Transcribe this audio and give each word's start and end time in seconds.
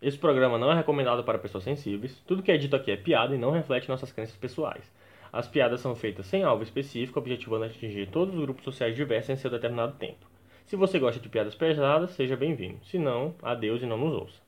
Esse 0.00 0.16
programa 0.16 0.56
não 0.56 0.70
é 0.70 0.76
recomendado 0.76 1.24
para 1.24 1.38
pessoas 1.38 1.64
sensíveis. 1.64 2.22
Tudo 2.24 2.42
que 2.42 2.52
é 2.52 2.56
dito 2.56 2.76
aqui 2.76 2.92
é 2.92 2.96
piada 2.96 3.34
e 3.34 3.38
não 3.38 3.50
reflete 3.50 3.88
nossas 3.88 4.12
crenças 4.12 4.36
pessoais. 4.36 4.84
As 5.32 5.48
piadas 5.48 5.80
são 5.80 5.96
feitas 5.96 6.26
sem 6.26 6.44
alvo 6.44 6.62
específico, 6.62 7.18
objetivando 7.18 7.64
atingir 7.64 8.08
todos 8.08 8.34
os 8.34 8.40
grupos 8.40 8.64
sociais 8.64 8.94
diversos 8.94 9.30
em 9.30 9.36
seu 9.36 9.50
determinado 9.50 9.94
tempo. 9.94 10.24
Se 10.66 10.76
você 10.76 10.98
gosta 10.98 11.20
de 11.20 11.28
piadas 11.28 11.54
pesadas, 11.54 12.10
seja 12.10 12.36
bem-vindo. 12.36 12.78
Se 12.84 12.98
não, 12.98 13.34
adeus 13.42 13.82
e 13.82 13.86
não 13.86 13.98
nos 13.98 14.14
ouça. 14.14 14.47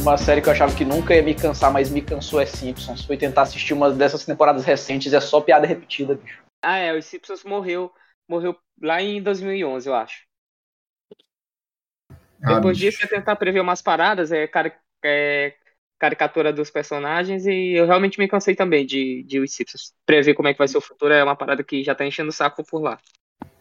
Uma 0.00 0.16
série 0.16 0.40
que 0.40 0.48
eu 0.48 0.52
achava 0.52 0.74
que 0.74 0.82
nunca 0.82 1.14
ia 1.14 1.22
me 1.22 1.34
cansar, 1.34 1.70
mas 1.70 1.90
me 1.90 2.00
cansou 2.00 2.40
é 2.40 2.46
Simpsons. 2.46 3.04
Fui 3.04 3.18
tentar 3.18 3.42
assistir 3.42 3.74
uma 3.74 3.90
dessas 3.90 4.24
temporadas 4.24 4.64
recentes, 4.64 5.12
é 5.12 5.20
só 5.20 5.42
piada 5.42 5.66
repetida, 5.66 6.14
bicho. 6.14 6.42
Ah, 6.62 6.78
é, 6.78 6.94
o 6.94 7.02
Simpsons 7.02 7.44
morreu, 7.44 7.92
morreu 8.26 8.56
lá 8.80 9.02
em 9.02 9.22
2011, 9.22 9.86
eu 9.86 9.94
acho. 9.94 10.24
Ah, 12.42 12.54
Depois 12.54 12.78
bicho. 12.78 12.90
disso, 12.90 13.04
é 13.04 13.08
tentar 13.08 13.36
prever 13.36 13.60
umas 13.60 13.82
paradas, 13.82 14.32
é, 14.32 14.50
é 15.04 15.54
caricatura 15.98 16.50
dos 16.50 16.70
personagens, 16.70 17.44
e 17.44 17.72
eu 17.72 17.84
realmente 17.84 18.18
me 18.18 18.26
cansei 18.26 18.56
também 18.56 18.86
de, 18.86 19.22
de 19.24 19.38
os 19.38 19.52
Simpsons. 19.52 19.92
Prever 20.06 20.32
como 20.32 20.48
é 20.48 20.54
que 20.54 20.58
vai 20.58 20.66
ser 20.66 20.78
o 20.78 20.82
futuro 20.82 21.12
é 21.12 21.22
uma 21.22 21.36
parada 21.36 21.62
que 21.62 21.84
já 21.84 21.94
tá 21.94 22.06
enchendo 22.06 22.30
o 22.30 22.32
saco 22.32 22.64
por 22.64 22.80
lá. 22.80 22.98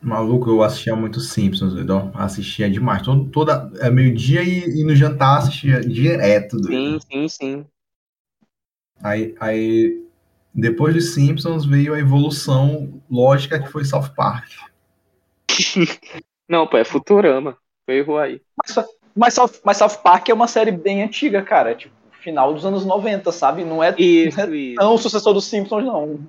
Maluco, 0.01 0.49
eu 0.49 0.63
assistia 0.63 0.95
muito 0.95 1.19
Simpsons, 1.19 1.73
doido. 1.73 1.91
ó. 1.91 2.11
Assistia 2.13 2.69
demais. 2.69 3.01
Todo, 3.01 3.25
toda, 3.29 3.69
é 3.79 3.89
meio-dia 3.89 4.41
e, 4.43 4.79
e 4.79 4.83
no 4.83 4.95
jantar 4.95 5.39
assistia 5.39 5.81
direto, 5.81 6.57
doido. 6.57 6.67
Sim, 6.69 6.99
sim, 7.11 7.27
sim. 7.27 7.65
Aí, 9.03 9.35
aí, 9.39 10.03
depois 10.53 10.93
dos 10.93 11.13
Simpsons 11.13 11.65
veio 11.65 11.93
a 11.93 11.99
evolução 11.99 13.01
lógica 13.09 13.59
que 13.61 13.69
foi 13.69 13.83
South 13.83 14.09
Park. 14.15 14.49
Não, 16.47 16.65
pô, 16.65 16.77
é 16.77 16.83
Futurama. 16.83 17.57
Foi 17.85 17.97
erro 17.97 18.17
aí. 18.17 18.41
Mas, 18.57 18.85
mas, 19.15 19.33
South, 19.33 19.51
mas 19.63 19.77
South 19.77 20.01
Park 20.03 20.29
é 20.29 20.33
uma 20.33 20.47
série 20.47 20.71
bem 20.71 21.03
antiga, 21.03 21.41
cara. 21.41 21.75
Tipo, 21.75 21.93
final 22.21 22.53
dos 22.53 22.65
anos 22.65 22.85
90, 22.85 23.31
sabe? 23.31 23.63
Não 23.63 23.83
é, 23.83 23.93
Isso, 23.97 24.37
não 24.37 24.45
é 24.45 24.55
isso. 24.57 24.75
tão 24.75 24.97
sucessor 24.97 25.33
dos 25.33 25.45
Simpsons, 25.45 25.85
não. 25.85 26.19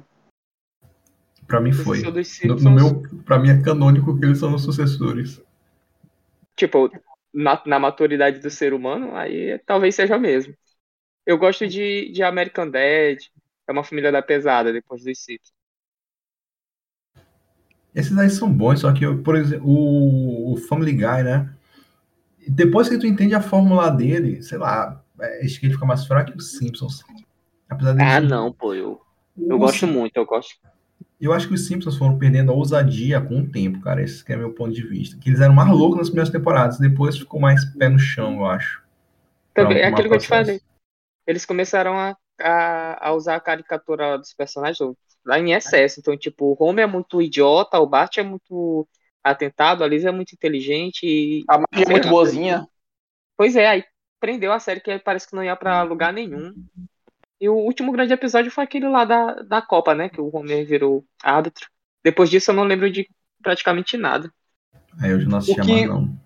Pra 1.50 1.60
mim 1.60 1.72
O 1.72 1.74
foi. 1.74 2.02
No, 2.44 2.54
no 2.54 2.70
meu, 2.70 3.02
pra 3.26 3.38
mim 3.38 3.50
é 3.50 3.60
canônico 3.60 4.16
que 4.18 4.24
eles 4.24 4.38
são 4.38 4.54
os 4.54 4.62
sucessores. 4.62 5.42
tipo, 6.56 6.90
na, 7.32 7.62
na 7.66 7.78
maturidade 7.78 8.40
do 8.40 8.50
ser 8.50 8.72
humano, 8.74 9.14
aí 9.16 9.58
talvez 9.66 9.94
seja 9.94 10.18
mesmo. 10.18 10.54
Eu 11.26 11.38
gosto 11.38 11.68
de, 11.68 12.12
de 12.12 12.22
American 12.22 12.70
Dad, 12.70 13.18
é 13.68 13.72
uma 13.72 13.84
família 13.84 14.12
da 14.12 14.22
pesada 14.22 14.72
depois 14.72 15.04
dos 15.04 15.24
Simpsons. 15.24 15.52
Esses 17.94 18.16
aí 18.16 18.30
são 18.30 18.52
bons, 18.52 18.80
só 18.80 18.92
que, 18.92 19.04
por 19.16 19.34
exemplo, 19.36 19.66
o, 19.68 20.52
o 20.52 20.56
Family 20.56 20.92
Guy, 20.92 21.22
né? 21.24 21.52
Depois 22.48 22.88
que 22.88 22.98
tu 22.98 23.06
entende 23.06 23.34
a 23.34 23.40
fórmula 23.42 23.90
dele, 23.90 24.42
sei 24.42 24.58
lá, 24.58 25.02
é, 25.20 25.44
acho 25.44 25.60
que 25.60 25.66
ele 25.66 25.74
fica 25.74 25.86
mais 25.86 26.06
fraco 26.06 26.32
que 26.32 26.38
os 26.38 26.52
Simpsons. 26.52 27.04
Apesar 27.68 27.94
de 27.94 28.00
Ah, 28.02 28.20
não, 28.20 28.52
pô, 28.52 28.74
eu, 28.74 29.00
eu 29.36 29.58
gosto 29.58 29.86
muito, 29.86 30.16
eu 30.16 30.26
gosto. 30.26 30.56
Eu 31.20 31.32
acho 31.32 31.48
que 31.48 31.54
os 31.54 31.66
Simpsons 31.66 31.98
foram 31.98 32.18
perdendo 32.18 32.50
a 32.50 32.54
ousadia 32.54 33.20
com 33.20 33.40
o 33.40 33.50
tempo, 33.50 33.80
cara. 33.80 34.02
Esse 34.02 34.24
que 34.24 34.32
é 34.32 34.36
meu 34.36 34.54
ponto 34.54 34.72
de 34.72 34.82
vista. 34.82 35.18
Que 35.20 35.28
eles 35.28 35.40
eram 35.40 35.54
mais 35.54 35.68
loucos 35.68 35.98
nas 35.98 36.08
primeiras 36.08 36.32
temporadas, 36.32 36.78
depois 36.78 37.18
ficou 37.18 37.38
mais 37.38 37.64
pé 37.77 37.88
no 37.88 37.98
chão, 37.98 38.36
eu 38.38 38.46
acho. 38.46 38.82
Também, 39.52 39.78
é 39.78 39.86
aquilo 39.86 40.08
que 40.08 40.14
eu 40.14 40.18
te 40.18 40.28
falei. 40.28 40.60
Eles 41.27 41.44
começaram 41.44 41.98
a, 41.98 42.16
a, 42.40 43.08
a 43.08 43.12
usar 43.12 43.36
a 43.36 43.40
caricatura 43.40 44.17
dos 44.17 44.33
personagens 44.33 44.78
lá 45.24 45.39
em 45.39 45.52
excesso. 45.52 46.00
Então, 46.00 46.17
tipo, 46.17 46.56
o 46.58 46.64
Homer 46.64 46.84
é 46.84 46.86
muito 46.86 47.20
idiota, 47.20 47.78
o 47.78 47.86
Bart 47.86 48.16
é 48.16 48.22
muito 48.22 48.89
atentado, 49.22 49.84
a 49.84 49.86
Lisa 49.86 50.08
é 50.08 50.12
muito 50.12 50.33
inteligente 50.33 51.05
e... 51.05 51.45
A 51.46 51.58
Marge 51.58 51.86
é 51.86 51.90
muito 51.90 52.06
lá. 52.06 52.11
boazinha. 52.11 52.66
Pois 53.36 53.55
é, 53.55 53.66
aí 53.66 53.84
prendeu 54.18 54.52
a 54.52 54.58
série 54.58 54.80
que 54.80 54.98
parece 54.98 55.28
que 55.28 55.36
não 55.36 55.45
ia 55.45 55.56
pra 55.56 55.83
lugar 55.83 56.12
nenhum. 56.12 56.55
E 57.40 57.48
o 57.48 57.55
último 57.55 57.90
grande 57.90 58.12
episódio 58.12 58.51
foi 58.51 58.64
aquele 58.64 58.89
lá 58.89 59.05
da, 59.05 59.34
da 59.42 59.62
Copa, 59.62 59.95
né? 59.95 60.08
Que 60.08 60.20
o 60.20 60.30
Homer 60.34 60.67
virou 60.67 61.05
árbitro. 61.23 61.67
Depois 62.05 62.28
disso 62.28 62.51
eu 62.51 62.55
não 62.55 62.64
lembro 62.64 62.90
de 62.90 63.08
praticamente 63.42 63.96
nada. 63.96 64.30
Aí 65.01 65.11
eu 65.11 65.20
já 65.20 65.28
não 65.28 65.39
assistia 65.39 65.62
O 65.62 65.67
que- 65.67 65.73
mais, 65.73 65.89
não. 65.89 66.20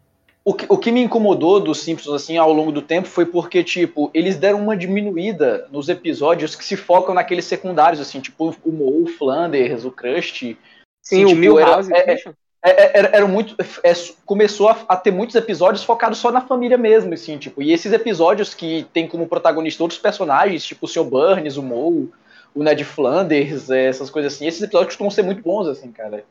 O 0.47 0.53
que, 0.53 0.67
o 0.69 0.77
que 0.77 0.93
me 0.93 1.01
incomodou 1.01 1.59
dos 1.59 1.81
Simpsons, 1.81 2.15
assim, 2.15 2.37
ao 2.37 2.53
longo 2.53 2.71
do 2.71 2.83
tempo 2.83 3.09
foi 3.09 3.25
porque, 3.25 3.65
tipo, 3.65 4.11
eles 4.13 4.37
deram 4.37 4.61
uma 4.61 4.77
diminuída 4.77 5.67
nos 5.73 5.89
episódios 5.89 6.55
que 6.55 6.63
se 6.63 6.77
focam 6.77 7.15
naqueles 7.15 7.47
secundários, 7.47 7.99
assim, 7.99 8.21
tipo, 8.21 8.55
o 8.63 8.71
Moe, 8.71 9.05
o 9.05 9.07
Flanders, 9.07 9.87
o 9.87 9.91
Krusty. 9.91 10.59
Sim, 11.01 11.17
Sim, 11.17 11.25
o 11.25 11.29
tipo, 11.29 11.41
Milhouse, 11.41 11.91
era-. 11.91 12.13
É, 12.13 12.15
é, 12.15 12.35
era, 12.71 13.09
era 13.09 13.27
muito. 13.27 13.55
é, 13.83 13.93
começou 14.25 14.69
a, 14.69 14.85
a 14.89 14.97
ter 14.97 15.11
muitos 15.11 15.37
episódios 15.37 15.85
focados 15.85 16.19
só 16.19 16.33
na 16.33 16.41
família 16.41 16.79
mesmo, 16.79 17.13
assim, 17.13 17.37
tipo. 17.39 17.63
E 17.63 17.73
esses 17.73 17.93
episódios 17.93 18.55
que 18.55 18.87
tem 18.93 19.07
como 19.07 19.29
protagonista 19.29 19.83
outros 19.83 20.01
personagens, 20.01 20.65
tipo 20.65 20.87
o 20.87 20.89
Sr. 20.89 21.05
Burns, 21.05 21.57
o 21.57 21.63
Moe, 21.63 22.11
o 22.55 22.63
Ned 22.63 22.83
Flanders, 22.85 23.69
é, 23.69 23.87
essas 23.87 24.09
coisas 24.09 24.35
assim, 24.35 24.47
esses 24.47 24.63
episódios 24.63 24.95
costumam 24.95 25.11
ser 25.11 25.23
muito 25.23 25.43
bons, 25.43 25.69
assim, 25.69 25.93
cara. 25.93 26.25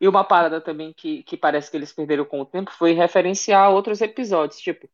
E 0.00 0.08
uma 0.08 0.24
parada 0.24 0.60
também 0.60 0.92
que, 0.92 1.22
que 1.22 1.36
parece 1.36 1.70
que 1.70 1.76
eles 1.76 1.92
perderam 1.92 2.24
com 2.24 2.40
o 2.40 2.44
tempo 2.44 2.72
foi 2.72 2.92
referenciar 2.92 3.70
outros 3.70 4.00
episódios. 4.00 4.58
Tipo, 4.58 4.88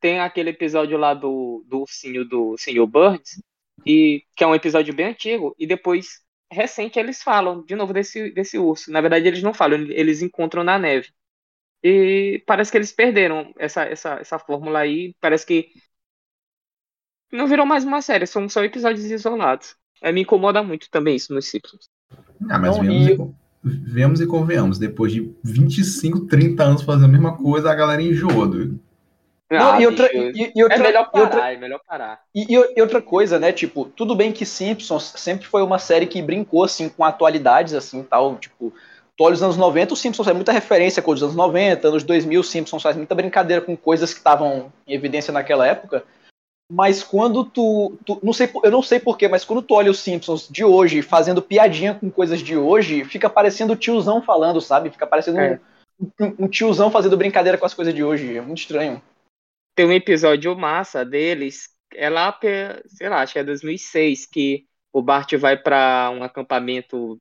tem 0.00 0.20
aquele 0.20 0.50
episódio 0.50 0.96
lá 0.96 1.12
do, 1.12 1.62
do 1.66 1.80
ursinho 1.80 2.24
do 2.24 2.56
Sr. 2.56 2.86
Burns, 2.86 3.42
e, 3.86 4.24
que 4.34 4.42
é 4.42 4.46
um 4.46 4.54
episódio 4.54 4.94
bem 4.94 5.06
antigo, 5.06 5.54
e 5.58 5.66
depois, 5.66 6.23
recente, 6.54 6.98
eles 6.98 7.22
falam 7.22 7.64
de 7.64 7.74
novo 7.76 7.92
desse, 7.92 8.30
desse 8.32 8.58
urso. 8.58 8.90
Na 8.92 9.00
verdade, 9.00 9.28
eles 9.28 9.42
não 9.42 9.54
falam, 9.54 9.80
eles 9.90 10.22
encontram 10.22 10.64
na 10.64 10.78
neve. 10.78 11.08
E 11.82 12.42
parece 12.46 12.70
que 12.72 12.78
eles 12.78 12.92
perderam 12.92 13.52
essa, 13.58 13.84
essa, 13.84 14.14
essa 14.20 14.38
fórmula 14.38 14.80
aí. 14.80 15.14
Parece 15.20 15.46
que 15.46 15.70
não 17.32 17.46
virou 17.46 17.66
mais 17.66 17.84
uma 17.84 18.00
série, 18.00 18.26
são 18.26 18.48
só 18.48 18.62
episódios 18.64 19.04
isolados. 19.06 19.76
É, 20.02 20.12
me 20.12 20.22
incomoda 20.22 20.62
muito 20.62 20.88
também 20.90 21.16
isso 21.16 21.32
nos 21.34 21.48
Simpsons. 21.48 21.88
Ah, 22.48 22.58
mas 22.58 22.76
Não, 22.76 22.82
vemos, 22.82 23.06
e- 23.08 23.18
vemos 23.62 24.20
e 24.20 24.26
convenhamos. 24.26 24.78
Depois 24.78 25.12
de 25.12 25.32
25, 25.42 26.26
30 26.26 26.64
anos 26.64 26.82
fazendo 26.82 27.06
a 27.06 27.08
mesma 27.08 27.36
coisa, 27.36 27.70
a 27.70 27.74
galera 27.74 28.02
enjoou, 28.02 28.46
doido. 28.46 28.78
Não, 29.58 29.72
Ah, 29.72 29.80
e, 29.80 29.86
outra, 29.86 30.10
e, 30.14 30.52
e 30.54 30.62
outra, 30.62 30.78
é 30.78 30.82
melhor 30.82 31.10
e 31.14 31.18
outra- 31.18 31.36
parar, 31.36 31.52
é 31.52 31.56
melhor 31.56 31.80
parar. 31.86 32.20
E, 32.34 32.54
e- 32.54 32.80
outra 32.82 33.00
coisa, 33.02 33.38
né, 33.38 33.52
tipo, 33.52 33.84
tudo 33.86 34.14
bem 34.14 34.32
que 34.32 34.44
Simpsons 34.46 35.12
sempre 35.16 35.46
foi 35.46 35.62
uma 35.62 35.78
série 35.78 36.06
que 36.06 36.20
brincou, 36.22 36.64
assim, 36.64 36.88
com 36.88 37.04
atualidades, 37.04 37.74
assim, 37.74 38.02
tal, 38.02 38.36
tipo, 38.36 38.72
tu 39.16 39.24
olha 39.24 39.34
os 39.34 39.42
anos 39.42 39.56
90, 39.56 39.94
os 39.94 40.00
Simpsons 40.00 40.26
é 40.28 40.32
muita 40.32 40.52
referência 40.52 41.00
com 41.02 41.10
os 41.12 41.22
anos 41.22 41.34
90, 41.34 41.88
anos 41.88 42.02
2000, 42.02 42.40
os 42.40 42.50
Simpsons 42.50 42.82
faz 42.82 42.96
muita 42.96 43.14
brincadeira 43.14 43.62
com 43.62 43.76
coisas 43.76 44.12
que 44.12 44.18
estavam 44.18 44.72
em 44.86 44.94
evidência 44.94 45.32
naquela 45.32 45.66
época, 45.66 46.04
mas 46.72 47.02
quando 47.02 47.44
tu, 47.44 47.92
tu- 48.04 48.18
não 48.22 48.32
sei, 48.32 48.48
eu 48.62 48.70
não 48.70 48.82
sei 48.82 48.98
porquê, 48.98 49.28
mas 49.28 49.44
quando 49.44 49.62
tu 49.62 49.74
olha 49.74 49.90
os 49.90 49.98
Simpsons 50.00 50.48
de 50.50 50.64
hoje, 50.64 51.02
fazendo 51.02 51.42
piadinha 51.42 51.94
com 51.94 52.10
coisas 52.10 52.40
de 52.40 52.56
hoje, 52.56 53.04
fica 53.04 53.28
parecendo 53.30 53.74
o 53.74 53.76
tiozão 53.76 54.22
falando, 54.22 54.60
sabe, 54.60 54.90
fica 54.90 55.06
parecendo 55.06 55.38
É. 55.38 55.60
um, 56.00 56.24
um- 56.26 56.34
um 56.40 56.48
tiozão 56.48 56.90
fazendo 56.90 57.16
brincadeira 57.16 57.56
com 57.58 57.66
as 57.66 57.74
coisas 57.74 57.94
de 57.94 58.02
hoje, 58.02 58.36
é 58.36 58.40
muito 58.40 58.58
estranho. 58.58 59.00
Tem 59.74 59.86
um 59.86 59.92
episódio 59.92 60.56
massa 60.56 61.04
deles, 61.04 61.68
é 61.94 62.08
lá, 62.08 62.36
sei 62.86 63.08
lá, 63.08 63.22
acho 63.22 63.32
que 63.32 63.38
é 63.38 63.44
2006, 63.44 64.26
que 64.26 64.66
o 64.92 65.02
Bart 65.02 65.34
vai 65.34 65.56
pra 65.56 66.10
um 66.12 66.22
acampamento 66.22 67.20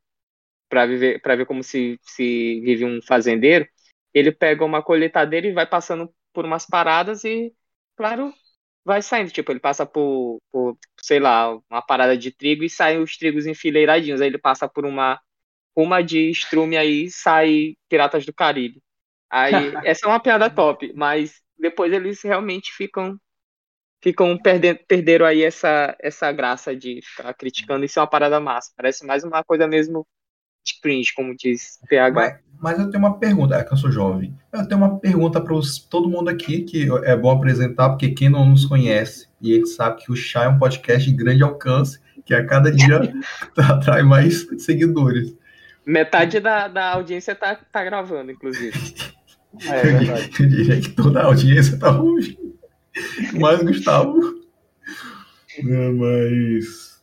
pra 0.69 0.85
viver, 0.85 1.21
para 1.21 1.35
ver 1.35 1.45
como 1.45 1.63
se, 1.63 1.99
se 2.03 2.61
vive 2.61 2.85
um 2.85 3.01
fazendeiro. 3.01 3.67
Ele 4.13 4.31
pega 4.31 4.65
uma 4.65 4.83
colheitadeira 4.83 5.47
e 5.47 5.53
vai 5.53 5.65
passando 5.67 6.13
por 6.33 6.45
umas 6.45 6.65
paradas 6.65 7.23
e, 7.23 7.53
claro, 7.95 8.33
vai 8.85 9.01
saindo. 9.01 9.31
Tipo, 9.31 9.51
ele 9.51 9.59
passa 9.59 9.85
por, 9.85 10.39
por, 10.51 10.77
sei 11.01 11.19
lá, 11.19 11.55
uma 11.69 11.81
parada 11.81 12.17
de 12.17 12.31
trigo 12.31 12.63
e 12.63 12.69
saem 12.69 12.99
os 13.01 13.17
trigos 13.17 13.45
enfileiradinhos. 13.47 14.21
Aí 14.21 14.27
ele 14.27 14.37
passa 14.37 14.67
por 14.69 14.85
uma 14.85 15.19
uma 15.75 16.01
de 16.01 16.29
estrume 16.29 16.77
aí 16.77 17.09
sai 17.09 17.75
Piratas 17.89 18.25
do 18.25 18.33
Caribe. 18.33 18.81
Aí, 19.29 19.53
essa 19.85 20.05
é 20.05 20.09
uma 20.09 20.19
piada 20.19 20.49
top, 20.49 20.93
mas 20.95 21.41
depois 21.63 21.93
eles 21.93 22.21
realmente 22.21 22.73
ficam 22.73 23.17
ficam 24.01 24.37
perdendo, 24.37 24.79
perderam 24.85 25.25
aí 25.25 25.43
essa, 25.43 25.95
essa 25.97 26.29
graça 26.29 26.75
de 26.75 26.99
ficar 27.01 27.33
criticando. 27.33 27.85
Isso 27.85 27.97
é 27.97 28.01
uma 28.01 28.09
parada 28.09 28.37
massa. 28.37 28.69
Parece 28.75 29.05
mais 29.05 29.23
uma 29.23 29.41
coisa 29.45 29.65
mesmo 29.65 30.05
de 30.61 30.77
cringe, 30.81 31.13
como 31.13 31.33
diz 31.33 31.79
PH. 31.87 32.13
Mas, 32.13 32.39
mas 32.61 32.79
eu 32.79 32.89
tenho 32.89 33.01
uma 33.01 33.17
pergunta, 33.17 33.55
é 33.55 33.63
que 33.63 33.71
eu 33.71 33.77
sou 33.77 33.89
jovem. 33.89 34.37
Eu 34.51 34.67
tenho 34.67 34.81
uma 34.81 34.99
pergunta 34.99 35.39
para 35.39 35.55
todo 35.89 36.09
mundo 36.09 36.29
aqui, 36.29 36.63
que 36.63 36.89
é 37.05 37.15
bom 37.15 37.31
apresentar, 37.31 37.91
porque 37.91 38.09
quem 38.09 38.27
não 38.27 38.45
nos 38.45 38.65
conhece, 38.65 39.29
e 39.41 39.55
gente 39.55 39.69
sabe 39.69 40.03
que 40.03 40.11
o 40.11 40.15
Chá 40.17 40.43
é 40.43 40.49
um 40.49 40.59
podcast 40.59 41.09
de 41.09 41.15
grande 41.15 41.41
alcance, 41.41 41.97
que 42.25 42.33
a 42.33 42.45
cada 42.45 42.69
dia 42.69 42.99
atrai 43.55 44.03
mais 44.03 44.45
seguidores. 44.57 45.33
Metade 45.85 46.41
da, 46.41 46.67
da 46.67 46.91
audiência 46.91 47.35
tá, 47.35 47.55
tá 47.55 47.83
gravando, 47.85 48.31
inclusive. 48.31 48.73
É. 49.61 50.41
Eu 50.41 50.47
diria 50.49 50.81
que 50.81 50.89
toda 50.89 51.21
a 51.21 51.25
audiência 51.25 51.77
tá 51.77 51.91
ouvindo. 51.91 52.57
Mas, 53.39 53.61
Gustavo. 53.63 54.19
É, 55.57 55.89
mas. 55.89 56.93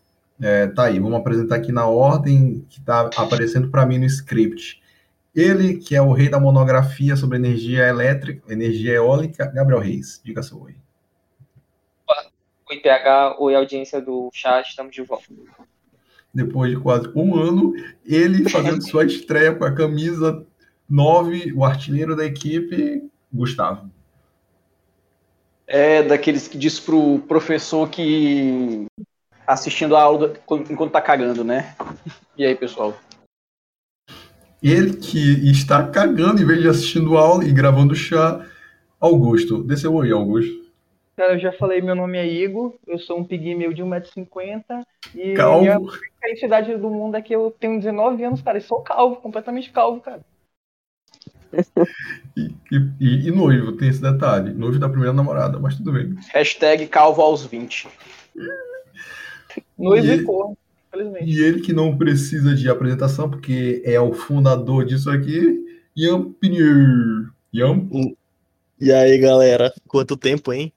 É, 0.42 0.66
tá 0.68 0.84
aí, 0.84 0.98
vamos 0.98 1.18
apresentar 1.18 1.56
aqui 1.56 1.70
na 1.70 1.86
ordem 1.86 2.64
que 2.70 2.80
tá 2.80 3.10
aparecendo 3.16 3.70
para 3.70 3.84
mim 3.84 3.98
no 3.98 4.06
script. 4.06 4.80
Ele, 5.34 5.76
que 5.76 5.94
é 5.94 6.02
o 6.02 6.12
rei 6.12 6.28
da 6.28 6.40
monografia 6.40 7.14
sobre 7.14 7.36
energia 7.36 7.86
elétrica, 7.86 8.52
energia 8.52 8.94
eólica, 8.94 9.46
Gabriel 9.46 9.80
Reis. 9.80 10.20
Diga 10.24 10.42
seu 10.42 10.60
oi. 10.60 10.74
O 12.68 12.72
IPH, 12.72 13.36
oi, 13.38 13.54
audiência 13.54 14.00
do 14.00 14.30
chat, 14.32 14.68
estamos 14.68 14.94
de 14.94 15.02
volta. 15.02 15.26
Depois 16.32 16.70
de 16.70 16.80
quase 16.80 17.10
um 17.14 17.34
ano, 17.34 17.74
ele 18.04 18.48
fazendo 18.48 18.82
sua 18.82 19.04
estreia 19.04 19.54
com 19.54 19.64
a 19.64 19.74
camisa 19.74 20.46
9, 20.90 21.52
o 21.54 21.64
artilheiro 21.64 22.16
da 22.16 22.24
equipe, 22.24 23.08
Gustavo. 23.32 23.88
É 25.66 26.02
daqueles 26.02 26.48
que 26.48 26.58
diz 26.58 26.80
pro 26.80 27.20
professor 27.20 27.88
que 27.88 28.86
assistindo 29.46 29.96
a 29.96 30.02
aula 30.02 30.34
enquanto 30.68 30.90
tá 30.90 31.00
cagando, 31.00 31.44
né? 31.44 31.76
E 32.36 32.44
aí, 32.44 32.54
pessoal? 32.54 32.96
Ele 34.62 34.96
que 34.96 35.50
está 35.50 35.86
cagando 35.86 36.42
em 36.42 36.44
vez 36.44 36.60
de 36.60 36.68
assistindo 36.68 37.16
aula 37.16 37.44
e 37.44 37.52
gravando 37.52 37.94
chá, 37.94 38.44
Augusto. 39.00 39.62
Desceu 39.62 39.94
oi, 39.94 40.10
Augusto. 40.12 40.60
Cara, 41.16 41.34
eu 41.34 41.38
já 41.38 41.52
falei, 41.52 41.80
meu 41.80 41.94
nome 41.94 42.18
é 42.18 42.26
Igor, 42.26 42.74
eu 42.86 42.98
sou 42.98 43.18
um 43.18 43.24
pigmeu 43.24 43.72
de 43.72 43.82
1,50m 43.82 44.82
e 45.14 45.34
Calvo. 45.34 45.70
a 45.70 45.78
única 45.78 45.98
felicidade 46.18 46.76
do 46.76 46.88
mundo 46.88 47.16
é 47.16 47.22
que 47.22 47.34
eu 47.34 47.54
tenho 47.60 47.78
19 47.78 48.24
anos, 48.24 48.42
cara, 48.42 48.58
e 48.58 48.62
sou 48.62 48.80
calvo, 48.80 49.16
completamente 49.16 49.70
calvo, 49.70 50.00
cara. 50.00 50.22
E, 52.36 52.52
e- 53.00 53.28
e 53.28 53.30
noivo, 53.30 53.72
tem 53.72 53.88
esse 53.88 54.00
detalhe. 54.00 54.52
Noivo 54.52 54.78
da 54.78 54.88
primeira 54.88 55.12
namorada, 55.12 55.58
mas 55.58 55.76
tudo 55.76 55.92
bem. 55.92 56.14
Hashtag 56.32 56.86
calvo 56.86 57.22
aos 57.22 57.44
20. 57.44 57.88
Noivo 59.78 60.06
E- 60.06 60.14
e 60.16 60.22
corno, 60.24 60.56
infelizmente. 60.88 61.30
E 61.30 61.40
ele 61.42 61.60
que 61.60 61.72
não 61.72 61.96
precisa 61.96 62.54
de 62.54 62.68
apresentação, 62.68 63.28
porque 63.30 63.82
é 63.84 64.00
o 64.00 64.12
fundador 64.12 64.84
disso 64.84 65.10
aqui, 65.10 65.64
Ian 65.96 66.32
Pinheiro. 66.32 67.32
Ian, 67.52 67.88
E 68.80 68.92
aí, 68.92 69.18
galera? 69.18 69.72
Quanto 69.88 70.16
tempo, 70.16 70.52
hein? 70.52 70.72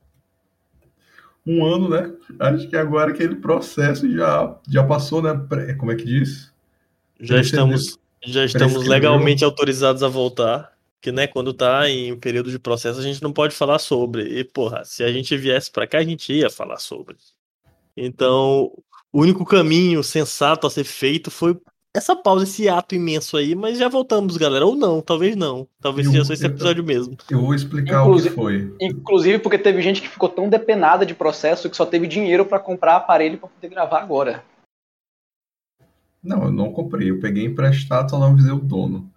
um 1.46 1.66
ano, 1.66 1.90
né? 1.90 2.12
Acho 2.40 2.70
que 2.70 2.76
agora 2.76 3.12
aquele 3.12 3.36
processo 3.36 4.10
já, 4.10 4.58
já 4.68 4.84
passou, 4.84 5.22
né? 5.22 5.32
Como 5.78 5.92
é 5.92 5.96
que 5.96 6.06
diz? 6.06 6.54
Já 7.20 7.40
estamos, 7.40 8.00
já 8.26 8.46
estamos 8.46 8.86
legalmente 8.88 9.44
autorizados 9.44 10.04
a 10.04 10.08
voltar. 10.08 10.72
Que, 11.02 11.12
né, 11.12 11.28
quando 11.28 11.54
tá 11.54 11.90
em 11.90 12.18
período 12.18 12.50
de 12.50 12.58
processo, 12.58 12.98
a 12.98 13.04
gente 13.04 13.22
não 13.22 13.34
pode 13.34 13.54
falar 13.54 13.78
sobre. 13.78 14.24
E, 14.40 14.44
porra, 14.46 14.86
se 14.86 15.04
a 15.04 15.12
gente 15.12 15.36
viesse 15.36 15.70
pra 15.70 15.86
cá, 15.86 15.98
a 15.98 16.04
gente 16.04 16.32
ia 16.32 16.50
falar 16.50 16.78
sobre. 16.80 17.18
Então, 17.96 18.72
o 19.12 19.22
único 19.22 19.46
caminho 19.46 20.02
sensato 20.02 20.66
a 20.66 20.70
ser 20.70 20.84
feito 20.86 21.30
foi 21.30 21.58
essa 21.96 22.16
pausa, 22.16 22.44
esse 22.46 22.68
ato 22.68 22.96
imenso 22.96 23.38
aí, 23.38 23.54
mas 23.54 23.78
já 23.78 23.88
voltamos, 23.88 24.36
galera. 24.38 24.66
Ou 24.66 24.76
não, 24.76 25.02
talvez 25.02 25.36
não. 25.36 25.68
Talvez 25.82 26.08
Eu- 26.08 26.14
seja 26.14 26.26
só 26.26 26.34
esse 26.34 26.46
eu- 26.46 26.50
episódio 26.50 26.84
mesmo. 26.84 27.16
Eu 27.30 27.42
vou 27.42 27.54
explicar 27.54 28.02
Inclusive- 28.02 28.30
o 28.30 28.32
que 28.32 28.36
foi. 28.42 28.74
Inclusive 28.82 29.40
porque 29.40 29.58
teve 29.58 29.82
gente 29.82 30.02
que 30.02 30.08
ficou 30.08 30.30
tão 30.30 30.50
depenada 30.50 31.06
de 31.06 31.14
processo 31.14 31.70
que 31.70 31.78
só 31.78 31.86
teve 31.86 32.08
dinheiro 32.08 32.46
pra 32.46 32.60
comprar 32.60 32.96
aparelho 32.96 33.38
pra 33.38 33.50
poder 33.50 33.68
gravar 33.68 34.00
agora. 34.02 34.44
Não, 36.24 36.46
eu 36.46 36.52
não 36.52 36.72
comprei. 36.72 37.10
Eu 37.12 37.20
peguei 37.20 37.46
emprestado, 37.46 38.10
só 38.10 38.18
não 38.18 38.28
avisei 38.28 38.52
o 38.52 38.60
dono. 38.60 39.12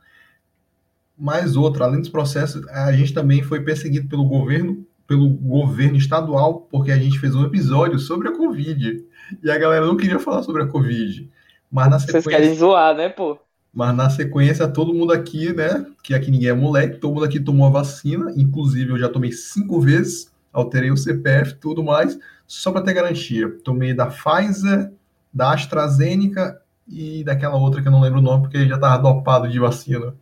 Mais 1.17 1.57
outra, 1.57 1.85
além 1.85 2.01
dos 2.01 2.11
processos, 2.11 2.67
a 2.69 2.93
gente 2.93 3.15
também 3.15 3.43
foi 3.43 3.61
perseguido 3.61 4.09
pelo 4.09 4.25
governo, 4.25 4.85
pelo 5.07 5.29
governo 5.29 5.97
estadual, 5.97 6.67
porque 6.71 6.91
a 6.91 6.99
gente 6.99 7.19
fez 7.19 7.35
um 7.35 7.45
episódio 7.45 7.99
sobre 7.99 8.29
a 8.29 8.37
Covid. 8.37 9.05
E 9.43 9.51
a 9.51 9.57
galera 9.57 9.87
não 9.87 9.97
queria 9.97 10.19
falar 10.19 10.43
sobre 10.43 10.63
a 10.63 10.67
Covid. 10.67 11.31
Mas 11.71 11.91
na 11.91 11.99
Vocês 11.99 12.23
sequência, 12.23 12.31
querem 12.31 12.55
zoar, 12.55 12.95
né, 12.95 13.09
pô? 13.09 13.39
mas 13.77 13.95
na 13.95 14.09
sequência 14.09 14.67
todo 14.67 14.95
mundo 14.95 15.13
aqui, 15.13 15.53
né? 15.53 15.85
Que 16.03 16.15
aqui 16.15 16.31
ninguém 16.31 16.49
é 16.49 16.55
moleque, 16.55 16.97
todo 16.97 17.13
mundo 17.13 17.27
aqui 17.27 17.39
tomou 17.39 17.67
a 17.67 17.71
vacina. 17.71 18.33
Inclusive, 18.35 18.93
eu 18.93 18.99
já 18.99 19.07
tomei 19.07 19.33
cinco 19.33 19.79
vezes, 19.79 20.33
alterei 20.51 20.91
o 20.91 20.97
CPF 20.97 21.51
e 21.51 21.57
tudo 21.57 21.85
mais, 21.85 22.19
só 22.47 22.73
para 22.73 22.81
ter 22.81 22.95
garantia. 22.95 23.51
Tomei 23.63 23.93
da 23.93 24.07
Pfizer, 24.07 24.91
da 25.31 25.53
AstraZeneca 25.53 26.59
e 26.89 27.25
daquela 27.25 27.57
outra 27.57 27.83
que 27.83 27.89
eu 27.89 27.93
não 27.93 28.01
lembro 28.01 28.19
o 28.21 28.23
nome, 28.23 28.43
porque 28.45 28.67
já 28.69 28.79
tava 28.79 29.03
dopado 29.03 29.49
de 29.49 29.59
vacina. 29.59 30.17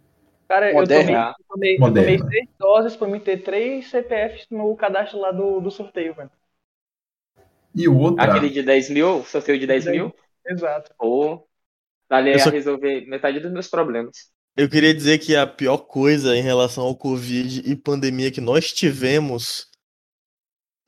Cara, 0.48 0.70
eu 0.72 0.74
Moderna. 0.74 0.88
tomei, 0.88 1.34
eu 1.38 1.44
tomei, 1.48 1.76
eu 1.86 1.94
tomei 1.94 2.18
Moderna. 2.18 2.28
seis 2.28 2.48
doses 2.58 2.96
pra 2.96 3.08
me 3.08 3.20
ter 3.20 3.38
três 3.42 3.88
CPFs 3.90 4.46
no 4.50 4.76
cadastro 4.76 5.18
lá 5.20 5.32
do, 5.32 5.60
do 5.60 5.70
sorteio, 5.70 6.14
velho. 6.14 6.30
E 7.74 7.88
outra, 7.88 8.24
Aquele 8.24 8.50
de 8.50 8.62
10 8.62 8.90
mil, 8.90 9.24
sorteio 9.24 9.58
de 9.58 9.66
10 9.66 9.86
mil, 9.86 10.12
Exato. 10.46 10.94
pô, 10.98 11.46
dali 12.08 12.32
Eu 12.32 12.38
a 12.38 12.44
só- 12.44 12.50
resolver 12.50 13.06
metade 13.06 13.40
dos 13.40 13.52
meus 13.52 13.68
problemas. 13.68 14.32
Eu 14.56 14.68
queria 14.68 14.94
dizer 14.94 15.18
que 15.18 15.34
a 15.36 15.46
pior 15.46 15.78
coisa 15.78 16.36
em 16.36 16.42
relação 16.42 16.84
ao 16.84 16.96
Covid 16.96 17.62
e 17.68 17.74
pandemia 17.76 18.30
que 18.30 18.40
nós 18.40 18.72
tivemos 18.72 19.68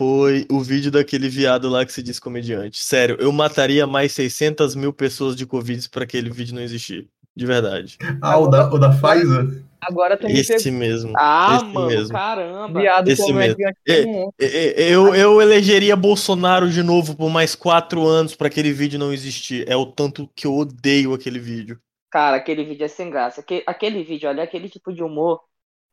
foi 0.00 0.46
o 0.50 0.60
vídeo 0.60 0.90
daquele 0.90 1.28
viado 1.28 1.68
lá 1.68 1.84
que 1.84 1.92
se 1.92 2.02
diz 2.02 2.18
comediante. 2.18 2.82
Sério, 2.82 3.16
eu 3.18 3.32
mataria 3.32 3.86
mais 3.86 4.12
600 4.12 4.74
mil 4.74 4.92
pessoas 4.92 5.34
de 5.36 5.46
Covid 5.46 5.88
pra 5.88 6.04
aquele 6.04 6.30
vídeo 6.30 6.54
não 6.54 6.62
existir. 6.62 7.08
De 7.34 7.44
verdade. 7.44 7.98
ah, 8.22 8.38
o 8.38 8.46
da, 8.48 8.72
o 8.72 8.78
da 8.78 8.88
Pfizer, 8.90 9.62
Agora 9.78 10.16
tu 10.16 10.26
me 10.26 10.40
Esse 10.40 10.70
mesmo. 10.70 11.12
Ah, 11.16 11.56
esse 11.56 11.64
mano, 11.66 11.86
mesmo. 11.88 12.08
caramba. 12.12 12.80
viado 12.80 13.08
esse 13.08 13.30
mesmo. 13.32 13.56
que 13.56 13.92
É. 13.92 14.02
E- 14.40 14.44
e- 14.44 14.90
Eu, 14.92 15.14
eu 15.14 15.40
elegeria 15.40 15.94
Bolsonaro 15.94 16.68
de 16.70 16.82
novo 16.82 17.14
por 17.14 17.28
mais 17.30 17.54
quatro 17.54 18.04
anos 18.06 18.34
pra 18.34 18.46
aquele 18.48 18.72
vídeo 18.72 18.98
não 18.98 19.12
existir. 19.12 19.68
É 19.68 19.76
o 19.76 19.84
tanto 19.86 20.28
que 20.34 20.46
eu 20.46 20.54
odeio 20.56 21.12
aquele 21.12 21.38
vídeo. 21.38 21.78
Cara, 22.10 22.38
aquele 22.38 22.64
vídeo 22.64 22.84
é 22.84 22.88
sem 22.88 23.10
graça. 23.10 23.42
Aque- 23.42 23.62
Aquele 23.66 24.02
vídeo 24.02 24.28
ali, 24.30 24.40
aquele 24.40 24.68
tipo 24.70 24.92
de 24.92 25.02
humor, 25.02 25.40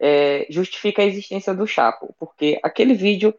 é, 0.02 0.48
justifica 0.50 1.02
a 1.02 1.06
existência 1.06 1.54
do 1.54 1.68
Chapo. 1.68 2.16
Porque 2.18 2.58
aquele 2.64 2.94
vídeo 2.94 3.34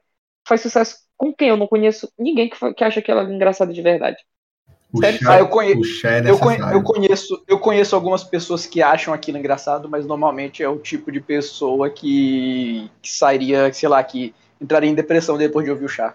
faz 0.47 0.61
sucesso 0.61 0.97
com 1.17 1.33
quem? 1.33 1.49
Eu 1.49 1.57
não 1.57 1.67
conheço 1.67 2.09
ninguém 2.19 2.49
que, 2.49 2.75
que 2.75 2.85
acha 2.85 3.01
aquilo 3.01 3.19
ali 3.21 3.35
engraçado 3.35 3.73
de 3.73 3.83
verdade. 3.83 4.17
chá, 5.19 5.35
Ah, 5.35 5.39
eu 5.39 5.49
conhe- 5.49 5.73
é 5.73 6.31
Eu, 6.31 6.39
conhe- 6.39 6.61
eu 6.73 6.83
conheço, 6.83 7.45
eu 7.49 7.59
conheço 7.59 7.95
algumas 7.95 8.23
pessoas 8.23 8.67
que 8.67 8.81
acham 8.83 9.13
aquilo 9.13 9.39
engraçado, 9.39 9.89
mas 9.89 10.07
normalmente 10.07 10.63
é 10.63 10.69
o 10.69 10.79
tipo 10.79 11.11
de 11.11 11.21
pessoa 11.21 11.91
que, 11.91 12.89
que 13.03 13.11
sairia, 13.11 13.73
sei 13.73 13.89
lá, 13.89 14.03
que 14.05 14.35
entraria 14.61 14.89
em 14.91 14.95
depressão 14.95 15.37
depois 15.37 15.65
de 15.65 15.71
ouvir 15.71 15.85
o 15.85 15.89
chá. 15.89 16.15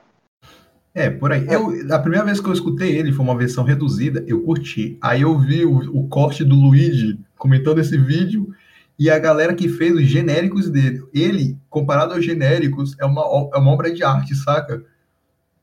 É, 0.94 1.10
por 1.10 1.32
aí. 1.32 1.46
Eu, 1.48 1.68
a 1.94 2.00
primeira 2.00 2.26
vez 2.26 2.40
que 2.40 2.48
eu 2.48 2.54
escutei 2.54 2.98
ele 2.98 3.12
foi 3.14 3.24
uma 3.24 3.38
versão 3.38 3.64
reduzida, 3.64 4.24
eu 4.28 4.42
curti. 4.42 4.98
Aí 5.02 5.22
eu 5.22 5.38
vi 5.38 5.64
o, 5.64 5.78
o 5.98 6.08
corte 6.08 6.44
do 6.44 6.56
Luigi 6.56 7.18
comentando 7.38 7.80
esse 7.80 7.98
vídeo 7.98 8.54
e 9.00 9.10
a 9.10 9.18
galera 9.18 9.56
que 9.56 9.70
fez 9.70 9.96
os 9.96 10.04
genéricos 10.06 10.70
dele. 10.70 11.08
Ele, 11.14 11.58
comparado 11.70 12.14
aos 12.14 12.26
genéricos, 12.26 12.96
é 13.00 13.06
uma, 13.06 13.22
é 13.54 13.58
uma 13.58 13.72
obra 13.72 13.92
de 13.94 14.04
arte, 14.04 14.36
saca? 14.36 14.86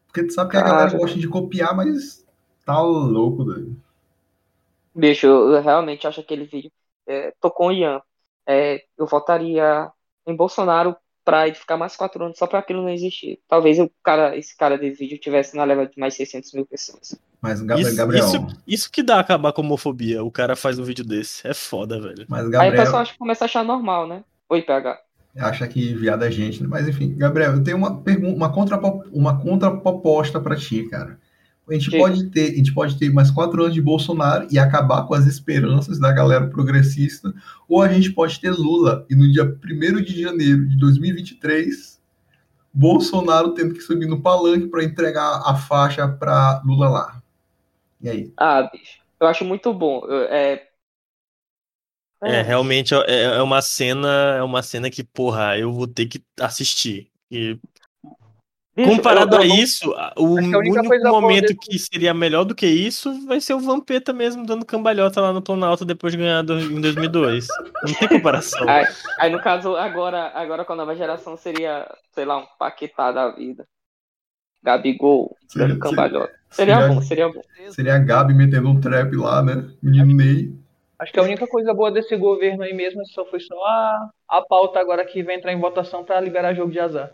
Porque 0.07 0.25
tu 0.25 0.33
sabe 0.33 0.50
que 0.50 0.57
a 0.57 0.62
Cara. 0.62 0.75
galera 0.75 0.99
gosta 0.99 1.19
de 1.19 1.28
copiar, 1.28 1.76
mas 1.76 2.26
tá 2.64 2.81
louco, 2.81 3.45
doido. 3.45 3.76
Bicho, 4.95 5.26
eu 5.26 5.61
realmente 5.61 6.07
acho 6.07 6.21
aquele 6.21 6.45
vídeo. 6.47 6.73
É, 7.07 7.33
tocou 7.40 7.69
o 7.69 7.73
Ian. 7.73 8.00
É, 8.47 8.83
eu 8.97 9.07
votaria 9.07 9.90
em 10.26 10.35
Bolsonaro 10.35 10.97
pra 11.26 11.49
ele 11.49 11.56
ficar 11.56 11.76
mais 11.76 11.97
quatro 11.97 12.25
anos 12.25 12.38
só 12.38 12.47
pra 12.47 12.61
aquilo 12.61 12.83
não 12.83 12.88
existir. 12.88 13.40
Talvez 13.49 13.80
o 13.80 13.90
cara, 14.00 14.37
esse 14.37 14.56
cara 14.56 14.78
desse 14.78 15.00
vídeo 15.00 15.18
tivesse 15.18 15.56
na 15.56 15.64
leva 15.64 15.85
de 15.85 15.99
mais 15.99 16.14
600 16.14 16.52
mil 16.52 16.64
pessoas. 16.64 17.18
Mas, 17.42 17.61
Gabriel, 17.61 17.88
Isso, 17.88 17.97
Gabriel, 17.97 18.25
isso, 18.25 18.47
isso 18.64 18.92
que 18.92 19.02
dá 19.02 19.18
acabar 19.18 19.52
com 19.52 19.61
a 19.61 19.64
homofobia. 19.64 20.23
O 20.23 20.30
cara 20.30 20.54
faz 20.54 20.78
um 20.78 20.85
vídeo 20.85 21.04
desse. 21.04 21.45
É 21.45 21.52
foda, 21.52 22.00
velho. 22.00 22.25
mas 22.28 22.42
Aí 22.42 22.47
o 22.47 22.50
Gabriel 22.50 22.76
pessoal 22.76 23.02
acha, 23.02 23.14
começa 23.18 23.45
a 23.45 23.47
achar 23.47 23.64
normal, 23.64 24.06
né? 24.06 24.23
Oi, 24.49 24.62
PH. 24.62 25.00
acha 25.37 25.66
que 25.66 25.95
viado 25.95 26.25
é 26.25 26.30
gente, 26.30 26.62
né? 26.62 26.68
Mas 26.71 26.87
enfim, 26.87 27.16
Gabriel, 27.16 27.54
eu 27.54 27.64
tenho 27.64 27.76
uma 27.76 28.00
pergunta, 28.00 28.37
uma, 28.37 28.52
contra, 28.52 28.78
uma 29.12 29.42
contraproposta 29.42 30.40
pra 30.40 30.54
ti, 30.54 30.85
cara. 30.85 31.18
A 31.69 31.75
gente, 31.75 31.91
pode 31.99 32.31
ter, 32.31 32.53
a 32.53 32.57
gente 32.57 32.73
pode 32.73 32.97
ter 32.97 33.13
mais 33.13 33.31
quatro 33.31 33.61
anos 33.63 33.75
de 33.75 33.83
Bolsonaro 33.83 34.47
e 34.51 34.59
acabar 34.59 35.03
com 35.05 35.15
as 35.15 35.27
esperanças 35.27 35.99
da 35.99 36.13
galera 36.13 36.47
progressista, 36.47 37.35
ou 37.69 37.83
a 37.83 37.89
gente 37.93 38.13
pode 38.13 38.41
ter 38.41 38.51
Lula 38.53 39.05
e 39.11 39.17
no 39.17 39.31
dia 39.31 39.45
1 39.45 40.01
de 40.03 40.23
janeiro 40.23 40.69
de 40.69 40.77
2023, 40.79 42.01
Bolsonaro 42.73 43.53
tendo 43.55 43.75
que 43.75 43.81
subir 43.81 44.07
no 44.07 44.21
palanque 44.23 44.69
para 44.69 44.85
entregar 44.85 45.43
a 45.45 45.57
faixa 45.57 46.07
para 46.07 46.63
Lula 46.65 46.89
lá. 46.89 47.23
E 48.01 48.09
aí? 48.11 48.33
Ah, 48.37 48.63
bicho. 48.73 49.01
Eu 49.19 49.27
acho 49.27 49.45
muito 49.45 49.73
bom. 49.73 50.05
Eu- 50.07 50.23
É, 50.25 50.67
É, 52.23 52.43
realmente 52.43 52.95
é, 52.95 53.23
é 53.37 53.43
uma 53.43 53.61
cena, 53.61 54.09
é 54.39 54.43
uma 54.43 54.63
cena 54.63 54.91
que, 54.91 55.05
porra, 55.05 55.59
eu 55.59 55.73
vou 55.73 55.87
ter 55.87 56.07
que 56.07 56.23
assistir. 56.41 57.11
E 57.31 57.59
Bicho, 58.76 58.90
Comparado 58.90 59.37
eu- 59.37 59.40
a 59.40 59.47
eu 59.47 59.54
isso, 59.54 59.95
o 60.16 60.25
único 60.35 61.09
momento 61.09 61.42
desse- 61.47 61.56
que 61.56 61.78
seria 61.78 62.12
melhor 62.12 62.45
do 62.45 62.54
que 62.54 62.66
isso 62.66 63.26
vai 63.26 63.40
ser 63.40 63.54
o 63.54 63.59
Vampeta 63.61 64.12
mesmo 64.12 64.45
dando 64.45 64.66
cambalhota 64.66 65.18
lá 65.21 65.33
no 65.33 65.40
Planalto 65.40 65.83
depois 65.85 66.12
de 66.12 66.18
ganhar 66.18 66.42
do- 66.42 66.59
em 66.61 66.78
2002. 66.80 67.47
Não 67.83 67.95
tem 67.95 68.06
comparação. 68.09 68.68
Aí, 68.68 68.87
aí, 69.18 69.30
no 69.33 69.40
caso, 69.40 69.75
agora, 69.76 70.30
agora 70.35 70.62
com 70.64 70.75
a 70.75 70.76
nova 70.76 70.95
geração 70.95 71.38
seria, 71.38 71.90
sei 72.12 72.26
lá, 72.26 72.37
um 72.37 72.47
Paquetá 72.59 73.11
da 73.12 73.30
vida. 73.30 73.66
Gabigol, 74.62 75.37
Seria- 75.49 75.68
dando 75.68 75.80
cambalhota. 75.80 76.33
Seria 76.50 76.75
seria- 76.76 76.88
bom, 76.95 77.02
seria 77.02 77.28
bom. 77.28 77.42
Seria 77.71 77.95
a 77.95 77.99
Gabi 77.99 78.35
metendo 78.35 78.68
um 78.68 78.80
trap 78.80 79.14
lá, 79.16 79.42
né? 79.42 79.71
Menino 79.83 80.14
Ney. 80.14 80.52
Acho 80.99 81.12
que 81.12 81.21
a 81.21 81.23
única 81.23 81.47
coisa 81.47 81.73
boa 81.75 81.90
desse 81.90 82.16
governo 82.16 82.62
aí 82.62 82.73
mesmo 82.73 83.06
só 83.06 83.25
foi 83.26 83.38
só 83.40 83.54
a, 83.64 84.11
a 84.28 84.42
pauta 84.42 84.78
agora 84.80 85.04
que 85.04 85.23
vai 85.23 85.35
entrar 85.37 85.52
em 85.52 85.61
votação 85.61 86.04
pra 86.04 86.21
liberar 86.21 86.54
jogo 86.54 86.73
de 86.73 86.80
azar. 86.80 87.12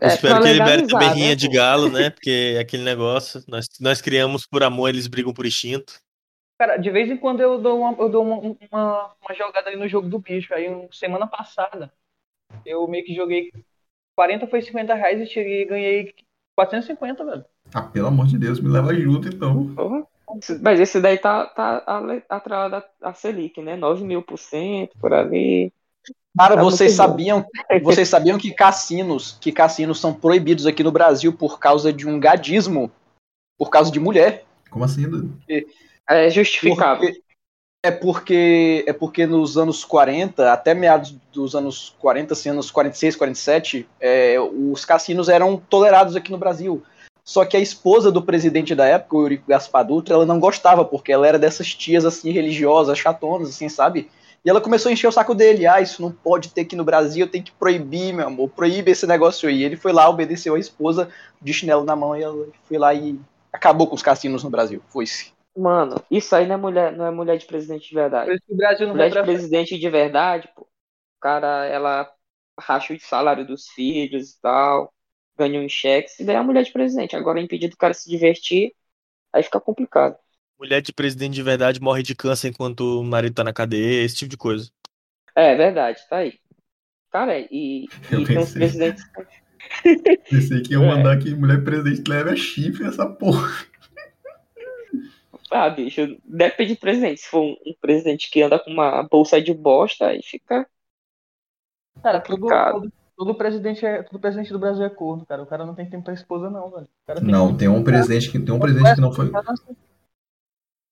Eu 0.00 0.08
espero 0.08 0.42
que 0.42 0.48
libere 0.48 0.82
legalizar, 0.82 1.00
também 1.00 1.14
rinha 1.14 1.28
né, 1.30 1.34
de 1.34 1.48
pô? 1.48 1.54
galo, 1.54 1.90
né? 1.90 2.10
Porque 2.10 2.54
é 2.56 2.60
aquele 2.60 2.82
negócio, 2.82 3.42
nós, 3.48 3.66
nós 3.80 4.00
criamos 4.00 4.46
por 4.46 4.62
amor, 4.62 4.88
eles 4.88 5.06
brigam 5.06 5.32
por 5.32 5.46
instinto. 5.46 5.94
Cara, 6.58 6.76
de 6.76 6.90
vez 6.90 7.10
em 7.10 7.16
quando 7.16 7.40
eu 7.40 7.60
dou 7.60 7.80
uma, 7.80 7.92
eu 7.98 8.08
dou 8.08 8.24
uma, 8.24 8.56
uma, 8.70 9.14
uma 9.20 9.34
jogada 9.34 9.68
ali 9.68 9.76
no 9.76 9.88
jogo 9.88 10.08
do 10.08 10.18
bicho. 10.18 10.54
Aí, 10.54 10.66
semana 10.90 11.26
passada, 11.26 11.92
eu 12.64 12.86
meio 12.88 13.04
que 13.04 13.14
joguei 13.14 13.52
40 14.16 14.46
foi 14.46 14.62
50 14.62 14.94
reais 14.94 15.20
e 15.20 15.26
cheguei, 15.26 15.66
ganhei 15.66 16.14
450, 16.54 17.24
velho. 17.24 17.44
Ah, 17.74 17.82
pelo 17.82 18.08
amor 18.08 18.26
de 18.26 18.38
Deus, 18.38 18.58
me 18.58 18.68
leva 18.68 18.94
junto 18.94 19.28
então. 19.28 19.74
Porra. 19.74 20.06
Mas 20.62 20.80
esse 20.80 21.00
daí 21.00 21.18
tá, 21.18 21.46
tá 21.46 21.84
ale- 21.86 22.24
atrelado 22.28 22.82
à 23.00 23.12
Selic, 23.12 23.60
né? 23.62 23.76
9 23.76 24.04
mil 24.04 24.22
por 24.22 24.38
cento 24.38 24.96
por 24.98 25.12
ali. 25.12 25.72
Cara, 26.36 26.62
vocês 26.62 26.92
sabiam, 26.92 27.46
vocês 27.82 28.08
sabiam 28.08 28.38
que 28.38 28.52
cassinos, 28.52 29.38
que 29.40 29.50
cassinos 29.50 29.98
são 29.98 30.12
proibidos 30.12 30.66
aqui 30.66 30.82
no 30.82 30.92
Brasil 30.92 31.32
por 31.32 31.58
causa 31.58 31.92
de 31.92 32.06
um 32.06 32.20
gadismo, 32.20 32.90
por 33.58 33.70
causa 33.70 33.90
de 33.90 33.98
mulher? 33.98 34.44
Como 34.70 34.84
assim, 34.84 35.08
Dudu? 35.08 35.32
É 36.08 36.28
justificável. 36.30 37.08
Porque- 37.08 37.26
é 37.84 37.90
porque 37.90 38.84
é 38.86 38.92
porque 38.92 39.26
nos 39.26 39.56
anos 39.56 39.84
40, 39.84 40.52
até 40.52 40.74
meados 40.74 41.14
dos 41.32 41.54
anos 41.54 41.94
40, 42.00 42.32
assim, 42.32 42.48
anos 42.48 42.68
46, 42.70 43.14
47, 43.14 43.88
é, 44.00 44.36
os 44.40 44.84
cassinos 44.84 45.28
eram 45.28 45.56
tolerados 45.56 46.16
aqui 46.16 46.32
no 46.32 46.38
Brasil. 46.38 46.82
Só 47.24 47.44
que 47.44 47.56
a 47.56 47.60
esposa 47.60 48.10
do 48.10 48.22
presidente 48.22 48.74
da 48.74 48.86
época, 48.86 49.16
o 49.16 49.22
Eurico 49.22 49.48
Gaspar 49.48 49.84
Dutra, 49.86 50.14
ela 50.14 50.26
não 50.26 50.40
gostava, 50.40 50.84
porque 50.84 51.12
ela 51.12 51.26
era 51.26 51.38
dessas 51.38 51.74
tias 51.74 52.04
assim 52.04 52.30
religiosas, 52.32 52.98
chatonas, 52.98 53.50
assim, 53.50 53.68
sabe? 53.68 54.10
E 54.46 54.48
ela 54.48 54.60
começou 54.60 54.90
a 54.90 54.92
encher 54.92 55.08
o 55.08 55.12
saco 55.12 55.34
dele. 55.34 55.66
Ah, 55.66 55.80
isso 55.80 56.00
não 56.00 56.12
pode 56.12 56.50
ter 56.50 56.60
aqui 56.60 56.76
no 56.76 56.84
Brasil, 56.84 57.28
tem 57.28 57.42
que 57.42 57.50
proibir, 57.50 58.14
meu 58.14 58.28
amor. 58.28 58.48
Proíbe 58.48 58.92
esse 58.92 59.04
negócio 59.04 59.48
aí. 59.48 59.64
Ele 59.64 59.74
foi 59.74 59.92
lá, 59.92 60.08
obedeceu 60.08 60.54
a 60.54 60.58
esposa 60.58 61.08
de 61.42 61.52
chinelo 61.52 61.84
na 61.84 61.96
mão 61.96 62.16
e 62.16 62.22
ela 62.22 62.46
foi 62.62 62.78
lá 62.78 62.94
e 62.94 63.18
acabou 63.52 63.88
com 63.88 63.96
os 63.96 64.02
cassinos 64.02 64.44
no 64.44 64.50
Brasil. 64.50 64.80
Foi-se. 64.88 65.32
Mano, 65.56 65.96
isso 66.08 66.36
aí 66.36 66.46
não 66.46 66.54
é 66.54 66.58
mulher, 66.58 66.92
não 66.92 67.04
é 67.04 67.10
mulher 67.10 67.38
de 67.38 67.46
presidente 67.46 67.88
de 67.88 67.94
Por 67.94 68.00
verdade. 68.02 68.30
isso 68.34 68.46
que 68.46 68.52
o 68.52 68.56
Brasil 68.56 68.86
não 68.86 68.94
Mulher 68.94 69.08
de 69.08 69.14
pra 69.14 69.24
presidente 69.24 69.76
de 69.76 69.90
verdade, 69.90 70.48
pô. 70.54 70.62
O 70.62 71.20
cara, 71.20 71.64
ela 71.66 72.08
racha 72.60 72.94
o 72.94 73.00
salário 73.00 73.44
dos 73.44 73.66
filhos 73.70 74.30
e 74.30 74.40
tal, 74.40 74.94
ganha 75.36 75.60
um 75.60 75.68
cheque, 75.68 76.22
e 76.22 76.24
daí 76.24 76.36
é 76.36 76.38
a 76.38 76.42
mulher 76.44 76.62
de 76.62 76.72
presidente. 76.72 77.16
Agora 77.16 77.40
impedir 77.40 77.68
do 77.68 77.76
cara 77.76 77.94
se 77.94 78.08
divertir, 78.08 78.74
aí 79.32 79.42
fica 79.42 79.60
complicado. 79.60 80.18
Mulher 80.58 80.80
de 80.80 80.92
presidente 80.92 81.34
de 81.34 81.42
verdade 81.42 81.80
morre 81.80 82.02
de 82.02 82.14
câncer 82.14 82.48
enquanto 82.48 83.00
o 83.00 83.04
marido 83.04 83.34
tá 83.34 83.44
na 83.44 83.52
cadeia, 83.52 84.04
esse 84.04 84.16
tipo 84.16 84.30
de 84.30 84.36
coisa. 84.36 84.70
É 85.34 85.54
verdade, 85.54 86.00
tá 86.08 86.18
aí. 86.18 86.38
Cara, 87.10 87.38
e, 87.38 87.86
Eu 88.10 88.20
e 88.20 88.26
tem 88.26 88.38
uns 88.38 88.52
pensei. 88.52 88.58
presidentes. 88.58 89.04
Pensei 90.30 90.62
que 90.62 90.72
ia 90.74 90.78
É. 90.82 90.86
mandar 90.86 91.18
que 91.18 91.34
mulher 91.34 91.62
presidente 91.64 92.08
leve 92.08 92.30
a 92.30 92.36
chifre 92.36 92.86
essa 92.86 93.06
porra. 93.06 93.48
Ah, 95.50 95.68
bicho, 95.70 96.16
depende 96.24 96.74
do 96.74 96.80
presidente. 96.80 97.20
Se 97.20 97.28
for 97.28 97.42
um, 97.42 97.56
um 97.66 97.74
presidente 97.80 98.30
que 98.30 98.42
anda 98.42 98.58
com 98.58 98.70
uma 98.70 99.02
bolsa 99.04 99.40
de 99.40 99.52
bosta, 99.54 100.08
aí 100.08 100.20
fica. 100.22 100.66
Cara, 102.02 102.20
todo, 102.20 102.40
complicado. 102.40 102.80
todo, 102.80 102.92
todo 103.16 103.34
presidente 103.34 103.84
é, 103.86 104.02
todo 104.02 104.20
presidente 104.20 104.52
do 104.52 104.58
Brasil 104.58 104.84
é 104.84 104.90
corno, 104.90 105.24
cara. 105.24 105.42
O 105.42 105.46
cara 105.46 105.64
não 105.64 105.74
tem 105.74 105.88
tempo 105.88 106.04
pra 106.04 106.14
esposa, 106.14 106.50
não, 106.50 106.70
velho. 106.70 106.84
O 106.84 107.06
cara 107.06 107.20
tem 107.20 107.28
Não, 107.30 107.56
tem 107.56 107.68
um 107.68 107.82
presidente 107.82 108.30
que 108.30 108.38
tem 108.38 108.54
um 108.54 108.58
presidente 108.58 108.94
que 108.96 109.00
não 109.00 109.12
foi. 109.12 109.30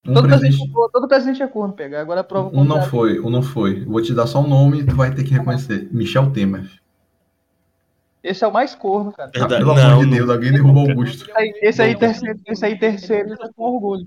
Um 0.06 0.12
Todo 0.12 0.28
presidente. 0.28 0.56
presidente, 0.58 0.90
todo 0.92 1.08
presidente 1.08 1.42
é 1.42 1.46
corno, 1.48 1.72
pega. 1.74 2.00
Agora 2.00 2.20
a 2.20 2.24
prova 2.24 2.50
Um 2.54 2.62
não 2.64 2.82
foi, 2.82 3.18
um 3.20 3.30
não 3.30 3.42
foi. 3.42 3.84
Vou 3.84 4.02
te 4.02 4.12
dar 4.12 4.26
só 4.26 4.40
um 4.40 4.48
nome 4.48 4.80
e 4.80 4.86
tu 4.86 4.94
vai 4.94 5.14
ter 5.14 5.24
que 5.24 5.32
reconhecer. 5.32 5.88
Michel 5.92 6.30
Temer. 6.30 6.70
Esse 8.22 8.42
é 8.44 8.46
o 8.46 8.52
mais 8.52 8.74
corno, 8.74 9.12
cara. 9.12 9.30
Ah, 9.36 9.46
pelo 9.46 9.74
não, 9.74 9.82
amor 9.82 10.04
de 10.04 10.10
não- 10.10 10.16
Deus, 10.16 10.30
alguém 10.30 10.52
derrubou 10.52 10.88
Augusto. 10.88 11.24
Esse 11.24 11.32
aí, 11.38 11.52
esse 11.62 11.82
aí 11.82 11.92
Não, 11.92 11.98
terceiro, 12.00 12.40
esse 12.46 12.64
aí 12.64 12.78
terceiro 12.78 13.36
tá 13.36 13.50
com 13.54 13.62
orgulho. 13.64 14.06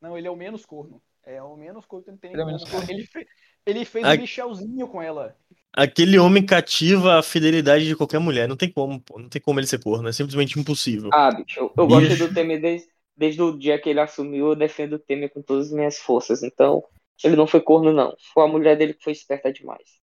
Não, 0.00 0.16
ele 0.16 0.26
é 0.26 0.30
o 0.30 0.36
menos 0.36 0.64
corno. 0.64 1.00
É 1.26 1.42
o 1.42 1.56
menos 1.56 1.84
corno 1.86 2.04
que 2.04 2.10
não 2.10 2.18
tem 2.18 2.32
Ele 2.32 2.40
é 2.40 2.44
o 2.44 2.46
menos 2.46 2.64
como. 2.64 2.82
Ele, 2.90 3.04
fe- 3.06 3.26
ele 3.66 3.84
fez 3.84 4.06
o 4.06 4.20
Michelzinho 4.20 4.86
com 4.88 5.00
ela. 5.02 5.34
Aquele 5.74 6.18
homem 6.18 6.44
cativa 6.44 7.18
a 7.18 7.22
fidelidade 7.22 7.86
de 7.86 7.96
qualquer 7.96 8.18
mulher. 8.18 8.48
Não 8.48 8.56
tem 8.56 8.70
como, 8.70 9.00
pô. 9.00 9.18
Não 9.18 9.28
tem 9.28 9.40
como 9.42 9.58
ele 9.60 9.66
ser 9.66 9.82
corno. 9.82 10.08
É 10.08 10.12
simplesmente 10.12 10.58
impossível. 10.58 11.10
Ah, 11.12 11.30
bicho, 11.30 11.60
eu, 11.60 11.72
eu 11.76 11.86
gosto 11.86 12.16
do 12.16 12.32
Temer 12.32 12.60
desde, 12.60 12.88
desde 13.16 13.42
o 13.42 13.56
dia 13.56 13.78
que 13.78 13.88
ele 13.88 14.00
assumiu, 14.00 14.48
eu 14.48 14.56
defendo 14.56 14.94
o 14.94 14.98
Temer 14.98 15.32
com 15.32 15.42
todas 15.42 15.66
as 15.66 15.72
minhas 15.72 15.98
forças. 15.98 16.42
Então, 16.42 16.82
ele 17.22 17.36
não 17.36 17.46
foi 17.46 17.60
corno, 17.60 17.92
não. 17.92 18.14
Foi 18.32 18.44
a 18.44 18.48
mulher 18.48 18.76
dele 18.76 18.94
que 18.94 19.04
foi 19.04 19.12
esperta 19.12 19.52
demais. 19.52 20.02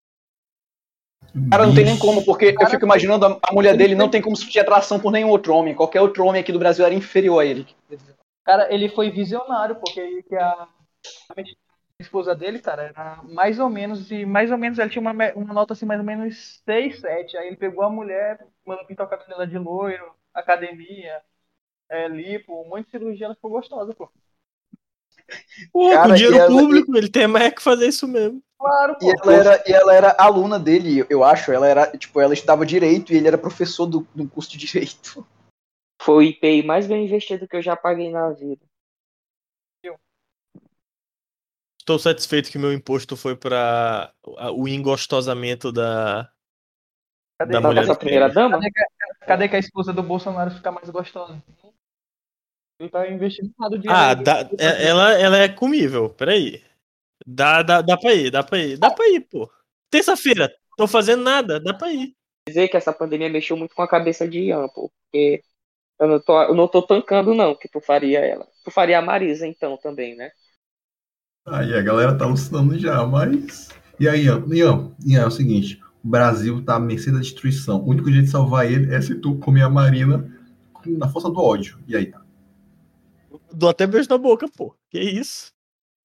Cara, 1.50 1.66
não 1.66 1.74
tem 1.74 1.84
nem 1.84 1.98
como, 1.98 2.24
porque 2.24 2.54
eu 2.58 2.66
fico 2.68 2.84
imaginando 2.84 3.26
a, 3.26 3.38
a 3.42 3.52
mulher 3.52 3.76
dele 3.76 3.94
não 3.94 4.08
tem 4.08 4.22
como 4.22 4.36
sentir 4.36 4.60
atração 4.60 4.98
por 4.98 5.12
nenhum 5.12 5.28
outro 5.28 5.54
homem. 5.54 5.74
Qualquer 5.74 6.00
outro 6.00 6.24
homem 6.24 6.40
aqui 6.40 6.52
do 6.52 6.58
Brasil 6.58 6.84
era 6.84 6.94
inferior 6.94 7.40
a 7.40 7.44
ele. 7.44 7.66
Cara, 8.44 8.72
ele 8.72 8.88
foi 8.88 9.10
visionário, 9.10 9.76
porque 9.76 10.22
que 10.22 10.34
a, 10.34 10.68
a 11.36 11.42
esposa 12.00 12.34
dele, 12.34 12.60
cara, 12.60 12.84
era 12.84 13.20
mais 13.24 13.58
ou 13.58 13.68
menos, 13.68 14.10
e 14.10 14.24
mais 14.24 14.50
ou 14.50 14.56
menos 14.56 14.78
ela 14.78 14.88
tinha 14.88 15.02
uma, 15.02 15.12
uma 15.34 15.52
nota 15.54 15.74
assim, 15.74 15.84
mais 15.84 16.00
ou 16.00 16.06
menos 16.06 16.62
6, 16.64 17.00
7. 17.00 17.36
Aí 17.36 17.48
ele 17.48 17.56
pegou 17.56 17.84
a 17.84 17.90
mulher, 17.90 18.38
mandou 18.64 18.86
pintar 18.86 19.06
o 19.06 19.10
cabelo 19.10 19.28
dela 19.28 19.46
de 19.46 19.58
loiro, 19.58 20.14
academia, 20.32 21.20
é, 21.90 22.08
lipo, 22.08 22.62
um 22.62 22.68
monte 22.68 22.86
de 22.86 22.90
cirurgia, 22.92 23.26
ela 23.26 23.34
ficou 23.34 23.50
gostosa, 23.50 23.94
pô. 23.94 24.10
Pô, 25.72 25.90
Cara, 25.90 26.08
com 26.08 26.14
dinheiro 26.14 26.36
e 26.36 26.38
ela- 26.38 26.46
público, 26.60 26.96
ele 26.96 27.08
tem 27.10 27.26
mais 27.26 27.52
que 27.52 27.62
fazer 27.62 27.88
isso 27.88 28.06
mesmo. 28.08 28.42
Claro, 28.58 28.96
E 29.00 29.04
pô. 29.04 29.10
ela 29.22 29.34
era, 29.34 29.64
e 29.68 29.72
ela 29.72 29.94
era 29.94 30.16
aluna 30.18 30.58
dele, 30.58 31.06
eu 31.08 31.22
acho. 31.22 31.52
Ela 31.52 31.68
era, 31.68 31.96
tipo, 31.96 32.20
ela 32.20 32.34
estudava 32.34 32.64
direito 32.66 33.12
e 33.12 33.16
ele 33.16 33.28
era 33.28 33.38
professor 33.38 33.86
do, 33.86 34.06
do 34.14 34.28
curso 34.28 34.50
de 34.50 34.58
direito. 34.58 35.26
Foi 36.00 36.14
o 36.14 36.22
IPI 36.22 36.62
mais 36.62 36.86
bem 36.86 37.04
investido 37.04 37.46
que 37.46 37.56
eu 37.56 37.62
já 37.62 37.76
paguei 37.76 38.10
na 38.10 38.30
vida. 38.30 38.60
Estou 41.80 41.98
satisfeito 41.98 42.50
que 42.50 42.58
meu 42.58 42.70
imposto 42.72 43.16
foi 43.16 43.34
para 43.34 44.12
o 44.54 44.68
engostosamento 44.68 45.72
da, 45.72 46.30
Cadê, 47.38 47.52
da 47.52 47.60
Da 47.60 47.68
mulher 47.68 47.80
nossa 47.86 47.94
do 47.94 47.98
primeira 47.98 48.28
dama? 48.28 48.56
cadê, 48.58 48.70
que- 48.70 49.24
cadê 49.26 49.48
que 49.48 49.56
a 49.56 49.58
esposa 49.58 49.90
do 49.92 50.02
Bolsonaro 50.02 50.50
fica 50.50 50.70
mais 50.70 50.90
gostosa? 50.90 51.42
Ele 52.78 52.88
tá 52.88 53.08
investindo 53.10 53.52
nada. 53.58 53.80
Ah, 53.88 54.14
dá- 54.14 54.48
é- 54.58 54.86
ela, 54.86 55.12
ela 55.18 55.36
é 55.38 55.48
comível, 55.48 56.10
peraí. 56.10 56.62
Dá, 57.26 57.62
dá, 57.62 57.82
dá 57.82 57.96
pra 57.96 58.14
ir, 58.14 58.30
dá 58.30 58.42
pra 58.42 58.58
ir. 58.58 58.78
Dá 58.78 58.90
pra 58.90 59.06
ir, 59.08 59.20
pô. 59.20 59.50
Terça-feira, 59.90 60.52
tô 60.76 60.86
fazendo 60.86 61.22
nada, 61.22 61.58
dá 61.60 61.74
pra 61.74 61.92
ir. 61.92 62.14
dizer 62.48 62.68
que 62.68 62.76
essa 62.76 62.92
pandemia 62.92 63.28
mexeu 63.28 63.56
muito 63.56 63.74
com 63.74 63.82
a 63.82 63.88
cabeça 63.88 64.26
de 64.26 64.40
Ian, 64.40 64.68
pô, 64.68 64.90
porque 65.04 65.42
eu 66.00 66.08
não 66.08 66.20
tô, 66.20 66.42
eu 66.42 66.54
não 66.54 66.68
tô 66.68 66.82
tancando, 66.82 67.34
não, 67.34 67.54
que 67.54 67.68
tu 67.68 67.80
faria 67.80 68.20
ela. 68.20 68.46
Tu 68.64 68.70
faria 68.70 68.98
a 68.98 69.02
Marisa, 69.02 69.46
então, 69.46 69.76
também, 69.76 70.16
né? 70.16 70.30
Aí 71.46 71.74
a 71.74 71.82
galera 71.82 72.16
tá 72.16 72.24
alucinando 72.24 72.78
já, 72.78 73.04
mas. 73.06 73.68
E 73.98 74.08
aí, 74.08 74.24
Ian? 74.26 74.44
Ian, 74.54 74.96
Ian, 75.04 75.22
é 75.22 75.26
o 75.26 75.30
seguinte: 75.30 75.80
o 76.04 76.08
Brasil 76.08 76.64
tá 76.64 76.76
à 76.76 76.80
mercê 76.80 77.10
da 77.10 77.18
destruição. 77.18 77.80
O 77.80 77.88
único 77.90 78.10
jeito 78.10 78.26
de 78.26 78.30
salvar 78.30 78.70
ele 78.70 78.94
é 78.94 79.00
se 79.00 79.14
tu 79.16 79.36
comer 79.38 79.62
a 79.62 79.70
Marina 79.70 80.30
na 80.86 81.08
força 81.08 81.28
do 81.30 81.38
ódio. 81.40 81.78
E 81.88 81.96
aí? 81.96 82.12
Dou 83.52 83.68
até 83.70 83.86
beijo 83.86 84.08
na 84.08 84.18
boca, 84.18 84.46
pô. 84.48 84.74
Que 84.90 84.98
isso? 85.00 85.52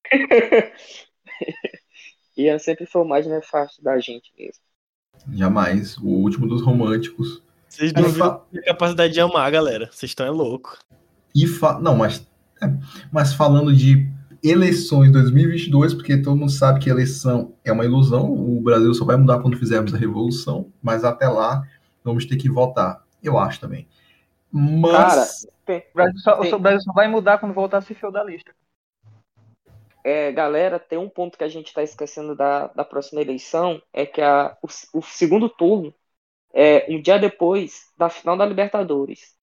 Ian 2.37 2.59
sempre 2.59 2.85
foi 2.85 3.01
o 3.01 3.07
mais 3.07 3.27
nefasto 3.27 3.81
da 3.83 3.99
gente 3.99 4.31
mesmo. 4.37 4.61
Jamais. 5.31 5.97
O 5.97 6.07
último 6.07 6.47
dos 6.47 6.61
românticos. 6.61 7.41
Vocês 7.69 7.93
duvidam 7.93 8.13
fa- 8.17 8.45
da 8.51 8.61
capacidade 8.63 9.13
de 9.13 9.19
amar, 9.19 9.49
galera. 9.51 9.89
Vocês 9.91 10.11
estão 10.11 10.25
é 10.25 10.31
louco. 10.31 10.77
E 11.35 11.47
fa... 11.47 11.79
Não, 11.79 11.95
mas. 11.95 12.25
é, 12.61 12.65
mas 13.11 13.33
falando 13.33 13.75
de 13.75 14.07
eleições 14.43 15.11
2022, 15.11 15.93
porque 15.93 16.17
todo 16.17 16.35
mundo 16.35 16.51
sabe 16.51 16.79
que 16.79 16.89
eleição 16.89 17.53
é 17.63 17.71
uma 17.71 17.85
ilusão. 17.85 18.31
O 18.31 18.61
Brasil 18.61 18.93
só 18.93 19.05
vai 19.05 19.15
mudar 19.15 19.39
quando 19.39 19.57
fizermos 19.57 19.93
a 19.93 19.97
revolução. 19.97 20.71
Mas 20.81 21.03
até 21.03 21.27
lá, 21.27 21.63
vamos 22.03 22.25
ter 22.25 22.35
que 22.35 22.49
votar. 22.49 23.03
Eu 23.21 23.37
acho 23.37 23.59
também. 23.59 23.87
Mas. 24.53 25.45
O 25.91 25.95
Brasil, 25.95 26.19
só, 26.19 26.41
Tem- 26.41 26.53
o 26.53 26.59
Brasil 26.59 26.81
só 26.81 26.93
vai 26.93 27.07
mudar 27.07 27.37
quando 27.37 27.53
voltar 27.53 27.77
a 27.77 27.81
ser 27.81 27.95
feudalista. 27.95 28.53
É, 30.03 30.31
galera, 30.31 30.79
tem 30.79 30.97
um 30.99 31.09
ponto 31.09 31.37
que 31.37 31.43
a 31.43 31.49
gente 31.49 31.73
tá 31.73 31.81
esquecendo 31.81 32.35
da, 32.35 32.67
da 32.67 32.83
próxima 32.83 33.21
eleição, 33.21 33.81
é 33.93 34.05
que 34.05 34.21
a, 34.21 34.57
o, 34.61 34.67
o 34.99 35.01
segundo 35.01 35.47
turno 35.49 35.93
é 36.53 36.87
um 36.89 37.01
dia 37.01 37.19
depois 37.19 37.91
da 37.97 38.09
final 38.09 38.37
da 38.37 38.45
Libertadores. 38.45 39.35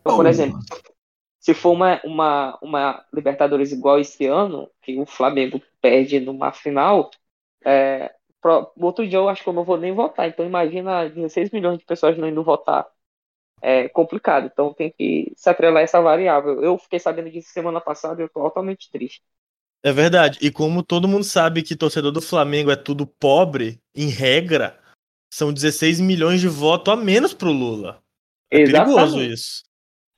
Então, 0.00 0.14
por 0.14 0.26
exemplo, 0.26 0.58
se 1.40 1.54
for 1.54 1.72
uma, 1.72 2.00
uma, 2.04 2.58
uma 2.62 3.06
Libertadores 3.12 3.72
igual 3.72 3.98
esse 4.00 4.26
ano, 4.26 4.70
que 4.82 4.98
o 4.98 5.06
Flamengo 5.06 5.60
perde 5.80 6.20
numa 6.20 6.52
final, 6.52 7.10
é, 7.64 8.14
pro- 8.40 8.72
outro 8.76 9.06
dia 9.08 9.18
eu 9.18 9.28
acho 9.28 9.42
que 9.42 9.48
eu 9.48 9.52
não 9.54 9.64
vou 9.64 9.78
nem 9.78 9.94
votar. 9.94 10.28
Então 10.28 10.46
imagina 10.46 11.08
16 11.08 11.50
milhões 11.50 11.78
de 11.78 11.84
pessoas 11.86 12.18
não 12.18 12.28
indo 12.28 12.44
votar. 12.44 12.86
É 13.62 13.88
complicado, 13.88 14.50
então 14.52 14.72
tem 14.72 14.90
que 14.90 15.32
se 15.36 15.48
atrelar 15.50 15.82
essa 15.82 16.00
variável. 16.00 16.62
Eu 16.62 16.78
fiquei 16.78 16.98
sabendo 16.98 17.30
disso 17.30 17.50
semana 17.50 17.80
passada 17.80 18.20
e 18.20 18.24
eu 18.24 18.28
tô 18.28 18.40
altamente 18.40 18.90
triste. 18.90 19.22
É 19.82 19.92
verdade. 19.92 20.38
E 20.42 20.50
como 20.50 20.82
todo 20.82 21.08
mundo 21.08 21.24
sabe 21.24 21.62
que 21.62 21.76
torcedor 21.76 22.12
do 22.12 22.20
Flamengo 22.20 22.70
é 22.70 22.76
tudo 22.76 23.06
pobre, 23.06 23.80
em 23.94 24.08
regra, 24.08 24.78
são 25.32 25.52
16 25.52 26.00
milhões 26.00 26.40
de 26.40 26.48
votos 26.48 26.92
a 26.92 26.96
menos 26.96 27.32
pro 27.32 27.50
Lula. 27.52 28.02
É 28.50 28.58
perigoso 28.64 29.20
Exatamente. 29.20 29.32
isso. 29.32 29.62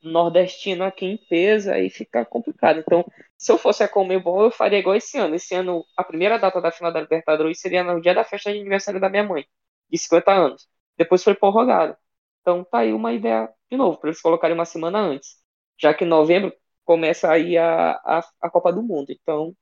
nordestino 0.02 0.84
aqui 0.84 1.06
em 1.06 1.16
peso, 1.16 1.70
aí 1.70 1.90
fica 1.90 2.25
complicado. 2.25 2.80
Então, 2.80 3.04
se 3.38 3.52
eu 3.52 3.58
fosse 3.58 3.82
a 3.84 3.88
Comebol, 3.88 4.44
eu 4.44 4.50
faria 4.50 4.78
igual 4.78 4.96
esse 4.96 5.18
ano. 5.18 5.34
Esse 5.37 5.54
ano, 5.54 5.84
a 5.96 6.02
primeira 6.04 6.38
data 6.38 6.61
da 6.61 6.72
final 6.72 6.92
da 6.92 7.00
Libertadores 7.00 7.61
seria 7.61 7.84
no 7.84 8.00
dia 8.00 8.14
da 8.14 8.25
festa 8.25 8.52
de 8.52 8.58
aniversário 8.58 9.00
da 9.00 9.08
minha 9.08 9.25
mãe, 9.25 9.46
de 9.90 9.99
50 9.99 10.32
anos. 10.32 10.68
Depois 10.96 11.22
foi 11.22 11.34
prorrogado. 11.34 11.96
Então, 12.42 12.64
tá 12.64 12.80
aí 12.80 12.92
uma 12.92 13.14
ideia, 13.14 13.50
de 13.70 13.76
novo, 13.78 13.99
para 13.99 14.11
eles 14.11 14.20
colocarem 14.22 14.56
uma 14.56 14.66
semana 14.66 15.00
antes. 15.00 15.37
Já 15.80 15.94
que 15.94 16.04
em 16.04 16.08
novembro 16.08 16.52
começa 16.84 17.30
aí 17.30 17.58
a, 17.58 17.92
a, 17.92 18.20
a 18.42 18.50
Copa 18.50 18.72
do 18.72 18.82
Mundo. 18.82 19.08
Então, 19.11 19.56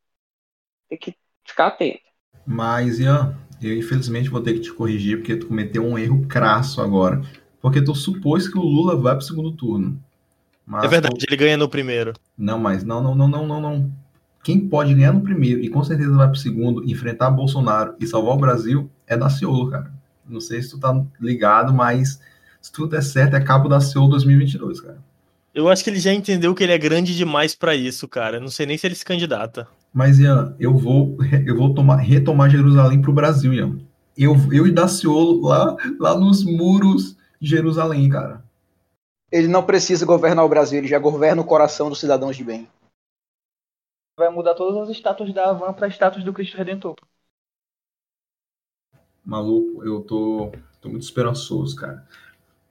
tem 0.89 0.99
que 0.99 1.17
ficar 1.47 1.69
atento. 1.69 2.03
Mas, 2.47 2.99
Ian, 2.99 3.35
eu 3.63 3.77
infelizmente 3.77 4.29
vou 4.29 4.43
ter 4.43 4.55
que 4.55 4.61
te 4.61 4.73
corrigir 4.73 5.19
porque 5.19 5.37
tu 5.37 5.47
cometeu 5.47 5.85
um 5.85 5.99
erro 5.99 6.27
crasso 6.27 6.81
agora. 6.81 7.23
Porque 7.61 7.83
tu 7.83 7.95
supôs 7.95 8.49
que 8.49 8.59
o 8.59 8.63
Lula 8.63 8.97
vai 8.97 9.15
pro 9.15 9.25
segundo 9.25 9.53
turno. 9.53 10.03
Mas 10.67 10.85
É 10.85 10.89
verdade, 10.89 11.25
ele 11.27 11.37
ganha 11.37 11.57
no 11.57 11.69
primeiro. 11.69 12.15
Não, 12.37 12.59
mas 12.59 12.83
não, 12.85 13.03
não, 13.03 13.15
não, 13.15 13.29
não, 13.29 13.47
não, 13.47 13.61
não. 13.61 13.93
Quem 14.43 14.69
pode 14.69 14.95
ganhar 14.95 15.13
no 15.13 15.21
primeiro 15.21 15.61
e 15.61 15.69
com 15.69 15.85
certeza 15.85 16.17
vai 16.17 16.27
pro 16.27 16.37
segundo, 16.37 16.83
enfrentar 16.85 17.31
Bolsonaro 17.31 17.95
e 18.01 18.07
salvar 18.07 18.35
o 18.35 18.39
Brasil 18.41 18.91
é 19.07 19.17
Daciolo, 19.17 19.71
cara. 19.71 19.93
Não 20.27 20.41
sei 20.41 20.63
se 20.63 20.71
tu 20.71 20.81
tá 20.81 21.05
ligado, 21.21 21.75
mas 21.75 22.21
se 22.61 22.71
tudo 22.73 22.91
der 22.91 23.03
certo, 23.03 23.35
é 23.35 23.41
cabo 23.41 23.69
Daciolo 23.69 24.11
2022, 24.11 24.81
cara. 24.81 24.99
Eu 25.53 25.69
acho 25.69 25.83
que 25.83 25.91
ele 25.91 25.99
já 25.99 26.13
entendeu 26.13 26.55
que 26.55 26.63
ele 26.63 26.73
é 26.73 26.79
grande 26.79 27.17
demais 27.17 27.55
pra 27.55 27.75
isso, 27.75 28.07
cara. 28.07 28.37
Eu 28.37 28.41
não 28.41 28.49
sei 28.49 28.67
nem 28.67 28.79
se 28.79 28.87
ele 28.87 28.95
se 28.95 29.05
candidata. 29.05 29.67
Mas, 29.93 30.19
Ian, 30.21 30.55
eu 30.61 30.77
vou, 30.77 31.17
eu 31.45 31.57
vou 31.57 31.75
tomar, 31.75 31.97
retomar 31.97 32.49
Jerusalém 32.49 33.03
pro 33.03 33.13
Brasil, 33.13 33.53
Ian. 33.53 33.81
Eu, 34.17 34.35
eu 34.53 34.67
e 34.67 34.73
Daciolo 34.73 35.41
lá, 35.43 35.77
lá 35.99 36.19
nos 36.19 36.45
muros 36.45 37.17
de 37.41 37.49
Jerusalém, 37.49 38.09
cara. 38.09 38.45
Ele 39.33 39.49
não 39.49 39.65
precisa 39.65 40.05
governar 40.05 40.45
o 40.45 40.49
Brasil, 40.49 40.79
ele 40.79 40.89
já 40.89 40.99
governa 40.99 41.43
o 41.43 41.47
coração 41.47 41.89
dos 41.89 42.01
cidadãos 42.01 42.37
de 42.37 42.45
bem. 42.45 42.69
Vai 44.19 44.29
mudar 44.29 44.55
todas 44.55 44.77
as 44.83 44.95
estátuas 44.95 45.33
da 45.33 45.51
Havan 45.51 45.73
pra 45.73 45.89
estátuas 45.89 46.25
do 46.25 46.33
Cristo 46.33 46.57
Redentor. 46.57 46.97
Maluco, 49.25 49.85
eu 49.85 50.03
tô, 50.03 50.53
tô 50.81 50.89
muito 50.89 51.03
esperançoso, 51.03 51.77
cara. 51.77 52.07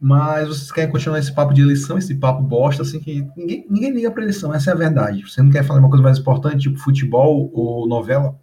Mas 0.01 0.47
vocês 0.47 0.71
querem 0.71 0.91
continuar 0.91 1.19
esse 1.19 1.33
papo 1.33 1.53
de 1.53 1.61
eleição, 1.61 1.97
esse 1.97 2.15
papo 2.15 2.41
bosta, 2.41 2.83
assim, 2.83 2.99
que 2.99 3.21
ninguém, 3.35 3.65
ninguém 3.69 3.91
liga 3.91 4.11
pra 4.11 4.23
eleição, 4.23 4.53
essa 4.53 4.71
é 4.71 4.73
a 4.73 4.77
verdade. 4.77 5.21
Você 5.29 5.41
não 5.41 5.51
quer 5.51 5.63
falar 5.65 5.79
uma 5.79 5.89
coisa 5.89 6.03
mais 6.03 6.17
importante, 6.17 6.63
tipo 6.63 6.77
futebol 6.79 7.51
ou 7.53 7.87
novela? 7.87 8.37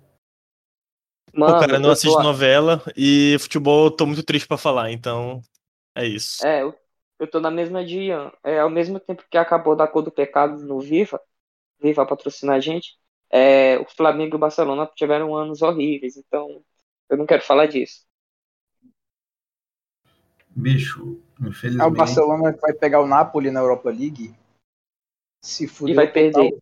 Mano, 1.33 1.45
Pô, 1.45 1.55
cara, 1.55 1.75
eu 1.77 1.81
não 1.81 1.91
eu 1.91 1.93
assisto 1.93 2.21
tô- 2.21 2.23
novela 2.23 2.83
e 2.97 3.37
futebol 3.39 3.87
eu 3.87 3.91
tô 3.91 4.05
muito 4.07 4.23
triste 4.23 4.49
pra 4.49 4.59
falar, 4.59 4.91
então 4.91 5.41
é 5.97 6.07
isso. 6.07 6.45
É, 6.45 6.63
eu, 6.63 6.75
eu 7.19 7.31
tô 7.31 7.41
na 7.41 7.51
mesma 7.51 7.85
de 7.85 7.99
Ian. 8.05 8.33
É, 8.45 8.59
ao 8.61 8.71
mesmo 8.71 9.01
tempo 9.01 9.25
que 9.31 9.39
acabou 9.39 9.75
da 9.77 9.89
cor 9.89 10.03
do 10.03 10.11
pecado 10.13 10.59
no 10.65 10.81
Viva, 10.81 11.21
Viva 11.81 12.07
patrocina 12.07 12.55
a 12.57 12.61
gente, 12.61 12.99
é, 13.31 13.79
o 13.81 13.87
Flamengo 13.87 14.37
e 14.37 14.39
o 14.39 14.41
Barcelona 14.41 14.89
tiveram 14.97 15.37
anos 15.37 15.63
horríveis, 15.63 16.17
então 16.19 16.65
eu 17.11 17.19
não 17.19 17.27
quero 17.27 17.43
falar 17.45 17.69
disso. 17.69 18.06
Bicho, 20.57 21.21
É 21.41 21.45
o 21.45 21.49
infelizmente. 21.51 21.97
Barcelona 21.97 22.53
que 22.53 22.61
vai 22.61 22.73
pegar 22.73 23.01
o 23.03 23.07
Napoli 23.07 23.51
na 23.51 23.61
Europa 23.61 23.91
League. 23.91 24.35
Se 25.45 25.69
fuder. 25.69 25.93
E 25.93 25.97
vai 25.97 26.11
perder. 26.11 26.57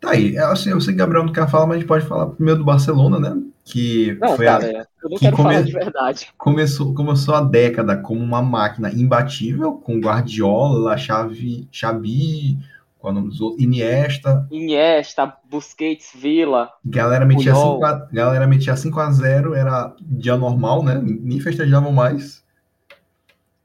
Tá 0.00 0.12
aí, 0.12 0.34
eu 0.34 0.56
sei, 0.56 0.72
eu 0.72 0.80
sei 0.80 0.94
que 0.94 0.96
o 0.96 1.04
Gabriel 1.04 1.26
não 1.26 1.32
quer 1.32 1.48
falar, 1.50 1.66
mas 1.66 1.76
a 1.76 1.78
gente 1.80 1.88
pode 1.88 2.06
falar 2.06 2.28
primeiro 2.28 2.60
do 2.60 2.64
Barcelona, 2.64 3.20
né? 3.20 3.42
Que 3.62 4.14
Não, 4.14 4.34
foi 4.34 4.48
a- 4.48 4.58
cara, 4.58 4.72
é, 4.72 4.80
eu 5.02 5.10
não 5.10 5.18
que 5.18 5.24
quero 5.26 5.36
come- 5.36 5.52
falar 5.52 5.62
de 5.66 5.72
verdade. 5.72 6.32
começou, 6.38 6.94
começou 6.94 7.34
a 7.34 7.42
década 7.42 7.98
como 8.00 8.20
uma 8.20 8.40
máquina 8.40 8.90
imbatível, 8.90 9.74
com 9.74 10.00
Guardiola, 10.00 10.96
Xavi, 10.96 11.68
Xabi, 11.70 12.56
qual 13.00 13.12
é 13.12 13.16
o 13.16 13.18
nome 13.18 13.30
dos 13.30 13.40
outros? 13.40 13.62
Iniesta, 13.62 14.46
Iniesta, 14.50 15.34
Busquets, 15.44 16.12
Villa, 16.14 16.70
Galera 16.84 17.24
metia, 17.24 17.52
Puyol. 17.52 17.74
5 17.76 17.84
a, 17.86 18.08
galera 18.12 18.46
metia 18.46 18.76
5 18.76 19.00
a 19.00 19.10
0 19.10 19.54
era 19.54 19.96
dia 20.02 20.36
normal, 20.36 20.84
né? 20.84 21.00
Nem 21.02 21.40
festejavam 21.40 21.92
mais. 21.92 22.44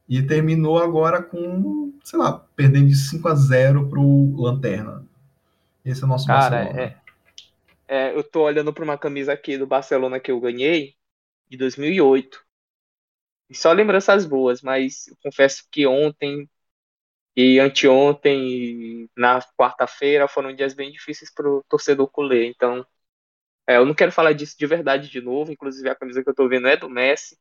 E 0.08 0.22
terminou 0.22 0.78
agora 0.78 1.22
com, 1.22 1.94
sei 2.04 2.18
lá, 2.18 2.46
perdendo 2.56 2.88
de 2.88 2.96
5 2.96 3.28
a 3.28 3.36
0 3.36 3.90
pro 3.90 4.34
Lanterna. 4.38 5.06
Esse 5.84 6.02
é 6.04 6.06
o 6.06 6.08
nosso 6.08 6.28
Cara, 6.28 6.64
Barcelona. 6.64 6.82
é, 6.82 6.98
é, 7.88 8.16
eu 8.16 8.24
tô 8.24 8.44
olhando 8.44 8.74
pra 8.74 8.84
uma 8.84 8.98
camisa 8.98 9.34
aqui 9.34 9.58
do 9.58 9.68
Barcelona 9.68 10.20
que 10.20 10.32
eu 10.32 10.40
ganhei, 10.40 10.96
de 11.50 11.58
2008. 11.58 12.40
E 13.50 13.56
só 13.56 13.72
lembranças 13.72 14.26
boas, 14.26 14.62
mas 14.62 15.08
eu 15.08 15.18
confesso 15.22 15.66
que 15.70 15.86
ontem 15.86 16.50
e 17.36 17.60
anteontem, 17.60 19.10
na 19.18 19.40
quarta-feira, 19.58 20.28
foram 20.28 20.56
dias 20.56 20.74
bem 20.74 20.92
difíceis 20.92 21.32
pro 21.34 21.64
torcedor 21.70 22.08
culé. 22.10 22.46
Então, 22.46 22.86
é, 23.68 23.78
eu 23.78 23.86
não 23.86 23.94
quero 23.94 24.12
falar 24.12 24.34
disso 24.34 24.56
de 24.58 24.66
verdade 24.68 25.10
de 25.10 25.22
novo. 25.22 25.52
Inclusive, 25.52 25.90
a 25.90 25.96
camisa 25.96 26.24
que 26.24 26.30
eu 26.30 26.36
tô 26.36 26.48
vendo 26.50 26.68
é 26.68 26.78
do 26.78 26.90
Messi. 26.90 27.38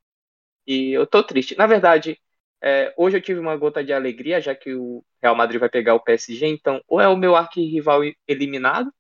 E 0.66 0.92
eu 0.92 1.07
tô 1.07 1.22
triste. 1.22 1.57
Na 1.57 1.66
verdade, 1.66 2.20
é, 2.62 2.94
hoje 2.96 3.16
eu 3.18 3.22
tive 3.22 3.40
uma 3.40 3.57
gota 3.57 3.85
de 3.85 3.92
alegria, 3.92 4.40
já 4.40 4.54
que 4.54 4.74
o 4.74 5.04
Real 5.22 5.35
Madrid 5.37 5.61
vai 5.61 5.68
pegar 5.70 5.94
o 5.94 6.00
PSG. 6.02 6.46
Então, 6.46 6.83
ou 6.88 7.00
é 7.00 7.09
o 7.09 7.16
meu 7.16 7.37
arquirrival 7.37 8.02
eliminado, 8.28 8.92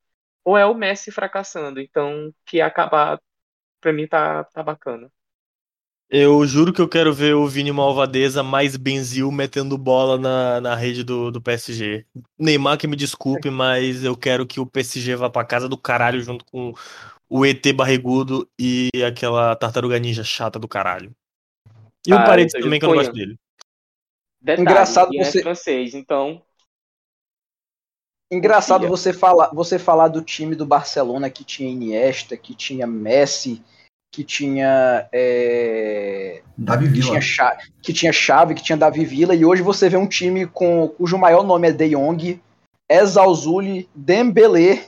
ou 0.44 0.58
é 0.58 0.66
o 0.66 0.74
Messi 0.74 1.12
fracassando. 1.12 1.80
Então, 1.80 2.32
que 2.46 2.60
acabar, 2.60 3.20
pra 3.80 3.92
mim, 3.92 4.06
tá, 4.08 4.44
tá 4.44 4.62
bacana. 4.62 5.10
Eu 6.10 6.46
juro 6.46 6.72
que 6.72 6.80
eu 6.80 6.88
quero 6.88 7.12
ver 7.12 7.34
o 7.34 7.46
Vini 7.48 7.72
Malvadeza 7.72 8.42
mais 8.42 8.76
Benzil 8.76 9.32
metendo 9.32 9.76
bola 9.76 10.18
na, 10.18 10.60
na 10.60 10.74
rede 10.74 11.02
do, 11.02 11.30
do 11.30 11.40
PSG. 11.40 12.06
Neymar 12.38 12.78
que 12.78 12.86
me 12.86 12.94
desculpe, 12.94 13.50
mas 13.50 14.04
eu 14.04 14.16
quero 14.16 14.46
que 14.46 14.60
o 14.60 14.66
PSG 14.66 15.16
vá 15.16 15.28
pra 15.28 15.44
casa 15.44 15.68
do 15.68 15.76
caralho 15.78 16.20
junto 16.20 16.44
com 16.44 16.72
o 17.28 17.44
ET 17.44 17.72
barrigudo 17.72 18.48
e 18.58 18.90
aquela 19.04 19.56
tartaruga 19.56 19.98
ninja 19.98 20.22
chata 20.22 20.58
do 20.58 20.68
caralho. 20.68 21.12
E 22.06 22.12
o 22.12 22.16
Ah, 22.16 22.24
Paredes 22.24 22.54
eu 22.54 22.60
também, 22.60 22.78
que 22.78 22.84
eu 22.84 22.90
não 22.90 22.96
gosto 22.96 23.12
dele. 23.12 23.36
Detalhe, 24.40 24.62
Engraçado 24.62 25.10
é 25.16 25.24
você- 25.24 25.42
francês, 25.42 25.94
então 25.94 26.42
Engraçado 28.30 28.86
você 28.88 29.12
falar, 29.12 29.50
você 29.54 29.78
falar 29.78 30.08
do 30.08 30.20
time 30.22 30.54
do 30.54 30.66
Barcelona 30.66 31.30
que 31.30 31.44
tinha 31.44 31.70
Iniesta, 31.70 32.36
que 32.36 32.54
tinha 32.54 32.86
Messi, 32.86 33.62
que 34.14 34.22
tinha 34.22 35.08
é, 35.12 36.40
Davi 36.56 36.86
que 36.86 36.92
Villa. 36.92 37.06
tinha, 37.08 37.20
Cha- 37.20 37.58
que 37.82 37.92
tinha 37.92 38.12
Xavi, 38.12 38.54
que 38.54 38.62
tinha 38.62 38.76
Davi 38.78 39.04
Villa, 39.04 39.34
e 39.34 39.44
hoje 39.44 39.60
você 39.60 39.88
vê 39.88 39.96
um 39.96 40.06
time 40.06 40.46
com, 40.46 40.86
cujo 40.88 41.18
maior 41.18 41.42
nome 41.42 41.68
é 41.68 41.72
De 41.72 41.88
Jong, 41.90 42.40
Ezalzuli, 42.88 43.88
Dembélé, 43.92 44.84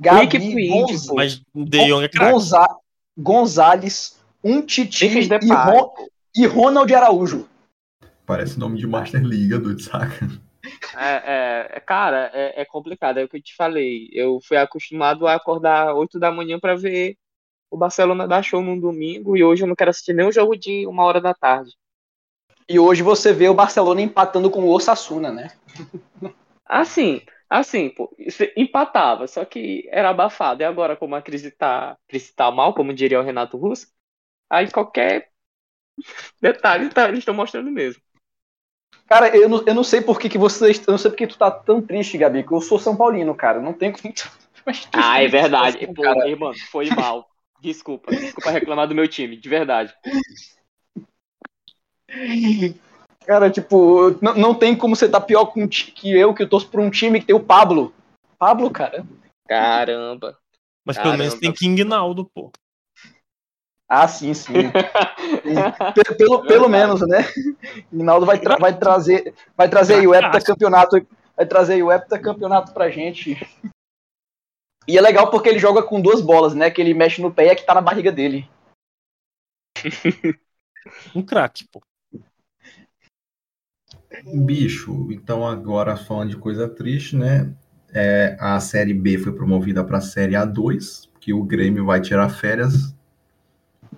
Gavi, 0.00 0.20
Rick 0.22 0.38
Puig, 0.52 0.68
Gonz- 0.68 1.06
pô. 1.06 1.14
Mas 1.14 1.40
De 1.54 1.86
Jong 1.86 2.04
é 2.04 2.08
craque. 2.08 2.32
Gonza- 2.32 2.76
Gonzalez, 3.16 4.18
um 4.42 4.62
Titi 4.62 5.06
e, 5.06 5.52
Ron- 5.52 5.92
e 6.36 6.46
Ronald 6.46 6.92
Araújo. 6.92 7.48
Parece 8.26 8.58
nome 8.58 8.78
de 8.78 8.86
Master 8.86 9.22
Liga, 9.22 9.58
doido, 9.60 9.80
saca? 9.80 10.28
É, 10.96 11.76
é, 11.76 11.80
cara, 11.80 12.30
é, 12.34 12.62
é 12.62 12.64
complicado, 12.64 13.18
é 13.18 13.24
o 13.24 13.28
que 13.28 13.36
eu 13.36 13.42
te 13.42 13.54
falei. 13.54 14.08
Eu 14.12 14.40
fui 14.42 14.56
acostumado 14.56 15.26
a 15.26 15.34
acordar 15.34 15.94
8 15.94 16.18
da 16.18 16.32
manhã 16.32 16.58
pra 16.58 16.74
ver 16.74 17.16
o 17.70 17.76
Barcelona 17.76 18.26
dar 18.26 18.42
show 18.42 18.62
num 18.62 18.78
domingo 18.78 19.36
e 19.36 19.44
hoje 19.44 19.62
eu 19.62 19.68
não 19.68 19.76
quero 19.76 19.90
assistir 19.90 20.14
nenhum 20.14 20.32
jogo 20.32 20.56
de 20.56 20.86
uma 20.86 21.04
hora 21.04 21.20
da 21.20 21.34
tarde. 21.34 21.72
E 22.68 22.78
hoje 22.78 23.02
você 23.02 23.32
vê 23.32 23.48
o 23.48 23.54
Barcelona 23.54 24.02
empatando 24.02 24.50
com 24.50 24.60
o 24.64 24.70
Osasuna, 24.70 25.32
né? 25.32 25.50
Assim, 26.66 27.22
assim, 27.48 27.88
pô, 27.88 28.14
empatava, 28.54 29.26
só 29.26 29.44
que 29.44 29.88
era 29.90 30.10
abafado. 30.10 30.62
E 30.62 30.64
agora, 30.66 30.94
como 30.94 31.14
a 31.14 31.22
crise 31.22 31.50
tá, 31.50 31.96
crise 32.06 32.32
tá 32.34 32.50
mal, 32.50 32.74
como 32.74 32.92
diria 32.92 33.18
o 33.18 33.24
Renato 33.24 33.56
Russo, 33.56 33.88
aí 34.50 34.70
qualquer 34.70 35.30
detalhe 36.42 36.90
tá, 36.90 37.08
eles 37.08 37.20
estão 37.20 37.34
mostrando 37.34 37.70
mesmo. 37.70 38.02
Cara, 39.06 39.34
eu 39.34 39.48
não, 39.48 39.64
eu 39.66 39.74
não 39.74 39.82
sei 39.84 40.02
por 40.02 40.20
que, 40.20 40.28
que 40.28 40.36
vocês. 40.36 40.86
Eu 40.86 40.90
não 40.90 40.98
sei 40.98 41.10
por 41.10 41.16
que 41.16 41.26
tu 41.26 41.38
tá 41.38 41.50
tão 41.50 41.80
triste, 41.80 42.18
Gabi, 42.18 42.44
que 42.44 42.52
eu 42.52 42.60
sou 42.60 42.78
São 42.78 42.94
Paulino, 42.94 43.34
cara. 43.34 43.60
Não 43.60 43.72
tem 43.72 43.90
como. 43.90 44.12
Ah, 44.92 45.22
é 45.22 45.28
verdade. 45.28 45.78
Assim, 45.78 45.94
Pô, 45.94 46.02
cara. 46.02 46.28
irmão, 46.28 46.52
foi 46.70 46.90
mal. 46.90 47.26
Desculpa, 47.60 48.10
desculpa 48.10 48.50
reclamar 48.50 48.86
do 48.86 48.94
meu 48.94 49.08
time, 49.08 49.36
de 49.36 49.48
verdade. 49.48 49.94
Cara, 53.26 53.50
tipo, 53.50 54.16
não, 54.22 54.34
não 54.34 54.54
tem 54.54 54.74
como 54.76 54.96
você 54.96 55.06
estar 55.06 55.20
pior 55.20 55.46
com 55.46 55.68
que 55.68 56.10
eu, 56.10 56.32
que 56.32 56.42
eu 56.42 56.48
torço 56.48 56.68
por 56.68 56.80
um 56.80 56.90
time 56.90 57.20
que 57.20 57.26
tem 57.26 57.36
o 57.36 57.40
Pablo. 57.40 57.92
Pablo, 58.38 58.70
cara. 58.70 59.04
Caramba. 59.46 60.38
Mas 60.84 60.96
pelo 60.96 61.16
menos 61.18 61.34
Caramba. 61.34 61.40
tem 61.40 61.52
King 61.52 61.84
Naldo, 61.84 62.24
pô. 62.24 62.50
Ah, 63.88 64.06
sim, 64.06 64.34
sim. 64.34 64.70
Pe- 65.94 66.14
pelo, 66.14 66.46
pelo 66.46 66.68
menos, 66.68 67.00
né? 67.00 67.24
Rinaldo 67.90 68.26
vai, 68.26 68.38
tra- 68.38 68.58
vai 68.58 68.78
trazer, 68.78 69.34
vai 69.56 69.68
trazer 69.68 69.94
aí 69.96 70.06
o 70.06 70.14
heptacampeonato, 70.14 71.06
vai 71.34 71.46
trazer 71.46 71.74
aí 71.74 71.82
o 71.82 71.90
heptacampeonato 71.90 72.72
pra 72.72 72.90
gente. 72.90 73.36
E 74.88 74.96
é 74.96 75.00
legal 75.02 75.30
porque 75.30 75.50
ele 75.50 75.58
joga 75.58 75.82
com 75.82 76.00
duas 76.00 76.22
bolas, 76.22 76.54
né? 76.54 76.70
Que 76.70 76.80
ele 76.80 76.94
mexe 76.94 77.20
no 77.20 77.32
pé 77.32 77.44
e 77.44 77.48
é 77.48 77.54
que 77.54 77.66
tá 77.66 77.74
na 77.74 77.82
barriga 77.82 78.10
dele. 78.10 78.48
Um 81.14 81.22
craque, 81.22 81.66
pô. 81.70 81.82
Bicho, 84.24 85.08
então 85.12 85.46
agora 85.46 85.96
falando 85.96 86.30
de 86.30 86.36
coisa 86.38 86.66
triste, 86.66 87.14
né? 87.14 87.54
É, 87.92 88.38
a 88.40 88.58
Série 88.58 88.94
B 88.94 89.18
foi 89.18 89.32
promovida 89.32 89.84
para 89.84 89.98
a 89.98 90.00
Série 90.00 90.32
A2, 90.32 91.08
que 91.20 91.34
o 91.34 91.44
Grêmio 91.44 91.84
vai 91.84 92.00
tirar 92.00 92.30
férias. 92.30 92.94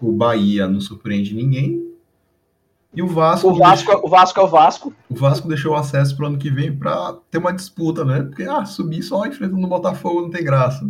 O 0.00 0.10
Bahia 0.10 0.66
não 0.66 0.80
surpreende 0.80 1.32
ninguém. 1.32 1.89
E 2.92 3.02
o 3.02 3.06
Vasco, 3.06 3.48
O 3.48 3.54
Vasco, 3.54 3.86
deixou, 3.86 4.04
o 4.06 4.08
Vasco 4.10 4.40
é 4.40 4.42
o 4.42 4.46
Vasco. 4.48 4.94
o 5.08 5.14
Vasco 5.14 5.48
deixou 5.48 5.72
o 5.72 5.76
acesso 5.76 6.16
para 6.16 6.24
o 6.24 6.28
ano 6.28 6.38
que 6.38 6.50
vem 6.50 6.76
para 6.76 7.14
ter 7.30 7.38
uma 7.38 7.52
disputa, 7.52 8.04
né? 8.04 8.22
Porque 8.22 8.42
ah, 8.42 8.64
subir 8.64 9.02
só 9.02 9.24
enfrentando 9.26 9.64
o 9.64 9.68
Botafogo 9.68 10.22
não 10.22 10.30
tem 10.30 10.42
graça. 10.44 10.84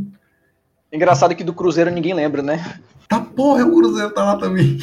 Engraçado 0.92 1.34
que 1.36 1.44
do 1.44 1.52
Cruzeiro 1.54 1.90
ninguém 1.90 2.14
lembra, 2.14 2.42
né? 2.42 2.80
Tá 3.08 3.20
porra, 3.20 3.64
o 3.64 3.72
Cruzeiro 3.74 4.10
tá 4.12 4.24
lá 4.24 4.36
também. 4.36 4.78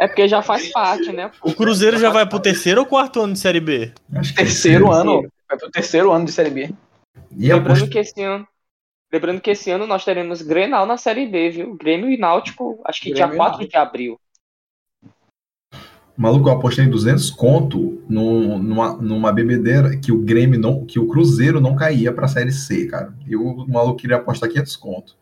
É 0.00 0.06
porque 0.08 0.26
já 0.28 0.40
faz 0.42 0.70
parte, 0.72 1.12
né? 1.12 1.30
O 1.42 1.52
Cruzeiro 1.52 1.98
já 1.98 2.10
vai 2.10 2.26
pro 2.26 2.40
terceiro 2.40 2.80
ou 2.80 2.86
quarto 2.86 3.20
ano 3.20 3.32
de 3.34 3.38
Série 3.38 3.60
B? 3.60 3.92
Acho 4.14 4.34
que 4.34 4.40
é 4.40 4.44
Terceiro 4.44 4.86
terceiro. 4.86 4.92
ano. 5.10 5.28
Vai 5.48 5.58
pro 5.58 5.70
terceiro 5.70 6.10
ano 6.12 6.24
de 6.24 6.32
Série 6.32 6.50
B. 6.50 6.70
E 7.36 7.52
Lembrando 7.52 7.78
post- 7.80 7.90
que 7.90 7.98
esse 7.98 8.22
ano. 8.22 8.46
Lembrando 9.12 9.40
que 9.40 9.50
esse 9.50 9.70
ano 9.70 9.86
nós 9.86 10.04
teremos 10.04 10.42
Grenal 10.42 10.84
na 10.86 10.96
Série 10.96 11.26
B, 11.26 11.50
viu? 11.50 11.76
Grêmio 11.76 12.10
e 12.10 12.16
Náutico, 12.18 12.80
acho 12.84 13.00
que 13.00 13.10
Grêmio 13.10 13.28
dia 13.28 13.34
e 13.34 13.36
4 13.36 13.52
Náutico. 13.58 13.70
de 13.70 13.76
abril. 13.76 14.20
Maluco, 16.16 16.48
eu 16.48 16.54
apostei 16.54 16.86
200 16.86 17.30
conto 17.30 18.02
num- 18.08 18.58
numa, 18.58 18.94
numa 18.96 19.32
bebedeira 19.32 19.96
que 19.98 20.10
o 20.10 20.18
Grêmio 20.22 20.58
não, 20.58 20.84
que 20.86 20.98
o 20.98 21.06
Cruzeiro 21.06 21.60
não 21.60 21.76
caía 21.76 22.12
pra 22.12 22.26
Série 22.26 22.52
C, 22.52 22.86
cara. 22.86 23.12
E 23.26 23.36
o 23.36 23.66
maluco 23.68 23.98
queria 23.98 24.16
apostar 24.16 24.48
500 24.48 24.76
conto. 24.76 25.16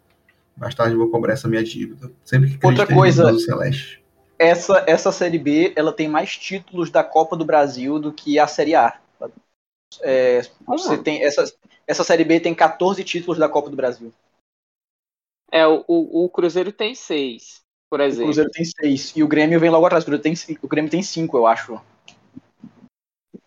Mais 0.57 0.73
tarde 0.75 0.95
eu 0.95 0.99
vou 0.99 1.11
cobrar 1.11 1.33
essa 1.33 1.49
minha 1.49 1.65
dívida. 1.65 2.13
Sempre 2.25 2.57
que 2.57 2.65
Outra 2.65 2.87
coisa- 2.87 3.33
no 3.33 3.41
Celeste. 3.41 4.03
Essa, 4.39 4.85
essa 4.87 5.11
Série 5.13 5.39
B, 5.39 5.73
ela 5.77 5.93
tem 5.93 6.09
mais 6.09 6.37
títulos 6.37 6.91
da 6.91 7.03
Copa 7.03 7.37
do 7.37 7.45
Brasil 7.45 7.99
do 7.99 8.13
que 8.13 8.39
a 8.39 8.47
Série 8.47 8.75
A. 8.75 8.99
É, 10.03 10.43
você 10.67 10.99
tem 10.99 11.25
essa, 11.25 11.45
essa 11.87 12.03
Série 12.05 12.25
B 12.25 12.41
tem 12.41 12.55
14 12.55 13.03
títulos 13.05 13.39
da 13.39 13.49
Copa 13.49 13.71
do 13.71 13.77
Brasil. 13.77 14.13
É, 15.53 15.67
o, 15.67 15.85
o, 15.87 16.25
o 16.25 16.29
Cruzeiro 16.29 16.73
tem 16.73 16.95
seis, 16.97 17.63
por 17.89 18.01
O 18.01 18.03
exemplo. 18.03 18.25
Cruzeiro 18.27 18.51
tem 18.51 18.65
6. 18.65 19.13
E 19.17 19.23
o 19.23 19.29
Grêmio 19.29 19.61
vem 19.61 19.71
logo 19.71 19.87
atrás. 19.87 20.05
O 20.05 20.07
Grêmio 20.07 20.23
tem, 20.23 20.59
o 20.63 20.69
Grêmio 20.69 20.91
tem 20.91 21.03
5, 21.03 21.37
eu 21.37 21.47
acho. 21.47 21.81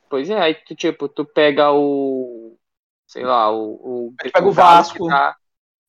Pois 0.10 0.30
é, 0.30 0.40
aí 0.40 0.56
tu, 0.56 0.76
tipo, 0.76 1.08
tu 1.10 1.26
pega 1.26 1.72
o. 1.72 2.58
Sei 3.06 3.24
lá, 3.24 3.52
o. 3.52 4.08
o 4.10 4.14
tu 4.18 4.32
pega 4.32 4.48
o 4.48 4.54
Galo 4.54 4.78
Vasco. 4.78 5.08
tá- 5.08 5.36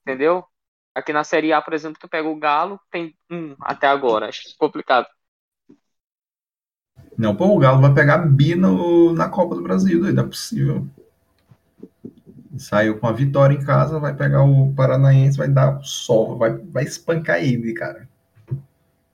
entendeu? 0.02 0.44
Aqui 0.94 1.12
na 1.12 1.22
Série 1.22 1.52
A, 1.52 1.62
por 1.62 1.74
exemplo, 1.74 1.98
tu 2.00 2.08
pega 2.08 2.28
o 2.28 2.37
Galo, 2.37 2.80
tem 2.90 3.14
um 3.30 3.54
até 3.61 3.87
agora. 3.87 4.28
Acho 4.28 4.42
complicado. 4.58 5.06
Não, 7.16 7.34
pô, 7.34 7.46
o 7.46 7.58
Galo 7.58 7.80
vai 7.80 7.92
pegar 7.94 8.18
bi 8.18 8.54
no- 8.54 9.12
na 9.12 9.28
Copa 9.28 9.54
do 9.54 9.62
Brasil, 9.62 10.00
doido, 10.00 10.14
não 10.14 10.24
é 10.24 10.26
possível. 10.26 10.87
Saiu 12.56 12.98
com 12.98 13.06
a 13.06 13.12
vitória 13.12 13.54
em 13.54 13.64
casa, 13.64 14.00
vai 14.00 14.14
pegar 14.14 14.42
o 14.42 14.72
Paranaense, 14.74 15.38
vai 15.38 15.48
dar 15.48 15.80
sol, 15.82 16.37
vai, 16.37 16.56
vai 16.56 16.84
espancar 16.84 17.38
ele, 17.42 17.72
cara. 17.72 18.08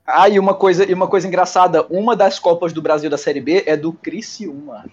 Ah, 0.05 0.29
e 0.29 0.37
uma 0.37 0.53
coisa, 0.53 0.89
e 0.89 0.93
uma 0.93 1.07
coisa 1.07 1.27
engraçada, 1.27 1.85
uma 1.87 2.15
das 2.15 2.37
Copas 2.37 2.71
do 2.71 2.81
Brasil 2.81 3.09
da 3.09 3.17
Série 3.17 3.41
B 3.41 3.63
é 3.65 3.75
do 3.75 3.91
Criciúma. 3.91 4.85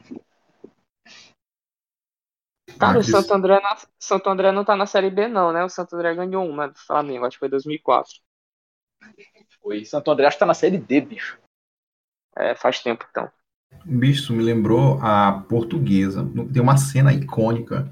Cara, 2.79 2.97
Ah, 2.97 2.99
o 2.99 3.05
Santo 3.05 3.35
André, 3.35 3.61
na- 3.61 3.77
Santo 3.99 4.31
André 4.31 4.51
não 4.53 4.65
tá 4.65 4.75
na 4.75 4.87
Série 4.87 5.11
B, 5.11 5.29
não, 5.29 5.53
né? 5.53 5.63
O 5.65 5.69
Santo 5.69 5.95
André 5.95 6.15
ganhou 6.15 6.49
uma 6.49 6.69
do 6.69 6.79
Flamengo, 6.79 7.27
acho 7.27 7.37
que 7.37 7.41
foi 7.41 7.49
2004. 7.49 8.15
Foi. 9.63 9.85
Santo 9.85 10.11
André 10.11 10.27
acho 10.27 10.37
que 10.37 10.41
tá 10.41 10.47
na 10.47 10.55
Série 10.55 10.79
D, 10.79 11.01
bicho. 11.01 11.39
É, 12.37 12.55
faz 12.55 12.81
tempo 12.81 13.07
então. 13.11 13.31
Bicho, 13.85 14.33
me 14.33 14.43
lembrou 14.43 14.99
a 15.03 15.45
portuguesa. 15.49 16.27
Tem 16.53 16.63
uma 16.63 16.77
cena 16.77 17.13
icônica. 17.13 17.91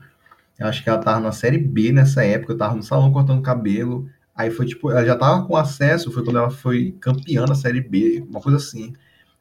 Eu 0.58 0.66
acho 0.66 0.82
que 0.82 0.88
ela 0.88 0.98
tava 0.98 1.20
na 1.20 1.32
série 1.32 1.58
B 1.58 1.92
nessa 1.92 2.24
época, 2.24 2.52
eu 2.52 2.58
tava 2.58 2.74
no 2.74 2.82
salão 2.82 3.12
cortando 3.12 3.42
cabelo. 3.42 4.08
Aí 4.40 4.50
foi 4.50 4.66
tipo, 4.66 4.90
ela 4.90 5.04
já 5.04 5.16
tava 5.16 5.46
com 5.46 5.56
acesso, 5.56 6.12
foi 6.12 6.24
quando 6.24 6.38
ela 6.38 6.50
foi 6.50 6.92
campeã 7.00 7.46
da 7.46 7.54
série 7.54 7.80
B, 7.80 8.24
uma 8.28 8.40
coisa 8.40 8.58
assim. 8.58 8.94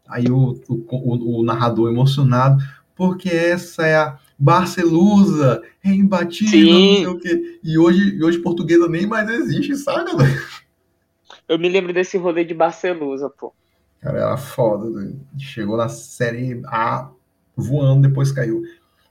Aí 0.08 0.30
o, 0.32 0.62
o, 0.70 1.40
o- 1.42 1.44
narrador 1.44 1.90
emocionado, 1.92 2.64
porque 2.96 3.30
essa 3.30 3.86
é 3.88 3.96
a 3.98 4.20
Barcelusa, 4.40 5.62
é 5.84 5.90
imbatível, 5.92 6.82
não 6.82 6.96
sei 6.96 7.10
o 7.10 7.20
quê. 7.20 7.60
E 7.64 7.78
hoje, 7.78 8.16
e 8.18 8.24
hoje 8.24 8.40
portuguesa 8.40 8.88
nem 8.90 9.08
mais 9.08 9.30
existe, 9.30 9.76
sabe? 9.78 10.16
velho? 10.16 10.42
Eu 11.50 11.60
me 11.60 11.68
lembro 11.68 11.92
desse 11.92 12.18
rolê 12.18 12.46
de 12.46 12.54
Barcelusa, 12.54 13.30
pô. 13.30 13.54
Cara, 14.02 14.18
era 14.20 14.38
foda. 14.38 14.88
Chegou 15.38 15.78
na 15.78 15.90
série 15.90 16.62
A 16.68 17.12
voando, 17.56 18.08
depois 18.08 18.32
caiu. 18.32 18.62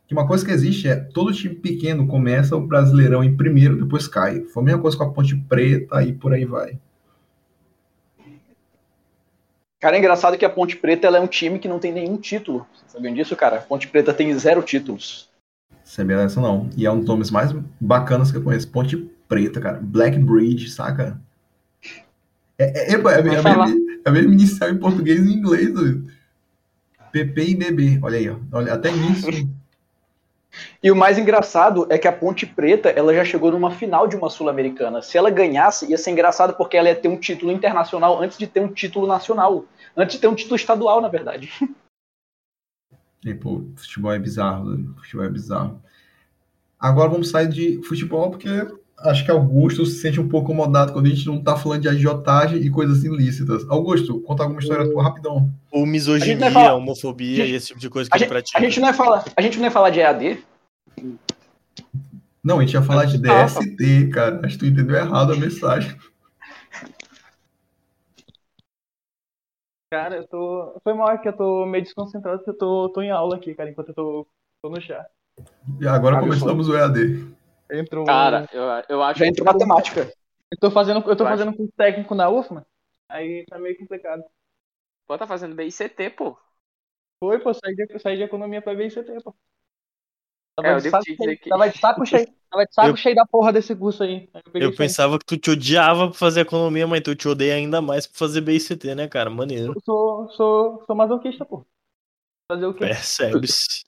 Que 0.09 0.15
uma 0.15 0.27
coisa 0.27 0.43
que 0.43 0.51
existe 0.51 0.89
é 0.89 0.97
todo 0.97 1.35
time 1.35 1.55
pequeno 1.55 2.07
começa 2.07 2.57
o 2.57 2.67
Brasileirão 2.67 3.23
em 3.23 3.37
primeiro, 3.37 3.77
depois 3.77 4.09
cai. 4.09 4.41
Foi 4.41 4.63
a 4.63 4.67
mesma 4.67 4.81
coisa 4.81 4.97
com 4.97 5.05
a 5.05 5.13
Ponte 5.13 5.37
Preta 5.37 6.03
e 6.03 6.15
por 6.15 6.33
aí 6.33 6.47
vai. 6.47 6.79
Cara, 9.79 9.97
é 9.97 9.99
engraçado 9.99 10.39
que 10.39 10.47
a 10.47 10.51
Ponte 10.51 10.77
Preta 10.77 11.07
ela 11.07 11.19
é 11.19 11.21
um 11.21 11.27
time 11.27 11.59
que 11.59 11.69
não 11.69 11.79
tem 11.79 11.93
nenhum 11.93 12.17
título. 12.17 12.67
Vocês 12.73 12.91
sabiam 12.91 13.13
disso, 13.13 13.37
cara? 13.37 13.59
A 13.59 13.61
Ponte 13.61 13.87
Preta 13.87 14.15
tem 14.15 14.37
zero 14.39 14.63
títulos. 14.63 15.29
Sabia 15.85 16.17
dessa 16.17 16.41
não. 16.41 16.71
E 16.75 16.87
é 16.87 16.91
um 16.91 17.01
dos 17.01 17.07
nomes 17.07 17.31
mais 17.31 17.55
bacanas 17.79 18.31
que 18.31 18.39
eu 18.39 18.43
conheço. 18.43 18.71
Ponte 18.71 18.97
Preta, 19.29 19.61
cara. 19.61 19.79
Black 19.79 20.19
Bridge, 20.19 20.71
saca? 20.71 21.21
É, 22.59 22.65
é, 22.65 22.93
é, 22.93 22.95
é, 22.95 22.95
é, 22.95 24.01
é 24.07 24.11
mesma 24.11 24.33
inicial 24.33 24.71
em 24.71 24.79
português 24.79 25.21
e 25.27 25.35
em 25.35 25.37
inglês. 25.37 25.71
PP 27.13 27.45
e 27.45 27.55
BB. 27.55 27.99
Olha 28.03 28.19
aí, 28.19 28.31
ó. 28.31 28.37
Olha, 28.53 28.73
até 28.73 28.91
nisso. 28.91 29.27
E 30.83 30.91
o 30.91 30.97
mais 30.97 31.19
engraçado 31.19 31.87
é 31.91 31.99
que 31.99 32.07
a 32.09 32.13
Ponte 32.13 32.47
Preta 32.47 32.89
ela 32.91 33.13
já 33.15 33.25
chegou 33.25 33.51
numa 33.51 33.71
final 33.71 34.07
de 34.07 34.17
uma 34.17 34.31
Sul-Americana. 34.31 35.03
Se 35.03 35.17
ela 35.19 35.31
ganhasse, 35.31 35.91
ia 35.91 35.99
ser 35.99 36.11
engraçado 36.11 36.55
porque 36.55 36.77
ela 36.77 36.89
ia 36.89 36.97
ter 36.97 37.09
um 37.09 37.17
título 37.19 37.51
internacional 37.53 38.23
antes 38.23 38.39
de 38.39 38.47
ter 38.47 38.61
um 38.61 38.69
título 38.73 39.07
nacional. 39.07 39.65
Antes 39.97 40.17
de 40.17 40.21
ter 40.23 40.29
um 40.29 40.35
título 40.35 40.57
estadual, 40.57 41.01
na 41.01 41.09
verdade. 41.09 41.51
E, 43.25 43.35
pô, 43.35 43.65
futebol 43.77 44.13
é 44.13 44.19
bizarro, 44.19 44.71
né? 44.77 44.85
futebol 44.97 45.25
é 45.27 45.29
bizarro. 45.29 45.83
Agora 46.79 47.09
vamos 47.11 47.31
sair 47.31 47.49
de 47.49 47.83
futebol, 47.83 48.31
porque 48.31 48.49
acho 49.01 49.25
que 49.25 49.31
Augusto 49.31 49.85
se 49.85 50.01
sente 50.01 50.21
um 50.21 50.29
pouco 50.29 50.53
incomodado 50.53 50.93
quando 50.93 51.07
a 51.07 51.09
gente 51.09 51.27
não 51.27 51.43
tá 51.43 51.57
falando 51.57 51.83
de 51.83 51.89
agiotagem 51.89 52.59
e 52.61 52.71
coisas 52.71 53.03
ilícitas. 53.03 53.69
Augusto, 53.69 54.21
conta 54.21 54.45
alguma 54.45 54.61
história 54.61 54.89
tua 54.89 55.03
rapidão. 55.03 55.51
Ou 55.73 55.83
A 55.83 55.85
gente 55.85 55.91
misoginia, 55.91 56.37
vai 56.39 56.53
falar- 56.53 56.75
homofobia 56.77 57.43
a 57.43 57.47
gente- 57.47 57.53
e 57.53 57.57
esse 57.57 57.67
tipo 57.67 57.81
de 57.81 57.91
coisa 57.91 58.09
que 58.09 58.15
A 58.15 58.17
ele 58.19 58.25
gente, 58.25 58.31
pratica. 58.31 58.59
a 58.59 58.63
gente 58.63 58.81
não 58.81 58.87
ia 58.89 58.95
falar, 58.95 59.25
a 59.37 59.43
gente 59.43 59.59
não 59.59 59.65
ia 59.65 59.71
falar 59.73 59.91
de 59.91 59.99
EAD. 59.99 60.39
Não, 62.49 62.59
a 62.61 62.63
gente 62.65 62.73
ia 62.73 62.83
falar 62.83 63.05
de 63.05 63.19
Ah, 63.19 63.45
DST, 63.45 64.09
cara. 64.09 64.41
Acho 64.43 64.55
que 64.59 64.65
tu 64.65 64.67
entendeu 64.73 64.97
errado 64.97 65.35
a 65.35 65.37
mensagem. 65.37 65.95
Cara, 69.91 70.17
eu 70.17 70.27
tô. 70.27 70.81
Foi 70.83 70.95
mal 70.95 71.21
que 71.21 71.29
eu 71.29 71.37
tô 71.37 71.67
meio 71.67 71.85
desconcentrado 71.85 72.39
porque 72.39 72.51
eu 72.53 72.57
tô, 72.57 72.89
tô 72.91 73.03
em 73.03 73.11
aula 73.11 73.37
aqui, 73.37 73.55
cara, 73.55 73.69
enquanto 73.69 73.91
eu 73.91 73.95
tô, 73.95 74.27
tô 74.63 74.71
no 74.71 74.81
chá. 74.81 75.07
E 75.79 75.87
agora 75.87 76.17
Cara, 76.17 76.27
começamos 76.27 76.69
o 76.71 76.75
EAD. 76.75 77.35
Entrou. 77.71 78.07
Cara, 78.07 78.47
eu, 78.51 78.63
eu 78.89 79.03
acho 79.03 79.21
Já 79.21 79.27
entrou 79.27 79.45
matemática. 79.45 80.11
Eu 80.51 80.59
tô 80.59 80.71
fazendo, 80.71 80.99
eu 81.01 81.17
tô 81.17 81.25
Eu 81.25 81.29
acho- 81.29 81.39
fazendo 81.39 81.55
curso 81.55 81.73
técnico 81.77 82.15
na 82.15 82.31
UFMA. 82.31 82.67
Aí 83.11 83.45
tá 83.47 83.59
meio 83.59 83.77
complicado. 83.77 84.23
Pô, 85.07 85.19
tá 85.19 85.27
fazendo 85.27 85.55
BICT, 85.55 86.11
pô. 86.17 86.35
Foi, 87.21 87.39
pô, 87.41 87.53
saí 87.53 87.75
de, 87.75 87.99
saí 87.99 88.17
de 88.17 88.23
economia 88.23 88.63
pra 88.63 88.75
BICT, 88.75 89.23
pô. 89.23 89.35
É, 90.63 90.71
Tava, 90.71 90.77
eu 90.77 90.81
de 90.81 90.89
saco 90.89 91.07
cheio, 91.17 91.39
que- 91.39 91.49
tava 91.49 91.69
de 91.71 91.79
saco 91.79 92.05
cheio. 92.07 92.29
Tava 92.51 92.67
de 92.67 92.75
saco 92.75 92.97
Eu- 92.97 92.97
cheio 92.97 93.15
da 93.15 93.27
porra 93.27 93.53
desse 93.53 93.75
curso 93.77 94.03
aí. 94.03 94.29
Aí 94.35 94.43
eu 94.47 94.53
Eu 94.61 94.75
pensava 94.75 95.19
que 95.19 95.25
tu 95.27 95.37
te 95.39 95.51
odiava 95.51 96.09
por 96.09 96.15
fazer 96.17 96.41
economia, 96.41 96.87
mas 96.87 97.01
tu 97.03 97.15
te 97.15 97.29
odeia 97.29 97.55
ainda 97.55 97.81
mais 97.81 98.07
por 98.07 98.17
fazer 98.17 98.41
BICT, 98.41 98.95
né, 98.95 99.09
cara? 99.09 99.31
Maneiro. 99.31 99.75
Eu 99.75 99.81
sou, 99.85 100.29
sou, 100.31 100.85
sou 100.87 100.97
masoquista, 100.97 101.45
pô. 101.45 101.67
Fazer 102.51 102.67
o 102.67 102.75
quê? 102.75 102.87
Percebe-se. 102.87 103.85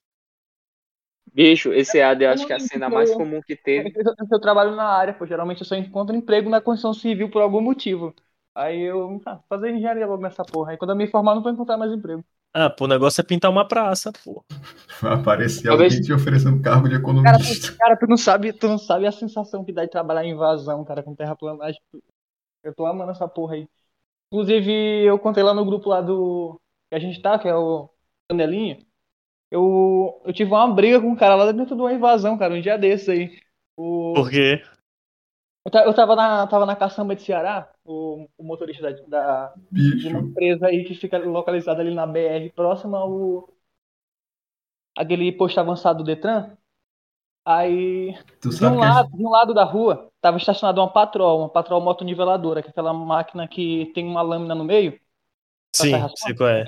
Bicho, 1.33 1.73
esse 1.73 1.99
EAD 1.99 2.25
eu 2.25 2.31
acho 2.31 2.47
que 2.47 2.53
é 2.53 2.57
a 2.57 2.59
cena 2.59 2.87
que 2.87 2.91
mais 2.91 3.13
comum 3.13 3.41
que 3.43 3.57
teve. 3.57 3.93
Eu, 3.95 4.15
eu 4.33 4.41
trabalho 4.41 4.75
na 4.75 4.85
área, 4.85 5.15
pô. 5.15 5.27
Geralmente 5.27 5.61
eu 5.61 5.67
só 5.67 5.77
encontro 5.77 6.15
emprego 6.15 6.51
na 6.51 6.61
construção 6.61 6.93
civil 6.93 7.31
por 7.31 7.41
algum 7.43 7.61
motivo. 7.61 8.15
Aí 8.55 8.81
eu, 8.81 9.21
ah, 9.27 9.41
fazer 9.49 9.71
engenharia 9.71 10.07
logo 10.07 10.23
nessa 10.23 10.45
porra. 10.45 10.73
Aí 10.73 10.77
quando 10.77 10.91
eu 10.91 10.97
me 10.97 11.07
formar, 11.09 11.35
não 11.35 11.43
vou 11.43 11.53
encontrar 11.53 11.77
mais 11.79 11.93
emprego. 11.93 12.25
Ah, 12.53 12.69
pô, 12.69 12.85
o 12.85 12.89
negócio 12.89 13.21
é 13.21 13.25
pintar 13.25 13.51
uma 13.51 13.67
praça, 13.67 14.13
pô. 14.25 14.45
Aparecer 15.03 15.69
Talvez- 15.69 15.95
alguém 15.95 16.05
te 16.07 16.13
oferecendo 16.13 16.61
cargo 16.63 16.89
de 16.89 16.95
Cara, 16.97 16.99
economista. 16.99 17.69
tu, 17.73 17.77
cara, 17.79 17.97
tu 17.97 18.07
não 18.07 18.17
sabe, 18.17 18.53
tu 18.53 18.69
não 18.69 18.79
sabe 18.79 19.07
a 19.07 19.13
sensação 19.13 19.65
que 19.65 19.73
dá 19.73 19.85
de 19.85 19.91
trabalhar 19.91 20.25
em 20.25 20.33
invasão, 20.33 20.85
cara, 20.85 21.03
com 21.03 21.15
terraplanagem. 21.15 21.81
Eu 22.63 22.75
tô 22.75 22.85
amando 22.87 23.13
essa 23.13 23.29
porra 23.29 23.55
aí. 23.55 23.69
Inclusive, 24.33 24.73
eu 25.05 25.19
contei 25.19 25.43
lá 25.43 25.55
no 25.55 25.65
grupo 25.65 25.89
lá 25.89 26.01
do 26.01 26.61
que 26.91 26.97
a 26.97 26.99
gente 26.99 27.21
tá, 27.23 27.39
que 27.39 27.49
é 27.49 27.55
o 27.55 27.91
Canelinha. 28.29 28.79
Eu, 29.51 30.23
eu 30.25 30.33
tive 30.33 30.51
uma 30.53 30.73
briga 30.73 31.01
com 31.01 31.09
um 31.09 31.17
cara 31.17 31.37
lá 31.37 31.53
dentro 31.53 31.77
de 31.77 31.83
uma 31.83 31.93
invasão, 31.93 32.39
cara, 32.39 32.55
um 32.55 32.61
dia 32.61 32.79
desses 32.79 33.09
aí. 33.09 33.41
O, 33.77 34.15
Por 34.15 34.31
quê? 34.31 34.63
eu, 35.67 35.81
eu 35.87 35.95
tava 35.95 36.17
na, 36.17 36.47
tava 36.47 36.67
na 36.67 36.77
caçamba 36.77 37.15
de 37.15 37.23
Ceará, 37.23 37.71
o, 37.91 38.29
o 38.39 38.45
motorista 38.45 38.83
da, 38.83 38.97
da, 39.07 39.55
de 39.71 40.09
uma 40.09 40.21
empresa 40.21 40.67
aí 40.67 40.85
que 40.85 40.95
fica 40.95 41.19
localizada 41.19 41.81
ali 41.81 41.95
na 41.95 42.07
BR, 42.07 42.53
próxima 42.55 42.99
ao 42.99 43.49
aquele 44.97 45.33
posto 45.33 45.59
avançado 45.59 45.99
do 45.99 46.05
Detran. 46.05 46.57
Aí 47.45 48.13
de 48.43 48.49
um 48.49 48.53
que 48.53 48.65
lado, 48.77 49.17
de 49.17 49.25
um 49.25 49.31
lado 49.31 49.55
da 49.55 49.65
rua, 49.65 50.11
estava 50.17 50.37
estacionada 50.37 50.81
uma 50.81 50.93
patrol, 50.93 51.41
uma 51.41 51.49
patrol 51.49 51.81
motoniveladora, 51.81 52.63
que 52.63 52.69
é 52.69 52.71
aquela 52.71 52.93
máquina 52.93 53.49
que 53.49 53.91
tem 53.95 54.07
uma 54.07 54.23
lâmina 54.23 54.55
no 54.55 54.65
meio, 54.65 55.01
Sim, 55.75 55.93
sei 56.17 56.35
qual 56.35 56.51
é. 56.51 56.65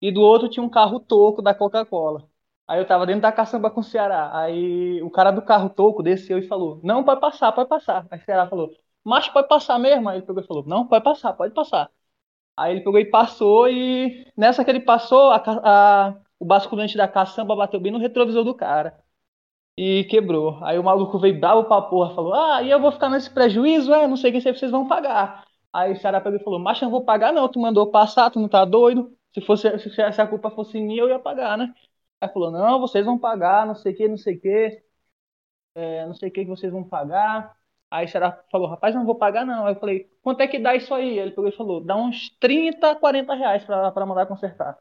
e 0.00 0.12
do 0.12 0.20
outro 0.20 0.48
tinha 0.48 0.62
um 0.62 0.68
carro 0.68 1.00
toco 1.00 1.42
da 1.42 1.54
Coca-Cola. 1.54 2.28
Aí 2.66 2.78
eu 2.80 2.86
tava 2.86 3.06
dentro 3.06 3.22
da 3.22 3.32
caçamba 3.32 3.70
com 3.70 3.80
o 3.80 3.84
Ceará. 3.84 4.30
Aí 4.38 5.02
o 5.02 5.10
cara 5.10 5.30
do 5.30 5.42
carro 5.42 5.70
toco 5.70 6.02
desceu 6.02 6.38
e 6.38 6.46
falou: 6.46 6.80
Não, 6.84 7.02
pode 7.02 7.20
passar, 7.20 7.50
pode 7.52 7.68
passar. 7.68 8.06
Aí 8.10 8.18
o 8.18 8.24
Ceará 8.24 8.46
falou: 8.48 8.70
Macho, 9.08 9.32
pode 9.32 9.48
passar 9.48 9.78
mesmo? 9.78 10.08
Aí 10.08 10.18
ele 10.18 10.26
pegou 10.26 10.42
e 10.42 10.46
falou: 10.46 10.64
Não, 10.66 10.86
pode 10.86 11.04
passar, 11.04 11.32
pode 11.34 11.54
passar. 11.54 11.90
Aí 12.56 12.72
ele 12.74 12.80
pegou 12.84 13.00
e 13.00 13.06
passou, 13.06 13.68
e 13.68 14.26
nessa 14.36 14.64
que 14.64 14.70
ele 14.70 14.80
passou, 14.80 15.30
a 15.32 15.42
a- 16.10 16.16
o 16.40 16.44
basculante 16.46 16.96
da 16.96 17.08
caçamba 17.08 17.56
bateu 17.56 17.80
bem 17.80 17.92
no 17.92 17.98
retrovisor 17.98 18.44
do 18.44 18.54
cara. 18.54 18.98
E 19.76 20.04
quebrou. 20.04 20.58
Aí 20.64 20.78
o 20.78 20.82
maluco 20.84 21.18
veio 21.18 21.38
bravo 21.38 21.64
pra 21.64 21.82
porra, 21.82 22.14
falou: 22.14 22.34
Ah, 22.34 22.62
e 22.62 22.70
eu 22.70 22.80
vou 22.80 22.92
ficar 22.92 23.08
nesse 23.10 23.30
prejuízo? 23.30 23.92
É, 23.94 24.06
não 24.08 24.16
sei 24.16 24.30
o 24.30 24.34
que 24.34 24.40
vocês 24.52 24.70
vão 24.70 24.88
pagar. 24.88 25.44
Aí 25.72 25.92
o 25.92 25.96
Ceará 26.00 26.20
pegou 26.20 26.38
e 26.40 26.44
falou: 26.44 26.58
Macho, 26.58 26.84
eu 26.84 26.86
não 26.86 26.92
vou 26.92 27.04
pagar, 27.04 27.32
não. 27.32 27.48
Tu 27.48 27.60
mandou 27.60 27.90
passar, 27.90 28.30
tu 28.30 28.40
não 28.40 28.48
tá 28.48 28.64
doido? 28.64 29.16
Se 29.34 29.40
fosse, 29.40 29.68
se 29.90 30.02
a 30.22 30.26
culpa 30.26 30.50
fosse 30.50 30.80
minha, 30.80 31.02
eu 31.02 31.08
ia 31.08 31.18
pagar, 31.18 31.56
né? 31.58 31.72
Aí 32.20 32.28
falou: 32.30 32.50
Não, 32.50 32.80
vocês 32.80 33.04
vão 33.06 33.18
pagar, 33.18 33.66
não 33.66 33.74
sei 33.74 33.92
o 33.92 33.96
que, 33.96 34.08
não 34.08 34.16
sei 34.18 34.36
o 34.36 34.40
que. 34.40 34.82
É, 35.74 36.06
não 36.06 36.14
sei 36.14 36.28
o 36.28 36.32
que 36.32 36.44
vocês 36.44 36.72
vão 36.72 36.84
pagar. 36.88 37.57
Aí 37.90 38.06
o 38.06 38.08
Ceará 38.08 38.44
falou: 38.50 38.68
Rapaz, 38.68 38.94
não 38.94 39.04
vou 39.06 39.14
pagar, 39.16 39.44
não. 39.46 39.66
Aí 39.66 39.74
eu 39.74 39.80
falei: 39.80 40.10
Quanto 40.22 40.40
é 40.42 40.48
que 40.48 40.58
dá 40.58 40.74
isso 40.76 40.94
aí? 40.94 41.18
Ele 41.18 41.30
pegou 41.32 41.48
e 41.48 41.56
falou: 41.56 41.80
Dá 41.84 41.96
uns 41.96 42.30
30, 42.40 42.94
40 42.96 43.34
reais 43.34 43.64
pra, 43.64 43.90
pra 43.92 44.06
mandar 44.06 44.26
consertar. 44.26 44.78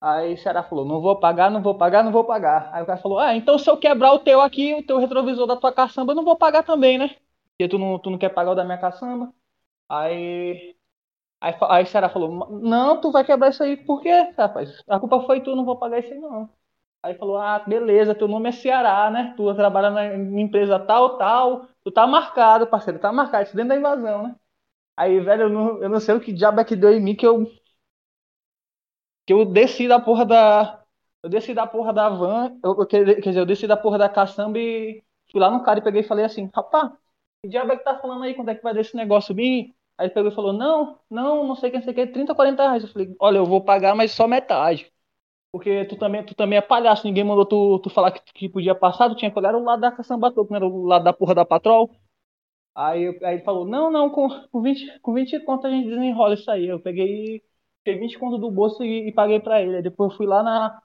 Aí 0.00 0.34
o 0.34 0.38
Ceará 0.38 0.62
falou: 0.62 0.84
Não 0.84 1.00
vou 1.00 1.18
pagar, 1.20 1.50
não 1.50 1.62
vou 1.62 1.76
pagar, 1.76 2.02
não 2.02 2.12
vou 2.12 2.24
pagar. 2.24 2.70
Aí 2.74 2.82
o 2.82 2.86
cara 2.86 2.98
falou: 3.00 3.18
Ah, 3.18 3.34
então 3.36 3.58
se 3.58 3.68
eu 3.68 3.76
quebrar 3.78 4.12
o 4.12 4.18
teu 4.20 4.40
aqui, 4.40 4.74
o 4.74 4.82
teu 4.86 4.98
retrovisor 4.98 5.46
da 5.46 5.56
tua 5.56 5.72
caçamba, 5.72 6.12
eu 6.12 6.16
não 6.16 6.24
vou 6.24 6.36
pagar 6.36 6.62
também, 6.62 6.96
né? 6.98 7.08
Porque 7.58 7.68
tu 7.68 7.78
não, 7.78 7.98
tu 7.98 8.10
não 8.10 8.18
quer 8.18 8.30
pagar 8.30 8.52
o 8.52 8.54
da 8.54 8.64
minha 8.64 8.78
caçamba. 8.78 9.32
Aí. 9.88 10.76
Aí, 11.40 11.54
aí 11.70 11.84
o 11.84 11.86
Ceará 11.86 12.08
falou: 12.10 12.50
Não, 12.60 13.00
tu 13.00 13.12
vai 13.12 13.24
quebrar 13.24 13.50
isso 13.50 13.62
aí, 13.62 13.76
por 13.78 14.02
quê, 14.02 14.10
rapaz? 14.38 14.82
A 14.88 15.00
culpa 15.00 15.22
foi 15.26 15.42
tu, 15.42 15.56
não 15.56 15.64
vou 15.64 15.78
pagar 15.78 16.00
isso 16.00 16.12
aí, 16.14 16.20
não. 16.20 16.50
Aí 17.02 17.14
falou: 17.16 17.38
Ah, 17.38 17.58
beleza, 17.60 18.14
teu 18.14 18.28
nome 18.28 18.48
é 18.50 18.52
Ceará, 18.52 19.10
né? 19.10 19.34
Tu 19.36 19.54
trabalha 19.56 19.90
na 19.90 20.06
empresa 20.40 20.78
tal, 20.80 21.18
tal. 21.18 21.68
Tu 21.90 21.94
tá 21.94 22.06
marcado, 22.06 22.66
parceiro, 22.68 23.00
tá 23.00 23.12
marcado, 23.12 23.44
isso 23.44 23.56
dentro 23.56 23.70
da 23.70 23.76
invasão, 23.76 24.22
né? 24.22 24.36
Aí, 24.96 25.20
velho, 25.20 25.44
eu 25.44 25.50
não, 25.50 25.82
eu 25.82 25.88
não 25.90 26.00
sei 26.00 26.14
o 26.14 26.20
que 26.20 26.32
diabo 26.32 26.60
é 26.60 26.64
que 26.64 26.76
deu 26.76 26.92
em 26.92 27.00
mim 27.02 27.16
que 27.16 27.26
eu. 27.26 27.46
Que 29.26 29.32
eu 29.32 29.44
desci 29.44 29.88
da 29.88 30.00
porra 30.00 30.24
da. 30.26 30.84
Eu 31.22 31.30
desci 31.30 31.54
da 31.54 31.66
porra 31.66 31.92
da 31.92 32.08
van. 32.08 32.58
Eu, 32.62 32.76
eu, 32.80 32.86
quer 32.86 33.04
dizer, 33.04 33.38
eu 33.40 33.46
desci 33.46 33.66
da 33.66 33.76
porra 33.76 33.98
da 33.98 34.08
caçamba 34.08 34.58
e 34.58 35.02
fui 35.30 35.40
lá 35.40 35.50
no 35.50 35.62
cara 35.62 35.78
e 35.78 35.82
peguei 35.82 36.00
e 36.02 36.04
falei 36.06 36.24
assim: 36.24 36.50
Rapaz, 36.54 36.92
que 37.42 37.48
diabo 37.48 37.72
é 37.72 37.76
que 37.76 37.84
tá 37.84 37.98
falando 37.98 38.24
aí? 38.24 38.34
Quanto 38.34 38.50
é 38.50 38.54
que 38.54 38.62
vai 38.62 38.74
desse 38.74 38.96
negócio 38.96 39.34
vir? 39.34 39.74
Aí 39.98 40.06
ele 40.06 40.14
pegou 40.14 40.30
e 40.30 40.34
falou: 40.34 40.52
Não, 40.52 40.98
não, 41.10 41.46
não 41.46 41.54
sei 41.56 41.68
o 41.70 41.72
que, 41.72 41.78
não 41.78 41.84
sei 41.84 41.94
que, 41.94 42.06
30, 42.08 42.34
40 42.34 42.62
reais. 42.62 42.82
Eu 42.84 42.90
falei: 42.90 43.14
Olha, 43.20 43.38
eu 43.38 43.46
vou 43.46 43.62
pagar, 43.64 43.94
mas 43.94 44.12
só 44.12 44.26
metade. 44.26 44.90
Porque 45.52 45.84
tu 45.86 45.96
também, 45.98 46.24
tu 46.24 46.34
também 46.34 46.58
é 46.58 46.62
palhaço, 46.62 47.04
ninguém 47.06 47.24
mandou 47.24 47.44
tu, 47.46 47.80
tu 47.80 47.90
falar 47.90 48.12
que, 48.12 48.20
que 48.32 48.48
podia 48.48 48.74
passar, 48.74 49.08
tu 49.08 49.16
tinha 49.16 49.30
que 49.30 49.38
olhar 49.38 49.54
o 49.54 49.62
lado 49.64 49.80
da 49.80 49.90
caçamba 49.92 50.32
todo, 50.32 50.48
não 50.50 50.56
era 50.56 50.66
o 50.66 50.84
lado 50.86 51.02
da 51.04 51.12
porra 51.12 51.34
da 51.34 51.44
patrol. 51.44 51.90
Aí, 52.74 53.08
aí 53.24 53.34
ele 53.36 53.44
falou, 53.44 53.66
não, 53.66 53.90
não, 53.90 54.10
com, 54.10 54.28
com, 54.50 54.62
20, 54.62 55.00
com 55.00 55.12
20 55.14 55.38
conto 55.44 55.66
a 55.66 55.70
gente 55.70 55.88
desenrola 55.88 56.34
isso 56.34 56.50
aí. 56.50 56.66
Eu 56.68 56.80
peguei, 56.80 57.42
peguei 57.84 58.00
20 58.02 58.18
conto 58.18 58.38
do 58.38 58.50
bolso 58.50 58.84
e, 58.84 59.08
e 59.08 59.12
paguei 59.12 59.40
pra 59.40 59.60
ele. 59.62 59.76
Aí 59.76 59.82
depois 59.82 60.12
eu 60.12 60.16
fui 60.16 60.26
lá 60.26 60.42
na 60.42 60.80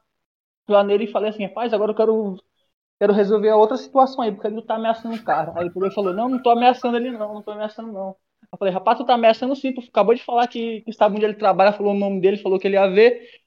fui 0.65 0.75
lá 0.75 0.83
nele 0.83 1.05
e 1.05 1.11
falei 1.11 1.29
assim, 1.31 1.45
rapaz, 1.45 1.73
agora 1.73 1.91
eu 1.91 1.95
quero, 1.95 2.37
quero 2.99 3.13
resolver 3.13 3.49
a 3.49 3.57
outra 3.57 3.77
situação 3.77 4.21
aí, 4.23 4.31
porque 4.31 4.47
ele 4.47 4.61
tá 4.63 4.75
ameaçando 4.75 5.15
o 5.15 5.23
cara. 5.23 5.53
Aí 5.57 5.67
ele 5.75 5.91
falou, 5.91 6.13
não, 6.13 6.29
não 6.29 6.41
tô 6.41 6.51
ameaçando 6.51 6.97
ele 6.97 7.11
não, 7.11 7.35
não 7.35 7.41
tô 7.43 7.51
ameaçando 7.51 7.91
não. 7.93 8.15
Eu 8.51 8.57
falei, 8.59 8.73
rapaz, 8.73 8.97
tu 8.97 9.05
tá 9.05 9.15
ameaçando 9.15 9.55
sim, 9.55 9.73
tu 9.73 9.81
acabou 9.81 10.15
de 10.15 10.23
falar 10.23 10.47
que, 10.47 10.81
que 10.81 10.93
sabe 10.93 11.15
onde 11.17 11.25
ele 11.25 11.35
trabalha, 11.35 11.73
falou 11.73 11.93
o 11.93 11.99
nome 11.99 12.21
dele, 12.21 12.37
falou 12.37 12.59
que 12.59 12.67
ele 12.67 12.75
ia 12.77 12.87
ver. 12.89 13.44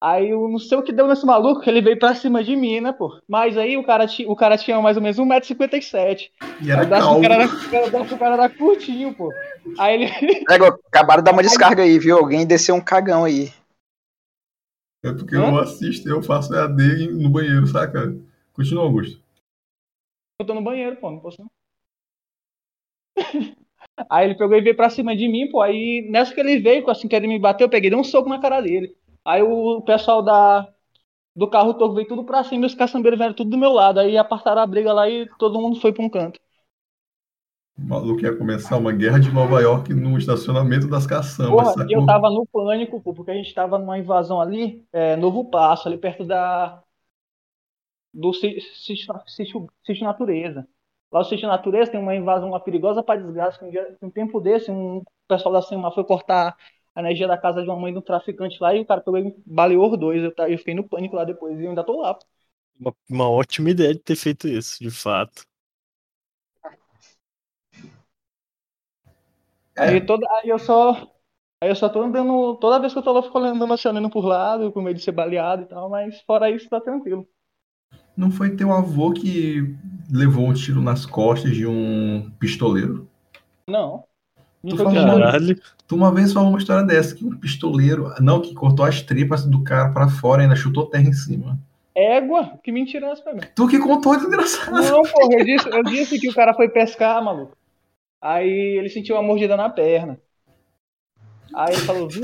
Aí 0.00 0.30
eu 0.30 0.48
não 0.48 0.58
sei 0.60 0.78
o 0.78 0.82
que 0.82 0.92
deu 0.92 1.08
nesse 1.08 1.26
maluco, 1.26 1.60
que 1.60 1.68
ele 1.68 1.80
veio 1.80 1.98
pra 1.98 2.14
cima 2.14 2.42
de 2.44 2.54
mim, 2.54 2.80
né, 2.80 2.92
pô? 2.92 3.18
Mas 3.28 3.58
aí 3.58 3.76
o 3.76 3.82
cara, 3.84 4.06
ti- 4.06 4.26
o 4.26 4.36
cara 4.36 4.56
tinha 4.56 4.80
mais 4.80 4.96
ou 4.96 5.02
menos 5.02 5.18
1,57m. 5.18 6.30
E 6.62 6.70
era 6.70 6.84
o 6.84 6.88
calmo. 6.88 7.20
do 7.20 7.28
cara 7.28 7.34
era, 7.34 8.02
o 8.14 8.18
cara 8.18 8.34
era 8.34 8.48
curtinho, 8.48 9.12
pô. 9.14 9.32
Aí 9.76 9.94
ele. 9.94 10.06
Pega, 10.46 10.68
acabaram 10.86 11.20
de 11.20 11.24
dar 11.24 11.32
uma 11.32 11.42
descarga 11.42 11.82
aí, 11.82 11.98
viu? 11.98 12.16
Alguém 12.16 12.46
desceu 12.46 12.76
um 12.76 12.80
cagão 12.80 13.24
aí. 13.24 13.52
É 15.04 15.12
porque 15.12 15.34
eu 15.34 15.40
não 15.40 15.58
assisto, 15.58 16.08
eu 16.08 16.22
faço 16.22 16.54
EAD 16.54 17.08
no 17.12 17.28
banheiro, 17.28 17.66
saca? 17.66 18.16
Continua, 18.52 18.84
Augusto. 18.84 19.20
Eu 20.40 20.46
tô 20.46 20.54
no 20.54 20.62
banheiro, 20.62 20.96
pô, 20.96 21.10
não 21.10 21.18
posso 21.18 21.42
não. 21.42 21.48
Aí 24.10 24.26
ele 24.26 24.36
pegou 24.36 24.56
e 24.56 24.60
veio 24.60 24.76
pra 24.76 24.90
cima 24.90 25.16
de 25.16 25.28
mim, 25.28 25.48
pô. 25.50 25.60
Aí 25.60 26.06
nessa 26.08 26.32
que 26.32 26.40
ele 26.40 26.58
veio, 26.60 26.88
assim 26.88 27.08
que 27.08 27.16
ele 27.16 27.26
me 27.26 27.38
bateu, 27.38 27.64
eu 27.66 27.70
peguei, 27.70 27.90
dei 27.90 27.98
um 27.98 28.04
soco 28.04 28.28
na 28.28 28.40
cara 28.40 28.60
dele. 28.60 28.94
Aí 29.28 29.42
o 29.42 29.82
pessoal 29.82 30.22
da, 30.22 30.66
do 31.36 31.48
carro 31.50 31.74
todo 31.74 31.94
veio 31.94 32.08
tudo 32.08 32.24
pra 32.24 32.44
cima 32.44 32.64
e 32.64 32.66
os 32.66 32.74
caçambeiros 32.74 33.18
vieram 33.18 33.34
tudo 33.34 33.50
do 33.50 33.58
meu 33.58 33.72
lado. 33.72 34.00
Aí 34.00 34.16
apartaram 34.18 34.62
a 34.62 34.66
briga 34.66 34.92
lá 34.92 35.08
e 35.08 35.28
todo 35.38 35.60
mundo 35.60 35.80
foi 35.80 35.92
pra 35.92 36.04
um 36.04 36.10
canto. 36.10 36.40
O 37.78 37.82
maluco 37.82 38.22
ia 38.22 38.36
começar 38.36 38.76
uma 38.76 38.92
guerra 38.92 39.20
de 39.20 39.30
Nova 39.30 39.60
York 39.60 39.94
no 39.94 40.18
estacionamento 40.18 40.88
das 40.88 41.06
caçambas, 41.06 41.68
Porra, 41.68 41.86
eu 41.88 42.04
tava 42.04 42.30
no 42.30 42.46
pânico, 42.46 43.00
pô, 43.00 43.14
porque 43.14 43.30
a 43.30 43.34
gente 43.34 43.54
tava 43.54 43.78
numa 43.78 43.98
invasão 43.98 44.40
ali, 44.40 44.84
é, 44.92 45.16
Novo 45.16 45.48
Passo, 45.50 45.88
ali 45.88 45.96
perto 45.96 46.24
da. 46.24 46.82
do 48.12 48.32
sítio, 48.34 49.66
Natureza. 50.02 50.66
Lá 51.10 51.20
o 51.20 51.24
sítio 51.24 51.48
Natureza 51.48 51.90
tem 51.92 52.00
uma 52.00 52.14
invasão 52.14 52.50
lá 52.50 52.60
perigosa 52.60 53.02
pra 53.02 53.16
desgraça. 53.16 53.58
que 53.58 53.64
Um, 53.64 53.70
dia, 53.70 53.96
um 54.02 54.10
tempo 54.10 54.40
desse, 54.40 54.70
um 54.70 55.02
pessoal 55.26 55.52
da 55.54 55.62
CEMA 55.62 55.90
foi 55.92 56.04
cortar 56.04 56.56
a 56.98 57.00
energia 57.00 57.28
da 57.28 57.38
casa 57.38 57.62
de 57.62 57.68
uma 57.68 57.78
mãe 57.78 57.92
de 57.92 57.98
um 58.00 58.02
traficante 58.02 58.58
lá 58.60 58.74
e 58.74 58.80
o 58.80 58.84
cara 58.84 59.00
pegou 59.00 59.20
e 59.20 59.32
baleou 59.46 59.92
os 59.92 59.96
dois. 59.96 60.20
Eu, 60.20 60.34
eu 60.48 60.58
fiquei 60.58 60.74
no 60.74 60.82
pânico 60.82 61.14
lá 61.14 61.24
depois 61.24 61.56
e 61.56 61.62
eu 61.62 61.68
ainda 61.68 61.84
tô 61.84 62.00
lá. 62.00 62.18
Uma, 62.78 62.92
uma 63.08 63.30
ótima 63.30 63.70
ideia 63.70 63.94
de 63.94 64.00
ter 64.00 64.16
feito 64.16 64.48
isso, 64.48 64.82
de 64.82 64.90
fato. 64.90 65.44
É. 69.76 69.84
Aí, 69.84 70.04
toda, 70.04 70.26
aí 70.42 70.48
eu 70.48 70.58
só. 70.58 71.08
Aí 71.60 71.70
eu 71.70 71.76
só 71.76 71.88
tô 71.88 72.02
andando. 72.02 72.56
Toda 72.56 72.80
vez 72.80 72.92
que 72.92 72.98
eu 72.98 73.02
tô 73.02 73.12
lá, 73.12 73.20
eu 73.20 73.22
fico 73.22 73.38
andando 73.38 73.62
andando 73.86 74.10
por 74.10 74.24
lado, 74.24 74.72
com 74.72 74.82
medo 74.82 74.96
de 74.96 75.02
ser 75.04 75.12
baleado 75.12 75.62
e 75.62 75.66
tal, 75.66 75.88
mas 75.88 76.20
fora 76.22 76.50
isso, 76.50 76.68
tá 76.68 76.80
tranquilo. 76.80 77.28
Não 78.16 78.32
foi 78.32 78.56
teu 78.56 78.72
avô 78.72 79.12
que 79.12 79.76
levou 80.12 80.48
um 80.48 80.52
tiro 80.52 80.82
nas 80.82 81.06
costas 81.06 81.54
de 81.54 81.64
um 81.64 82.28
pistoleiro? 82.40 83.08
Não. 83.68 84.07
Tu 84.66 84.76
falou. 84.76 84.92
Caralho. 84.92 85.60
Tu 85.86 85.94
uma 85.96 86.12
vez 86.12 86.32
falou 86.32 86.48
uma 86.50 86.58
história 86.58 86.84
dessa, 86.84 87.14
que 87.14 87.24
um 87.24 87.30
pistoleiro, 87.38 88.12
não, 88.20 88.40
que 88.40 88.52
cortou 88.54 88.84
as 88.84 89.00
tripas 89.00 89.44
do 89.44 89.62
cara 89.62 89.90
pra 89.92 90.08
fora 90.08 90.42
e 90.42 90.44
ainda 90.44 90.56
chutou 90.56 90.86
terra 90.86 91.04
em 91.08 91.12
cima. 91.12 91.58
Égua? 91.94 92.52
Que 92.62 92.70
mentira 92.70 93.06
é 93.06 93.10
essa, 93.10 93.24
velho? 93.24 93.48
Tu 93.54 93.68
que 93.68 93.78
contou, 93.78 94.16
desgraçado. 94.16 94.70
Não, 94.72 95.02
porra, 95.02 95.38
eu 95.38 95.44
disse, 95.44 95.68
eu 95.68 95.82
disse 95.84 96.18
que 96.18 96.28
o 96.28 96.34
cara 96.34 96.54
foi 96.54 96.68
pescar, 96.68 97.22
maluco. 97.24 97.56
Aí 98.20 98.76
ele 98.78 98.88
sentiu 98.88 99.14
uma 99.16 99.22
mordida 99.22 99.56
na 99.56 99.68
perna. 99.70 100.18
Aí 101.54 101.72
ele 101.74 101.82
falou, 101.82 102.08
viu, 102.08 102.22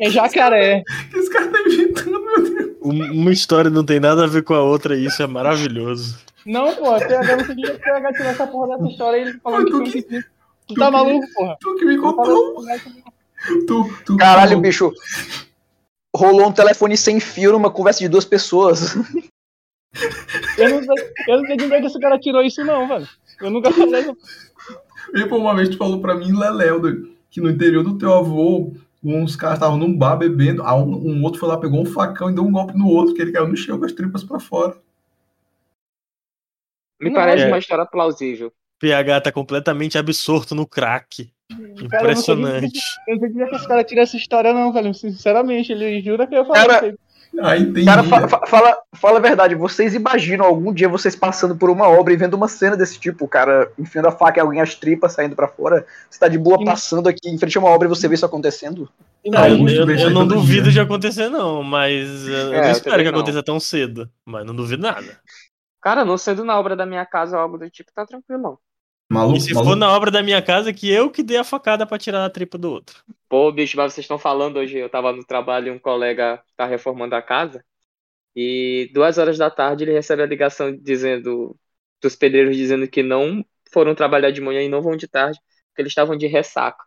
é 0.00 0.10
jacaré. 0.10 0.82
Que 1.10 1.18
esse 1.18 1.30
cara 1.32 1.50
tá 1.50 1.58
inventando, 1.60 2.20
meu 2.22 2.42
Deus. 2.42 2.76
Um- 2.82 3.20
Uma 3.22 3.32
história 3.32 3.70
não 3.70 3.84
tem 3.84 3.98
nada 3.98 4.24
a 4.24 4.28
ver 4.28 4.42
com 4.44 4.54
a 4.54 4.60
outra 4.62 4.96
e 4.96 5.06
isso 5.06 5.22
é 5.22 5.26
maravilhoso. 5.26 6.18
Não, 6.44 6.72
porra, 6.76 6.98
PH 7.00 7.36
não 7.36 7.44
queria 7.44 7.74
PH 7.78 8.12
tirar 8.12 8.28
essa 8.30 8.46
porra 8.46 8.76
dessa 8.76 8.88
história 8.90 9.16
ele 9.18 9.32
falou 9.40 9.64
que 9.64 9.74
um 9.74 9.82
que- 9.84 10.02
pepino. 10.02 10.24
Tu 10.66 10.74
tu 10.74 10.80
tá 10.80 10.86
que- 10.86 10.92
maluco, 10.92 11.26
porra? 11.34 11.56
Tu 11.60 11.74
que 11.76 11.84
me 11.84 11.94
Eu 11.96 12.02
contou. 12.02 12.54
falei, 12.64 12.80
Tu, 13.66 14.02
tu 14.04 14.16
Caralho, 14.16 14.56
tu- 14.56 14.60
bicho. 14.60 14.92
Rolou 16.14 16.48
um 16.48 16.52
telefone 16.52 16.96
sem 16.96 17.20
fio 17.20 17.52
numa 17.52 17.70
conversa 17.70 18.00
de 18.00 18.08
duas 18.08 18.24
pessoas. 18.24 18.94
Eu 20.58 20.68
não, 20.70 20.82
sei, 20.82 21.12
eu 21.28 21.38
não 21.38 21.46
sei 21.46 21.56
de 21.56 21.64
onde 21.64 21.74
é 21.74 21.80
que 21.80 21.86
esse 21.86 21.98
cara 21.98 22.18
tirou 22.18 22.42
isso, 22.42 22.62
não, 22.62 22.86
velho. 22.86 23.08
Eu 23.40 23.50
nunca 23.50 23.70
falei. 23.72 24.04
E 25.14 25.26
pô, 25.26 25.38
uma 25.38 25.54
vez 25.54 25.70
tu 25.70 25.78
falou 25.78 26.00
pra 26.02 26.14
mim, 26.14 26.38
Leléu, 26.38 26.82
que 27.30 27.40
no 27.40 27.48
interior 27.48 27.82
do 27.82 27.96
teu 27.96 28.12
avô, 28.12 28.72
uns 29.02 29.36
caras 29.36 29.56
estavam 29.56 29.78
num 29.78 29.96
bar 29.96 30.16
bebendo, 30.16 30.62
aí 30.62 30.74
um, 30.74 31.12
um 31.12 31.22
outro 31.22 31.40
foi 31.40 31.48
lá, 31.48 31.56
pegou 31.58 31.80
um 31.80 31.86
facão 31.86 32.30
e 32.30 32.34
deu 32.34 32.44
um 32.44 32.52
golpe 32.52 32.76
no 32.76 32.88
outro, 32.88 33.14
que 33.14 33.22
ele 33.22 33.32
caiu 33.32 33.48
no 33.48 33.56
chão 33.56 33.78
com 33.78 33.86
as 33.86 33.92
tripas 33.92 34.22
pra 34.22 34.38
fora. 34.38 34.76
Me 37.00 37.08
Não, 37.08 37.14
parece 37.16 37.44
é. 37.44 37.46
uma 37.48 37.58
história 37.58 37.86
plausível. 37.86 38.52
PH 38.78 39.20
tá 39.22 39.32
completamente 39.32 39.96
absorto 39.98 40.54
no 40.54 40.66
crack. 40.66 41.30
Cara, 41.90 42.10
eu 42.10 42.14
não 42.14 42.22
sei 42.22 42.34
de- 42.34 42.40
Impressionante. 42.42 42.80
Eu 43.08 43.16
não 43.16 43.20
sei 43.30 43.46
que 43.48 43.54
esse 43.56 43.68
cara 43.68 43.84
tira 43.84 44.00
essa 44.02 44.16
história, 44.16 44.52
não, 44.52 44.72
velho. 44.72 44.92
Sinceramente, 44.92 45.72
ele 45.72 46.00
jura 46.02 46.26
que 46.26 46.34
eu 46.34 46.44
falei 46.44 46.66
Cara, 46.66 47.58
entendi. 47.58 47.84
Cara, 47.84 48.02
fa- 48.04 48.28
fa- 48.28 48.46
fala, 48.46 48.78
fala 48.94 49.18
a 49.18 49.20
verdade, 49.20 49.54
vocês 49.54 49.94
imaginam 49.94 50.46
algum 50.46 50.72
dia 50.72 50.88
vocês 50.88 51.14
passando 51.14 51.54
por 51.56 51.68
uma 51.68 51.86
obra 51.88 52.14
e 52.14 52.16
vendo 52.16 52.34
uma 52.34 52.48
cena 52.48 52.76
desse 52.76 52.98
tipo, 52.98 53.24
o 53.26 53.28
cara 53.28 53.70
enfiando 53.78 54.06
a 54.08 54.12
faca 54.12 54.38
em 54.38 54.42
alguém, 54.42 54.60
as 54.60 54.74
tripas 54.74 55.12
saindo 55.12 55.36
pra 55.36 55.46
fora? 55.48 55.84
Você 56.08 56.18
tá 56.18 56.28
de 56.28 56.38
boa 56.38 56.64
passando 56.64 57.08
aqui 57.08 57.28
em 57.28 57.36
frente 57.36 57.58
a 57.58 57.60
uma 57.60 57.68
obra 57.68 57.86
e 57.86 57.90
você 57.90 58.08
vê 58.08 58.14
isso 58.14 58.24
acontecendo? 58.24 58.88
Ah, 59.34 59.50
eu, 59.50 59.68
eu- 59.68 60.10
não 60.10 60.26
duvido 60.26 60.64
dia. 60.64 60.72
de 60.72 60.80
acontecer, 60.80 61.28
não, 61.28 61.62
mas 61.62 62.26
eu, 62.26 62.32
eu 62.34 62.54
É, 62.54 62.62
não 62.62 62.70
espero 62.70 62.96
que 62.98 63.10
não. 63.10 63.18
aconteça 63.18 63.42
tão 63.42 63.60
cedo. 63.60 64.08
Mas 64.24 64.46
não 64.46 64.54
duvido 64.54 64.82
nada. 64.82 65.18
Cara, 65.82 66.04
não 66.04 66.16
sendo 66.16 66.42
na 66.44 66.58
obra 66.58 66.74
da 66.74 66.86
minha 66.86 67.04
casa 67.04 67.36
ou 67.36 67.42
algo 67.42 67.58
do 67.58 67.68
tipo, 67.68 67.92
tá 67.94 68.06
tranquilão. 68.06 68.56
Maluco, 69.10 69.36
E 69.36 69.40
se 69.40 69.54
maluco. 69.54 69.70
for 69.70 69.76
na 69.76 69.90
obra 69.90 70.10
da 70.10 70.22
minha 70.22 70.42
casa, 70.42 70.72
que 70.72 70.90
eu 70.90 71.10
que 71.10 71.22
dei 71.22 71.36
a 71.36 71.44
facada 71.44 71.86
pra 71.86 71.98
tirar 71.98 72.24
a 72.24 72.30
tripa 72.30 72.58
do 72.58 72.70
outro. 72.70 73.02
Pô, 73.28 73.50
bicho, 73.52 73.76
mas 73.76 73.92
vocês 73.92 74.04
estão 74.04 74.18
falando 74.18 74.56
hoje, 74.58 74.78
eu 74.78 74.88
tava 74.88 75.12
no 75.12 75.24
trabalho 75.24 75.68
e 75.68 75.70
um 75.70 75.78
colega 75.78 76.42
tá 76.56 76.66
reformando 76.66 77.14
a 77.14 77.22
casa. 77.22 77.64
E 78.36 78.90
duas 78.94 79.18
horas 79.18 79.38
da 79.38 79.50
tarde 79.50 79.84
ele 79.84 79.92
recebe 79.92 80.22
a 80.22 80.26
ligação 80.26 80.76
dizendo, 80.76 81.58
dos 82.02 82.16
pedreiros 82.16 82.56
dizendo 82.56 82.88
que 82.88 83.02
não 83.02 83.44
foram 83.72 83.94
trabalhar 83.94 84.30
de 84.32 84.40
manhã 84.40 84.62
e 84.62 84.68
não 84.68 84.82
vão 84.82 84.96
de 84.96 85.08
tarde, 85.08 85.38
porque 85.68 85.82
eles 85.82 85.92
estavam 85.92 86.16
de 86.16 86.26
ressaca. 86.26 86.84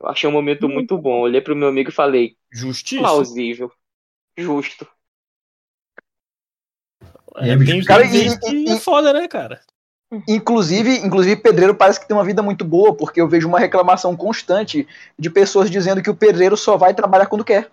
Eu 0.00 0.08
achei 0.08 0.28
um 0.28 0.32
momento 0.32 0.68
muito 0.68 0.98
bom. 0.98 1.20
Olhei 1.20 1.40
pro 1.40 1.56
meu 1.56 1.68
amigo 1.68 1.90
e 1.90 1.94
falei, 1.94 2.36
Justiça. 2.52 3.02
plausível, 3.02 3.72
justo. 4.38 4.86
É, 7.36 7.50
É, 7.50 7.56
bicho, 7.56 7.86
cara, 7.86 8.04
e- 8.04 8.08
que 8.38 8.54
e- 8.54 8.70
é 8.70 8.76
foda, 8.76 9.12
né, 9.12 9.28
cara? 9.28 9.60
Inclusive, 10.28 10.98
inclusive, 10.98 11.36
pedreiro 11.36 11.74
parece 11.74 11.98
que 11.98 12.06
tem 12.06 12.16
uma 12.16 12.24
vida 12.24 12.42
muito 12.42 12.64
boa, 12.64 12.94
porque 12.94 13.20
eu 13.20 13.28
vejo 13.28 13.48
uma 13.48 13.58
reclamação 13.58 14.16
constante 14.16 14.86
de 15.18 15.28
pessoas 15.28 15.70
dizendo 15.70 16.02
que 16.02 16.10
o 16.10 16.14
pedreiro 16.14 16.56
só 16.56 16.76
vai 16.76 16.94
trabalhar 16.94 17.26
quando 17.26 17.44
quer. 17.44 17.68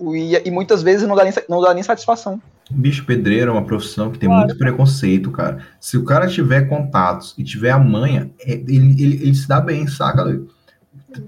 E, 0.00 0.36
e 0.48 0.50
muitas 0.50 0.82
vezes 0.82 1.06
não 1.08 1.16
dá, 1.16 1.24
nem, 1.24 1.32
não 1.48 1.60
dá 1.60 1.74
nem 1.74 1.82
satisfação. 1.82 2.40
Bicho 2.70 3.04
pedreiro 3.04 3.50
é 3.50 3.52
uma 3.52 3.64
profissão 3.64 4.10
que 4.10 4.18
tem 4.18 4.28
Claro. 4.28 4.46
muito 4.46 4.58
preconceito, 4.58 5.30
cara. 5.30 5.66
Se 5.80 5.96
o 5.98 6.04
cara 6.04 6.26
tiver 6.28 6.68
contatos 6.68 7.34
e 7.36 7.44
tiver 7.44 7.70
a 7.70 7.78
manha, 7.78 8.30
é- 8.40 8.52
ele, 8.52 9.02
ele, 9.02 9.14
ele 9.22 9.34
se 9.34 9.46
dá 9.48 9.60
bem, 9.60 9.86
saca? 9.86 10.24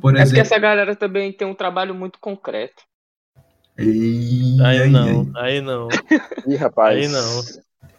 Por 0.00 0.14
É 0.14 0.20
porque 0.20 0.20
exemplo. 0.22 0.40
essa 0.40 0.58
galera 0.58 0.96
também 0.96 1.32
tem 1.32 1.46
um 1.46 1.54
trabalho 1.54 1.94
muito 1.94 2.18
concreto. 2.18 2.82
E 3.78 4.56
Aí 4.62 4.78
aí, 4.80 4.90
não, 4.92 5.30
aí 5.36 5.60
não. 5.60 5.88
Ih, 6.46 6.56
rapaz. 6.56 6.96
Aí 6.96 7.08
não. 7.08 7.40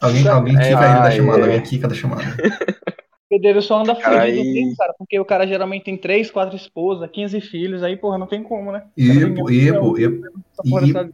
Alguém, 0.06 0.28
alguém 0.28 0.56
É, 0.58 0.60
quica 0.60 0.70
ele 0.72 0.94
da 0.94 1.04
ai, 1.04 1.12
chamada, 1.18 1.40
é. 1.40 1.44
alguém 1.44 1.62
quica 1.62 1.88
da 1.88 1.96
chamada. 1.96 2.24
O 2.24 2.26
pedreiro 3.30 3.62
só 3.62 3.80
anda 3.82 3.96
fugindo 3.96 4.18
Aí- 4.20 4.76
cara, 4.78 4.94
porque 4.98 5.20
o 5.20 5.26
cara 5.26 5.46
geralmente 5.48 5.84
tem 5.86 5.98
três, 5.98 6.30
quatro 6.32 6.56
esposas, 6.56 7.10
15 7.12 7.42
filhos, 7.42 7.84
aí, 7.84 7.98
porra, 7.98 8.18
não 8.18 8.28
tem 8.28 8.44
como, 8.44 8.72
né? 8.72 8.84
Epo, 8.98 9.50
epo. 9.50 9.98
Essa 9.98 10.64
porra 10.70 10.88
E- 10.88 11.12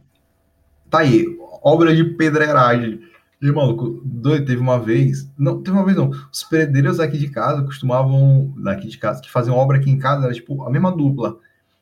Tá 0.90 0.98
aí, 0.98 1.24
obra 1.62 1.94
de 1.96 2.04
pedreiragem. 2.04 3.00
E, 3.40 3.50
maluco, 3.50 4.00
doido, 4.04 4.44
teve 4.46 4.60
uma 4.60 4.78
vez. 4.78 5.28
Não, 5.38 5.60
teve 5.62 5.76
uma 5.76 5.84
vez 5.84 5.96
não. 5.96 6.10
Os 6.30 6.44
pedreiros 6.44 7.00
aqui 7.00 7.18
de 7.18 7.28
casa 7.28 7.62
costumavam. 7.64 8.52
Daqui 8.58 8.86
de 8.86 8.98
casa, 8.98 9.20
que 9.20 9.30
faziam 9.30 9.56
obra 9.56 9.78
aqui 9.78 9.90
em 9.90 9.98
casa, 9.98 10.26
era 10.26 10.34
tipo 10.34 10.62
a 10.62 10.70
mesma 10.70 10.92
dupla. 10.94 11.38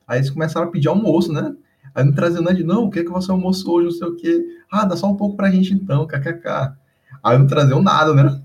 Aí 0.09 0.19
eles 0.21 0.31
começaram 0.31 0.69
a 0.69 0.71
pedir 0.71 0.89
almoço, 0.89 1.33
né? 1.33 1.55
Aí 1.95 2.05
não 2.05 2.13
traziam 2.13 2.41
nada 2.43 2.57
de, 2.57 2.63
não, 2.65 2.85
o 2.85 2.91
que 2.91 3.01
é 3.01 3.05
que 3.05 3.11
você 3.11 3.31
almoçou 3.31 3.75
hoje, 3.77 3.85
não 3.87 3.93
sei 3.93 4.09
o 4.09 4.17
quê. 4.17 4.43
Ah, 4.73 4.85
dá 4.87 4.97
só 4.97 5.07
um 5.09 5.17
pouco 5.17 5.37
pra 5.37 5.51
gente 5.51 5.75
então, 5.75 6.07
kkk. 6.07 6.73
Aí 7.23 7.39
não 7.39 7.47
traziam 7.47 7.83
nada, 7.83 8.15
né? 8.15 8.41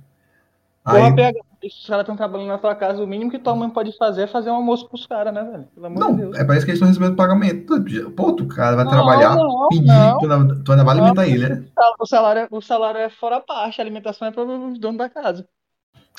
Porra, 0.84 1.10
Aí, 1.10 1.16
pega. 1.16 1.40
Os 1.64 1.88
caras 1.88 2.04
estão 2.04 2.16
trabalhando 2.16 2.50
na 2.50 2.58
tua 2.60 2.76
casa, 2.76 3.04
o 3.04 3.08
mínimo 3.08 3.32
que 3.32 3.40
tua 3.40 3.56
mãe 3.56 3.68
pode 3.70 3.92
fazer 3.98 4.24
é 4.24 4.28
fazer 4.28 4.52
um 4.52 4.56
almoço 4.56 4.88
pros 4.88 5.08
caras, 5.08 5.34
né, 5.34 5.44
velho? 5.44 5.68
Pelo 5.74 5.86
amor 5.88 6.04
de 6.04 6.10
não, 6.12 6.18
Deus. 6.18 6.38
é 6.38 6.44
parece 6.46 6.64
que 6.66 6.72
eles 6.72 6.78
estão 6.80 6.88
recebendo 6.88 7.16
pagamento. 7.16 7.84
Pô, 8.16 8.34
tu 8.34 8.48
cara 8.48 8.76
vai 8.76 8.86
Não, 8.86 8.92
trabalhar, 8.92 9.36
não, 9.36 9.68
pedir, 9.70 9.88
não. 9.88 10.20
tu, 10.20 10.32
ainda, 10.32 10.64
tu 10.64 10.72
ainda 10.72 10.84
vai 10.84 10.94
alimentar 10.96 11.28
ele, 11.28 11.50
né? 11.50 11.64
O 12.00 12.06
salário, 12.06 12.42
é- 12.44 12.48
o 12.52 12.62
salário 12.62 13.00
é 13.00 13.10
fora 13.10 13.38
a 13.38 13.42
parte, 13.42 13.82
a 13.82 13.84
alimentação 13.84 14.28
é 14.28 14.32
para 14.32 14.44
os 14.44 14.78
donos 14.80 14.98
da 14.98 15.10
casa. 15.10 15.48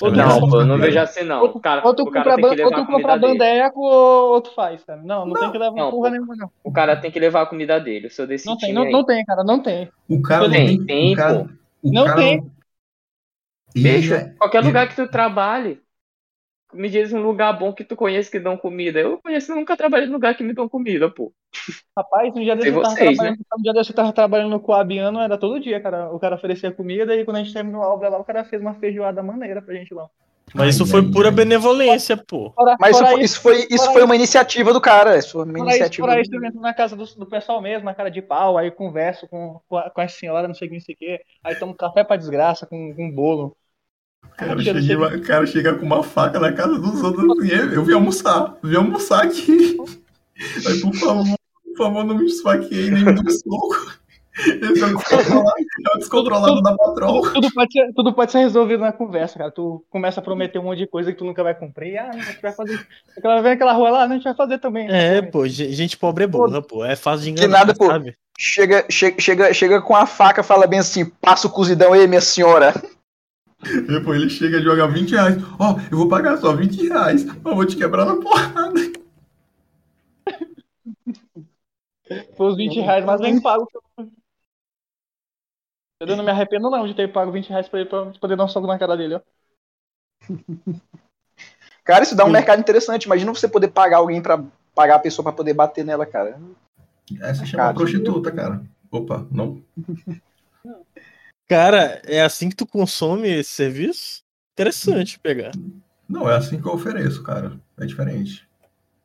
Ou 0.01 0.11
Não, 0.11 0.39
Não, 0.39 0.59
eu 0.59 0.65
não 0.65 0.77
vejo 0.77 0.99
assim 0.99 1.23
não. 1.23 1.41
ou 1.41 1.49
O 1.49 1.53
tu- 1.53 1.59
cara, 1.61 1.81
ou 1.83 1.95
tu 1.95 2.03
o 2.03 2.11
cara 2.11 2.35
compra, 2.35 2.35
tem 2.35 2.45
que 2.49 2.55
levar 2.55 2.85
compra 2.85 3.17
dele. 3.17 3.37
bandeco 3.39 3.79
ou, 3.79 4.33
ou 4.33 4.41
tu 4.41 4.51
faz, 4.53 4.83
cara. 4.83 5.01
Não, 5.01 5.25
não, 5.25 5.33
tem 5.33 5.51
que 5.51 5.57
levar 5.57 5.71
não, 5.75 5.91
porra 5.91 6.09
nenhuma, 6.11 6.35
não. 6.35 6.51
O 6.63 6.71
cara 6.71 6.95
tem 6.99 7.09
que 7.11 7.19
levar 7.19 7.41
a 7.43 7.45
comida 7.45 7.79
dele. 7.79 8.07
Eu 8.07 8.11
sou 8.11 8.27
desse 8.27 8.47
Não 8.47 8.57
tem, 8.57 8.73
não, 8.73 8.91
não 8.91 9.05
tem, 9.05 9.23
cara, 9.25 9.43
não 9.43 9.61
tem. 9.61 9.89
O 10.09 10.21
cara 10.21 10.47
não 10.47 10.51
Tem, 10.53 10.67
tem. 10.77 10.85
tem, 10.85 11.13
o 11.13 11.15
cara, 11.15 11.39
pô. 11.39 11.49
O 11.83 11.91
Não 11.91 12.05
cara 12.05 12.17
tem. 12.17 12.51
Bicho, 13.75 14.13
é- 14.13 14.33
qualquer 14.37 14.59
ele- 14.59 14.67
lugar 14.67 14.89
que 14.89 14.95
tu 14.95 15.07
trabalhe, 15.09 15.81
me 16.73 16.89
diz 16.89 17.13
um 17.13 17.21
lugar 17.21 17.53
bom 17.57 17.73
que 17.73 17.83
tu 17.83 17.95
conhece 17.95 18.29
que 18.29 18.39
dão 18.39 18.57
comida. 18.57 18.99
Eu 18.99 19.19
conheço, 19.21 19.53
nunca 19.55 19.77
trabalhei 19.77 20.07
em 20.07 20.11
lugar 20.11 20.35
que 20.35 20.43
me 20.43 20.53
dão 20.53 20.67
comida, 20.67 21.09
pô. 21.09 21.33
Rapaz, 21.97 22.33
um 22.35 22.41
dia 22.41 22.55
desse 22.55 22.69
Sei 22.69 22.77
eu 22.77 22.81
tava 22.81 22.95
vocês, 22.95 23.17
trabalhando, 23.17 23.39
um 23.57 23.61
dia 23.61 23.73
desse 23.73 23.91
eu 23.91 23.95
tava 23.95 24.13
trabalhando 24.13 24.49
no 24.51 24.59
Coabiano, 24.59 25.19
era 25.19 25.37
todo 25.37 25.59
dia, 25.59 25.81
cara. 25.81 26.11
O 26.11 26.19
cara 26.19 26.35
oferecia 26.35 26.71
comida 26.71 27.15
e 27.15 27.25
quando 27.25 27.37
a 27.37 27.43
gente 27.43 27.53
terminou 27.53 27.83
a 27.83 27.93
obra 27.93 28.09
lá, 28.09 28.19
o 28.19 28.23
cara 28.23 28.43
fez 28.45 28.61
uma 28.61 28.75
feijoada 28.75 29.23
maneira 29.23 29.61
pra 29.61 29.73
gente 29.73 29.93
lá. 29.93 30.09
Mas 30.55 30.75
isso 30.75 30.83
Ai, 30.85 30.89
foi 30.89 31.01
ai, 31.01 31.11
pura 31.11 31.27
ai. 31.29 31.35
benevolência, 31.35 32.15
pô. 32.17 32.51
Fora, 32.53 32.75
Mas 32.79 32.95
isso 32.95 33.05
fora 33.05 33.23
isso 33.23 33.41
foi, 33.41 33.67
isso 33.69 33.93
foi 33.93 34.03
uma 34.03 34.15
iniciativa 34.15 34.73
do 34.73 34.79
cara. 34.81 35.17
Isso 35.17 35.31
foi 35.33 35.43
uma 35.43 35.51
Fora 35.53 35.59
isso, 35.59 35.69
iniciativa. 35.69 36.07
do- 36.07 36.19
isso, 36.21 36.35
eu 36.35 36.43
entro 36.45 36.61
na 36.61 36.73
casa 36.73 36.95
do, 36.95 37.05
do 37.05 37.25
pessoal 37.25 37.61
mesmo, 37.61 37.85
na 37.85 37.93
cara 37.93 38.09
de 38.09 38.21
pau, 38.21 38.57
aí 38.57 38.71
converso 38.71 39.27
com, 39.27 39.59
com, 39.67 39.77
a, 39.77 39.89
com 39.89 40.01
as 40.01 40.13
senhoras, 40.13 40.47
não 40.47 40.55
sei 40.55 40.67
o 40.67 40.71
que, 40.71 40.77
não 40.77 40.81
sei 40.85 40.95
o 40.95 40.97
que, 40.97 41.19
aí 41.43 41.55
tomo 41.55 41.75
café 41.75 42.03
pra 42.03 42.15
desgraça 42.17 42.65
com, 42.65 42.93
com 42.95 43.11
bolo. 43.11 43.55
O 44.23 44.29
cara, 44.37 44.59
chega, 44.61 44.81
chega- 44.81 45.17
o 45.17 45.21
cara 45.21 45.45
chega 45.45 45.75
com 45.75 45.85
uma 45.85 46.01
faca 46.03 46.39
na 46.39 46.51
casa 46.53 46.79
dos 46.79 47.03
outros. 47.03 47.25
e 47.47 47.51
Eu 47.75 47.83
vim 47.83 47.93
almoçar. 47.93 48.55
Eu 48.63 48.69
vim 48.69 48.75
almoçar 48.77 49.23
aqui. 49.25 49.77
Aí, 50.67 50.79
por 50.81 50.93
favor, 50.95 51.25
por 51.65 51.77
favor, 51.77 52.03
não 52.05 52.15
me 52.15 52.25
esfaqueie 52.25 52.89
nem 52.91 53.03
me 53.03 53.13
dê 53.13 53.21
um 53.21 53.29
soco. 53.31 53.96
Esse 54.39 54.83
é 54.83 54.85
o 54.85 54.97
descontrolado, 54.97 55.51
é 55.59 55.95
o 55.95 55.97
descontrolado 55.97 56.61
da 56.61 56.75
patroa. 56.77 57.33
Tudo 57.33 57.51
pode, 57.53 57.71
ser, 57.73 57.93
tudo 57.93 58.13
pode 58.13 58.31
ser 58.31 58.39
resolvido 58.39 58.81
na 58.81 58.91
conversa, 58.91 59.37
cara. 59.39 59.51
Tu 59.51 59.83
começa 59.89 60.19
a 60.19 60.23
prometer 60.23 60.59
um 60.59 60.63
monte 60.63 60.77
de 60.79 60.87
coisa 60.87 61.11
que 61.11 61.17
tu 61.17 61.25
nunca 61.25 61.43
vai 61.43 61.55
cumprir. 61.55 61.97
Ah, 61.97 62.11
não, 62.13 62.19
a 62.19 62.23
gente 62.23 62.41
vai 62.41 62.51
fazer. 62.51 62.79
Aquela, 63.17 63.41
vem 63.41 63.53
aquela 63.53 63.73
rua 63.73 63.89
lá, 63.89 64.05
não, 64.05 64.13
a 64.13 64.15
gente 64.17 64.25
vai 64.25 64.35
fazer 64.35 64.59
também. 64.59 64.87
É, 64.89 65.21
pô, 65.23 65.47
ge- 65.47 65.71
gente 65.71 65.97
pobre 65.97 66.25
é 66.25 66.27
burra, 66.27 66.61
pô. 66.61 66.85
É 66.85 66.95
fácil 66.95 67.25
de 67.25 67.33
Que 67.33 67.45
enganar, 67.45 67.59
nada, 67.65 67.73
pô. 67.73 67.87
sabe? 67.87 68.15
Chega, 68.39 68.85
chega, 68.89 69.19
chega, 69.19 69.53
chega 69.53 69.81
com 69.81 69.95
a 69.95 70.05
faca, 70.05 70.43
fala 70.43 70.67
bem 70.67 70.79
assim: 70.79 71.05
passa 71.05 71.47
o 71.47 71.51
cozidão 71.51 71.93
aí, 71.93 72.07
minha 72.07 72.21
senhora. 72.21 72.73
E, 73.65 73.99
pô, 74.01 74.13
ele 74.13 74.29
chega 74.29 74.59
a 74.59 74.61
jogar 74.61 74.85
20 74.85 75.11
reais. 75.15 75.35
Ó, 75.59 75.77
eu 75.91 75.97
vou 75.97 76.07
pagar 76.07 76.37
só 76.37 76.53
20 76.55 76.87
reais, 76.87 77.25
mas 77.25 77.35
eu 77.43 77.55
vou 77.55 77.65
te 77.65 77.75
quebrar 77.75 78.05
na 78.05 78.17
porrada. 78.17 78.79
Foi 82.37 82.47
os 82.47 82.55
20 82.55 82.79
reais, 82.79 83.03
mas 83.03 83.19
bem 83.19 83.41
pago. 83.41 83.67
Eu 83.73 83.81
não 86.05 86.23
me 86.23 86.31
arrependo 86.31 86.69
não 86.69 86.87
de 86.87 86.93
ter 86.93 87.11
pago 87.11 87.31
20 87.31 87.49
reais 87.49 87.67
pra 87.67 87.79
ele 87.79 87.89
pra 87.89 88.05
poder 88.19 88.35
dar 88.35 88.45
um 88.45 88.47
soco 88.47 88.67
na 88.67 88.77
cara 88.77 88.95
dele, 88.95 89.15
ó. 89.15 89.21
Cara, 91.83 92.03
isso 92.03 92.17
dá 92.17 92.25
um 92.25 92.29
mercado 92.29 92.59
interessante. 92.59 93.05
Imagina 93.05 93.33
você 93.33 93.47
poder 93.47 93.69
pagar 93.69 93.97
alguém 93.97 94.21
pra 94.21 94.43
pagar 94.75 94.95
a 94.95 94.99
pessoa 94.99 95.23
pra 95.23 95.31
poder 95.31 95.53
bater 95.53 95.85
nela, 95.85 96.05
cara. 96.05 96.37
Essa 97.21 97.45
chama 97.45 97.63
Cara, 97.63 97.73
prostituta, 97.73 98.29
cara. 98.29 98.61
Opa, 98.91 99.25
não. 99.31 99.63
Cara, 101.47 102.01
é 102.05 102.21
assim 102.21 102.49
que 102.49 102.57
tu 102.57 102.67
consome 102.67 103.29
esse 103.29 103.51
serviço? 103.51 104.21
Interessante 104.51 105.17
pegar. 105.17 105.51
Não, 106.09 106.29
é 106.29 106.35
assim 106.35 106.59
que 106.59 106.67
eu 106.67 106.73
ofereço, 106.73 107.23
cara. 107.23 107.57
É 107.77 107.85
diferente. 107.85 108.45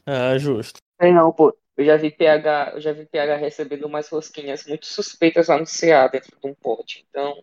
Ah, 0.04 0.36
justo. 0.36 0.80
Sei 1.00 1.12
não, 1.12 1.32
pô. 1.32 1.56
Eu 1.82 1.86
já 1.86 1.96
vi 1.96 2.12
PH, 2.12 2.72
eu 2.74 2.80
já 2.80 2.92
vi 2.92 3.04
PH 3.06 3.36
recebendo 3.36 3.86
umas 3.86 4.08
rosquinhas 4.08 4.64
muito 4.66 4.86
suspeitas 4.86 5.48
lá 5.48 5.58
no 5.58 5.66
CA 5.66 6.06
dentro 6.06 6.30
de 6.40 6.46
um 6.46 6.54
pote. 6.54 7.04
Então, 7.10 7.42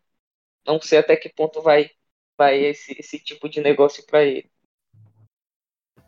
não 0.65 0.82
sei 0.82 0.99
até 0.99 1.17
que 1.17 1.28
ponto 1.28 1.62
vai, 1.62 1.91
vai 2.37 2.58
esse, 2.58 2.96
esse 2.98 3.19
tipo 3.19 3.50
de 3.50 3.60
negócio 3.60 4.06
pra 4.06 4.23
ele. 4.23 4.50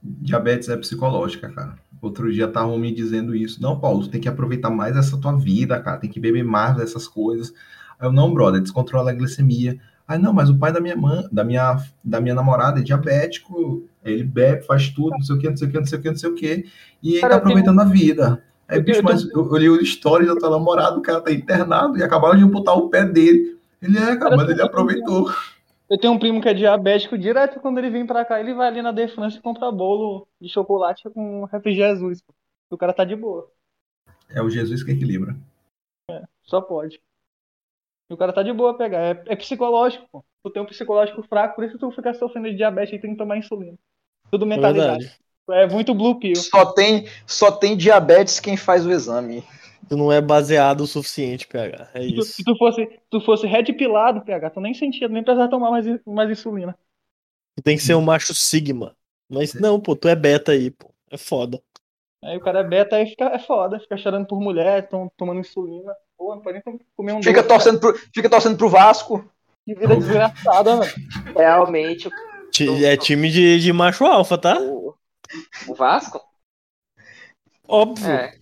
Diabetes 0.02 0.70
é 0.70 0.78
psicológica, 0.78 1.52
cara. 1.54 1.78
Outro 2.02 2.32
dia 2.32 2.46
estavam 2.46 2.78
me 2.78 2.94
dizendo 2.94 3.36
isso. 3.36 3.62
Não, 3.62 3.78
Paulo, 3.78 4.04
tu 4.04 4.10
tem 4.10 4.22
que 4.22 4.30
aproveitar 4.30 4.70
mais 4.70 4.96
essa 4.96 5.20
tua 5.20 5.38
vida, 5.38 5.78
cara. 5.82 6.00
Tem 6.00 6.10
que 6.10 6.20
beber 6.20 6.46
mais 6.46 6.78
dessas 6.78 7.08
coisas. 7.08 7.54
Aí 8.00 8.08
eu, 8.08 8.14
não, 8.14 8.34
brother, 8.34 8.62
descontrola 8.62 9.12
a 9.12 9.14
glicemia. 9.14 9.78
Aí, 10.08 10.18
não, 10.20 10.34
mas 10.34 10.50
o 10.50 10.58
pai 10.58 10.72
da 10.74 10.82
minha 10.82 10.96
mãe, 10.96 11.24
da 11.32 11.44
minha, 11.44 11.78
da 12.04 12.20
minha 12.20 12.36
namorada 12.36 12.80
é 12.80 12.84
diabético. 12.84 13.88
Ele 14.04 14.24
bebe, 14.24 14.64
faz 14.64 14.90
tudo, 14.90 15.12
não 15.12 15.22
sei 15.22 15.36
o 15.36 15.40
que, 15.40 15.50
não 15.50 15.58
sei 15.58 15.68
o 15.68 15.72
que, 15.72 15.78
não 15.80 15.86
sei 15.86 16.00
o 16.00 16.02
que, 16.02 16.10
não 16.10 16.18
sei 16.18 16.30
o 16.30 16.36
que. 16.36 16.66
E 17.02 17.12
ele 17.14 17.22
Cara, 17.22 17.34
tá 17.36 17.40
tenho- 17.40 17.58
aproveitando 17.60 17.80
a 17.80 17.86
vida. 17.86 18.44
Aí, 18.68 18.78
eu 18.80 18.84
bicho, 18.84 19.02
tenho- 19.02 19.14
mas 19.14 19.30
eu 19.30 19.50
olhei 19.50 19.70
o 19.70 19.82
story 19.82 20.26
do 20.26 20.38
teu 20.38 20.50
namorado, 20.50 21.00
o 21.00 21.02
cara 21.02 21.22
tá 21.22 21.32
internado 21.32 21.98
e 21.98 22.04
acabaram 22.04 22.38
de 22.38 22.44
amputar 22.44 22.76
o 22.78 22.90
pé 22.90 23.06
dele. 23.06 23.58
Ele 23.82 23.98
é, 23.98 24.16
cara, 24.18 24.36
mas 24.36 24.50
ele 24.50 24.62
aproveitou. 24.62 25.30
Eu 25.90 25.98
tenho 25.98 26.14
um 26.14 26.20
primo 26.20 26.42
que 26.42 26.48
é 26.48 26.54
diabético, 26.54 27.18
direto 27.18 27.60
quando 27.60 27.78
ele 27.78 27.90
vem 27.90 28.06
pra 28.06 28.24
cá, 28.24 28.40
ele 28.40 28.54
vai 28.54 28.68
ali 28.68 28.82
na 28.82 28.92
De 28.94 29.08
France 29.10 29.38
e 29.38 29.42
compra 29.42 29.72
bolo 29.72 30.26
de 30.40 30.48
chocolate 30.48 31.10
com 31.10 31.48
Happy 31.52 31.74
Jesus. 31.74 32.24
O 32.70 32.78
cara 32.78 32.94
tá 32.94 33.04
de 33.04 33.16
boa. 33.16 33.50
É 34.30 34.42
o 34.42 34.50
Jesus 34.50 34.84
que 34.84 34.92
equilibra. 34.92 35.36
Só 36.44 36.62
pode. 36.62 37.02
E 38.12 38.14
o 38.14 38.18
cara 38.18 38.34
tá 38.34 38.44
de 38.44 38.54
boa 38.54 38.78
pegar. 38.78 39.00
É, 39.02 39.24
é 39.34 39.38
psicológico, 39.38 40.08
pô. 40.12 40.26
Tu 40.44 40.52
tem 40.52 40.62
um 40.64 40.68
psicológico 40.68 41.24
fraco, 41.24 41.56
por 41.56 41.66
isso 41.66 41.80
tu 41.80 41.92
fica 41.92 42.14
sofrendo 42.14 42.52
de 42.52 42.58
diabetes 42.58 42.94
e 42.96 43.00
tem 43.02 43.14
que 43.14 43.18
tomar 43.18 43.38
insulina. 43.38 43.78
Tudo 44.32 44.46
mentalidade. 44.48 45.06
Verdade. 45.06 45.20
É 45.52 45.68
muito 45.68 45.96
blue 45.96 46.20
pill. 46.20 46.48
Só 46.50 46.74
tem, 46.74 47.08
só 47.28 47.52
tem 47.52 47.76
diabetes 47.78 48.40
quem 48.40 48.56
faz 48.58 48.86
o 48.86 48.92
exame. 48.92 49.44
Tu 49.90 49.98
não 49.98 50.12
é 50.12 50.22
baseado 50.22 50.82
o 50.82 50.88
suficiente, 50.88 51.48
PH. 51.48 51.90
É 51.94 52.04
Se 52.06 52.14
tu, 52.14 52.24
isso. 52.24 52.36
se 52.36 52.44
tu 52.44 52.56
fosse, 52.58 52.88
tu 53.10 53.22
fosse 53.22 53.48
red 53.48 53.64
pilado, 53.74 54.24
PH, 54.26 54.50
tu 54.52 54.60
nem 54.62 54.74
sentia, 54.74 55.08
tu 55.08 55.14
nem 55.14 55.24
precisava 55.24 55.50
tomar 55.50 55.72
mais, 55.72 55.86
mais 56.06 56.30
insulina. 56.30 56.78
Tu 57.56 57.64
tem 57.64 57.78
que 57.78 57.84
ser 57.84 57.96
um 57.96 58.02
macho 58.02 58.34
sigma. 58.34 58.96
Mas 59.30 59.54
não, 59.54 59.80
pô, 59.80 59.96
tu 59.96 60.08
é 60.08 60.16
beta 60.16 60.52
aí, 60.52 60.72
pô. 60.72 60.94
É 61.10 61.18
foda. 61.18 61.62
Aí 62.24 62.38
o 62.38 62.42
cara 62.42 62.60
é 62.60 62.64
beta, 62.64 62.96
aí 62.96 63.08
fica, 63.08 63.26
é 63.26 63.40
foda, 63.40 63.80
fica 63.80 63.98
chorando 63.98 64.28
por 64.28 64.40
mulher, 64.40 64.88
tom- 64.90 65.10
tomando 65.18 65.40
insulina. 65.40 65.96
Pô, 66.22 66.36
não 66.36 66.42
pode 66.44 66.62
nem 66.64 66.80
comer 66.96 67.14
um 67.14 67.24
Fica 67.24 67.42
doce, 67.42 67.48
torcendo 67.48 67.80
pro, 67.80 67.98
fica 68.14 68.30
torcendo 68.30 68.56
pro 68.56 68.70
Vasco. 68.70 69.28
Que 69.66 69.74
vida 69.74 69.96
desgraçada, 69.96 70.78
velho. 70.82 70.94
Realmente, 71.36 72.10
É 72.86 72.96
time 72.96 73.32
de, 73.32 73.60
de 73.60 73.74
macho 73.74 74.06
alfa, 74.06 74.38
tá? 74.38 74.60
o, 74.60 74.96
o 75.68 75.74
Vasco? 75.74 76.22
Óbvio. 77.68 78.08
É. 78.08 78.36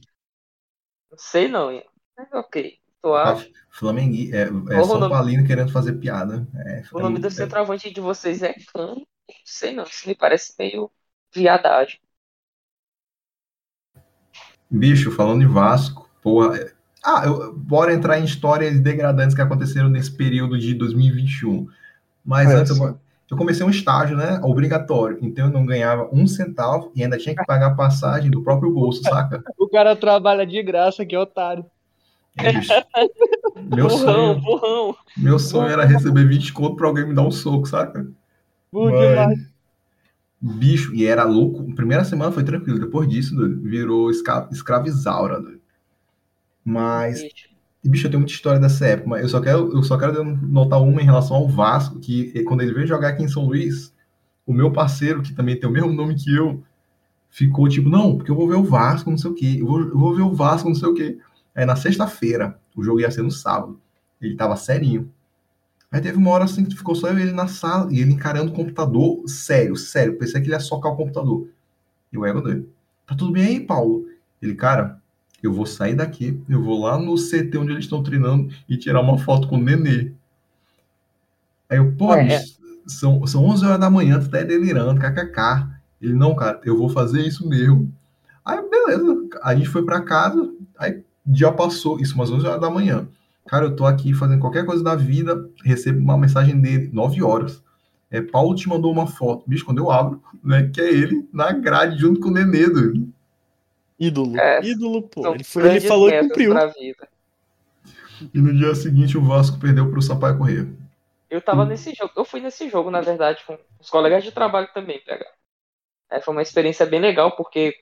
Não 1.10 1.18
sei 1.18 1.48
não. 1.48 1.82
Mas 2.18 2.28
ok. 2.34 2.78
Tu 3.02 3.14
acha? 3.14 3.50
Flamengo 3.72 4.36
é, 4.36 4.78
é 4.78 4.84
São. 4.84 5.10
Paulino 5.10 5.48
querendo 5.48 5.72
fazer 5.72 5.94
piada. 5.94 6.46
É, 6.66 6.84
O 6.92 7.00
nome 7.00 7.18
do 7.20 7.28
é- 7.28 7.32
centroavante 7.32 7.90
de 7.94 8.02
vocês 8.02 8.44
é 8.44 8.54
Cano? 8.74 8.96
Não 8.96 9.36
sei 9.46 9.72
não. 9.72 9.86
Isso 9.86 10.06
me 10.06 10.16
parece 10.16 10.54
meio 10.60 10.92
viadagem. 11.34 11.98
Bicho, 14.70 15.12
falando 15.12 15.44
em 15.44 15.48
Vasco, 15.48 16.10
porra. 16.22 16.78
Ah, 17.04 17.24
eu, 17.26 17.54
bora 17.56 17.94
entrar 17.94 18.20
em 18.20 18.24
histórias 18.26 18.80
degradantes 18.80 19.36
que 19.36 19.42
aconteceram 19.42 19.90
nesse 19.90 20.12
período 20.12 20.58
de 20.60 20.74
2021. 20.74 21.68
Mas 22.26 22.50
É, 22.50 22.56
antes, 22.56 22.76
sim. 22.76 22.84
eu, 22.84 23.00
eu 23.32 23.38
comecei 23.38 23.66
um 23.66 23.70
estágio, 23.70 24.18
né? 24.18 24.40
Obrigatório. 24.44 25.18
Então 25.22 25.46
eu 25.48 25.52
não 25.52 25.66
ganhava 25.66 26.10
um 26.12 26.28
centavo 26.28 26.92
e 26.96 27.04
ainda 27.04 27.18
tinha 27.18 27.36
que 27.36 27.46
pagar 27.46 27.68
a 27.68 27.76
passagem 27.76 28.30
do 28.30 28.44
próprio 28.44 28.72
bolso, 28.74 29.02
saca? 29.04 29.44
O 29.58 29.68
cara 29.70 29.96
trabalha 29.96 30.46
de 30.46 30.62
graça, 30.64 31.06
que 31.06 31.16
é 31.16 31.20
otário. 31.20 31.66
É, 32.38 32.54
bicho. 32.54 32.72
Meu 33.56 33.88
Burrão, 33.88 33.98
sonho, 33.98 34.42
burrão. 34.42 34.96
meu 35.18 35.40
sonho 35.40 35.70
era 35.70 35.86
receber 35.86 36.26
20 36.28 36.54
conto 36.54 36.76
pra 36.76 36.88
alguém 36.88 37.06
me 37.08 37.14
dar 37.14 37.24
um 37.24 37.32
soco, 37.32 37.68
saca? 37.68 38.08
Burro 38.72 38.92
Mano. 38.92 39.10
demais. 39.10 39.40
Bicho, 40.42 40.94
e 40.96 41.06
era 41.06 41.24
louco. 41.26 41.74
Primeira 41.76 42.06
semana 42.06 42.32
foi 42.32 42.44
tranquilo. 42.44 42.80
Depois 42.80 43.08
disso, 43.10 43.36
doido, 43.36 43.62
virou 43.62 44.10
escra 44.10 44.48
escravizaura, 44.52 45.42
doido. 45.42 45.59
Mas 46.70 47.24
E, 47.84 47.90
bicho, 47.90 48.06
eu 48.08 48.12
tenho 48.12 48.20
muita 48.20 48.34
história 48.34 48.60
dessa 48.60 48.86
época, 48.86 49.10
mas 49.10 49.22
eu 49.24 49.30
só 49.30 49.42
quero, 49.42 49.74
eu 49.74 49.84
só 49.84 49.98
quero 49.98 50.24
notar 50.24 50.82
uma 50.82 51.02
em 51.02 51.06
relação 51.06 51.38
ao 51.38 51.48
Vasco, 51.48 52.00
que 52.00 52.32
eh, 52.36 52.44
quando 52.44 52.62
ele 52.62 52.74
veio 52.74 52.86
jogar 52.88 53.10
aqui 53.10 53.24
em 53.24 53.28
São 53.28 53.46
Luís, 53.46 53.94
o 54.46 54.54
meu 54.54 54.72
parceiro, 54.72 55.22
que 55.24 55.34
também 55.34 55.60
tem 55.60 55.70
o 55.70 55.72
mesmo 55.72 55.92
nome 55.94 56.16
que 56.16 56.36
eu, 56.36 56.64
ficou 57.30 57.68
tipo, 57.70 57.90
não, 57.90 58.18
porque 58.18 58.32
eu 58.32 58.36
vou 58.36 58.48
ver 58.48 58.56
o 58.56 58.64
Vasco, 58.64 59.10
não 59.10 59.18
sei 59.18 59.32
o 59.32 59.36
quê, 59.36 59.58
eu 59.60 59.66
vou, 59.68 59.80
eu 59.82 59.98
vou 59.98 60.16
ver 60.16 60.24
o 60.24 60.34
Vasco, 60.34 60.68
não 60.70 60.76
sei 60.76 60.90
o 60.90 60.94
quê. 60.94 61.20
Aí 61.56 61.66
na 61.66 61.76
sexta-feira, 61.76 62.60
o 62.76 62.84
jogo 62.84 63.00
ia 63.02 63.12
ser 63.12 63.24
no 63.24 63.32
sábado, 63.32 63.80
ele 64.22 64.36
tava 64.36 64.56
serinho. 64.58 65.12
Aí 65.92 66.02
teve 66.02 66.18
uma 66.18 66.32
hora 66.32 66.44
assim 66.46 66.66
que 66.66 66.76
ficou 66.76 66.96
só 66.96 67.10
eu 67.10 67.18
ele 67.20 67.32
na 67.32 67.48
sala, 67.48 67.92
e 67.94 68.00
ele 68.02 68.14
encarando 68.14 68.52
o 68.52 68.56
computador, 68.56 69.24
sério, 69.28 69.76
sério, 69.76 70.18
pensei 70.18 70.42
que 70.42 70.48
ele 70.48 70.56
ia 70.56 70.60
socar 70.60 70.92
o 70.92 70.98
computador. 70.98 71.48
E 72.12 72.18
o 72.18 72.26
ego 72.26 72.42
dele, 72.42 72.70
tá 73.08 73.16
tudo 73.16 73.32
bem 73.32 73.46
aí, 73.46 73.60
Paulo? 73.62 74.06
Ele, 74.42 74.56
cara, 74.56 74.99
eu 75.46 75.54
vou 75.54 75.66
sair 75.66 75.96
daqui, 75.96 76.42
eu 76.50 76.62
vou 76.62 76.82
lá 76.84 76.98
no 76.98 77.16
CT 77.16 77.58
onde 77.58 77.72
eles 77.72 77.86
estão 77.86 78.04
treinando 78.04 78.50
e 78.68 78.78
tirar 78.78 79.02
uma 79.02 79.18
foto 79.18 79.48
com 79.48 79.56
o 79.58 79.62
Nenê. 79.62 80.12
Aí 81.70 81.78
eu, 81.78 81.92
pô, 81.94 82.14
É. 82.14 82.44
são, 82.88 83.26
são 83.28 83.46
11 83.46 83.66
horas 83.66 83.80
da 83.80 83.90
manhã, 83.90 84.20
tu 84.20 84.30
tá 84.30 84.38
aí 84.40 84.46
delirando, 84.46 85.00
kkk. 85.00 85.68
Ele, 86.02 86.14
não, 86.14 86.36
cara, 86.36 86.60
eu 86.64 86.78
vou 86.78 86.90
fazer 86.90 87.22
isso 87.22 87.48
mesmo. 87.48 87.94
Aí, 88.44 88.60
beleza, 88.70 89.28
a 89.44 89.54
gente 89.56 89.70
foi 89.70 89.84
pra 89.84 90.02
casa, 90.02 90.50
aí 90.78 91.04
dia 91.26 91.52
passou, 91.52 92.00
isso 92.00 92.16
umas 92.16 92.32
11 92.32 92.48
horas 92.48 92.62
da 92.62 92.70
manhã. 92.70 93.08
Cara, 93.48 93.66
eu 93.66 93.76
tô 93.76 93.86
aqui 93.86 94.14
fazendo 94.14 94.40
qualquer 94.40 94.66
coisa 94.66 94.84
da 94.84 94.96
vida, 94.96 95.48
recebo 95.64 96.00
uma 96.00 96.18
mensagem 96.18 96.60
dele, 96.60 96.90
9 96.94 97.22
horas. 97.22 97.62
É, 98.12 98.22
Paulo 98.22 98.56
te 98.56 98.68
mandou 98.68 98.92
uma 98.92 99.06
foto. 99.06 99.44
Bicho, 99.48 99.66
quando 99.66 99.78
eu 99.78 99.92
abro, 99.92 100.22
né, 100.44 100.70
que 100.74 100.82
é 100.82 100.92
ele 100.92 101.28
na 101.32 101.52
grade 101.52 102.00
junto 102.00 102.20
com 102.20 102.30
o 102.30 102.32
Nenê, 102.32 102.68
doido. 102.68 103.08
Ídolo. 104.00 104.38
É, 104.40 104.62
Ídolo, 104.64 105.04
pô. 105.04 105.34
Ele, 105.34 105.44
foi, 105.44 105.68
ele 105.70 105.82
falou 105.82 106.10
e 106.10 106.20
cumpriu. 106.20 106.52
pra 106.52 106.68
vida. 106.68 107.08
E 108.34 108.40
no 108.40 108.54
dia 108.56 108.76
seguinte 108.76 109.18
o 109.18 109.22
Vasco 109.24 109.60
perdeu 109.60 109.90
pro 109.90 110.02
Sampaio 110.02 110.38
Corrêa. 110.38 110.68
Eu 111.30 111.42
tava 111.42 111.64
Hum. 111.64 111.66
nesse 111.66 111.94
jogo, 111.94 112.12
eu 112.16 112.26
fui 112.26 112.40
nesse 112.40 112.70
jogo, 112.70 112.90
na 112.90 113.02
verdade, 113.02 113.44
com 113.46 113.58
os 113.80 113.90
colegas 113.90 114.24
de 114.24 114.32
trabalho 114.32 114.68
também, 114.74 115.00
PH. 115.02 115.26
É, 116.12 116.20
foi 116.22 116.34
uma 116.34 116.42
experiência 116.42 116.86
bem 116.86 117.00
legal, 117.00 117.36
porque 117.36 117.78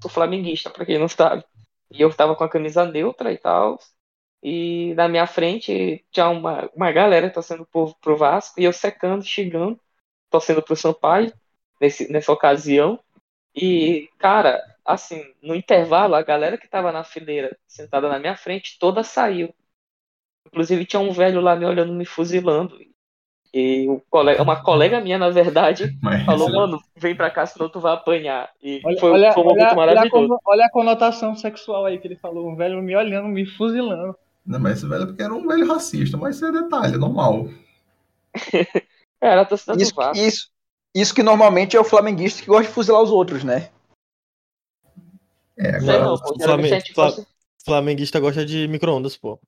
sou 0.00 0.10
flamenguista, 0.10 0.70
pra 0.70 0.86
quem 0.86 0.98
não 0.98 1.08
sabe. 1.08 1.44
E 1.90 2.00
eu 2.00 2.12
tava 2.14 2.36
com 2.36 2.44
a 2.44 2.48
camisa 2.48 2.84
neutra 2.84 3.32
e 3.32 3.38
tal. 3.38 3.78
E 4.42 4.94
na 4.94 5.08
minha 5.08 5.26
frente 5.26 6.04
tinha 6.12 6.28
uma, 6.28 6.70
uma 6.74 6.92
galera 6.92 7.30
torcendo 7.30 7.66
pro, 7.66 7.94
pro 8.00 8.16
Vasco, 8.16 8.60
e 8.60 8.64
eu 8.64 8.72
secando, 8.72 9.24
xingando, 9.24 9.78
torcendo 10.30 10.62
pro 10.62 10.76
Sampaio, 10.76 11.32
nesse, 11.80 12.10
nessa 12.12 12.32
ocasião. 12.32 12.98
E, 13.56 14.08
cara, 14.18 14.60
assim, 14.84 15.22
no 15.42 15.54
intervalo, 15.54 16.14
a 16.14 16.22
galera 16.22 16.58
que 16.58 16.68
tava 16.68 16.92
na 16.92 17.04
fileira, 17.04 17.56
sentada 17.66 18.08
na 18.08 18.18
minha 18.18 18.36
frente, 18.36 18.78
toda 18.78 19.02
saiu. 19.02 19.54
Inclusive 20.46 20.84
tinha 20.86 21.00
um 21.00 21.10
velho 21.12 21.40
lá 21.40 21.56
me 21.56 21.64
olhando, 21.64 21.92
me 21.92 22.04
fuzilando. 22.04 22.78
E 23.52 23.88
o 23.88 24.00
colega, 24.10 24.42
uma 24.42 24.62
colega 24.62 25.00
minha, 25.00 25.16
na 25.16 25.30
verdade, 25.30 25.96
Mas 26.02 26.24
falou, 26.24 26.50
mano, 26.50 26.80
vem 26.96 27.14
pra 27.14 27.30
cá, 27.30 27.46
senão 27.46 27.68
tu 27.68 27.78
vai 27.80 27.92
apanhar. 27.94 28.50
E 28.62 28.80
Olha, 28.84 28.98
foi, 28.98 29.10
olha, 29.12 29.32
foi 29.32 29.42
um 29.42 29.46
momento 29.46 29.62
olha, 29.62 29.72
olha, 29.72 30.00
a, 30.00 30.08
maravilhoso. 30.10 30.40
olha 30.44 30.64
a 30.66 30.70
conotação 30.70 31.34
sexual 31.36 31.86
aí 31.86 31.98
que 31.98 32.08
ele 32.08 32.16
falou. 32.16 32.48
Um 32.50 32.56
velho 32.56 32.82
me 32.82 32.96
olhando, 32.96 33.28
me 33.28 33.46
fuzilando. 33.46 34.16
Não, 34.44 34.58
mas 34.60 34.78
esse 34.78 34.86
velho 34.88 35.04
é 35.04 35.06
porque 35.06 35.22
era 35.22 35.32
um 35.32 35.46
velho 35.46 35.66
racista, 35.66 36.16
mas 36.16 36.36
isso 36.36 36.46
é 36.46 36.52
detalhe, 36.52 36.94
é 36.94 36.98
normal. 36.98 37.48
É, 39.20 39.28
Era 39.28 39.44
torcida 39.46 39.76
do 39.76 39.82
Isso, 39.82 39.94
Vasco. 39.94 40.26
isso, 40.26 40.50
isso 40.94 41.14
que 41.14 41.22
normalmente 41.22 41.76
é 41.76 41.80
o 41.80 41.84
flamenguista 41.84 42.42
que 42.42 42.48
gosta 42.48 42.64
de 42.68 42.74
fuzilar 42.74 43.00
os 43.02 43.10
outros, 43.10 43.42
né? 43.42 43.70
É, 45.56 45.72
Não 45.72 45.78
agora. 45.94 46.04
não, 46.04 46.18
pô. 46.18 46.34
o 46.34 46.38
Geralmente 46.38 46.44
Flamengo- 46.44 46.74
a 46.74 46.78
gente 46.78 46.94
Fla- 46.94 47.04
gosta 47.06 47.26
Flamenguista 47.64 48.20
gosta 48.20 48.44
de 48.44 48.68
micro-ondas, 48.68 49.16
pô. 49.16 49.38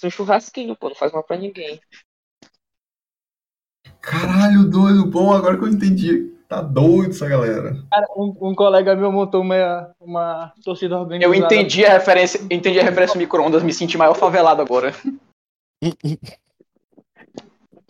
de 0.00 0.06
um 0.06 0.10
churrasquinho, 0.10 0.76
pô, 0.76 0.88
não 0.88 0.96
faz 0.96 1.12
mal 1.12 1.22
pra 1.22 1.36
ninguém. 1.36 1.80
Caralho, 4.00 4.68
doido, 4.68 5.06
bom, 5.06 5.32
agora 5.32 5.56
que 5.56 5.64
eu 5.64 5.68
entendi. 5.68 6.30
Tá 6.48 6.60
doido 6.60 7.10
essa 7.12 7.26
galera. 7.28 7.74
Cara, 7.90 8.06
um, 8.14 8.36
um 8.50 8.54
colega 8.54 8.94
meu 8.94 9.10
montou 9.10 9.40
uma, 9.40 9.94
uma 9.98 10.52
torcida 10.62 10.98
organizada. 10.98 11.24
Eu 11.24 11.34
entendi 11.42 11.82
a 11.86 11.92
referência, 11.94 12.40
entendi 12.50 12.78
a 12.78 12.82
referência 12.82 13.16
micro-ondas, 13.16 13.62
me 13.62 13.72
senti 13.72 13.96
maior 13.96 14.14
favelado 14.14 14.60
agora. 14.60 14.92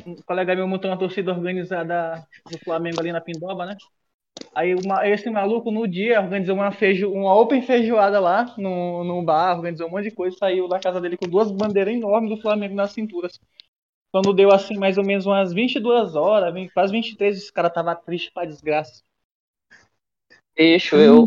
Um 0.05 0.17
colega 0.27 0.55
meu 0.57 0.67
montou 0.67 0.91
uma 0.91 0.99
torcida 0.99 1.31
organizada 1.33 2.27
do 2.51 2.59
Flamengo 2.59 2.99
ali 3.01 3.13
na 3.13 3.21
Pindoba, 3.21 3.65
né? 3.67 3.77
Aí 4.55 4.75
uma- 4.75 5.07
esse 5.09 5.31
maluco 5.31 5.71
no 5.71 5.89
dia 5.89 6.21
organizou 6.21 6.55
uma, 6.57 6.73
feijo, 6.73 7.11
uma 7.13 7.35
open 7.39 7.63
feijoada 7.63 8.21
lá 8.21 8.55
no, 8.59 9.05
no 9.05 9.23
bar, 9.25 9.57
organizou 9.57 9.89
um 9.89 9.91
monte 9.91 10.05
de 10.11 10.15
coisa, 10.15 10.37
saiu 10.37 10.69
da 10.69 10.81
casa 10.81 11.01
dele 11.01 11.17
com 11.17 11.29
duas 11.29 11.51
bandeiras 11.51 11.95
enormes 11.95 12.31
do 12.31 12.41
Flamengo 12.43 12.75
nas 12.75 12.93
cinturas. 12.93 13.39
Quando 14.13 14.35
deu 14.35 14.53
assim 14.53 14.77
mais 14.79 14.99
ou 14.99 15.05
menos 15.05 15.27
umas 15.27 15.53
22 15.53 16.17
horas, 16.17 16.55
quase 16.75 16.93
23, 16.93 17.37
esse 17.39 17.53
cara 17.53 17.71
tava 17.71 17.95
triste 17.97 18.33
pra 18.33 18.47
desgraça. 18.47 19.03
Deixo, 20.57 20.97
eu. 20.97 21.27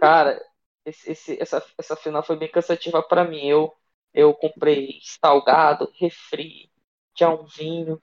Cara, 0.00 0.40
esse, 0.84 1.12
esse- 1.12 1.38
essa, 1.42 1.64
essa 1.78 1.96
final 1.96 2.22
foi 2.24 2.36
bem 2.38 2.50
cansativa 2.50 3.02
pra 3.02 3.24
mim. 3.24 3.46
Eu, 3.46 3.74
eu 4.14 4.34
comprei 4.34 5.00
salgado, 5.02 5.90
refri, 6.00 6.70
tinha 7.14 7.30
um 7.30 7.44
vinho 7.46 8.02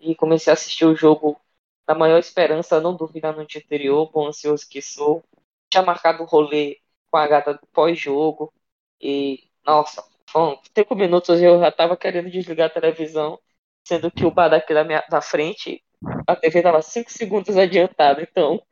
e 0.00 0.14
comecei 0.16 0.52
a 0.52 0.54
assistir 0.54 0.86
o 0.86 0.96
jogo 0.96 1.40
na 1.88 1.94
maior 1.94 2.18
esperança, 2.18 2.80
não 2.80 2.96
dormi 2.96 3.20
na 3.20 3.32
noite 3.32 3.58
anterior, 3.58 4.10
bom 4.10 4.28
ansioso 4.28 4.66
que 4.68 4.80
sou. 4.82 5.22
Tinha 5.70 5.82
marcado 5.82 6.22
o 6.22 6.26
rolê 6.26 6.78
com 7.10 7.16
a 7.18 7.26
gata 7.26 7.60
pós-jogo 7.72 8.52
e, 9.00 9.48
nossa, 9.66 10.04
foram 10.30 10.60
cinco 10.76 10.94
minutos 10.94 11.40
eu 11.40 11.58
já 11.60 11.70
tava 11.72 11.96
querendo 11.96 12.30
desligar 12.30 12.68
a 12.68 12.70
televisão, 12.74 13.38
sendo 13.84 14.10
que 14.10 14.24
o 14.24 14.30
bar 14.30 14.48
daqui 14.48 14.72
da, 14.74 14.84
minha, 14.84 15.04
da 15.10 15.20
frente, 15.20 15.82
a 16.26 16.36
TV 16.36 16.62
tava 16.62 16.82
cinco 16.82 17.10
segundos 17.12 17.56
adiantada, 17.56 18.22
então 18.22 18.62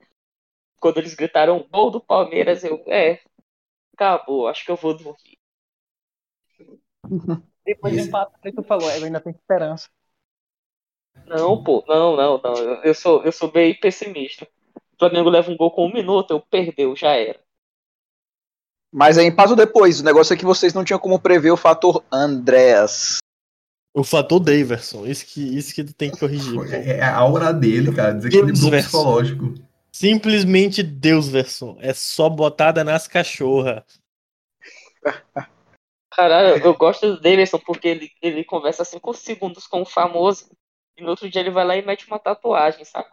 quando 0.81 0.99
eles 0.99 1.15
gritaram 1.15 1.67
gol 1.73 1.91
do 1.91 2.01
Palmeiras, 2.01 2.63
eu, 2.65 2.83
é, 2.89 3.21
acabou, 3.95 4.49
acho 4.49 4.65
que 4.65 4.71
eu 4.73 4.77
vou 4.77 4.97
dormir. 4.97 5.39
Depois 7.67 7.93
de 7.95 8.01
Esse- 8.01 8.09
empatar, 8.09 8.39
aí 8.45 8.53
tu 8.53 8.63
falou, 8.63 8.89
é, 8.91 8.95
ainda 8.97 9.21
tem 9.21 9.33
esperança. 9.33 9.89
Não, 11.27 11.63
pô, 11.63 11.85
não, 11.89 12.17
não, 12.17 12.41
não. 12.43 12.55
Eu- 12.83 12.95
sou, 12.95 13.23
eu 13.25 13.33
sou 13.33 13.51
bem 13.51 13.75
pessimista. 13.79 14.47
O 14.77 14.99
Flamengo 14.99 15.31
leva 15.31 15.51
um 15.51 15.57
gol 15.57 15.71
com 15.71 15.87
um 15.87 15.93
minuto, 15.93 16.31
eu 16.33 16.41
perdeu, 16.41 16.95
já 16.95 17.13
era. 17.13 17.41
Mas 18.93 19.17
aí 19.17 19.27
empata 19.27 19.57
depois. 19.57 20.01
O 20.01 20.05
negócio 20.05 20.35
é 20.35 20.37
que 20.37 20.45
vocês 20.45 20.75
não 20.75 20.85
tinham 20.85 20.99
como 20.99 21.19
prever 21.19 21.51
o 21.51 21.57
fator 21.57 22.05
Andréas. 22.13 23.19
O 23.95 24.05
fator 24.05 24.39
Daverson, 24.41 25.07
isso 25.07 25.27
que, 25.27 25.41
isso 25.57 25.75
que 25.75 25.85
tu 25.85 25.95
tem 25.95 26.11
que 26.11 26.19
corrigir. 26.19 26.59
É 26.73 26.99
é 26.99 27.03
a 27.03 27.17
aura 27.17 27.53
dele, 27.53 27.95
cara. 27.95 28.15
Deus, 28.15 28.61
velho. 28.61 28.83
psicológico. 28.83 29.55
Simplesmente 29.93 30.83
Deus, 30.83 31.29
Verson. 31.29 31.77
É 31.81 31.93
só 31.93 32.29
botada 32.29 32.83
nas 32.83 33.07
cachorras. 33.07 33.83
Caralho, 36.11 36.63
eu 36.63 36.75
gosto 36.75 37.15
do 37.15 37.21
Davidson 37.21 37.59
porque 37.59 37.89
ele, 37.89 38.11
ele 38.21 38.45
conversa 38.45 38.85
5 38.85 39.13
segundos 39.15 39.67
com 39.67 39.83
o 39.83 39.87
famoso 39.87 40.51
e 40.97 41.03
no 41.03 41.11
outro 41.11 41.29
dia 41.29 41.41
ele 41.41 41.51
vai 41.51 41.65
lá 41.65 41.77
e 41.77 41.85
mete 41.85 42.07
uma 42.07 42.19
tatuagem, 42.19 42.85
sabe? 42.85 43.09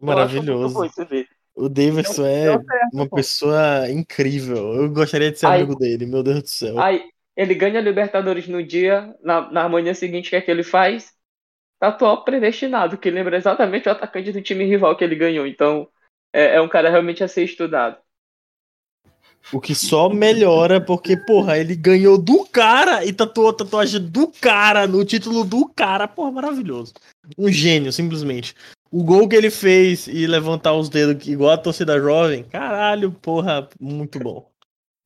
Maravilhoso. 0.00 0.74
bom 0.74 0.84
isso 0.84 1.04
dele. 1.04 1.28
O 1.54 1.68
Daverson 1.68 2.24
é 2.24 2.56
uma 2.92 3.08
pô. 3.08 3.16
pessoa 3.16 3.90
incrível. 3.90 4.74
Eu 4.74 4.90
gostaria 4.90 5.32
de 5.32 5.38
ser 5.38 5.46
Ai. 5.46 5.58
amigo 5.58 5.76
dele, 5.76 6.06
meu 6.06 6.22
Deus 6.22 6.42
do 6.42 6.48
céu. 6.48 6.78
Aí 6.78 7.02
ele 7.36 7.54
ganha 7.54 7.80
a 7.80 7.82
Libertadores 7.82 8.46
no 8.46 8.62
dia, 8.62 9.14
na, 9.22 9.50
na 9.50 9.68
manhã 9.68 9.92
seguinte, 9.92 10.28
o 10.28 10.30
que 10.30 10.36
é 10.36 10.40
que 10.40 10.50
ele 10.50 10.62
faz? 10.62 11.12
Tatuar 11.80 12.12
o 12.12 12.24
predestinado, 12.24 12.98
que 12.98 13.10
lembra 13.10 13.36
exatamente 13.36 13.88
o 13.88 13.92
atacante 13.92 14.32
do 14.32 14.42
time 14.42 14.64
rival 14.64 14.96
que 14.96 15.02
ele 15.02 15.16
ganhou. 15.16 15.46
Então, 15.46 15.88
é, 16.32 16.56
é 16.56 16.60
um 16.60 16.68
cara 16.68 16.90
realmente 16.90 17.24
a 17.24 17.28
ser 17.28 17.44
estudado. 17.44 17.98
O 19.52 19.60
que 19.60 19.74
só 19.74 20.08
melhora 20.08 20.80
porque, 20.80 21.16
porra, 21.16 21.56
ele 21.58 21.74
ganhou 21.74 22.18
do 22.18 22.44
cara 22.44 23.04
e 23.04 23.12
tatuou 23.12 23.48
a 23.48 23.54
tatuagem 23.54 24.00
do 24.00 24.28
cara 24.28 24.86
no 24.86 25.04
título 25.04 25.42
do 25.44 25.66
cara. 25.68 26.06
Porra, 26.06 26.30
maravilhoso. 26.30 26.92
Um 27.36 27.50
gênio, 27.50 27.92
simplesmente. 27.92 28.54
O 28.90 29.02
gol 29.02 29.28
que 29.28 29.36
ele 29.36 29.50
fez 29.50 30.06
e 30.06 30.26
levantar 30.26 30.74
os 30.74 30.88
dedos 30.88 31.26
igual 31.26 31.50
a 31.52 31.58
torcida 31.58 31.98
jovem, 31.98 32.44
caralho, 32.44 33.12
porra, 33.12 33.68
muito 33.80 34.18
bom. 34.18 34.50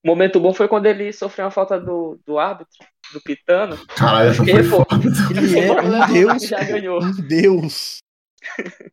O 0.04 0.08
momento 0.08 0.40
bom 0.40 0.52
foi 0.52 0.66
quando 0.66 0.86
ele 0.86 1.12
sofreu 1.12 1.44
uma 1.44 1.50
falta 1.52 1.80
do, 1.80 2.18
do 2.26 2.36
árbitro, 2.38 2.84
do 3.12 3.20
Pitano. 3.20 3.78
Caralho, 3.86 4.30
essa 4.30 4.44
foi 4.44 4.52
Ele, 4.54 4.68
pô. 4.68 4.84
Ele 5.30 5.58
é 5.60 5.72
um 5.72 6.12
deus, 6.12 6.42
Já 6.48 6.64
ganhou. 6.64 7.02
um 7.02 7.12
deus. 7.12 7.98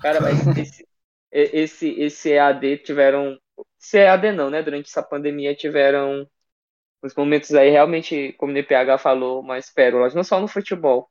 Cara, 0.00 0.20
mas 0.20 0.58
esse, 0.58 0.86
esse, 1.32 1.88
esse 2.00 2.30
EAD 2.32 2.78
tiveram. 2.78 3.38
Esse 3.86 3.98
EAD 3.98 4.32
não, 4.32 4.50
né? 4.50 4.62
Durante 4.62 4.88
essa 4.88 5.02
pandemia 5.02 5.54
tiveram 5.54 6.28
uns 7.02 7.14
momentos 7.14 7.54
aí, 7.54 7.70
realmente, 7.70 8.34
como 8.34 8.52
o 8.52 8.56
NPH 8.56 8.98
falou, 8.98 9.42
mais 9.42 9.70
pérolas, 9.70 10.14
não 10.14 10.24
só 10.24 10.40
no 10.40 10.48
futebol. 10.48 11.10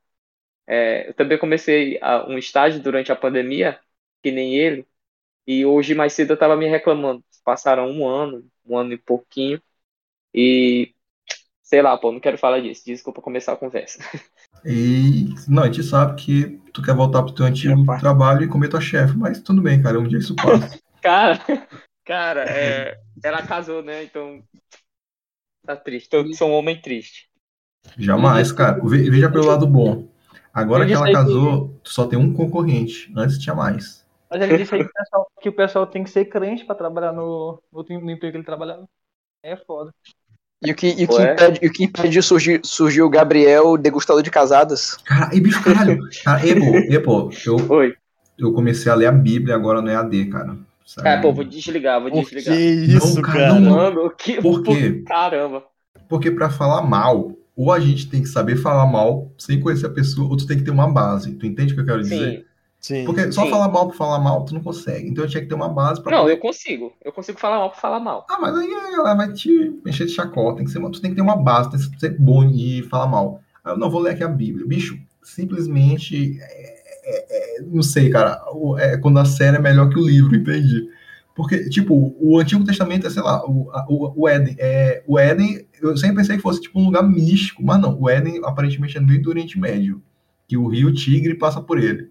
É, 0.66 1.08
eu 1.10 1.14
também 1.14 1.38
comecei 1.38 1.98
a- 2.02 2.26
um 2.28 2.38
estágio 2.38 2.82
durante 2.82 3.12
a 3.12 3.16
pandemia, 3.16 3.80
que 4.22 4.30
nem 4.32 4.56
ele, 4.56 4.86
e 5.46 5.66
hoje 5.66 5.94
mais 5.94 6.12
cedo 6.14 6.32
eu 6.34 6.38
tava 6.38 6.56
me 6.56 6.68
reclamando. 6.68 7.24
Passaram 7.44 7.88
um 7.90 8.06
ano, 8.08 8.48
um 8.66 8.78
ano 8.78 8.92
e 8.94 8.98
pouquinho, 8.98 9.62
e 10.34 10.94
sei 11.62 11.82
lá, 11.82 11.96
pô, 11.98 12.12
não 12.12 12.20
quero 12.20 12.38
falar 12.38 12.60
disso. 12.62 12.84
Desculpa 12.86 13.22
começar 13.22 13.52
a 13.54 13.56
conversa. 13.58 14.00
E 14.66 15.32
não, 15.48 15.62
a 15.62 15.66
gente 15.66 15.82
sabe 15.82 16.14
que 16.22 16.60
tu 16.72 16.82
quer 16.82 16.94
voltar 16.94 17.22
pro 17.22 17.32
teu 17.34 17.46
antigo 17.46 17.80
Rapaz. 17.80 18.00
trabalho 18.00 18.42
e 18.42 18.48
comer 18.48 18.68
tua 18.68 18.80
chefe, 18.82 19.16
mas 19.16 19.40
tudo 19.40 19.62
bem, 19.62 19.80
cara. 19.82 19.98
Um 19.98 20.06
dia 20.06 20.18
isso 20.18 20.34
passa. 20.36 20.76
Cara, 21.02 21.38
cara, 22.06 22.44
é, 22.48 22.98
ela 23.22 23.46
casou, 23.46 23.82
né? 23.82 24.04
Então 24.04 24.42
tá 25.66 25.76
triste. 25.76 26.14
Eu 26.14 26.32
sou 26.32 26.48
um 26.48 26.54
homem 26.54 26.80
triste. 26.80 27.28
Jamais, 27.98 28.52
cara. 28.52 28.80
Ve- 28.82 29.10
Veja 29.10 29.30
pelo 29.30 29.46
lado 29.46 29.66
bom. 29.66 30.08
Agora 30.52 30.86
que 30.86 30.92
ela 30.92 31.06
que- 31.06 31.12
casou, 31.12 31.78
tu 31.82 31.90
só 31.92 32.06
tem 32.06 32.18
um 32.18 32.32
concorrente. 32.32 33.12
Antes 33.14 33.38
tinha 33.38 33.54
mais. 33.54 34.04
Mas 34.30 34.42
ele 34.42 34.56
disse 34.56 34.74
aí 34.74 34.82
que 34.82 34.88
o 34.88 34.92
pessoal, 34.92 35.26
que 35.40 35.48
o 35.48 35.52
pessoal 35.52 35.86
tem 35.86 36.02
que 36.02 36.10
ser 36.10 36.24
crente 36.24 36.64
pra 36.64 36.74
trabalhar 36.74 37.12
no, 37.12 37.62
no, 37.72 37.82
no 37.82 38.10
emprego 38.10 38.32
que 38.32 38.38
ele 38.38 38.44
trabalhava. 38.44 38.88
É 39.42 39.56
foda. 39.56 39.94
E 40.64 40.72
o 40.72 40.74
que, 40.74 40.88
e 40.88 41.04
o 41.04 41.08
que 41.08 41.22
impede, 41.22 41.60
e 41.62 41.68
o 41.68 41.72
que 41.72 41.84
impede 41.84 42.08
de 42.08 42.22
surgir, 42.22 42.60
surgir 42.64 43.02
o 43.02 43.10
Gabriel, 43.10 43.76
degustador 43.76 44.22
de 44.22 44.30
casadas? 44.30 44.96
Cara, 45.04 45.34
e 45.34 45.40
bicho, 45.40 45.62
caralho. 45.62 45.98
Cara, 46.24 46.46
e, 46.46 46.54
pô, 46.58 46.76
e, 46.78 46.98
pô, 46.98 47.30
eu, 47.46 47.70
Oi. 47.76 47.94
eu 48.38 48.52
comecei 48.52 48.90
a 48.90 48.94
ler 48.94 49.06
a 49.06 49.12
Bíblia 49.12 49.54
agora 49.54 49.82
no 49.82 49.90
EAD, 49.90 50.24
cara. 50.26 50.56
Sabe? 50.86 51.04
Cara, 51.04 51.20
pô, 51.20 51.32
vou 51.32 51.44
desligar, 51.44 52.00
vou 52.00 52.10
Por 52.12 52.24
que 52.28 52.36
desligar. 52.36 52.56
isso, 52.58 53.16
Não, 53.16 53.22
cara, 53.22 53.38
cara? 53.48 53.60
não. 53.60 53.70
Mano, 53.76 54.10
que. 54.16 54.40
Por 54.40 54.62
quê? 54.62 55.02
Caramba. 55.06 55.64
Porque 56.08 56.30
pra 56.30 56.48
falar 56.48 56.82
mal, 56.82 57.32
ou 57.56 57.72
a 57.72 57.80
gente 57.80 58.08
tem 58.08 58.22
que 58.22 58.28
saber 58.28 58.54
falar 58.56 58.86
mal 58.86 59.28
sem 59.36 59.60
conhecer 59.60 59.86
a 59.86 59.90
pessoa, 59.90 60.28
ou 60.30 60.36
tu 60.36 60.46
tem 60.46 60.56
que 60.56 60.62
ter 60.62 60.70
uma 60.70 60.88
base. 60.90 61.34
Tu 61.34 61.44
entende 61.44 61.72
o 61.72 61.74
que 61.76 61.82
eu 61.82 61.86
quero 61.86 62.02
dizer? 62.02 62.16
Sim. 62.30 62.36
É. 62.36 62.44
Sim. 62.78 63.04
Porque 63.04 63.32
só 63.32 63.42
Sim. 63.42 63.50
falar 63.50 63.68
mal 63.68 63.88
por 63.88 63.96
falar 63.96 64.20
mal, 64.20 64.44
tu 64.44 64.54
não 64.54 64.60
consegue. 64.62 65.08
Então 65.08 65.24
eu 65.24 65.28
tinha 65.28 65.42
que 65.42 65.48
ter 65.48 65.54
uma 65.56 65.68
base 65.68 66.00
pra 66.00 66.12
Não, 66.12 66.20
poder- 66.22 66.34
eu 66.34 66.38
consigo. 66.38 66.92
Eu 67.04 67.10
consigo 67.12 67.36
falar 67.40 67.58
mal 67.58 67.70
pra 67.70 67.80
falar 67.80 67.98
mal. 67.98 68.24
Ah, 68.30 68.38
mas 68.40 68.56
aí 68.56 68.70
ela 68.94 69.14
vai 69.14 69.32
te 69.32 69.50
encher 69.84 70.06
de 70.06 70.12
chacota. 70.12 70.58
Tem 70.58 70.66
que 70.66 70.70
ser, 70.70 70.78
uma- 70.78 70.90
tu 70.92 71.00
tem 71.00 71.10
que 71.10 71.16
ter 71.16 71.22
uma 71.22 71.34
base, 71.36 71.68
tem 71.70 71.80
que 71.80 71.98
ser 71.98 72.16
bom 72.16 72.48
de 72.48 72.84
falar 72.88 73.08
mal. 73.08 73.40
Aí 73.64 73.72
eu 73.72 73.78
não 73.78 73.90
vou 73.90 74.00
ler 74.02 74.12
aqui 74.12 74.22
a 74.22 74.28
Bíblia. 74.28 74.64
Bicho, 74.64 74.96
simplesmente. 75.20 76.38
é- 76.40 76.76
é- 77.04 77.26
é- 77.30 77.45
não 77.62 77.82
sei, 77.82 78.10
cara. 78.10 78.40
É 78.78 78.96
quando 78.96 79.18
a 79.18 79.24
série 79.24 79.56
é 79.56 79.60
melhor 79.60 79.88
que 79.88 79.98
o 79.98 80.06
livro, 80.06 80.34
entende? 80.36 80.88
Porque, 81.36 81.68
tipo, 81.68 82.16
o 82.18 82.38
Antigo 82.38 82.64
Testamento 82.64 83.06
é, 83.06 83.10
sei 83.10 83.22
lá, 83.22 83.44
o, 83.46 83.70
o, 83.88 84.22
o 84.22 84.28
Éden. 84.28 84.56
É, 84.58 85.04
o 85.06 85.18
Éden, 85.18 85.66
eu 85.82 85.94
sempre 85.96 86.16
pensei 86.16 86.36
que 86.36 86.42
fosse 86.42 86.62
tipo 86.62 86.80
um 86.80 86.86
lugar 86.86 87.02
místico, 87.02 87.62
mas 87.62 87.78
não. 87.78 88.00
O 88.00 88.08
Éden 88.08 88.40
aparentemente 88.42 88.96
é 88.96 89.00
no 89.00 89.06
meio 89.06 89.20
do 89.20 89.28
Oriente 89.28 89.58
Médio. 89.58 90.02
Que 90.48 90.56
o 90.56 90.66
rio 90.66 90.94
Tigre 90.94 91.34
passa 91.34 91.60
por 91.60 91.78
ele. 91.78 92.10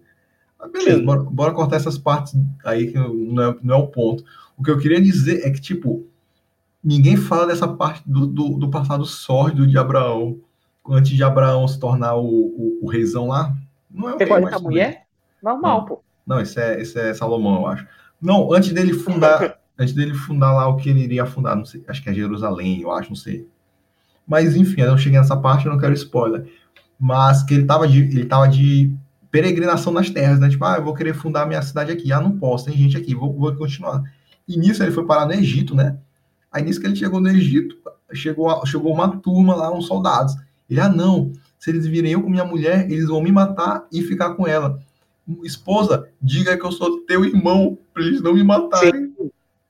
Mas 0.58 0.70
beleza, 0.70 1.02
bora, 1.02 1.22
bora 1.22 1.52
cortar 1.52 1.76
essas 1.76 1.98
partes 1.98 2.34
aí 2.64 2.92
que 2.92 2.94
não 2.96 3.42
é, 3.42 3.56
não 3.62 3.74
é 3.74 3.78
o 3.78 3.88
ponto. 3.88 4.24
O 4.56 4.62
que 4.62 4.70
eu 4.70 4.78
queria 4.78 5.00
dizer 5.00 5.44
é 5.44 5.50
que, 5.50 5.60
tipo, 5.60 6.06
ninguém 6.82 7.16
fala 7.16 7.46
dessa 7.46 7.66
parte 7.66 8.02
do, 8.06 8.26
do, 8.26 8.50
do 8.50 8.70
passado 8.70 9.04
sórdido 9.04 9.66
de 9.66 9.76
Abraão. 9.76 10.38
Antes 10.88 11.16
de 11.16 11.24
Abraão 11.24 11.66
se 11.66 11.80
tornar 11.80 12.14
o, 12.14 12.24
o, 12.24 12.78
o 12.82 12.88
reizão 12.88 13.26
lá. 13.26 13.52
Não 13.90 14.08
é 14.08 14.14
o 14.14 14.18
Você 14.18 14.24
gosta 14.24 14.50
da 14.50 14.58
mulher? 14.60 15.05
Normal, 15.46 15.84
pô. 15.84 16.02
Não, 16.26 16.40
esse 16.40 16.60
é, 16.60 16.80
esse 16.80 16.98
é 16.98 17.14
Salomão, 17.14 17.60
eu 17.60 17.66
acho. 17.68 17.86
Não, 18.20 18.52
antes 18.52 18.72
dele 18.72 18.92
fundar, 18.92 19.58
antes 19.78 19.94
dele 19.94 20.12
fundar 20.12 20.52
lá 20.52 20.66
o 20.66 20.76
que 20.76 20.90
ele 20.90 21.04
iria 21.04 21.24
fundar, 21.24 21.54
não 21.54 21.64
sei, 21.64 21.84
acho 21.86 22.02
que 22.02 22.10
é 22.10 22.14
Jerusalém, 22.14 22.80
eu 22.80 22.90
acho, 22.90 23.10
não 23.10 23.16
sei. 23.16 23.48
Mas 24.26 24.56
enfim, 24.56 24.80
eu 24.80 24.90
não 24.90 24.98
cheguei 24.98 25.20
nessa 25.20 25.36
parte, 25.36 25.66
eu 25.66 25.72
não 25.72 25.78
quero 25.78 25.94
spoiler. 25.94 26.50
Mas 26.98 27.44
que 27.44 27.54
ele 27.54 27.64
tava 27.64 27.86
de, 27.86 28.00
ele 28.00 28.24
tava 28.24 28.48
de 28.48 28.92
peregrinação 29.30 29.92
nas 29.92 30.10
terras, 30.10 30.40
né? 30.40 30.48
Tipo, 30.48 30.64
ah, 30.64 30.78
eu 30.78 30.84
vou 30.84 30.94
querer 30.94 31.14
fundar 31.14 31.42
a 31.42 31.46
minha 31.46 31.62
cidade 31.62 31.92
aqui. 31.92 32.12
Ah, 32.12 32.20
não 32.20 32.36
posso, 32.36 32.64
tem 32.64 32.76
gente 32.76 32.96
aqui, 32.96 33.14
vou, 33.14 33.32
vou 33.32 33.54
continuar. 33.54 34.02
E 34.48 34.58
nisso 34.58 34.82
ele 34.82 34.90
foi 34.90 35.06
parar 35.06 35.26
no 35.26 35.32
Egito, 35.32 35.76
né? 35.76 35.96
Aí 36.50 36.64
nisso 36.64 36.80
que 36.80 36.86
ele 36.86 36.96
chegou 36.96 37.20
no 37.20 37.28
Egito, 37.28 37.76
chegou, 38.12 38.66
chegou 38.66 38.92
uma 38.92 39.16
turma 39.18 39.54
lá, 39.54 39.72
uns 39.72 39.86
soldados. 39.86 40.34
Ele, 40.68 40.80
ah, 40.80 40.88
não, 40.88 41.32
se 41.56 41.70
eles 41.70 41.86
virem 41.86 42.12
eu 42.12 42.22
com 42.22 42.30
minha 42.30 42.44
mulher, 42.44 42.90
eles 42.90 43.06
vão 43.06 43.22
me 43.22 43.30
matar 43.30 43.86
e 43.92 44.02
ficar 44.02 44.34
com 44.34 44.44
ela. 44.44 44.80
Esposa, 45.42 46.08
diga 46.20 46.56
que 46.56 46.64
eu 46.64 46.72
sou 46.72 47.00
teu 47.00 47.24
irmão, 47.24 47.78
pra 47.92 48.02
eles 48.02 48.20
não 48.20 48.34
me 48.34 48.44
matarem. 48.44 49.14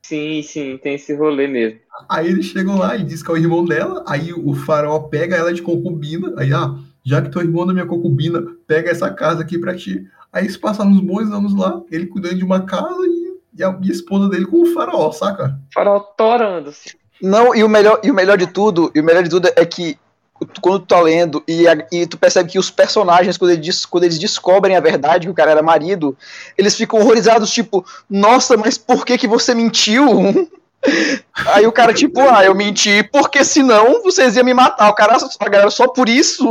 Sim, 0.02 0.42
sim, 0.42 0.78
tem 0.78 0.94
esse 0.94 1.14
rolê 1.14 1.48
mesmo. 1.48 1.80
Aí 2.08 2.28
eles 2.28 2.46
chegam 2.46 2.78
lá 2.78 2.96
e 2.96 3.02
diz 3.02 3.22
que 3.22 3.30
é 3.30 3.34
o 3.34 3.36
irmão 3.36 3.64
dela, 3.64 4.04
aí 4.06 4.32
o 4.32 4.54
faraó 4.54 5.00
pega 5.00 5.34
ela 5.34 5.52
de 5.52 5.62
concubina, 5.62 6.32
aí, 6.36 6.52
ah, 6.52 6.76
já 7.04 7.20
que 7.20 7.28
tu 7.28 7.40
é 7.40 7.42
irmão 7.42 7.66
da 7.66 7.72
minha 7.72 7.86
concubina, 7.86 8.44
pega 8.66 8.90
essa 8.90 9.10
casa 9.10 9.42
aqui 9.42 9.58
pra 9.58 9.74
ti. 9.76 10.06
Aí 10.32 10.44
eles 10.44 10.56
passaram 10.56 10.90
uns 10.90 11.00
bons 11.00 11.30
anos 11.32 11.56
lá, 11.56 11.82
ele 11.90 12.06
cuidando 12.06 12.36
de 12.36 12.44
uma 12.44 12.60
casa 12.60 13.06
e, 13.06 13.38
e 13.58 13.64
a, 13.64 13.76
esposa 13.84 14.28
dele 14.28 14.46
com 14.46 14.62
o 14.62 14.66
faraó, 14.66 15.10
saca? 15.10 15.58
Farol 15.72 16.00
torando, 16.16 16.68
assim. 16.68 16.90
Não, 17.20 17.54
e 17.54 17.64
o 17.64 17.68
melhor, 17.68 18.00
e 18.04 18.10
o 18.10 18.14
melhor 18.14 18.36
de 18.36 18.46
tudo, 18.46 18.92
e 18.94 19.00
o 19.00 19.04
melhor 19.04 19.22
de 19.22 19.30
tudo 19.30 19.48
é 19.56 19.64
que 19.64 19.96
quando 20.60 20.80
tu 20.80 20.86
tá 20.86 21.00
lendo 21.00 21.42
e, 21.48 21.66
a- 21.66 21.86
e 21.92 22.06
tu 22.06 22.16
percebe 22.18 22.50
que 22.50 22.58
os 22.58 22.70
personagens, 22.70 23.36
quando 23.36 23.50
eles, 23.52 23.84
quando 23.86 24.04
eles 24.04 24.18
descobrem 24.18 24.76
a 24.76 24.80
verdade, 24.80 25.26
que 25.26 25.30
o 25.30 25.34
cara 25.34 25.50
era 25.52 25.62
marido, 25.62 26.16
eles 26.58 26.74
ficam 26.76 27.00
horrorizados, 27.00 27.50
tipo, 27.50 27.84
nossa, 28.08 28.56
mas 28.56 28.76
por 28.78 29.04
que 29.04 29.16
que 29.18 29.26
você 29.28 29.54
mentiu? 29.54 30.06
Aí 31.48 31.66
o 31.66 31.72
cara, 31.72 31.92
tipo, 31.92 32.20
ah, 32.20 32.44
eu 32.44 32.54
menti 32.54 33.02
porque 33.10 33.44
senão 33.44 34.02
vocês 34.02 34.36
iam 34.36 34.44
me 34.44 34.54
matar. 34.54 34.88
O 34.88 34.94
cara, 34.94 35.16
a 35.40 35.48
galera, 35.48 35.70
só 35.70 35.88
por 35.88 36.08
isso. 36.08 36.48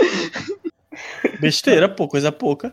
Besteira, 1.40 1.88
pô, 1.88 2.08
coisa 2.08 2.32
pouca. 2.32 2.72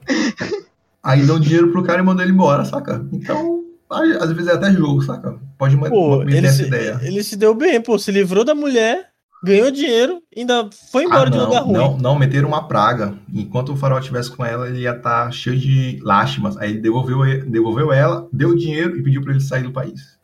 Aí 1.04 1.24
dão 1.26 1.39
dinheiro 1.39 1.72
pro 1.72 1.84
cara 1.84 2.00
e 2.02 2.04
mandam 2.06 2.24
ele 2.24 2.32
embora, 2.34 2.66
saca? 2.66 3.06
Então, 3.12 3.64
às 3.89 4.32
vezes 4.32 4.48
é 4.48 4.54
até 4.54 4.72
jogo, 4.72 5.02
saca? 5.04 5.36
Pode 5.58 5.76
ma- 5.76 5.89
Pô, 5.89 6.20
meter 6.20 6.38
ele 6.38 6.48
essa 6.48 6.58
se, 6.58 6.64
ideia. 6.64 7.00
ele 7.04 7.24
se 7.24 7.36
deu 7.36 7.54
bem, 7.54 7.80
pô. 7.82 8.00
Se 8.00 8.12
livrou 8.12 8.43
da 8.43 8.56
mulher, 8.56 9.10
ganhou 9.43 9.69
dinheiro, 9.71 10.21
ainda 10.36 10.69
foi 10.91 11.03
embora 11.03 11.27
Ah, 11.27 11.29
de 11.31 11.38
um 11.38 11.41
lugar 11.45 11.61
não, 11.61 11.67
ruim. 11.67 11.77
não, 11.77 11.97
não, 11.97 12.19
meteram 12.19 12.47
uma 12.47 12.67
praga. 12.67 13.17
Enquanto 13.33 13.73
o 13.73 13.77
farol 13.77 13.99
estivesse 13.99 14.36
com 14.36 14.43
ela, 14.43 14.67
ele 14.67 14.79
ia 14.81 14.95
estar 14.95 15.31
cheio 15.31 15.57
de 15.57 15.99
lástimas. 16.01 16.57
Aí 16.57 16.71
ele 16.71 16.79
devolveu, 16.81 17.19
devolveu 17.49 17.91
ela, 17.93 18.27
deu 18.33 18.49
o 18.49 18.55
dinheiro 18.55 18.97
e 18.97 19.03
pediu 19.03 19.21
pra 19.21 19.31
ele 19.31 19.41
sair 19.41 19.63
do 19.63 19.71
país. 19.71 20.19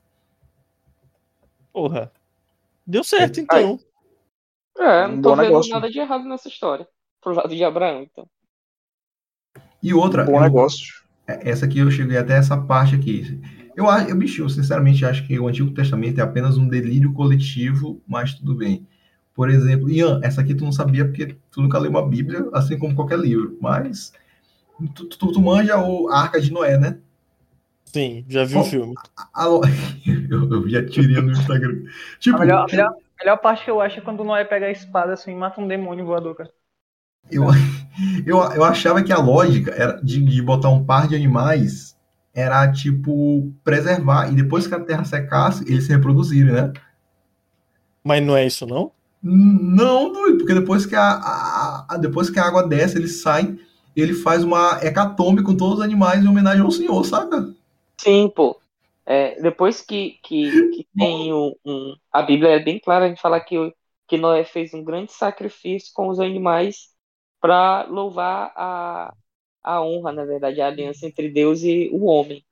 Porra. 1.72 2.12
Deu 2.86 3.04
certo, 3.04 3.40
então. 3.40 3.80
É, 4.78 5.08
não 5.08 5.22
tô 5.22 5.30
bom 5.30 5.36
vendo 5.36 5.46
negócio. 5.48 5.72
nada 5.74 5.90
de 5.90 6.00
errado 6.00 6.24
nessa 6.26 6.48
história. 6.48 6.88
Pro 7.22 7.34
lado 7.34 7.56
de 7.56 7.64
Abraão, 7.64 8.02
então. 8.04 8.28
E 9.84 9.94
outra, 9.94 10.24
Bom 10.26 10.36
eu- 10.38 10.42
negócio. 10.42 11.02
essa 11.28 11.66
aqui 11.66 11.80
eu 11.80 11.92
cheguei 11.92 12.18
até 12.18 12.34
essa 12.38 12.58
parte 12.60 12.96
aqui. 12.96 13.40
Eu, 13.76 13.88
acho- 13.90 14.10
eu, 14.10 14.16
bicho, 14.18 14.42
eu 14.42 14.50
sinceramente 14.50 15.06
acho 15.06 15.26
que 15.26 15.40
o 15.40 15.48
Antigo 15.48 15.72
Testamento 15.72 16.20
é 16.20 16.24
apenas 16.24 16.58
um 16.58 16.68
delírio 16.68 17.14
coletivo, 17.14 18.02
mas 18.08 18.34
tudo 18.34 18.56
bem. 18.56 18.88
Por 19.36 19.50
exemplo, 19.50 19.90
Ian, 19.90 20.20
essa 20.24 20.42
aqui 20.42 20.56
tu 20.56 20.64
não 20.66 20.72
sabia 20.72 21.06
porque 21.06 21.38
tu 21.52 21.62
nunca 21.62 21.80
leu 21.80 21.92
uma 21.92 22.08
Bíblia, 22.08 22.50
assim 22.54 22.78
como 22.78 22.96
qualquer 22.96 23.20
livro, 23.20 23.58
mas 23.62 24.14
tu, 24.96 25.06
tu, 25.08 25.32
tu 25.34 25.42
manja 25.42 25.78
o 25.82 26.10
a 26.10 26.22
Arca 26.22 26.42
de 26.42 26.52
Noé, 26.52 26.78
né? 26.78 27.00
Sim, 27.86 28.26
já 28.30 28.44
vi 28.46 28.58
o 28.58 28.64
filme. 28.64 29.00
A 29.34 29.46
lo- 29.46 29.62
eu, 30.30 30.50
eu 30.52 30.62
vi 30.64 30.78
a 30.78 30.86
tirinha 30.86 31.22
no 31.22 31.32
Instagram. 31.32 31.84
Tipo, 32.20 32.38
A 32.38 32.40
melhor, 32.40 32.66
a 32.66 32.68
melhor, 32.68 32.90
a 32.92 33.24
melhor 33.24 33.38
parte 33.38 33.64
que 33.64 33.70
eu 33.72 33.80
acho 33.82 34.00
é 34.00 34.02
quando 34.02 34.22
o 34.22 34.24
Noé 34.24 34.44
pega 34.46 34.66
a 34.68 34.72
espada 34.72 35.14
assim 35.14 35.32
e 35.32 35.36
mata 35.36 35.62
um 35.62 35.68
demônio 35.68 36.06
voador, 36.06 36.36
cara. 36.36 36.52
Eu, 37.30 37.46
eu, 38.26 38.38
eu 38.54 38.64
achava 38.64 39.04
que 39.04 39.12
a 39.12 39.18
lógica 39.18 39.72
era 39.72 40.02
de, 40.04 40.24
de 40.24 40.42
botar 40.42 40.70
um 40.70 40.84
par 40.84 41.08
de 41.08 41.16
animais 41.16 41.96
era 42.34 42.72
tipo 42.72 43.52
preservar 43.64 44.32
e 44.32 44.36
depois 44.36 44.66
que 44.66 44.74
a 44.74 44.80
terra 44.80 45.04
secasse, 45.04 45.64
eles 45.68 45.84
se 45.86 45.92
reproduzirem, 45.92 46.54
né? 46.54 46.72
Mas 48.04 48.22
não 48.24 48.38
é 48.38 48.46
isso, 48.46 48.66
não? 48.68 48.94
Não, 49.24 50.12
porque 50.38 50.54
depois 50.54 50.86
que 50.86 50.96
a, 50.96 51.02
a- 51.04 51.86
a- 51.90 51.98
depois 51.98 52.30
que 52.30 52.40
a 52.40 52.46
água 52.46 52.68
desce, 52.68 52.98
eles 52.98 53.22
saem, 53.22 53.60
ele 53.96 54.14
faz 54.14 54.44
uma 54.44 54.80
hecatombe 54.84 55.44
com 55.44 55.56
todos 55.56 55.78
os 55.80 55.84
animais 55.84 56.24
em 56.24 56.28
homenagem 56.28 56.62
ao 56.64 56.72
Senhor, 56.72 57.04
saca? 57.06 57.54
Sim, 58.00 58.30
pô. 58.30 58.60
É, 59.06 59.40
depois 59.42 59.82
que, 59.82 60.20
que, 60.24 60.64
que 60.72 60.88
tem 60.98 61.34
um, 61.34 61.54
um- 61.66 61.96
A 62.12 62.22
Bíblia 62.22 62.52
é 62.52 62.60
bem 62.60 62.80
clara 62.80 63.08
em 63.08 63.16
falar 63.18 63.42
que, 63.42 63.56
que 64.08 64.18
Noé 64.18 64.44
fez 64.46 64.74
um 64.74 64.84
grande 64.84 65.12
sacrifício 65.12 65.92
com 65.94 66.08
os 66.10 66.20
animais 66.20 66.90
para 67.40 67.84
louvar 67.88 68.54
a, 68.56 69.14
a 69.64 69.82
honra, 69.84 70.12
na 70.12 70.26
verdade, 70.26 70.62
a 70.62 70.68
aliança 70.68 71.06
entre 71.08 71.30
Deus 71.30 71.64
e 71.64 71.90
o 71.92 72.06
homem. 72.06 72.46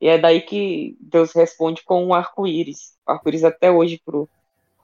E 0.00 0.08
é 0.08 0.18
daí 0.18 0.42
que 0.42 0.96
Deus 1.00 1.32
responde 1.34 1.84
com 1.84 2.04
um 2.06 2.14
arco-íris. 2.14 2.96
O 3.06 3.12
arco-íris 3.12 3.44
até 3.44 3.70
hoje 3.70 4.00
pro, 4.04 4.30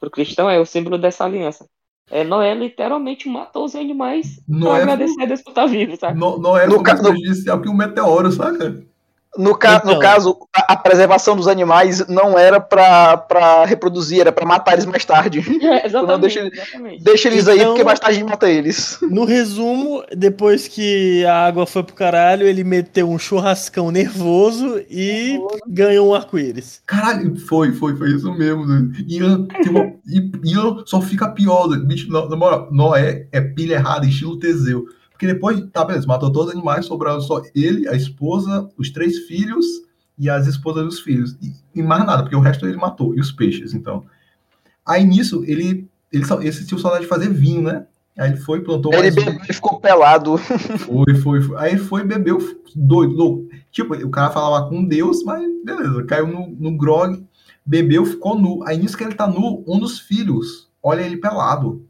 pro 0.01 0.11
cristão 0.11 0.49
é 0.51 0.59
o 0.59 0.67
símbolo 0.67 0.99
dessa 0.99 1.25
aliança. 1.25 1.69
É, 2.11 2.23
Noé 2.23 2.55
literalmente 2.55 3.29
matou 3.29 3.65
os 3.65 3.75
animais 3.75 4.37
para 4.37 4.59
Noé 4.59 4.83
agradecer 4.83 5.23
a 5.23 5.27
Deus 5.27 5.43
por 5.43 5.51
estar 5.51 5.67
vivo, 5.67 5.97
sabe? 5.97 6.19
No, 6.19 6.39
não 6.39 6.57
é 6.57 6.67
No 6.67 6.83
ca- 6.83 6.95
mais 6.95 7.01
prejudicial 7.03 7.61
que 7.61 7.69
um 7.69 7.75
meteoro, 7.75 8.31
saca? 8.31 8.85
No, 9.39 9.55
ca- 9.55 9.83
no 9.85 9.91
Então. 9.93 9.99
caso, 10.01 10.37
a, 10.55 10.73
a 10.73 10.77
preservação 10.77 11.37
dos 11.37 11.47
animais 11.49 12.07
não 12.09 12.39
era 12.39 12.59
pra, 12.61 13.17
pra 13.17 13.65
reproduzir, 13.65 14.21
era 14.21 14.33
pra 14.33 14.47
matar 14.47 14.73
eles 14.75 14.87
mais 14.87 15.05
tarde. 15.05 15.41
É, 15.67 15.87
exatamente, 15.87 16.21
deixa- 16.21 16.41
exatamente. 16.47 17.03
Deixa 17.05 17.29
eles 17.29 17.49
aí, 17.49 17.57
Então- 17.59 17.69
porque 17.71 17.85
mais 17.85 17.99
tarde 17.99 18.17
a 18.17 18.19
gente 18.21 18.29
mata 18.31 18.49
eles. 18.49 18.99
No 19.11 19.25
resumo, 19.25 20.03
depois 20.17 20.69
que 20.69 21.25
a 21.27 21.47
água 21.47 21.67
foi 21.67 21.83
pro 21.83 21.95
caralho, 21.95 22.47
ele 22.47 22.63
meteu 22.65 23.09
um 23.11 23.19
churrascão 23.19 23.91
nervoso 23.91 24.81
e 24.91 25.39
ganhou 25.67 26.11
um 26.11 26.15
arco-íris. 26.15 26.81
Caralho, 26.87 27.37
foi, 27.41 27.73
foi, 27.73 27.97
foi 27.97 28.11
isso 28.11 28.33
mesmo. 28.33 28.67
doido. 28.67 28.93
Ian, 29.09 29.47
uma, 29.69 29.93
e 30.07 30.31
Ian 30.53 30.83
só 30.87 31.01
fica 31.01 31.29
pior, 31.29 31.67
doido. 31.69 31.87
bicho. 31.87 32.11
Na, 32.11 32.29
na 32.29 32.37
moral, 32.37 32.69
Noé 32.71 33.27
é 33.33 33.41
pilha 33.41 33.75
errada, 33.75 34.07
estilo 34.07 34.39
Teseu. 34.39 34.85
Porque 35.17 35.27
depois, 35.27 35.59
tá, 35.73 35.83
beleza, 35.83 36.07
matou 36.07 36.31
todos 36.31 36.49
os 36.51 36.55
animais, 36.55 36.85
sobraram 36.85 37.23
só 37.23 37.41
ele, 37.55 37.89
a 37.89 37.95
esposa, 37.95 38.69
os 38.77 38.91
três 38.91 39.21
filhos 39.21 39.65
e 40.19 40.29
as 40.29 40.47
esposas 40.47 40.85
dos 40.85 41.01
filhos. 41.01 41.37
E, 41.41 41.55
e 41.75 41.83
mais 41.83 42.05
nada, 42.05 42.23
porque 42.23 42.37
o 42.37 42.41
resto 42.41 42.67
ele 42.67 42.77
matou, 42.77 43.15
e 43.17 43.21
os 43.21 43.33
peixes, 43.33 43.73
então. 43.73 44.05
Aí 44.85 45.05
nisso, 45.05 45.43
ele, 45.47 45.89
ele, 46.13 46.25
só- 46.27 46.41
ele 46.41 46.53
sentiu 46.53 46.79
saudade 46.79 47.05
de 47.05 47.09
fazer 47.09 47.31
vinho, 47.31 47.63
né? 47.63 47.87
Aí 48.19 48.31
ele 48.31 48.37
foi, 48.39 48.61
plantou 48.61 48.93
Ele 48.93 49.11
um. 49.11 49.15
bebeu 49.15 49.41
e 49.49 49.53
ficou 49.55 49.81
pelado. 49.81 50.37
Foi, 50.79 51.15
foi, 51.17 51.41
foi. 51.43 51.57
Aí 51.59 51.73
ele 51.73 51.81
foi 51.81 52.03
e 52.03 52.05
bebeu 52.05 52.39
doido, 52.75 53.15
louco. 53.15 53.49
Tipo, 53.71 53.95
o 53.95 54.11
cara 54.11 54.31
falava 54.31 54.69
com 54.69 54.85
Deus, 54.85 55.23
mas 55.23 55.43
beleza, 55.65 56.03
caiu 56.05 56.27
no, 56.27 56.49
no 56.49 56.77
grog, 56.79 57.23
bebeu, 57.65 58.05
ficou 58.07 58.39
nu. 58.39 58.63
Aí 58.67 58.79
nisso 58.79 58.97
que 58.97 59.05
ele 59.05 59.15
tá 59.15 59.27
nu, 59.27 59.63
um 59.67 59.79
dos 59.79 59.99
filhos 59.99 60.67
olha 60.83 61.01
ele 61.03 61.17
pelado. 61.19 61.85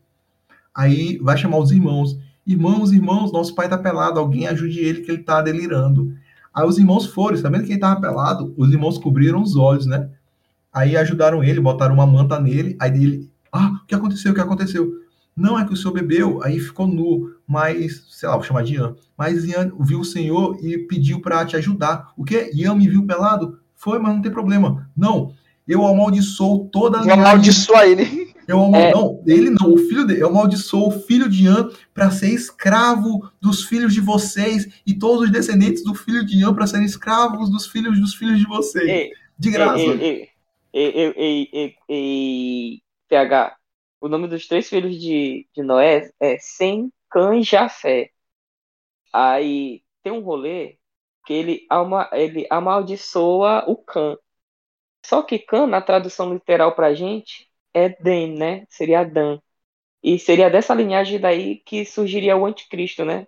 Aí 0.75 1.19
vai 1.19 1.37
chamar 1.37 1.59
os 1.59 1.71
irmãos. 1.71 2.19
Irmãos, 2.47 2.93
irmãos, 2.93 3.33
nosso 3.33 3.55
pai 3.55 3.69
tá 3.69 3.77
pelado, 3.77 4.21
alguém 4.21 4.47
ajude 4.47 4.79
ele 4.79 5.01
que 5.01 5.11
ele 5.11 5.23
tá 5.23 5.43
delirando. 5.43 6.15
Aí 6.55 6.67
os 6.67 6.79
irmãos 6.79 7.07
foram, 7.07 7.37
sabendo 7.37 7.65
que 7.65 7.73
ele 7.73 7.81
tava 7.81 8.01
pelado, 8.01 8.55
os 8.57 8.73
irmãos 8.73 8.99
cobriram 8.99 9.43
os 9.43 9.57
olhos, 9.57 9.85
né? 9.85 10.09
Aí 10.73 10.97
ajudaram 10.97 11.43
ele, 11.43 11.61
botaram 11.61 11.95
uma 11.95 12.07
manta 12.07 12.39
nele, 12.39 12.77
aí 12.79 12.91
ele, 12.91 13.31
ah, 13.53 13.81
o 13.83 13.87
que 13.87 13.95
aconteceu, 13.95 14.33
o 14.33 14.35
que 14.35 14.41
aconteceu? 14.41 14.91
Não, 15.37 15.59
é 15.59 15.67
que 15.67 15.73
o 15.73 15.77
senhor 15.77 15.93
bebeu, 15.93 16.41
aí 16.43 16.59
ficou 16.59 16.87
nu, 16.87 17.35
mas, 17.47 18.05
sei 18.09 18.29
lá, 18.29 18.37
vou 18.37 18.45
chamar 18.45 18.63
de 18.63 18.75
Ian. 18.75 18.95
Mas 19.19 19.45
Ian 19.45 19.73
viu 19.81 20.01
o 20.01 20.05
senhor 20.05 20.57
e 20.63 20.79
pediu 20.79 21.21
para 21.21 21.45
te 21.45 21.57
ajudar. 21.57 22.13
O 22.17 22.25
quê? 22.25 22.51
Ian 22.55 22.75
me 22.75 22.89
viu 22.89 23.07
pelado? 23.07 23.59
Foi, 23.75 23.99
mas 23.99 24.15
não 24.15 24.23
tem 24.23 24.33
problema. 24.33 24.89
Não, 24.97 25.33
eu 25.69 25.85
amaldiçoo 25.85 26.69
toda 26.73 27.01
a 27.01 27.03
Vou 27.03 27.13
amaldiçoar 27.13 27.85
ele. 27.85 28.26
Eu 28.47 28.63
amal... 28.63 28.81
É. 28.81 28.93
Não, 28.93 29.23
ele 29.27 29.51
não, 29.51 29.75
o 29.75 29.79
filho 29.79 30.07
dele. 30.07 30.23
Eu 30.23 30.29
amaldiçoo 30.29 30.89
o 30.89 30.91
filho 30.91 31.29
de 31.29 31.45
Ian 31.45 31.71
para 31.93 32.11
ser 32.11 32.31
escravo 32.31 33.31
dos 33.41 33.65
filhos 33.65 33.93
de 33.93 34.01
vocês 34.01 34.81
e 34.87 34.95
todos 34.99 35.23
os 35.23 35.33
descendentes 35.33 35.83
do 35.83 35.95
filho 35.95 36.25
de 36.25 36.39
Ian 36.39 36.55
para 36.55 36.67
serem 36.67 36.87
escravos 36.87 37.51
dos 37.51 37.67
filhos 37.67 37.99
dos 38.01 38.15
filhos 38.15 38.39
de 38.39 38.47
vocês. 38.47 38.89
Ei, 38.89 39.11
de 39.39 39.51
graça. 39.51 39.79
Ei, 39.79 40.31
ei, 40.73 41.77
ei, 41.89 42.83
PH, 43.09 43.57
o 44.01 44.09
nome 44.09 44.29
dos 44.29 44.47
três 44.47 44.69
filhos 44.69 45.01
de, 45.01 45.49
de 45.55 45.63
Noé 45.63 46.11
é 46.21 46.37
Sem, 46.39 46.93
Cã 47.11 47.35
e 47.35 47.43
Jafé. 47.43 48.11
Aí 49.13 49.83
tem 50.03 50.13
um 50.13 50.21
rolê 50.21 50.77
que 51.25 51.33
ele, 51.33 51.67
ama, 51.71 52.09
ele 52.13 52.47
amaldiçoa 52.51 53.65
o 53.67 53.77
Cã. 53.77 54.17
Só 55.05 55.23
que 55.23 55.39
Cã, 55.39 55.67
na 55.67 55.81
tradução 55.81 56.33
literal 56.33 56.75
pra 56.75 56.95
gente, 56.95 57.46
é 57.77 57.91
Den, 57.91 58.37
né? 58.39 58.67
Seria 58.71 59.01
Adão. 59.01 59.43
E 60.03 60.19
seria 60.19 60.51
dessa 60.51 60.75
linhagem 60.75 61.21
daí 61.21 61.59
que 61.61 61.85
surgiria 61.85 62.37
o 62.37 62.47
anticristo, 62.47 63.05
né? 63.05 63.27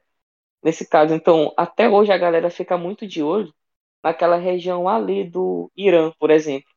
Nesse 0.62 0.88
caso. 0.88 1.14
Então, 1.14 1.52
até 1.56 1.88
hoje 1.88 2.12
a 2.12 2.18
galera 2.18 2.50
fica 2.50 2.78
muito 2.78 3.06
de 3.06 3.22
olho 3.22 3.54
naquela 4.02 4.36
região 4.36 4.88
ali 4.88 5.28
do 5.30 5.70
Irã, 5.76 6.12
por 6.20 6.30
exemplo, 6.30 6.68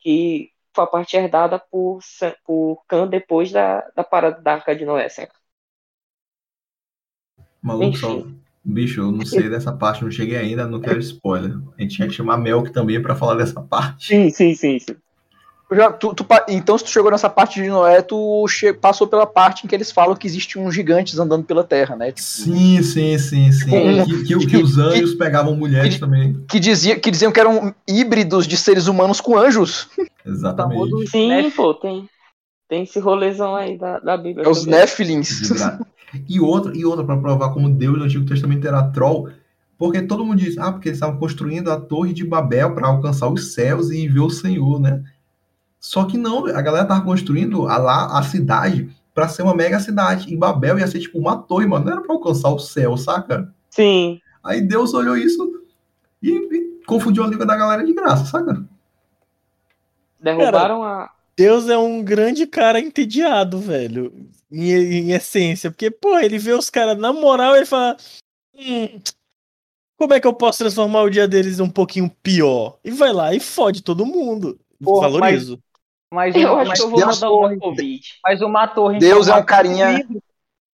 que 0.00 0.50
foi 0.74 0.84
a 0.84 0.86
parte 0.88 1.16
herdada 1.16 1.58
por, 1.70 2.00
por 2.44 2.84
Khan 2.88 3.08
depois 3.08 3.52
da, 3.52 3.80
da 3.96 4.04
parada 4.04 4.42
da 4.42 4.54
Arca 4.54 4.76
de 4.76 4.84
Noé, 4.86 5.08
saca? 5.08 5.34
Maluco, 7.60 7.96
só. 7.96 8.24
Bicho, 8.64 9.00
eu 9.00 9.10
não 9.10 9.24
sei 9.24 9.48
dessa 9.50 9.72
parte, 9.76 10.04
não 10.04 10.10
cheguei 10.10 10.36
ainda, 10.36 10.68
não 10.68 10.80
quero 10.80 11.00
spoiler. 11.00 11.58
A 11.76 11.82
gente 11.82 11.96
tinha 11.96 12.06
que 12.08 12.14
chamar 12.14 12.38
Melk 12.38 12.72
também 12.72 13.02
para 13.02 13.16
falar 13.16 13.34
dessa 13.34 13.60
parte. 13.60 14.06
Sim, 14.06 14.30
sim, 14.30 14.54
sim, 14.54 14.78
sim. 14.78 14.96
Já, 15.72 15.90
tu- 15.90 16.14
tu 16.14 16.26
então, 16.48 16.76
se 16.76 16.84
tu 16.84 16.90
chegou 16.90 17.10
nessa 17.10 17.28
parte 17.28 17.60
de 17.60 17.68
Noé, 17.68 18.02
tu 18.02 18.46
che- 18.48 18.72
passou 18.72 19.06
pela 19.06 19.26
parte 19.26 19.64
em 19.64 19.68
que 19.68 19.74
eles 19.74 19.90
falam 19.90 20.14
que 20.14 20.26
existe 20.26 20.58
uns 20.58 20.74
gigantes 20.74 21.18
andando 21.18 21.42
pela 21.44 21.64
Terra, 21.64 21.96
né? 21.96 22.08
Tipo, 22.12 22.20
Sim, 22.20 22.82
sim, 22.82 23.18
sim, 23.18 23.50
sim. 23.50 23.70
Um- 23.74 24.04
Que, 24.04 24.24
que- 24.24 24.46
que 24.46 24.56
os 24.58 24.76
anjos 24.78 25.14
pegavam 25.14 25.56
mulheres 25.56 25.98
também. 25.98 26.38
que, 26.48 26.60
dizia, 26.60 26.98
que 27.00 27.10
diziam 27.10 27.32
que 27.32 27.40
eram 27.40 27.74
híbridos 27.88 28.46
de 28.46 28.56
seres 28.56 28.86
humanos 28.88 29.20
com 29.20 29.36
anjos. 29.38 29.88
Exatamente. 30.24 31.08
Sim, 31.08 31.28
Nef- 31.28 31.56
pô, 31.56 31.72
tem, 31.74 32.08
tem 32.68 32.82
esse 32.82 32.98
rolezão 33.00 33.56
aí 33.56 33.78
da, 33.78 33.98
da 34.00 34.16
Bíblia. 34.16 34.46
É 34.46 34.48
os 34.48 34.64
gra- 34.64 34.80
E 36.28 36.38
outra, 36.40 36.76
e 36.76 36.84
outra 36.84 37.04
para 37.04 37.16
provar 37.16 37.52
como 37.52 37.70
Deus 37.70 37.98
do 37.98 38.04
Antigo 38.04 38.26
Testamento 38.26 38.68
era 38.68 38.82
troll, 38.90 39.28
porque 39.78 40.02
todo 40.02 40.24
mundo 40.24 40.38
diz, 40.38 40.56
ah, 40.58 40.70
porque 40.70 40.88
eles 40.90 40.98
estavam 40.98 41.18
construindo 41.18 41.70
a 41.72 41.80
Torre 41.80 42.12
de 42.12 42.24
Babel 42.24 42.74
para 42.74 42.86
alcançar 42.86 43.28
os 43.28 43.52
céus 43.54 43.90
e 43.90 44.06
ver 44.06 44.20
o 44.20 44.30
Senhor, 44.30 44.78
né? 44.78 45.02
Só 45.84 46.06
que 46.06 46.16
não, 46.16 46.46
a 46.46 46.62
galera 46.62 46.86
tava 46.86 47.04
construindo 47.04 47.68
a, 47.68 47.76
lá 47.76 48.18
a 48.18 48.22
cidade 48.22 48.88
para 49.12 49.28
ser 49.28 49.42
uma 49.42 49.54
mega 49.54 49.78
cidade. 49.78 50.32
E 50.32 50.34
Babel 50.34 50.78
ia 50.78 50.86
ser 50.86 50.98
tipo 50.98 51.18
uma 51.18 51.36
torre, 51.36 51.66
mano, 51.66 51.84
não 51.84 51.92
era 51.92 52.00
para 52.00 52.14
alcançar 52.14 52.48
o 52.48 52.58
céu, 52.58 52.96
saca? 52.96 53.54
Sim, 53.68 54.18
Aí 54.42 54.62
Deus 54.62 54.94
olhou 54.94 55.14
isso 55.14 55.62
e, 56.22 56.30
e 56.30 56.80
confundiu 56.86 57.22
a 57.22 57.26
língua 57.26 57.44
da 57.44 57.54
galera 57.54 57.84
de 57.84 57.92
graça, 57.92 58.24
saca? 58.24 58.66
derrubaram 60.18 60.82
a. 60.82 61.10
Deus 61.36 61.68
é 61.68 61.76
um 61.76 62.02
grande 62.02 62.46
cara 62.46 62.80
entediado, 62.80 63.58
velho. 63.58 64.10
Em, 64.50 64.70
em 64.70 65.10
essência. 65.12 65.70
Porque, 65.70 65.90
pô, 65.90 66.18
ele 66.18 66.38
vê 66.38 66.52
os 66.54 66.70
caras 66.70 66.96
na 66.96 67.12
moral 67.12 67.54
e 67.54 67.58
ele 67.58 67.66
fala. 67.66 67.94
Hum, 68.56 69.00
como 69.98 70.14
é 70.14 70.20
que 70.20 70.26
eu 70.26 70.32
posso 70.32 70.60
transformar 70.60 71.02
o 71.02 71.10
dia 71.10 71.28
deles 71.28 71.60
um 71.60 71.68
pouquinho 71.68 72.10
pior? 72.22 72.78
E 72.82 72.90
vai 72.90 73.12
lá 73.12 73.34
e 73.34 73.40
fode 73.40 73.82
todo 73.82 74.06
mundo. 74.06 74.58
Porra, 74.82 75.10
Valorizo. 75.10 75.62
Mas, 76.14 76.34
Eu 76.36 76.56
acho 76.58 76.68
mas, 76.68 76.78
que 76.78 76.84
eu 76.84 76.90
vou 76.90 76.98
Deus 77.00 77.20
mandar 77.20 77.30
uma 77.34 77.58
Covid. 77.58 78.02
mas 78.22 78.40
uma 78.40 78.68
torre. 78.68 78.98
Deus 79.00 79.26
é 79.26 79.34
um 79.34 79.42
carinha- 79.42 80.06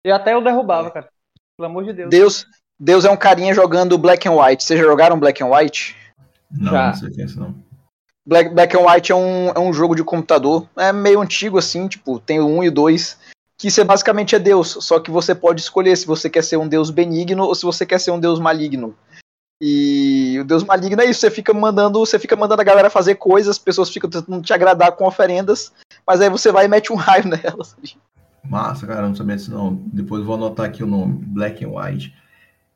E 0.03 0.11
até 0.11 0.33
eu 0.33 0.43
derrubava, 0.43 0.89
cara. 0.89 1.09
Pelo 1.55 1.69
amor 1.69 1.83
de 1.83 1.93
Deus. 1.93 2.09
Deus, 2.09 2.45
Deus 2.79 3.05
é 3.05 3.11
um 3.11 3.15
carinha 3.17 3.53
jogando 3.53 3.97
Black 3.97 4.27
and 4.27 4.33
White. 4.33 4.63
Vocês 4.63 4.79
já 4.79 4.85
jogaram 4.85 5.19
Black 5.19 5.41
and 5.43 5.47
White? 5.47 5.95
Não, 6.51 6.71
Já. 6.71 6.87
não 6.87 6.93
sei 6.95 7.09
quem 7.11 7.23
é 7.23 7.25
isso, 7.27 7.39
não. 7.39 7.55
Black, 8.25 8.49
Black 8.49 8.75
and 8.75 8.81
White 8.81 9.11
é 9.11 9.15
um, 9.15 9.49
é 9.49 9.59
um 9.59 9.71
jogo 9.71 9.95
de 9.95 10.03
computador. 10.03 10.67
É 10.75 10.91
meio 10.91 11.21
antigo, 11.21 11.57
assim, 11.57 11.87
tipo, 11.87 12.19
tem 12.19 12.39
o 12.39 12.47
1 12.47 12.63
e 12.63 12.67
o 12.69 12.71
2. 12.71 13.17
que 13.59 13.71
você 13.71 13.83
basicamente 13.83 14.35
é 14.35 14.39
Deus, 14.39 14.77
só 14.81 14.99
que 14.99 15.09
você 15.09 15.33
pode 15.33 15.61
escolher 15.61 15.95
se 15.95 16.05
você 16.05 16.29
quer 16.29 16.43
ser 16.43 16.57
um 16.57 16.67
Deus 16.67 16.91
benigno 16.91 17.43
ou 17.43 17.55
se 17.55 17.65
você 17.65 17.85
quer 17.87 17.99
ser 17.99 18.11
um 18.11 18.19
Deus 18.19 18.39
maligno. 18.39 18.95
E 19.59 20.37
o 20.39 20.45
Deus 20.45 20.63
maligno 20.63 21.01
é 21.01 21.05
isso, 21.05 21.19
você 21.19 21.31
fica 21.31 21.51
mandando, 21.53 21.97
você 21.99 22.19
fica 22.19 22.35
mandando 22.35 22.61
a 22.61 22.65
galera 22.65 22.89
fazer 22.89 23.15
coisas, 23.15 23.51
as 23.51 23.57
pessoas 23.57 23.89
ficam 23.89 24.09
tentando 24.09 24.41
te 24.41 24.53
agradar 24.53 24.91
com 24.91 25.07
oferendas, 25.07 25.71
mas 26.05 26.21
aí 26.21 26.29
você 26.29 26.51
vai 26.51 26.65
e 26.65 26.67
mete 26.67 26.93
um 26.93 26.95
raio 26.97 27.27
nelas. 27.27 27.75
Massa, 28.43 28.85
cara, 28.85 29.07
não 29.07 29.15
sabia 29.15 29.35
disso 29.35 29.51
não. 29.51 29.81
Depois 29.91 30.23
vou 30.23 30.35
anotar 30.35 30.67
aqui 30.67 30.83
o 30.83 30.87
nome, 30.87 31.19
Black 31.25 31.65
and 31.65 31.69
White. 31.69 32.13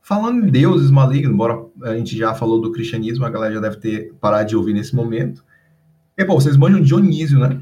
Falando 0.02 0.48
em 0.48 0.52
deuses 0.52 0.90
malignos, 0.90 1.32
embora 1.32 1.64
a 1.84 1.96
gente 1.96 2.18
já 2.18 2.34
falou 2.34 2.60
do 2.60 2.72
cristianismo, 2.72 3.24
a 3.24 3.30
galera 3.30 3.54
já 3.54 3.60
deve 3.60 3.78
ter 3.78 4.14
parado 4.20 4.50
de 4.50 4.56
ouvir 4.56 4.74
nesse 4.74 4.96
momento. 4.96 5.44
E, 6.18 6.26
pô, 6.26 6.34
vocês 6.34 6.58
manjam 6.58 6.82
Dionísio, 6.82 7.40
né? 7.40 7.62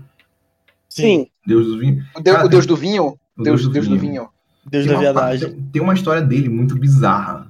Sim. 0.88 1.28
Deus 1.46 1.68
do 1.68 1.78
vinho. 1.78 2.04
O 2.16 2.22
Deus, 2.22 2.36
Cara, 2.36 2.48
o 2.48 2.50
Deus 2.50 2.66
do 2.66 2.76
vinho? 2.76 3.20
o 3.38 3.44
Deus, 3.44 3.68
Deus 3.68 3.88
do 3.88 3.98
vinho. 3.98 4.30
Deus 4.66 4.86
Tem 4.86 4.94
da 4.94 4.94
uma, 4.94 5.02
viadagem. 5.02 5.70
tem 5.72 5.82
uma 5.82 5.94
história 5.94 6.22
dele 6.22 6.50
muito 6.50 6.76
bizarra. 6.78 7.49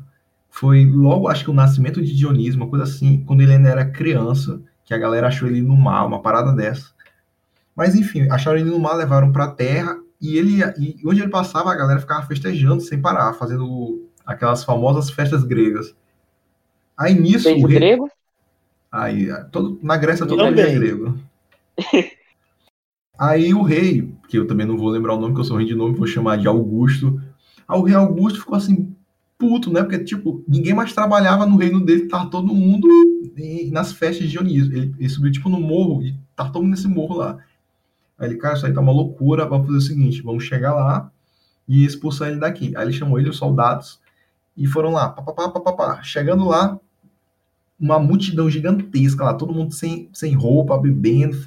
Foi 0.50 0.86
logo, 0.86 1.28
acho 1.28 1.44
que 1.44 1.52
o 1.52 1.54
nascimento 1.54 2.02
de 2.02 2.16
Dionísio, 2.16 2.60
uma 2.60 2.70
coisa 2.70 2.84
assim, 2.84 3.24
quando 3.26 3.42
ele 3.42 3.54
ainda 3.54 3.70
era 3.70 3.86
criança, 3.86 4.62
que 4.84 4.94
a 4.94 4.98
galera 4.98 5.28
achou 5.28 5.48
ele 5.48 5.62
no 5.62 5.78
mar, 5.78 6.06
uma 6.06 6.22
parada 6.22 6.52
dessa. 6.52 6.92
Mas 7.76 7.96
enfim, 7.96 8.28
acharam 8.30 8.58
ele 8.58 8.70
no 8.70 8.80
mar, 8.80 8.96
levaram 8.96 9.32
pra 9.32 9.48
terra, 9.48 9.98
e 10.22 10.38
ele 10.38 10.62
e 10.78 10.98
onde 11.06 11.22
ele 11.22 11.30
passava, 11.30 11.72
a 11.72 11.76
galera 11.76 12.00
ficava 12.00 12.26
festejando 12.26 12.82
sem 12.82 13.00
parar, 13.00 13.34
fazendo 13.34 14.10
aquelas 14.26 14.64
famosas 14.64 15.10
festas 15.10 15.44
gregas. 15.44 15.96
Aí 16.98 17.14
nisso, 17.14 17.46
Beijo 17.46 17.66
o 17.66 17.70
rei, 17.70 17.80
grego? 17.80 18.12
Aí, 18.92 19.28
todo, 19.52 19.80
na 19.82 19.96
Grécia 19.96 20.26
todo 20.26 20.44
mundo 20.44 20.60
é 20.60 20.74
grego. 20.74 21.18
Aí 23.18 23.54
o 23.54 23.62
rei, 23.62 24.14
que 24.28 24.38
eu 24.38 24.48
também 24.48 24.66
não 24.66 24.78
vou 24.78 24.90
lembrar 24.90 25.14
o 25.14 25.20
nome, 25.20 25.34
que 25.34 25.42
eu 25.42 25.44
sou 25.44 25.58
ruim 25.58 25.66
de 25.66 25.76
nome, 25.76 25.96
vou 25.96 26.08
chamar 26.08 26.38
de 26.38 26.48
Augusto. 26.48 27.22
Aí 27.68 27.78
o 27.78 27.84
rei 27.84 27.96
Augusto 27.96 28.40
ficou 28.40 28.56
assim, 28.56 28.96
puto, 29.40 29.72
né? 29.72 29.82
Porque, 29.82 30.04
tipo, 30.04 30.44
ninguém 30.48 30.74
mais 30.74 30.94
trabalhava 30.94 31.46
no 31.48 31.56
reino 31.56 31.84
dele, 31.84 32.08
tava 32.08 32.30
todo 32.30 32.54
mundo 32.54 32.88
nas 33.72 33.94
festas 33.94 34.26
de 34.26 34.32
Dionísio. 34.34 34.76
Ele, 34.76 34.94
ele 35.00 35.10
subiu, 35.10 35.32
tipo, 35.32 35.50
no 35.50 35.60
morro 35.60 36.04
e 36.04 36.16
tá 36.36 36.50
todo 36.50 36.62
mundo 36.62 36.72
nesse 36.72 36.88
morro 36.88 37.16
lá. 37.16 37.38
Aí 38.18 38.28
ele, 38.28 38.38
cara, 38.38 38.56
isso 38.56 38.66
aí 38.66 38.74
tá 38.74 38.82
uma 38.82 38.92
loucura, 38.92 39.48
vamos 39.48 39.68
fazer 39.68 39.78
o 39.78 39.82
seguinte, 39.82 40.22
vamos 40.22 40.44
chegar 40.44 40.74
lá 40.74 41.10
e 41.66 41.86
expulsar 41.86 42.28
ele 42.28 42.40
daqui. 42.40 42.76
Aí 42.76 42.86
ele 42.86 42.94
chamou 42.94 43.18
ele, 43.18 43.30
os 43.30 43.38
soldados, 43.38 44.02
e 44.58 44.68
foram 44.68 44.92
lá, 44.92 45.08
papapá, 45.08 45.50
papapá. 45.50 46.04
Chegando 46.04 46.46
lá, 46.46 46.78
uma 47.80 47.98
multidão 47.98 48.50
gigantesca 48.50 49.24
lá, 49.24 49.34
todo 49.34 49.54
mundo 49.54 49.74
sem, 49.74 50.10
sem 50.12 50.36
roupa, 50.36 50.78
bebendo, 50.78 51.38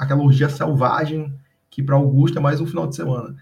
aquela 0.00 0.22
orgia 0.22 0.48
selvagem 0.48 1.32
que 1.68 1.82
para 1.82 1.96
Augusto 1.96 2.38
é 2.38 2.40
mais 2.40 2.58
um 2.58 2.66
final 2.66 2.86
de 2.86 2.96
semana. 2.96 3.36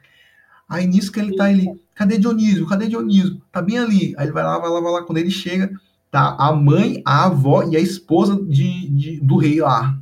Aí 0.68 0.86
nisso 0.86 1.12
que 1.12 1.20
ele 1.20 1.36
tá 1.36 1.52
ele, 1.52 1.68
cadê 1.94 2.18
Dionísio? 2.18 2.66
Cadê 2.66 2.88
Dionísio? 2.88 3.40
Tá 3.50 3.60
bem 3.62 3.78
ali. 3.78 4.14
Aí 4.16 4.26
ele 4.26 4.32
vai 4.32 4.42
lá, 4.44 4.58
vai 4.58 4.70
lá, 4.70 4.80
vai 4.80 4.92
lá. 4.92 5.02
Quando 5.02 5.18
ele 5.18 5.30
chega, 5.30 5.70
tá 6.10 6.36
a 6.38 6.52
mãe, 6.52 7.02
a 7.04 7.26
avó 7.26 7.62
e 7.64 7.76
a 7.76 7.80
esposa 7.80 8.36
de, 8.44 8.88
de- 8.90 9.20
do 9.20 9.36
rei 9.36 9.60
lá, 9.60 9.98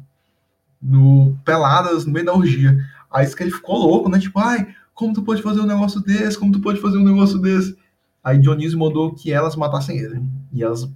no 0.82 1.36
peladas 1.44 2.06
no 2.06 2.12
meio 2.12 2.26
da 2.26 2.34
orgia. 2.34 2.78
Aí 3.10 3.26
isso 3.26 3.36
que 3.36 3.42
ele 3.42 3.50
ficou 3.50 3.76
louco, 3.76 4.08
né? 4.08 4.18
Tipo, 4.18 4.38
ai, 4.38 4.74
como 4.94 5.12
tu 5.12 5.22
pode 5.22 5.42
fazer 5.42 5.60
um 5.60 5.66
negócio 5.66 6.00
desse? 6.00 6.38
Como 6.38 6.52
tu 6.52 6.60
pode 6.60 6.80
fazer 6.80 6.98
um 6.98 7.04
negócio 7.04 7.38
desse? 7.38 7.76
Aí 8.22 8.38
Dionísio 8.38 8.78
mandou 8.78 9.14
que 9.14 9.32
elas 9.32 9.56
matassem 9.56 9.98
ele. 9.98 10.22
E 10.52 10.62
elas 10.62 10.88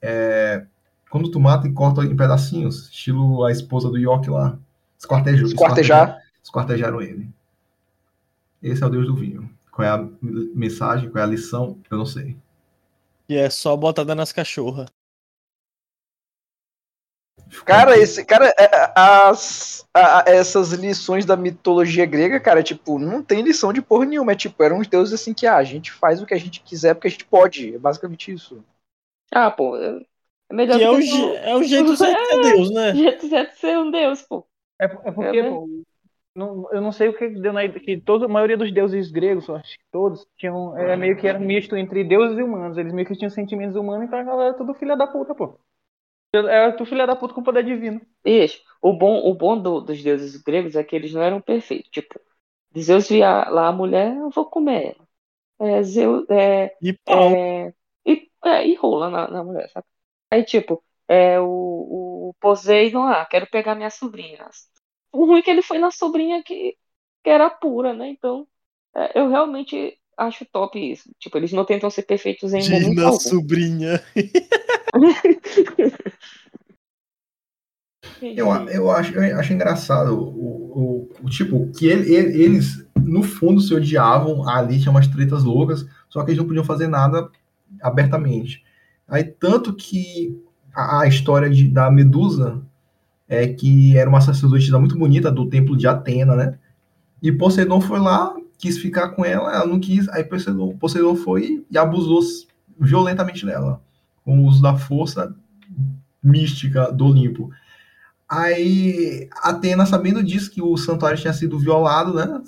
é, 0.00 0.64
quando 1.10 1.30
tu 1.30 1.40
mata 1.40 1.66
e 1.66 1.72
corta 1.72 2.04
em 2.04 2.14
pedacinhos, 2.16 2.88
estilo 2.90 3.44
a 3.44 3.50
esposa 3.52 3.88
do 3.88 3.98
York 3.98 4.28
lá. 4.30 4.58
Esquartejou, 4.98 5.46
Esquartejar. 5.48 6.18
esquartejaram 6.42 7.00
ele. 7.00 7.28
Esse 8.62 8.82
é 8.82 8.86
o 8.86 8.90
Deus 8.90 9.06
do 9.06 9.14
vinho. 9.14 9.48
Qual 9.78 9.86
é 9.86 9.90
a 9.92 10.08
mensagem, 10.22 11.08
qual 11.08 11.22
é 11.22 11.24
a 11.24 11.30
lição? 11.30 11.80
Eu 11.88 11.98
não 11.98 12.04
sei. 12.04 12.36
E 13.26 13.36
é 13.36 13.48
só 13.48 13.74
botada 13.74 14.14
nas 14.14 14.32
cachorras. 14.32 14.90
Cara, 17.64 17.96
esse, 17.98 18.24
cara, 18.24 18.52
é, 18.58 18.92
as, 18.96 19.86
a- 19.94 20.24
essas 20.26 20.72
lições 20.72 21.24
da 21.24 21.36
mitologia 21.36 22.04
grega, 22.06 22.40
cara, 22.40 22.62
tipo, 22.62 22.98
não 22.98 23.22
tem 23.22 23.42
lição 23.42 23.72
de 23.72 23.80
porra 23.82 24.04
nenhuma. 24.06 24.32
É 24.32 24.34
tipo, 24.36 24.62
eram 24.62 24.78
uns 24.78 24.86
deuses 24.88 25.14
assim 25.14 25.32
que, 25.34 25.46
ah, 25.46 25.56
a 25.56 25.64
gente 25.64 25.92
faz 25.92 26.20
o 26.20 26.26
que 26.26 26.34
a 26.34 26.38
gente 26.38 26.60
quiser 26.60 26.94
porque 26.94 27.08
a 27.08 27.10
gente 27.10 27.24
pode. 27.26 27.74
É 27.74 27.78
basicamente 27.78 28.32
isso. 28.32 28.62
Ah, 29.32 29.50
pô. 29.50 29.76
É 29.76 30.00
é 30.50 30.54
melhor 30.54 30.80
Que 30.80 30.82
é 30.82 30.90
o, 30.90 30.98
que 30.98 31.02
je- 31.02 31.34
é 31.36 31.54
o 31.56 31.62
jeito 31.62 31.94
certo 31.96 32.20
de 32.20 32.26
ser 32.26 32.38
Deus, 32.40 32.70
né? 32.70 32.92
o 32.92 32.96
jeito 32.96 33.28
certo 33.28 33.52
de 33.54 33.58
ser 33.60 33.78
um 33.78 33.90
deus, 33.90 34.22
pô. 34.22 34.46
É, 34.80 34.84
é 34.86 35.12
porque, 35.12 35.42
É, 35.42 35.42
né? 35.42 35.58
pô, 35.58 35.68
não- 36.38 36.72
eu 36.72 36.80
não 36.80 36.92
sei 36.92 37.08
o 37.08 37.16
que 37.18 37.28
deu 37.28 37.52
na 37.52 37.68
que 37.68 38.00
toda 38.00 38.26
a 38.26 38.28
maioria 38.28 38.56
dos 38.56 38.72
deuses 38.72 39.10
gregos, 39.10 39.48
eu 39.48 39.56
acho 39.56 39.78
que 39.78 39.84
todos, 39.92 40.26
tinham 40.36 40.76
é, 40.78 40.96
meio 40.96 41.16
que 41.18 41.28
era 41.28 41.38
misto 41.38 41.76
entre 41.76 42.04
deuses 42.04 42.38
e 42.38 42.42
humanos. 42.42 42.78
Eles 42.78 42.92
meio 42.94 43.06
que 43.06 43.16
tinham 43.16 43.30
sentimentos 43.30 43.76
humanos, 43.76 44.06
então 44.06 44.18
a 44.18 44.22
galera 44.24 44.50
é 44.54 44.58
tudo 44.58 44.74
filha 44.74 44.96
da 44.96 45.06
puta, 45.06 45.34
pô. 45.34 45.58
Era 46.34 46.72
tudo 46.72 46.88
filha 46.88 47.06
da 47.06 47.16
puta 47.16 47.34
com 47.34 47.42
poder 47.42 47.64
divino. 47.64 48.00
Isso. 48.24 48.60
O 48.82 48.92
bom, 48.92 49.28
o 49.28 49.34
bom 49.34 49.60
do- 49.60 49.80
dos 49.80 50.02
deuses 50.02 50.36
gregos 50.42 50.76
é 50.76 50.84
que 50.84 50.94
eles 50.96 51.12
não 51.12 51.22
eram 51.22 51.40
perfeitos. 51.40 51.90
Tipo, 51.90 52.20
Zeus 52.78 53.08
via 53.08 53.48
lá 53.50 53.68
a 53.68 53.72
mulher, 53.72 54.16
eu 54.16 54.30
vou 54.30 54.46
comer 54.46 54.96
ela. 55.60 55.70
É, 55.72 55.82
Zeus, 55.82 56.26
é, 56.30 56.76
E 56.80 56.92
pau. 57.04 57.32
é, 57.34 57.74
e, 58.06 58.30
é, 58.44 58.66
e 58.68 58.74
rola 58.76 59.10
na, 59.10 59.28
na 59.28 59.44
mulher, 59.44 59.68
sabe? 59.70 59.86
Aí, 60.30 60.44
tipo, 60.44 60.82
é, 61.08 61.40
o, 61.40 62.30
o 62.30 62.34
Poseidon, 62.40 63.02
ah, 63.04 63.26
quero 63.26 63.46
pegar 63.50 63.74
minha 63.74 63.90
sobrinha. 63.90 64.48
O 65.12 65.26
ruim 65.26 65.40
é 65.40 65.42
que 65.42 65.50
ele 65.50 65.62
foi 65.62 65.78
na 65.78 65.90
sobrinha 65.90 66.42
que, 66.42 66.76
que 67.24 67.30
era 67.30 67.50
pura, 67.50 67.92
né? 67.94 68.08
Então, 68.08 68.46
é, 68.94 69.18
eu 69.20 69.28
realmente 69.28 69.98
acho 70.16 70.44
top 70.46 70.78
isso. 70.78 71.10
Tipo, 71.18 71.38
eles 71.38 71.52
não 71.52 71.64
tentam 71.64 71.90
ser 71.90 72.02
perfeitos 72.02 72.52
em 72.52 72.68
momento 72.68 72.88
Dina 72.88 73.04
algum. 73.04 73.18
sobrinha. 73.20 74.02
Eu, 78.20 78.48
eu, 78.68 78.90
acho, 78.90 79.14
eu 79.14 79.38
acho 79.38 79.52
engraçado 79.52 80.14
o, 80.18 80.78
o, 80.78 81.08
o 81.24 81.28
tipo 81.28 81.70
que 81.72 81.86
ele- 81.86 82.12
ele- 82.14 82.42
eles, 82.42 82.86
no 82.96 83.22
fundo, 83.22 83.60
se 83.60 83.74
odiavam 83.74 84.48
ali, 84.48 84.78
tinha 84.80 84.90
umas 84.90 85.06
tretas 85.08 85.44
loucas, 85.44 85.86
só 86.08 86.22
que 86.22 86.30
eles 86.30 86.38
não 86.38 86.46
podiam 86.46 86.64
fazer 86.64 86.88
nada 86.88 87.30
abertamente. 87.82 88.64
Aí, 89.06 89.24
tanto 89.24 89.74
que 89.74 90.36
a, 90.74 91.00
a 91.02 91.06
história 91.08 91.48
de- 91.50 91.68
da 91.68 91.90
Medusa 91.90 92.60
é 93.28 93.46
que 93.46 93.96
era 93.96 94.08
uma 94.08 94.20
sacerdotisa 94.20 94.78
muito 94.78 94.98
bonita 94.98 95.30
do 95.30 95.48
templo 95.48 95.76
de 95.76 95.86
Atena, 95.86 96.34
né? 96.34 96.58
E 97.22 97.30
Poseidon 97.30 97.80
foi 97.80 97.98
lá, 97.98 98.34
quis 98.56 98.78
ficar 98.78 99.10
com 99.10 99.24
ela, 99.24 99.54
ela 99.54 99.66
não 99.66 99.78
quis, 99.78 100.08
aí 100.08 100.24
Poseidon, 100.24 100.76
Poseidon 100.76 101.14
foi 101.14 101.64
e 101.70 101.76
abusou 101.76 102.20
violentamente 102.80 103.44
dela, 103.44 103.82
com 104.24 104.38
o 104.38 104.46
uso 104.46 104.62
da 104.62 104.76
força 104.76 105.34
mística 106.22 106.90
do 106.90 107.06
Olimpo. 107.06 107.50
Aí 108.28 109.28
Atena, 109.42 109.84
sabendo 109.84 110.22
disso, 110.22 110.50
que 110.50 110.62
o 110.62 110.76
santuário 110.76 111.18
tinha 111.18 111.32
sido 111.32 111.58
violado, 111.58 112.14
né? 112.14 112.40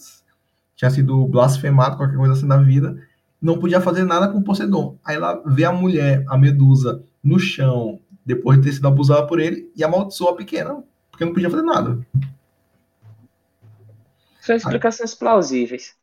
Tinha 0.77 0.91
sido 0.91 1.27
blasfemado, 1.27 1.97
qualquer 1.97 2.17
coisa 2.17 2.33
assim 2.33 2.47
na 2.47 2.57
vida, 2.57 2.97
não 3.41 3.59
podia 3.59 3.81
fazer 3.81 4.05
nada 4.05 4.29
com 4.29 4.43
Poseidon. 4.43 4.97
Aí 5.05 5.17
ela 5.17 5.43
vê 5.47 5.65
a 5.65 5.73
mulher, 5.73 6.25
a 6.29 6.39
Medusa, 6.39 7.03
no 7.23 7.39
chão, 7.39 8.01
depois 8.35 8.59
de 8.59 8.65
ter 8.65 8.73
sido 8.73 8.89
abusada 8.89 9.27
por 9.27 9.41
ele, 9.41 9.71
e 9.77 9.85
amaldiçoa 9.85 10.33
a 10.33 10.37
pequena, 10.37 10.83
porque 11.11 11.25
não 11.25 11.33
podia 11.33 11.51
fazer 11.51 11.63
nada. 11.63 12.07
São 14.41 14.57
explicações 14.57 15.15
plausíveis. 15.15 15.95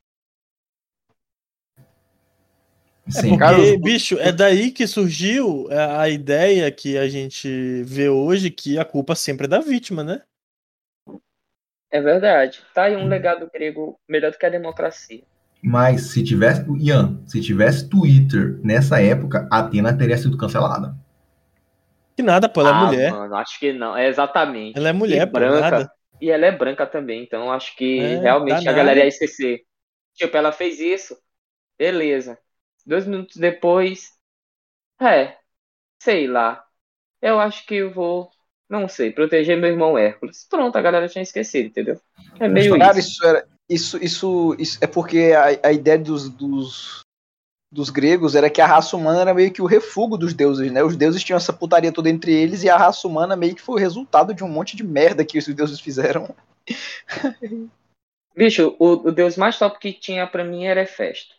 Sim, 3.10 3.30
Porque, 3.30 3.38
cara, 3.38 3.58
bicho, 3.82 4.20
é 4.20 4.34
daí 4.34 4.70
que 4.70 4.86
surgiu 4.86 5.68
é, 5.72 5.98
a 5.98 6.10
ideia 6.10 6.70
que 6.70 6.98
a 6.98 7.08
gente 7.08 7.82
vê 7.84 8.10
hoje 8.10 8.52
que 8.52 8.78
a 8.78 8.84
culpa 8.84 9.16
sempre 9.16 9.46
é 9.46 9.50
da 9.50 9.60
vítima, 9.60 10.04
né? 10.04 10.22
É 11.90 12.02
verdade. 12.02 12.62
Tá 12.74 12.84
aí 12.84 12.98
um 12.98 13.08
legado 13.08 13.50
grego 13.52 13.98
melhor 14.10 14.32
do 14.32 14.38
que 14.38 14.46
a 14.46 14.50
democracia. 14.50 15.24
Mas 15.64 16.12
se 16.12 16.22
tivesse, 16.22 16.66
Ian, 16.78 17.22
se 17.26 17.42
tivesse 17.42 17.90
Twitter 17.90 18.60
nessa 18.62 19.02
época, 19.02 19.48
a 19.50 19.60
Atena 19.60 19.98
teria 19.98 20.18
sido 20.18 20.38
cancelada. 20.38 20.96
Que 22.18 22.24
nada, 22.24 22.50
pô, 22.50 22.62
ela 22.62 22.72
é 22.72 22.74
Ah, 22.74 22.86
mulher. 22.88 23.12
Mano, 23.12 23.36
acho 23.36 23.60
que 23.60 23.72
não. 23.72 23.96
É 23.96 24.08
exatamente. 24.08 24.76
Ela 24.76 24.90
é 24.90 24.92
mulher, 24.94 25.22
E 25.22 25.26
pô, 25.28 25.34
branca. 25.34 25.62
nada. 25.62 25.92
E 26.20 26.32
ela 26.32 26.48
é 26.48 26.52
branca 26.52 26.88
também, 26.88 27.22
então 27.22 27.52
acho 27.52 27.76
que 27.76 28.00
É, 28.00 28.20
realmente 28.22 28.68
a 28.68 28.74
galera 28.74 29.02
ia 29.02 29.08
esquecer. 29.08 29.62
Tipo, 30.16 30.36
ela 30.36 30.52
fez 30.52 30.80
isso, 30.80 31.16
beleza. 31.78 32.40
Dois 32.84 33.06
minutos 33.06 33.38
depois, 33.38 34.14
é, 35.00 35.38
sei 36.00 36.28
lá. 36.28 36.66
Eu 37.22 37.40
acho 37.40 37.66
que 37.68 37.76
eu 37.76 37.94
vou, 37.94 38.32
não 38.68 38.88
sei, 38.88 39.12
proteger 39.12 39.58
meu 39.58 39.70
irmão 39.70 39.96
Hércules. 39.96 40.48
Pronto, 40.50 40.76
a 40.76 40.82
galera 40.82 41.08
tinha 41.08 41.22
esquecido, 41.22 41.68
entendeu? 41.68 42.02
É 42.40 42.48
meio 42.48 42.78
Cara, 42.80 42.98
isso. 42.98 43.10
isso 43.10 43.26
era. 43.26 43.48
Isso, 43.70 44.04
isso, 44.04 44.56
isso 44.58 44.78
é 44.82 44.88
porque 44.88 45.34
a, 45.36 45.68
a 45.68 45.72
ideia 45.74 46.00
dos, 46.00 46.30
dos, 46.30 47.02
dos 47.72 47.90
gregos 47.90 48.36
era 48.36 48.50
que 48.50 48.62
a 48.62 48.68
raça 48.68 48.96
humana 48.96 49.22
era 49.22 49.34
meio 49.34 49.52
que 49.52 49.62
o 49.62 49.66
refúgio 49.66 50.18
dos 50.18 50.34
deuses, 50.34 50.72
né? 50.72 50.84
Os 50.84 50.96
deuses 50.96 51.24
tinham 51.24 51.38
essa 51.38 51.54
putaria 51.54 51.92
toda 51.92 52.10
entre 52.10 52.34
eles 52.34 52.64
e 52.64 52.70
a 52.70 52.78
raça 52.78 53.08
humana 53.08 53.36
meio 53.36 53.56
que 53.56 53.62
foi 53.62 53.76
o 53.76 53.80
resultado 53.80 54.34
de 54.34 54.44
um 54.44 54.50
monte 54.50 54.76
de 54.76 54.84
merda 54.84 55.26
que 55.26 55.38
os 55.38 55.46
deuses 55.48 55.80
fizeram. 55.80 56.34
Bicho, 58.36 58.76
o, 58.80 59.08
o 59.08 59.12
deus 59.12 59.36
mais 59.36 59.58
top 59.58 59.80
que 59.80 59.92
tinha 59.94 60.28
pra 60.28 60.44
mim 60.44 60.66
era 60.66 60.82
Hefesto. 60.84 61.34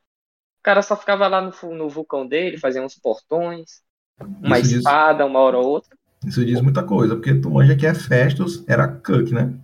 O 0.60 0.62
cara 0.62 0.82
só 0.82 0.96
ficava 0.96 1.28
lá 1.28 1.40
no, 1.40 1.74
no 1.74 1.88
vulcão 1.88 2.26
dele, 2.26 2.58
fazia 2.58 2.82
uns 2.82 2.96
portões, 2.96 3.82
uma 4.20 4.58
Isso 4.58 4.68
diz- 4.68 4.84
espada, 4.84 5.26
uma 5.26 5.40
hora 5.40 5.58
ou 5.58 5.68
outra. 5.68 5.96
Isso 6.26 6.44
diz 6.44 6.60
muita 6.60 6.82
coisa, 6.82 7.14
porque 7.14 7.34
tu 7.34 7.50
manja 7.50 7.76
que 7.76 7.86
Hefestos 7.86 8.64
era 8.68 8.88
Cook, 8.88 9.30
né? 9.30 9.54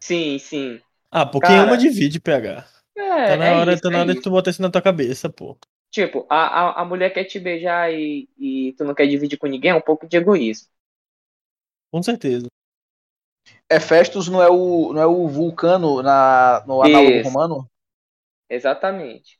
Sim, 0.00 0.38
sim. 0.38 0.80
Ah, 1.10 1.26
porque 1.26 1.46
Cara, 1.46 1.66
uma 1.66 1.76
divide, 1.76 2.20
PH. 2.20 2.66
É, 2.96 3.02
Tá 3.24 3.36
na 3.36 3.48
é 3.48 3.52
hora, 3.52 3.76
isso, 3.76 3.80
tá 3.80 3.90
na 3.90 4.00
é 4.00 4.00
hora 4.00 4.14
de 4.14 4.20
tu 4.20 4.30
botar 4.30 4.50
isso 4.50 4.60
na 4.62 4.70
tua 4.70 4.82
cabeça, 4.82 5.28
pô. 5.30 5.56
Tipo, 5.90 6.24
a, 6.30 6.36
a, 6.80 6.82
a 6.82 6.84
mulher 6.84 7.10
quer 7.12 7.24
te 7.24 7.38
beijar 7.40 7.92
e, 7.92 8.28
e 8.38 8.72
tu 8.78 8.84
não 8.84 8.94
quer 8.94 9.06
dividir 9.08 9.36
com 9.38 9.46
ninguém, 9.48 9.72
é 9.72 9.74
um 9.74 9.80
pouco 9.80 10.06
de 10.08 10.16
egoísmo. 10.16 10.68
Com 11.92 12.02
certeza. 12.02 12.48
Hefestos 13.70 14.28
não 14.28 14.42
é 14.42 14.50
o, 14.50 14.92
não 14.92 15.00
é 15.00 15.06
o 15.06 15.26
vulcano 15.26 16.02
na, 16.02 16.62
no 16.66 16.82
análogo 16.82 17.18
Isso. 17.20 17.22
romano? 17.22 17.66
Exatamente. 18.50 19.38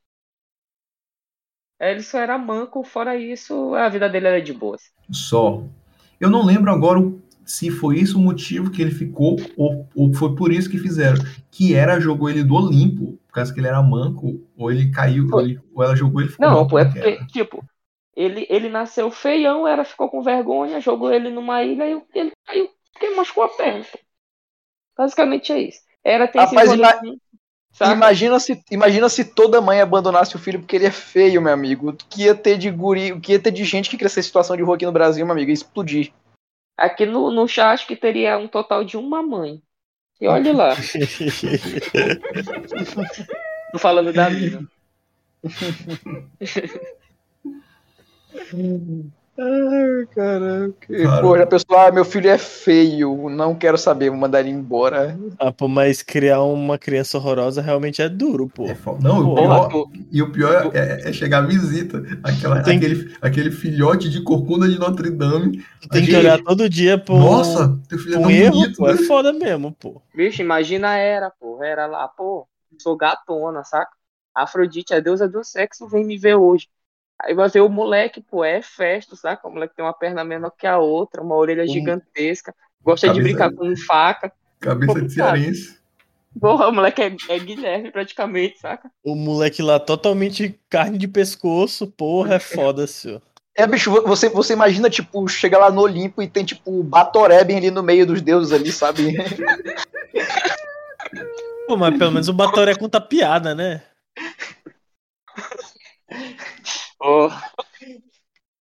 Ele 1.80 2.02
só 2.02 2.18
era 2.20 2.38
manco, 2.38 2.84
fora 2.84 3.16
isso, 3.16 3.74
a 3.74 3.88
vida 3.88 4.08
dele 4.08 4.28
era 4.28 4.40
de 4.40 4.52
boas. 4.52 4.92
Só. 5.12 5.64
Eu 6.20 6.30
não 6.30 6.44
lembro 6.44 6.70
agora 6.72 7.00
se 7.44 7.70
foi 7.70 7.98
isso 8.00 8.18
o 8.18 8.22
motivo 8.22 8.70
que 8.72 8.80
ele 8.82 8.92
ficou 8.92 9.36
ou, 9.56 9.88
ou 9.94 10.14
foi 10.14 10.34
por 10.36 10.52
isso 10.52 10.70
que 10.70 10.78
fizeram. 10.78 11.18
Que 11.50 11.74
era 11.74 12.00
jogou 12.00 12.30
ele 12.30 12.44
do 12.44 12.54
Olimpo, 12.56 13.19
por 13.30 13.34
causa 13.36 13.54
que 13.54 13.60
ele 13.60 13.68
era 13.68 13.80
manco, 13.82 14.44
ou 14.56 14.70
ele 14.70 14.90
caiu, 14.90 15.28
ou, 15.32 15.40
ele- 15.40 15.60
ou 15.72 15.82
ela 15.84 15.94
jogou 15.96 16.20
ele 16.20 16.30
ficou 16.30 16.48
Não, 16.48 16.66
pô, 16.66 16.78
é 16.78 16.84
que 16.84 16.98
porque, 16.98 17.16
era? 17.16 17.26
tipo, 17.28 17.64
ele, 18.16 18.46
ele 18.50 18.68
nasceu 18.68 19.10
feião, 19.10 19.66
era, 19.66 19.84
ficou 19.84 20.10
com 20.10 20.22
vergonha, 20.22 20.80
jogou 20.80 21.12
ele 21.12 21.30
numa 21.30 21.62
ilha 21.62 21.88
e 21.88 22.02
ele 22.14 22.32
caiu, 22.44 22.68
porque 22.92 23.10
machucou 23.10 23.44
a 23.44 23.48
perna, 23.48 23.84
pô. 23.84 23.98
Basicamente 24.96 25.52
é 25.52 25.60
isso. 25.60 25.80
Era 26.04 26.28
tem 26.28 26.42
Rapaz, 26.42 26.72
ima-? 26.72 27.00
Imagina 27.84 28.38
se, 28.40 28.62
imagina 28.70 29.08
se 29.08 29.24
toda 29.24 29.60
mãe 29.60 29.80
abandonasse 29.80 30.36
o 30.36 30.38
filho 30.38 30.60
porque 30.60 30.76
ele 30.76 30.86
é 30.86 30.90
feio, 30.90 31.40
meu 31.40 31.52
amigo. 31.52 31.90
O 31.90 31.92
que 31.96 32.24
ia 32.24 32.34
ter 32.34 32.58
de 32.58 32.70
guri, 32.70 33.12
o 33.12 33.20
que 33.20 33.32
ia 33.32 33.40
ter 33.40 33.50
de 33.50 33.64
gente 33.64 33.88
que 33.88 33.96
crescer 33.96 34.20
em 34.20 34.24
situação 34.24 34.56
de 34.56 34.62
rua 34.62 34.74
aqui 34.76 34.84
no 34.84 34.92
Brasil, 34.92 35.24
meu 35.24 35.32
amigo, 35.32 35.50
ia 35.50 35.54
explodir. 35.54 36.12
Aqui 36.76 37.06
no, 37.06 37.30
no 37.30 37.44
acho 37.44 37.86
que 37.86 37.94
teria 37.94 38.36
um 38.38 38.48
total 38.48 38.84
de 38.84 38.96
uma 38.96 39.22
mãe. 39.22 39.62
E 40.20 40.28
olha 40.28 40.52
lá, 40.52 40.76
tô 43.72 43.78
falando 43.78 44.12
da 44.12 44.28
mina. 44.28 44.68
Ai, 49.40 50.06
caraca. 50.14 50.86
Cara. 51.02 51.20
Pô, 51.20 51.36
já 51.38 51.46
pensou, 51.46 51.76
ah, 51.78 51.90
meu 51.90 52.04
filho 52.04 52.28
é 52.28 52.36
feio, 52.36 53.28
não 53.30 53.56
quero 53.56 53.78
saber, 53.78 54.10
vou 54.10 54.18
mandar 54.18 54.40
ele 54.40 54.50
embora. 54.50 55.16
ah, 55.38 55.52
pô, 55.52 55.68
mas 55.68 56.02
criar 56.02 56.42
uma 56.42 56.78
criança 56.78 57.16
horrorosa 57.18 57.62
realmente 57.62 58.02
é 58.02 58.08
duro, 58.08 58.48
pô. 58.48 58.66
É 58.66 58.74
fo- 58.74 58.98
não, 59.00 59.20
o 59.30 59.34
Pô, 59.34 59.34
pior, 59.34 59.68
tu- 59.70 59.90
e 60.12 60.22
o 60.22 60.30
pior 60.32 60.70
é, 60.74 61.08
é 61.08 61.12
chegar 61.12 61.38
a 61.38 61.46
visita, 61.46 62.02
aquela, 62.22 62.60
Tem- 62.62 62.76
aquele, 62.76 63.14
aquele 63.22 63.50
filhote 63.50 64.10
de 64.10 64.22
corcunda 64.22 64.68
de 64.68 64.78
Notre 64.78 65.10
Dame. 65.10 65.64
Tem 65.90 66.04
que 66.06 66.14
olhar 66.14 66.38
todo 66.42 66.68
dia 66.68 66.98
pro, 66.98 67.16
Nossa, 67.18 67.78
teu 67.88 67.98
filho 67.98 68.16
é 68.16 68.18
tão 68.20 68.30
erro, 68.30 68.54
bonito, 68.60 68.76
pô. 68.76 68.86
né? 68.86 68.92
É 68.92 68.96
foda 68.96 69.32
mesmo, 69.32 69.72
pô. 69.72 70.02
Bicho, 70.14 70.42
imagina 70.42 70.90
a 70.90 70.96
Era, 70.96 71.30
pô. 71.30 71.62
Era 71.62 71.86
lá, 71.86 72.08
pô, 72.08 72.48
sou 72.78 72.96
gatona, 72.96 73.64
saca? 73.64 73.90
Afrodite, 74.34 74.94
a 74.94 75.00
deusa 75.00 75.28
do 75.28 75.42
sexo, 75.44 75.88
vem 75.88 76.04
me 76.04 76.18
ver 76.18 76.34
hoje. 76.36 76.68
Aí 77.22 77.34
vai 77.34 77.48
ver 77.48 77.60
o 77.60 77.68
moleque, 77.68 78.20
pô, 78.22 78.44
é 78.44 78.62
festo, 78.62 79.14
saca? 79.16 79.46
O 79.46 79.50
moleque 79.50 79.74
tem 79.76 79.84
uma 79.84 79.92
perna 79.92 80.24
menor 80.24 80.50
que 80.50 80.66
a 80.66 80.78
outra, 80.78 81.22
uma 81.22 81.34
orelha 81.36 81.66
gigantesca, 81.66 82.54
gosta 82.82 83.08
de 83.08 83.14
Cabeça- 83.14 83.28
brincar 83.28 83.52
com 83.52 83.76
faca. 83.76 84.32
Cabeça 84.58 85.02
de 85.02 85.12
cearense. 85.12 85.78
Porra, 86.40 86.68
o 86.68 86.72
moleque 86.72 87.02
é, 87.02 87.16
é 87.28 87.38
Guilherme 87.38 87.90
praticamente, 87.90 88.58
saca? 88.60 88.90
O 89.04 89.14
moleque 89.14 89.62
lá 89.62 89.80
totalmente 89.80 90.58
carne 90.68 90.96
de 90.96 91.08
pescoço, 91.08 91.86
porra, 91.88 92.36
é 92.36 92.38
foda, 92.38 92.86
senhor. 92.86 93.20
É, 93.54 93.66
bicho, 93.66 93.90
você, 93.90 94.28
você 94.28 94.52
imagina, 94.52 94.88
tipo, 94.88 95.26
chega 95.28 95.58
lá 95.58 95.70
no 95.70 95.82
Olimpo 95.82 96.22
e 96.22 96.28
tem, 96.28 96.44
tipo, 96.44 96.78
o 96.80 96.84
Batoreben 96.84 97.56
ali 97.56 97.70
no 97.70 97.82
meio 97.82 98.06
dos 98.06 98.22
deuses 98.22 98.52
ali, 98.52 98.70
sabe? 98.70 99.12
Pô, 101.66 101.76
mas 101.76 101.98
pelo 101.98 102.12
menos 102.12 102.28
o 102.28 102.32
Batoré 102.32 102.74
conta 102.76 103.00
piada, 103.00 103.54
né? 103.54 103.82
Pô. 107.00 107.30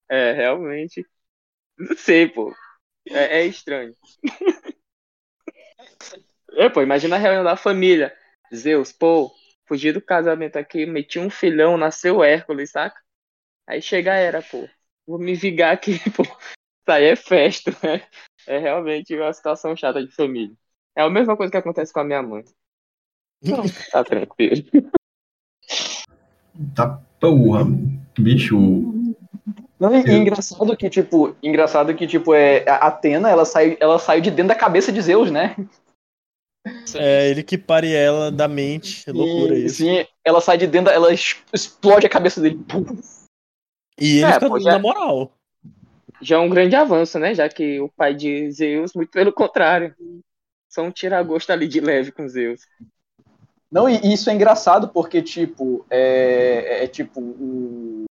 É, 0.09 0.31
realmente. 0.31 1.05
Não 1.77 1.95
sei, 1.97 2.27
pô. 2.29 2.55
É, 3.09 3.41
é 3.41 3.45
estranho. 3.45 3.93
É, 6.53 6.69
pô, 6.69 6.81
imagina 6.81 7.17
a 7.17 7.19
reunião 7.19 7.43
da 7.43 7.57
família. 7.57 8.15
Zeus, 8.55 8.93
pô, 8.93 9.29
fugi 9.67 9.91
do 9.91 10.01
casamento 10.01 10.55
aqui, 10.57 10.85
meti 10.85 11.19
um 11.19 11.29
filhão, 11.29 11.77
nasceu 11.77 12.23
Hércules, 12.23 12.71
saca? 12.71 12.99
Aí 13.67 13.81
chega 13.81 14.13
a 14.13 14.15
era, 14.15 14.41
pô. 14.41 14.67
Vou 15.05 15.19
me 15.19 15.35
vingar 15.35 15.73
aqui, 15.73 15.99
pô. 16.15 16.23
Isso 16.23 16.91
aí 16.91 17.05
é 17.05 17.15
festa, 17.17 17.71
né? 17.83 18.07
É 18.47 18.57
realmente 18.57 19.15
uma 19.15 19.33
situação 19.33 19.75
chata 19.75 20.03
de 20.03 20.11
família. 20.15 20.55
É 20.95 21.01
a 21.01 21.09
mesma 21.09 21.35
coisa 21.35 21.51
que 21.51 21.57
acontece 21.57 21.91
com 21.91 21.99
a 21.99 22.05
minha 22.05 22.23
mãe. 22.23 22.45
Não, 23.43 23.63
tá 23.91 24.03
tranquilo. 24.03 24.63
Tá 26.75 26.99
porra, 27.19 27.65
bicho. 28.19 28.57
Não, 29.79 29.95
e, 29.95 30.03
e 30.05 30.09
Eu- 30.09 30.17
engraçado 30.17 30.75
que, 30.75 30.89
tipo, 30.89 31.35
engraçado 31.41 31.95
que, 31.95 32.05
tipo, 32.05 32.33
é, 32.33 32.67
a 32.69 32.75
Atena, 32.87 33.29
ela 33.29 33.45
saiu, 33.45 33.77
ela 33.79 33.97
saiu 33.97 34.21
de 34.21 34.29
dentro 34.29 34.49
da 34.49 34.55
cabeça 34.55 34.91
de 34.91 35.01
Zeus, 35.01 35.31
né? 35.31 35.55
É 36.95 37.29
ele 37.29 37.41
que 37.43 37.57
pare 37.57 37.93
ela 37.93 38.29
da 38.31 38.47
mente. 38.47 39.09
É 39.09 39.13
loucura 39.13 39.57
E, 39.57 39.65
isso. 39.65 39.77
Sim, 39.77 40.05
ela 40.25 40.41
sai 40.41 40.57
de 40.57 40.67
dentro, 40.67 40.91
ela 40.91 41.09
explode 41.13 42.05
a 42.05 42.09
cabeça 42.09 42.41
dele. 42.41 42.59
Pum. 42.67 42.85
E 43.99 44.17
ele 44.17 44.25
É, 44.25 44.33
fica 44.33 44.47
pô, 44.49 44.59
já- 44.59 44.71
na 44.73 44.79
moral. 44.79 45.31
já 46.21 46.35
é 46.35 46.39
um 46.39 46.49
grande 46.49 46.75
avanço, 46.75 47.17
né? 47.17 47.33
Já 47.33 47.47
que 47.47 47.79
o 47.79 47.89
pai 47.89 48.13
de 48.13 48.51
Zeus, 48.51 48.93
muito 48.93 49.09
pelo 49.11 49.31
contrário, 49.31 49.95
só 50.69 50.81
um 50.83 50.91
tira-gosto 50.91 51.49
ali 51.51 51.67
de 51.67 51.79
leve 51.79 52.11
com 52.11 52.27
Zeus. 52.27 52.61
Não, 53.71 53.87
e 53.89 53.97
e 54.03 54.13
isso 54.13 54.29
é 54.29 54.33
engraçado 54.33 54.89
porque, 54.89 55.21
tipo, 55.21 55.85
é, 55.89 56.83
é 56.83 56.87
tipo, 56.87 57.21
o, 57.21 58.05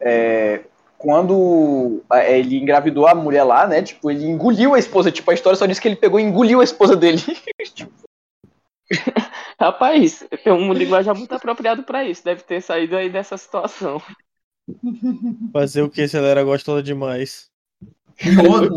é, 0.00 0.60
quando 0.98 2.02
é, 2.12 2.38
ele 2.38 2.58
engravidou 2.58 3.06
a 3.06 3.14
mulher 3.14 3.44
lá, 3.44 3.66
né, 3.66 3.82
tipo, 3.82 4.10
ele 4.10 4.24
engoliu 4.24 4.74
a 4.74 4.78
esposa, 4.78 5.10
tipo, 5.10 5.30
a 5.30 5.34
história 5.34 5.56
só 5.56 5.66
diz 5.66 5.78
que 5.78 5.88
ele 5.88 5.96
pegou 5.96 6.18
e 6.18 6.22
engoliu 6.22 6.60
a 6.60 6.64
esposa 6.64 6.96
dele. 6.96 7.18
Rapaz, 9.58 10.24
tem 10.44 10.52
um 10.52 10.72
linguagem 10.72 11.12
muito 11.14 11.34
apropriado 11.34 11.82
pra 11.82 12.04
isso. 12.04 12.24
Deve 12.24 12.42
ter 12.42 12.60
saído 12.60 12.96
aí 12.96 13.10
dessa 13.10 13.36
situação. 13.36 14.00
Fazer 15.52 15.82
o 15.82 15.90
que 15.90 16.06
se 16.06 16.16
ela 16.16 16.28
era 16.28 16.44
gostosa 16.44 16.82
demais. 16.82 17.50
E 18.18 18.34
Foda. 18.34 18.70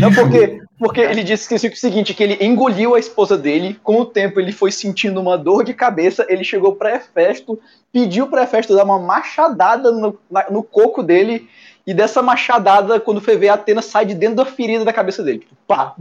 Não, 0.00 0.12
porque, 0.12 0.60
porque 0.78 1.00
ele 1.00 1.22
disse 1.22 1.48
que 1.48 1.54
o 1.54 1.76
seguinte, 1.76 2.12
que 2.14 2.22
ele 2.22 2.44
engoliu 2.44 2.94
a 2.94 2.98
esposa 2.98 3.38
dele, 3.38 3.78
com 3.82 4.00
o 4.00 4.06
tempo 4.06 4.40
ele 4.40 4.50
foi 4.50 4.72
sentindo 4.72 5.20
uma 5.20 5.38
dor 5.38 5.62
de 5.62 5.72
cabeça, 5.72 6.26
ele 6.28 6.42
chegou 6.42 6.74
pra 6.74 6.96
Hefesto, 6.96 7.60
pediu 7.92 8.26
pra 8.26 8.42
Hefesto 8.42 8.74
dar 8.74 8.84
uma 8.84 8.98
machadada 8.98 9.92
no, 9.92 10.18
na- 10.28 10.50
no 10.50 10.64
coco 10.64 11.02
dele, 11.02 11.48
e 11.86 11.94
dessa 11.94 12.20
machadada, 12.20 12.98
quando 13.00 13.20
foi 13.20 13.36
ver, 13.36 13.50
a 13.50 13.54
Atena 13.54 13.80
sai 13.80 14.04
de 14.04 14.14
dentro 14.14 14.36
da 14.36 14.44
ferida 14.44 14.84
da 14.84 14.92
cabeça 14.92 15.22
dele. 15.22 15.38
Tipo, 15.38 15.54
pá! 15.66 15.94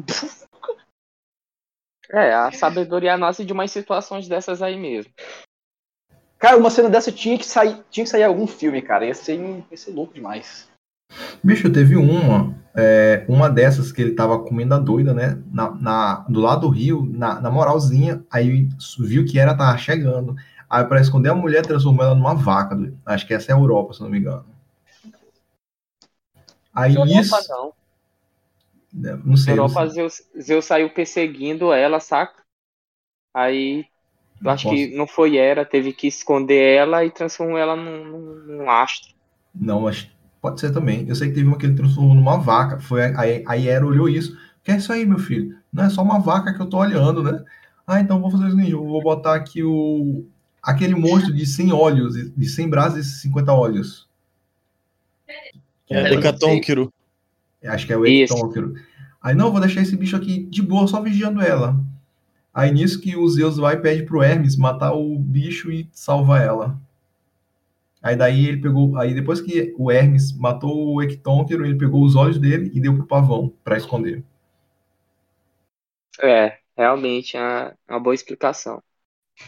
É, 2.09 2.33
a 2.33 2.51
sabedoria 2.51 3.17
nossa 3.17 3.43
de 3.45 3.53
umas 3.53 3.71
situações 3.71 4.27
dessas 4.27 4.61
aí 4.61 4.77
mesmo. 4.77 5.11
Cara, 6.39 6.57
uma 6.57 6.69
cena 6.69 6.89
dessa 6.89 7.11
tinha 7.11 7.37
que 7.37 7.45
sair, 7.45 7.77
tinha 7.89 8.03
que 8.03 8.09
sair 8.09 8.23
algum 8.23 8.47
filme, 8.47 8.81
cara. 8.81 9.05
Ia 9.05 9.13
ser, 9.13 9.39
ia 9.39 9.77
ser 9.77 9.91
louco 9.91 10.13
demais. 10.13 10.67
Bicho, 11.43 11.71
teve 11.71 11.95
uma, 11.95 12.55
é, 12.75 13.25
uma 13.27 13.49
dessas 13.49 13.91
que 13.91 14.01
ele 14.01 14.11
tava 14.13 14.39
comendo 14.39 14.73
a 14.73 14.79
doida, 14.79 15.13
né? 15.13 15.41
Na, 15.51 15.71
na- 15.71 16.15
do 16.29 16.39
lado 16.39 16.61
do 16.61 16.69
rio, 16.69 17.07
na, 17.11 17.39
na 17.41 17.49
moralzinha, 17.51 18.23
aí 18.31 18.69
viu 18.99 19.25
que 19.25 19.39
era, 19.39 19.55
tava 19.55 19.77
chegando. 19.77 20.35
Aí 20.69 20.83
para 20.85 20.99
esconder 21.01 21.29
a 21.29 21.35
mulher, 21.35 21.65
transformou 21.65 22.03
ela 22.05 22.15
numa 22.15 22.35
vaca. 22.35 22.75
doido. 22.75 22.97
Acho 23.05 23.25
que 23.25 23.33
essa 23.33 23.51
é 23.51 23.55
a 23.55 23.57
Europa, 23.57 23.93
se 23.93 24.01
não 24.01 24.09
me 24.09 24.19
engano. 24.19 24.45
Aí 26.73 26.95
Europa 26.95 27.05
isso, 27.05 27.47
não. 27.47 27.73
né, 28.93 29.19
não 29.23 29.37
sei. 29.37 29.59
não 29.59 29.67
Europa, 29.67 29.87
sei. 29.87 29.89
Zeus, 29.89 30.21
Zeus 30.39 30.65
saiu 30.65 30.93
perseguindo 30.93 31.73
ela, 31.73 31.99
saca? 31.99 32.43
Aí, 33.33 33.85
eu 34.43 34.51
acho 34.51 34.67
Posso- 34.67 34.67
que 34.67 34.95
não 34.95 35.07
foi 35.07 35.37
Hera, 35.37 35.65
teve 35.65 35.93
que 35.93 36.07
esconder 36.07 36.77
ela 36.77 37.05
e 37.05 37.11
transformou 37.11 37.57
ela 37.57 37.75
num, 37.75 38.05
num, 38.05 38.35
num 38.57 38.71
astro. 38.71 39.13
Não, 39.53 39.81
mas 39.81 40.07
pode 40.41 40.59
ser 40.59 40.71
também. 40.71 41.07
Eu 41.07 41.15
sei 41.15 41.29
que 41.29 41.35
teve 41.35 41.47
uma 41.47 41.57
que 41.57 41.65
ele 41.65 41.75
transformou 41.75 42.15
numa 42.15 42.37
vaca. 42.37 42.79
Foi 42.79 43.03
aí, 43.15 43.43
aí 43.47 43.67
Hera 43.67 43.85
olhou 43.85 44.07
isso. 44.09 44.37
Que 44.63 44.71
é 44.71 44.77
isso 44.77 44.91
aí, 44.91 45.05
meu 45.05 45.19
filho? 45.19 45.55
Não 45.71 45.85
é 45.85 45.89
só 45.89 46.01
uma 46.01 46.19
vaca 46.19 46.53
que 46.53 46.61
eu 46.61 46.65
tô 46.65 46.77
olhando, 46.77 47.23
né? 47.23 47.43
Ah, 47.85 47.99
então 47.99 48.19
vou 48.19 48.29
fazer 48.29 48.45
o 48.45 48.49
seguinte, 48.51 48.71
eu 48.71 48.83
vou 48.83 49.01
botar 49.01 49.35
aqui 49.35 49.63
o 49.63 50.25
aquele 50.61 50.93
monstro 50.95 51.33
de 51.33 51.45
100 51.45 51.71
olhos, 51.71 52.13
de 52.35 52.49
100 52.49 52.69
brasas 52.69 53.05
e 53.05 53.19
50 53.21 53.53
olhos. 53.53 54.09
É, 55.25 55.51
É, 55.89 56.09
Decatonquiro. 56.09 56.91
Acho 57.63 57.87
que 57.87 57.93
é 57.93 57.97
o. 57.97 58.05
Ectóquero. 58.05 58.75
Aí 59.21 59.33
não, 59.33 59.51
vou 59.51 59.61
deixar 59.61 59.81
esse 59.81 59.95
bicho 59.95 60.15
aqui 60.15 60.43
de 60.43 60.61
boa, 60.61 60.87
só 60.87 61.01
vigiando 61.01 61.41
ela. 61.41 61.79
Aí 62.53 62.71
nisso 62.71 62.99
que 62.99 63.15
o 63.15 63.27
Zeus 63.29 63.57
vai 63.57 63.75
e 63.75 63.79
pede 63.79 64.03
pro 64.03 64.21
Hermes 64.21 64.55
matar 64.55 64.93
o 64.93 65.17
bicho 65.17 65.71
e 65.71 65.87
salvar 65.91 66.41
ela. 66.41 66.79
Aí 68.01 68.15
daí 68.15 68.47
ele 68.47 68.61
pegou, 68.61 68.97
aí 68.97 69.13
depois 69.13 69.41
que 69.41 69.73
o 69.77 69.91
Hermes 69.91 70.37
matou 70.37 70.95
o 70.95 71.01
Ectônquero, 71.01 71.65
ele 71.65 71.77
pegou 71.77 72.03
os 72.03 72.15
olhos 72.15 72.37
dele 72.37 72.71
e 72.73 72.79
deu 72.79 72.93
pro 72.93 73.07
pavão 73.07 73.51
pra 73.63 73.77
esconder. 73.77 74.23
É, 76.21 76.57
realmente 76.75 77.35
é 77.35 77.39
uma, 77.39 77.73
uma 77.89 77.99
boa 77.99 78.15
explicação. 78.15 78.81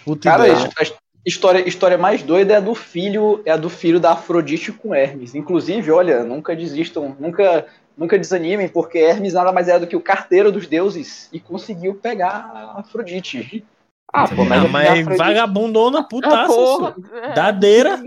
Puta 0.03 0.29
Cara, 0.29 0.43
a 0.43 0.83
história, 1.25 1.67
história 1.67 1.97
mais 1.97 2.23
doida 2.23 2.53
é 2.53 2.57
a 2.57 2.61
do 2.61 2.73
filho, 2.73 3.41
é 3.45 3.51
a 3.51 3.57
do 3.57 3.69
filho 3.69 3.99
da 3.99 4.11
Afrodite 4.11 4.71
com 4.71 4.93
Hermes. 4.93 5.35
Inclusive, 5.35 5.91
olha, 5.91 6.23
nunca 6.23 6.55
desistam, 6.55 7.15
nunca, 7.19 7.67
nunca 7.97 8.17
desanimem, 8.17 8.69
porque 8.69 8.97
Hermes 8.97 9.33
nada 9.33 9.51
mais 9.51 9.67
é 9.67 9.79
do 9.79 9.87
que 9.87 9.95
o 9.95 10.01
carteiro 10.01 10.51
dos 10.51 10.67
deuses 10.67 11.29
e 11.31 11.39
conseguiu 11.39 11.95
pegar 11.95 12.51
a 12.53 12.79
Afrodite. 12.79 13.65
Ah, 14.11 14.27
pô, 14.27 14.43
mas, 14.45 14.63
Ah, 14.63 14.67
mas 14.67 15.05
vagabundona 15.17 15.99
Ah, 15.99 16.03
putaça. 16.03 16.47
porra, 16.47 16.95
senhor. 16.95 17.23
é, 17.23 17.33
Dadeira. 17.33 18.03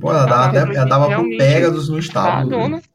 Pô, 0.00 0.10
ela 0.10 0.26
dava, 0.26 0.44
até, 0.46 0.58
ela 0.76 0.84
dava 0.84 1.08
pro. 1.14 1.28
Pegasus 1.36 1.88
no 1.88 1.96
Tá, 1.96 2.00
estábulo. 2.00 2.80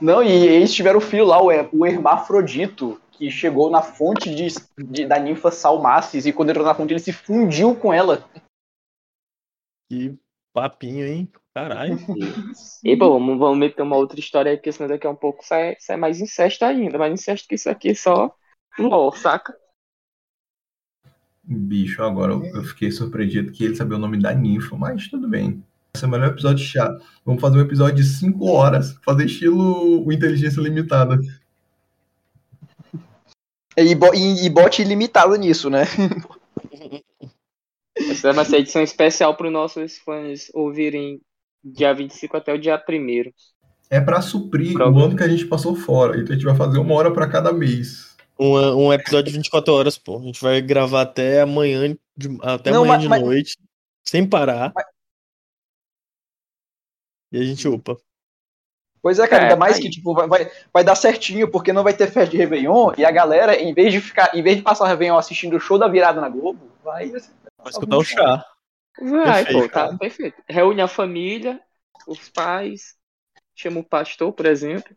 Não, 0.00 0.22
e 0.22 0.30
eles 0.30 0.72
tiveram 0.72 0.98
o 0.98 1.02
filho 1.02 1.24
lá, 1.26 1.42
o, 1.42 1.48
o 1.72 1.86
Hermafrodito, 1.86 3.00
que 3.12 3.30
chegou 3.30 3.68
na 3.70 3.82
fonte 3.82 4.34
de, 4.34 4.46
de- 4.78 5.06
da 5.06 5.18
ninfa 5.18 5.50
Salmacis, 5.50 6.24
e 6.26 6.32
quando 6.32 6.50
entrou 6.50 6.64
na 6.64 6.74
fonte 6.74 6.92
ele 6.92 7.00
se 7.00 7.12
fundiu 7.12 7.74
com 7.74 7.92
ela. 7.92 8.24
Que 9.88 10.16
papinho, 10.52 11.04
hein? 11.06 11.28
Caralho. 11.52 11.98
E 12.84 12.94
bom, 12.96 13.10
vamos, 13.14 13.38
vamos 13.38 13.58
meter 13.58 13.82
uma 13.82 13.96
outra 13.96 14.18
história 14.20 14.50
aí, 14.52 14.56
porque 14.56 14.70
senão 14.72 14.88
daqui 14.88 15.06
a 15.06 15.10
um 15.10 15.16
pouco 15.16 15.44
sai, 15.44 15.76
sai 15.80 15.96
mais 15.96 16.20
incesto 16.20 16.64
ainda. 16.64 16.96
Mais 16.96 17.12
incesto 17.12 17.48
que 17.48 17.56
isso 17.56 17.68
aqui, 17.68 17.94
só 17.94 18.32
LOL, 18.78 19.12
saca? 19.12 19.52
Bicho, 21.42 22.02
agora 22.02 22.32
eu, 22.32 22.44
eu 22.44 22.62
fiquei 22.64 22.90
surpreendido 22.90 23.50
que 23.52 23.64
ele 23.64 23.74
sabia 23.76 23.96
o 23.96 24.00
nome 24.00 24.18
da 24.18 24.32
ninfa, 24.34 24.76
mas 24.76 25.08
tudo 25.08 25.26
bem. 25.28 25.62
Esse 25.94 26.04
é 26.04 26.08
o 26.08 26.10
melhor 26.10 26.28
episódio 26.28 26.64
chato. 26.64 27.02
Vamos 27.24 27.40
fazer 27.40 27.58
um 27.58 27.62
episódio 27.62 27.96
de 27.96 28.04
5 28.04 28.46
horas, 28.46 28.92
fazer 29.04 29.24
estilo 29.26 30.12
Inteligência 30.12 30.60
Limitada. 30.60 31.18
E, 33.76 33.94
bo- 33.94 34.14
e, 34.14 34.44
e 34.46 34.50
bote 34.50 34.82
ilimitado 34.82 35.34
nisso, 35.36 35.68
né? 35.70 35.84
Essa 37.96 38.32
vai 38.32 38.44
ser 38.44 38.58
edição 38.58 38.82
especial 38.82 39.36
para 39.36 39.46
os 39.46 39.52
nossos 39.52 39.98
fãs 39.98 40.48
ouvirem 40.54 41.20
dia 41.64 41.92
25 41.94 42.36
até 42.36 42.52
o 42.54 42.58
dia 42.58 42.82
1 42.88 43.30
É 43.90 44.00
pra 44.00 44.20
suprir 44.22 44.72
Pronto. 44.72 44.96
o 44.98 45.02
ano 45.02 45.16
que 45.16 45.22
a 45.22 45.28
gente 45.28 45.46
passou 45.46 45.74
fora. 45.74 46.16
Então 46.18 46.30
a 46.32 46.34
gente 46.34 46.44
vai 46.46 46.56
fazer 46.56 46.78
uma 46.78 46.94
hora 46.94 47.12
pra 47.12 47.28
cada 47.28 47.52
mês. 47.52 48.09
Um, 48.40 48.86
um 48.86 48.92
episódio 48.92 49.30
de 49.30 49.36
24 49.38 49.72
horas, 49.74 49.98
pô. 49.98 50.18
A 50.18 50.22
gente 50.22 50.40
vai 50.40 50.60
gravar 50.62 51.02
até 51.02 51.42
amanhã, 51.42 51.94
de- 52.16 52.38
até 52.42 52.70
Não, 52.70 52.78
amanhã 52.84 52.92
mas- 52.94 53.02
de 53.02 53.08
mas- 53.08 53.22
noite, 53.22 53.58
sem 54.06 54.26
parar. 54.28 54.72
E 57.32 57.38
a 57.38 57.42
gente 57.44 57.66
upa. 57.68 57.96
Pois 59.02 59.18
é, 59.18 59.26
cara, 59.26 59.42
É, 59.42 59.46
ainda 59.46 59.56
mais 59.56 59.76
aí. 59.76 59.82
que 59.82 59.90
tipo, 59.90 60.12
vai, 60.12 60.26
vai, 60.28 60.50
vai 60.72 60.84
dar 60.84 60.94
certinho, 60.94 61.50
porque 61.50 61.72
não 61.72 61.82
vai 61.82 61.94
ter 61.94 62.10
festa 62.10 62.30
de 62.30 62.36
Réveillon, 62.36 62.92
e 62.98 63.04
a 63.04 63.10
galera, 63.10 63.56
em 63.56 63.72
vez 63.72 63.92
de 63.92 64.00
ficar, 64.00 64.34
em 64.34 64.42
vez 64.42 64.56
de 64.58 64.62
passar 64.62 64.84
o 64.84 64.86
Réveillon 64.88 65.16
assistindo 65.16 65.56
o 65.56 65.60
show 65.60 65.78
da 65.78 65.88
virada 65.88 66.20
na 66.20 66.28
Globo, 66.28 66.70
vai. 66.84 67.08
Vai 67.10 67.20
escutar 67.66 67.96
o 67.96 68.04
chá. 68.04 68.44
Vai, 69.00 69.44
Perfeito, 69.44 69.62
pô, 69.62 69.68
tá 69.72 69.96
perfeito. 69.96 70.42
Reúne 70.48 70.82
a 70.82 70.88
família, 70.88 71.58
os 72.06 72.28
pais, 72.28 72.94
chama 73.54 73.80
o 73.80 73.84
pastor, 73.84 74.32
por 74.32 74.44
exemplo. 74.44 74.94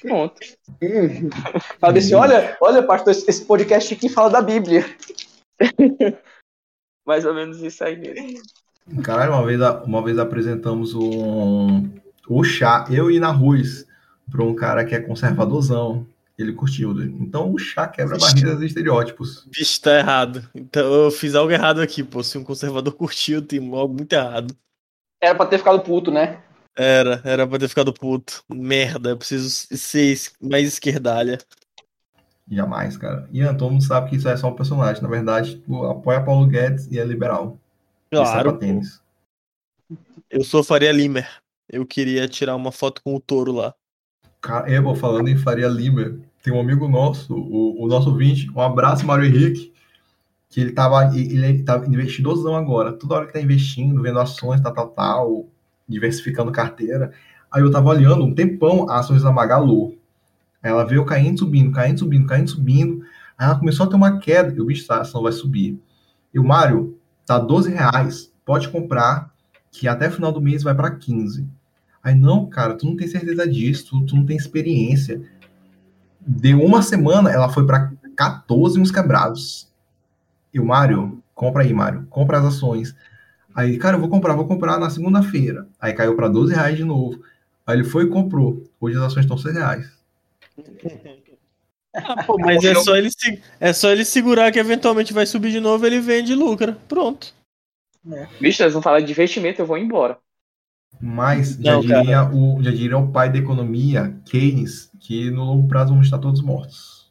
Pronto. 0.00 0.40
Fala 1.78 1.98
assim, 1.98 2.14
olha, 2.14 2.56
olha, 2.60 2.82
pastor, 2.82 3.12
esse, 3.12 3.44
podcast 3.44 3.94
aqui 3.94 4.08
fala 4.08 4.30
da 4.30 4.42
Bíblia. 4.42 4.84
Mais 7.06 7.24
ou 7.24 7.34
menos 7.34 7.60
isso 7.60 7.82
aí 7.84 7.96
mesmo. 7.96 8.40
Caralho, 9.02 9.32
uma 9.32 9.44
vez, 9.44 9.60
uma 9.84 10.02
vez 10.02 10.18
apresentamos 10.18 10.94
um, 10.94 11.88
o 12.28 12.44
chá, 12.44 12.86
eu 12.90 13.10
e 13.10 13.20
na 13.20 13.30
Ruz, 13.30 13.86
pra 14.30 14.44
um 14.44 14.54
cara 14.54 14.84
que 14.84 14.94
é 14.94 15.00
conservadorzão. 15.00 16.06
Ele 16.38 16.54
curtiu. 16.54 16.92
Então 17.02 17.52
o 17.52 17.58
chá 17.58 17.86
quebra 17.86 18.16
barreiras 18.16 18.62
e 18.62 18.66
estereótipos. 18.66 19.44
Bicho, 19.46 19.78
tá 19.82 19.98
errado. 19.98 20.48
Então 20.54 20.90
eu 20.90 21.10
fiz 21.10 21.34
algo 21.34 21.52
errado 21.52 21.82
aqui, 21.82 22.02
pô. 22.02 22.22
Se 22.22 22.38
um 22.38 22.44
conservador 22.44 22.94
curtiu, 22.94 23.42
tem 23.42 23.58
algo 23.74 23.92
muito 23.92 24.12
errado. 24.14 24.56
Era 25.20 25.34
pra 25.34 25.44
ter 25.44 25.58
ficado 25.58 25.80
puto, 25.80 26.10
né? 26.10 26.40
Era, 26.76 27.20
era 27.24 27.46
pra 27.46 27.58
ter 27.58 27.68
ficado 27.68 27.92
puto. 27.92 28.42
Merda, 28.48 29.10
eu 29.10 29.18
preciso 29.18 29.48
ser 29.76 30.16
mais 30.40 30.68
esquerdalha. 30.68 31.38
Jamais, 32.50 32.96
cara. 32.96 33.28
Ian, 33.32 33.54
todo 33.54 33.70
mundo 33.70 33.84
sabe 33.84 34.10
que 34.10 34.16
isso 34.16 34.28
é 34.28 34.36
só 34.36 34.48
um 34.48 34.54
personagem. 34.54 35.02
Na 35.02 35.08
verdade, 35.08 35.58
tu 35.58 35.84
apoia 35.84 36.22
Paulo 36.22 36.46
Guedes 36.46 36.88
e 36.90 36.98
é 36.98 37.04
liberal. 37.04 37.58
É 38.10 38.16
Claro, 38.16 38.58
tênis. 38.58 39.00
eu 40.28 40.42
sou 40.42 40.64
Faria 40.64 40.90
Limer. 40.90 41.28
Eu 41.68 41.86
queria 41.86 42.26
tirar 42.26 42.56
uma 42.56 42.72
foto 42.72 43.00
com 43.02 43.14
o 43.14 43.20
touro 43.20 43.52
lá. 43.52 43.74
Cara, 44.40 44.68
eu 44.70 44.82
vou 44.82 44.96
falando 44.96 45.28
em 45.28 45.36
Faria 45.36 45.68
Lima. 45.68 46.18
Tem 46.42 46.52
um 46.52 46.60
amigo 46.60 46.88
nosso, 46.88 47.34
o, 47.34 47.84
o 47.84 47.86
nosso 47.86 48.10
ouvinte, 48.10 48.50
um 48.50 48.60
abraço, 48.60 49.06
Mário 49.06 49.26
Henrique, 49.26 49.72
que 50.50 50.60
ele 50.60 50.72
tava, 50.72 51.16
ele 51.16 51.62
tá 51.62 51.76
investidorzão 51.86 52.56
agora. 52.56 52.92
Toda 52.92 53.14
hora 53.16 53.26
que 53.26 53.32
tá 53.34 53.40
investindo, 53.40 54.02
vendo 54.02 54.20
ações, 54.20 54.60
tal, 54.60 54.72
tal, 54.74 54.88
tal, 54.88 55.46
diversificando 55.90 56.52
carteira. 56.52 57.12
Aí 57.50 57.62
eu 57.62 57.70
tava 57.70 57.88
olhando 57.88 58.24
um 58.24 58.34
tempão 58.34 58.88
as 58.88 59.06
ações 59.06 59.22
da 59.22 59.32
Magalu. 59.32 59.98
Aí 60.62 60.70
ela 60.70 60.84
veio 60.84 61.04
caindo, 61.04 61.40
subindo, 61.40 61.72
caindo, 61.72 61.98
subindo, 61.98 62.26
caindo, 62.26 62.48
subindo. 62.48 63.02
Aí 63.36 63.46
ela 63.46 63.58
começou 63.58 63.86
a 63.86 63.88
ter 63.88 63.96
uma 63.96 64.18
queda. 64.18 64.54
Eu, 64.56 64.66
bicho, 64.66 64.90
a 64.92 65.00
ação 65.00 65.22
vai 65.22 65.32
subir. 65.32 65.78
E 66.32 66.38
o 66.38 66.44
Mário, 66.44 66.96
tá 67.26 67.38
12 67.38 67.70
reais, 67.70 68.32
pode 68.44 68.68
comprar, 68.68 69.32
que 69.72 69.88
até 69.88 70.08
o 70.08 70.12
final 70.12 70.32
do 70.32 70.40
mês 70.40 70.62
vai 70.62 70.74
para 70.74 70.90
15. 70.90 71.46
Aí, 72.02 72.14
não, 72.14 72.46
cara, 72.46 72.74
tu 72.74 72.86
não 72.86 72.96
tem 72.96 73.08
certeza 73.08 73.46
disso, 73.48 73.86
tu, 73.90 74.06
tu 74.06 74.16
não 74.16 74.24
tem 74.24 74.36
experiência. 74.36 75.20
Deu 76.20 76.62
uma 76.62 76.82
semana, 76.82 77.30
ela 77.30 77.48
foi 77.48 77.66
para 77.66 77.92
14 78.16 78.78
uns 78.80 78.90
quebrados. 78.90 79.68
E 80.52 80.60
o 80.60 80.64
Mário, 80.64 81.22
compra 81.34 81.62
aí, 81.62 81.72
Mário, 81.72 82.06
compra 82.10 82.38
as 82.38 82.44
ações. 82.44 82.94
Aí, 83.54 83.78
cara, 83.78 83.96
eu 83.96 84.00
vou 84.00 84.08
comprar, 84.08 84.34
vou 84.34 84.46
comprar 84.46 84.78
na 84.78 84.90
segunda-feira. 84.90 85.66
Aí 85.80 85.92
caiu 85.92 86.16
para 86.16 86.28
12 86.28 86.54
reais 86.54 86.76
de 86.76 86.84
novo. 86.84 87.22
Aí 87.66 87.76
ele 87.76 87.84
foi 87.84 88.04
e 88.04 88.08
comprou. 88.08 88.64
Hoje 88.80 88.96
as 88.96 89.02
ações 89.04 89.24
estão 89.24 89.38
6 89.38 89.54
reais. 89.54 89.90
Ah, 92.02 92.16
pô, 92.16 92.38
mas 92.38 92.64
é 92.64 92.74
só, 92.74 92.96
ele 92.96 93.08
é 93.60 93.72
só 93.72 93.90
ele 93.90 94.04
segurar 94.04 94.50
que 94.52 94.58
eventualmente 94.58 95.12
vai 95.12 95.26
subir 95.26 95.50
de 95.52 95.60
novo, 95.60 95.86
ele 95.86 96.00
vende 96.00 96.32
e 96.32 96.34
lucra. 96.36 96.78
Pronto. 96.88 97.34
Bicho, 98.40 98.62
eles 98.62 98.72
vão 98.72 98.82
falar 98.82 99.00
de 99.00 99.12
investimento, 99.12 99.60
eu 99.62 99.66
vou 99.66 99.78
embora. 99.78 100.18
Mas 101.00 101.56
já, 101.56 101.74
Não, 101.74 101.80
diria 101.80 102.24
o, 102.32 102.62
já 102.62 102.70
diria 102.70 102.96
o 102.98 103.10
pai 103.12 103.30
da 103.30 103.38
economia, 103.38 104.16
Keynes, 104.26 104.90
que 105.00 105.30
no 105.30 105.44
longo 105.44 105.68
prazo 105.68 105.90
vamos 105.90 106.06
estar 106.06 106.18
todos 106.18 106.40
mortos. 106.42 107.10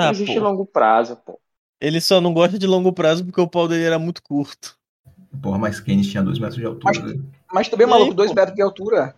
Não 0.00 0.08
Ah, 0.08 0.10
existe 0.10 0.34
pô. 0.34 0.44
longo 0.44 0.66
prazo, 0.66 1.16
pô. 1.24 1.40
Ele 1.78 2.00
só 2.00 2.18
não 2.18 2.32
gosta 2.32 2.58
de 2.58 2.66
longo 2.66 2.94
prazo 2.94 3.26
porque 3.26 3.38
o 3.40 3.46
pau 3.48 3.68
dele 3.68 3.84
era 3.84 3.98
muito 3.98 4.22
curto. 4.22 4.74
Porra, 5.40 5.58
mas 5.58 5.80
Keynes 5.80 6.08
tinha 6.08 6.22
2 6.22 6.38
metros 6.38 6.58
de 6.58 6.66
altura. 6.66 6.92
Mas-? 7.00 7.20
Mas 7.52 7.68
também, 7.68 7.86
maluco, 7.86 8.10
aí, 8.10 8.16
dois 8.16 8.30
pô? 8.30 8.34
metros 8.36 8.54
de 8.56 8.62
altura. 8.62 9.14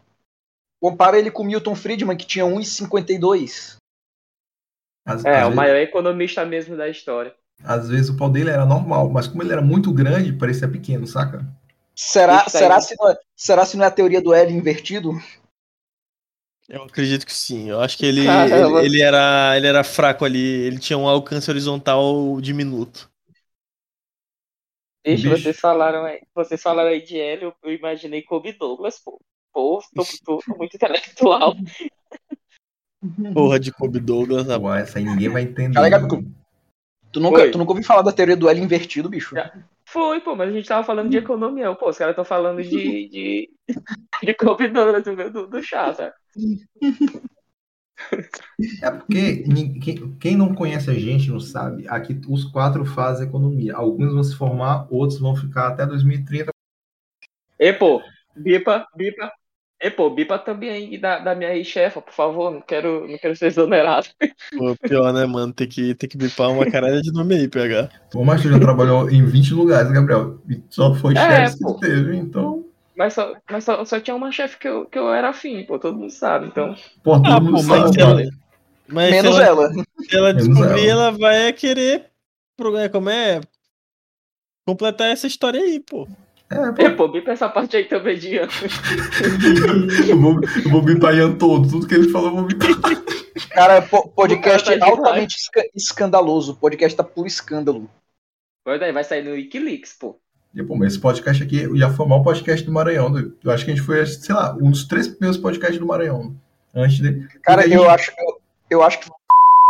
Compara 0.81 1.19
ele 1.19 1.31
com 1.31 1.45
Milton 1.45 1.75
Friedman, 1.75 2.17
que 2.17 2.27
tinha 2.27 2.45
1,52. 2.45 3.77
Às, 5.07 5.25
É, 5.25 5.41
o 5.41 5.43
vezes, 5.45 5.55
maior 5.55 5.77
economista 5.77 6.45
mesmo 6.45 6.77
da 6.77 6.89
história. 6.89 7.35
às 7.62 7.89
vezes 7.89 8.11
o 8.11 8.17
pau 8.17 8.31
dele 8.31 8.51
era 8.51 8.65
normal, 8.67 9.09
mas 9.11 9.27
como 9.27 9.43
ele 9.43 9.53
era 9.53 9.62
muito 9.62 9.93
grande, 9.93 10.33
parecia 10.33 10.69
pequeno, 10.69 11.07
saca? 11.07 11.45
Será, 11.95 12.45
Isso 12.47 12.57
aí. 12.57 12.62
será, 12.62 12.81
se 12.81 12.97
não 12.99 13.09
é, 13.11 13.19
será 13.37 13.65
se 13.65 13.77
não 13.77 13.85
é 13.85 13.89
a 13.89 13.91
teoria 13.91 14.21
do 14.21 14.35
L 14.35 14.53
invertido? 14.53 15.12
Eu 16.69 16.83
acredito 16.85 17.27
que 17.27 17.33
sim. 17.35 17.69
Eu 17.69 17.81
acho 17.81 17.97
que 17.99 18.07
ele, 18.07 18.23
ele, 18.27 18.87
ele 18.87 19.03
era, 19.03 19.55
ele 19.57 19.67
era 19.67 19.85
fraco 19.85 20.25
ali. 20.25 20.39
Ele 20.41 20.79
tinha 20.79 20.99
um 20.99 21.07
alcance 21.07 21.51
horizontal 21.51 22.41
diminuto. 22.41 23.11
Bicho, 25.05 25.29
Bicho. 25.29 25.43
vocês 25.43 25.61
falaram 25.61 26.05
aí, 26.05 26.21
vocês 26.35 26.63
falaram 26.63 26.91
aí 26.91 27.03
de 27.03 27.19
Hélio, 27.21 27.55
eu 27.63 27.73
imaginei 27.73 28.23
Kobe 28.23 28.53
Douglas, 28.53 28.99
pô. 28.99 29.21
Pô, 29.53 29.81
tô, 29.95 30.05
tô- 30.25 30.39
tô 30.45 30.57
muito 30.57 30.75
intelectual. 30.75 31.55
Porra 33.35 33.61
de 33.61 33.71
Kobe 33.71 34.01
Douglas. 34.01 34.47
Pô, 34.47 34.75
essa 34.75 34.99
aí 34.99 35.05
ninguém 35.05 35.29
vai 35.29 35.43
entender. 35.43 35.75
Tá 35.75 35.83
ligado? 35.83 36.09
Tu 37.13 37.21
nunca, 37.21 37.51
tu 37.53 37.59
nunca 37.59 37.71
ouviu 37.71 37.85
falar 37.85 38.03
da 38.03 38.11
teoria 38.13 38.37
do 38.37 38.49
L 38.49 38.61
invertido, 38.61 39.09
bicho? 39.09 39.37
Foi, 39.85 40.21
pô, 40.21 40.35
mas 40.35 40.49
a 40.49 40.53
gente 40.53 40.67
tava 40.67 40.83
falando 40.85 41.11
de 41.11 41.19
economia. 41.19 41.73
Pô, 41.75 41.89
os 41.91 41.99
caras 41.99 42.13
estão 42.13 42.25
falando 42.25 42.61
de, 42.63 43.09
de, 43.09 43.51
de 44.23 44.35
Kobe 44.35 44.67
Douglas 44.69 45.05
do, 45.05 45.31
do, 45.31 45.47
do 45.47 45.63
chá, 45.63 45.93
sabe? 45.95 46.13
É 48.82 48.90
porque 48.90 49.45
quem, 50.20 50.36
não 50.36 50.55
conhece 50.55 50.90
a 50.90 50.95
gente 50.95 51.30
não 51.30 51.40
sabe. 51.40 51.86
Aqui 51.88 52.20
os 52.28 52.45
quatro 52.45 52.84
fazem 52.84 53.26
economia. 53.26 53.74
Alguns 53.74 54.12
vão 54.12 54.22
se 54.22 54.36
formar, 54.36 54.86
outros 54.90 55.18
vão 55.18 55.34
ficar 55.34 55.68
até 55.68 55.86
2030. 55.86 56.51
E, 57.59 57.72
pô, 57.72 58.03
bipa, 58.36 58.86
bipa. 58.97 59.32
E, 59.80 59.90
pô, 59.90 60.09
bipa 60.09 60.38
também 60.38 60.70
aí 60.70 60.99
da, 60.99 61.18
da 61.18 61.34
minha 61.34 61.55
ex-chefa, 61.55 62.01
por 62.01 62.14
favor, 62.14 62.51
não 62.51 62.62
quero, 62.62 63.07
não 63.07 63.18
quero 63.18 63.36
ser 63.36 63.47
exonerado. 63.47 64.07
Pô, 64.57 64.74
pior, 64.76 65.12
né, 65.12 65.26
mano? 65.26 65.53
Tem 65.53 65.68
que, 65.68 65.95
tem 65.95 66.09
que 66.09 66.16
bipar 66.16 66.51
uma 66.51 66.64
caralho 66.70 67.03
de 67.03 67.12
nome 67.12 67.34
aí, 67.34 67.49
PH. 67.49 67.90
Pô, 68.11 68.24
mas 68.24 68.40
tu 68.40 68.49
já 68.49 68.59
trabalhou 68.59 69.11
em 69.11 69.26
20 69.26 69.53
lugares, 69.53 69.90
Gabriel. 69.90 70.40
E 70.49 70.62
só 70.70 70.95
foi 70.95 71.14
É, 71.14 71.49
chefe 71.49 71.59
que 71.59 71.80
teve, 71.80 72.16
então. 72.16 72.64
Mas 72.97 73.12
só, 73.14 73.34
mas 73.51 73.64
só, 73.64 73.84
só 73.84 73.99
tinha 74.01 74.14
uma 74.14 74.30
chefe 74.30 74.59
que 74.59 74.68
eu, 74.68 74.86
que 74.86 74.99
eu 74.99 75.12
era 75.12 75.30
afim, 75.30 75.64
pô, 75.64 75.78
todo 75.78 75.99
mundo 75.99 76.11
sabe, 76.12 76.47
então. 76.47 76.74
Pô, 77.03 77.16
todo 77.16 77.26
Ah, 77.26 77.40
mundo 77.40 77.57
pô, 77.57 77.62
mas 77.64 77.80
sabe. 77.80 77.92
se 77.95 78.01
ela, 78.01 78.22
mas 78.88 79.07
se 79.07 79.11
Menos 79.22 79.38
ela, 79.38 79.45
ela. 79.64 79.72
se 80.01 80.16
ela 80.16 80.34
descobrir, 80.34 80.88
ela. 80.88 81.09
ela 81.09 81.11
vai 81.11 81.53
querer. 81.53 82.11
é, 82.80 82.88
Como 82.88 83.11
é? 83.11 83.40
Completar 84.66 85.09
essa 85.11 85.26
história 85.26 85.61
aí, 85.61 85.80
pô. 85.80 86.07
É, 86.51 86.90
pô, 86.90 86.97
pô, 86.97 87.09
bipa 87.09 87.32
essa 87.32 87.49
parte 87.49 87.76
aí 87.76 87.84
também 87.84 88.16
de 88.18 88.36
ano. 88.38 88.53
eu 90.09 90.20
vou, 90.20 90.40
eu 90.64 90.70
vou 90.70 90.82
bipar 90.82 91.14
Ian 91.14 91.36
todo. 91.36 91.68
Tudo 91.68 91.86
que 91.88 91.95
ele 91.95 92.09
falou, 92.11 92.28
eu 92.28 92.34
vou 92.36 92.45
bipar. 92.45 92.68
Cara, 93.51 93.82
po- 93.82 94.09
podcast 94.11 94.64
tá 94.68 94.76
de 94.76 94.82
altamente 94.82 95.36
esca- 95.36 95.68
escandaloso. 95.74 96.53
O 96.53 96.57
podcast 96.57 96.97
tá 96.97 97.03
por 97.03 97.26
escândalo. 97.26 97.90
Vai 98.64 98.78
daí, 98.78 98.92
vai 98.92 99.03
sair 99.05 99.22
no 99.24 99.32
Wikileaks, 99.32 99.95
pô. 99.99 100.20
E, 100.55 100.63
pô, 100.63 100.77
mas 100.77 100.93
esse 100.93 101.01
podcast 101.01 101.43
aqui 101.43 101.69
já 101.77 101.91
foi 101.91 102.07
o 102.07 102.09
maior 102.09 102.23
podcast 102.23 102.65
do 102.65 102.73
Maranhão. 102.73 103.09
né? 103.09 103.29
Eu 103.43 103.51
acho 103.51 103.65
que 103.65 103.73
a 103.73 103.75
gente 103.75 103.85
foi, 103.85 104.07
sei 104.07 104.35
lá, 104.35 104.55
um 104.55 104.71
dos 104.71 104.85
três 104.85 105.09
primeiros 105.09 105.37
podcasts 105.37 105.79
do 105.79 105.87
Maranhão. 105.87 106.37
Antes 106.75 106.99
de. 106.99 107.27
Cara, 107.43 107.67
eu 107.69 107.91
acho, 107.91 108.13
eu, 108.17 108.41
eu 108.71 108.83
acho 108.83 109.01
que 109.01 109.11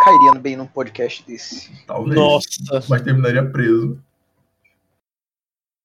cairia 0.04 0.34
bem 0.34 0.56
num 0.56 0.66
podcast 0.66 1.24
desse. 1.26 1.70
Talvez. 1.86 2.14
Nossa. 2.14 2.84
Mas 2.88 3.02
terminaria 3.02 3.44
preso. 3.50 3.98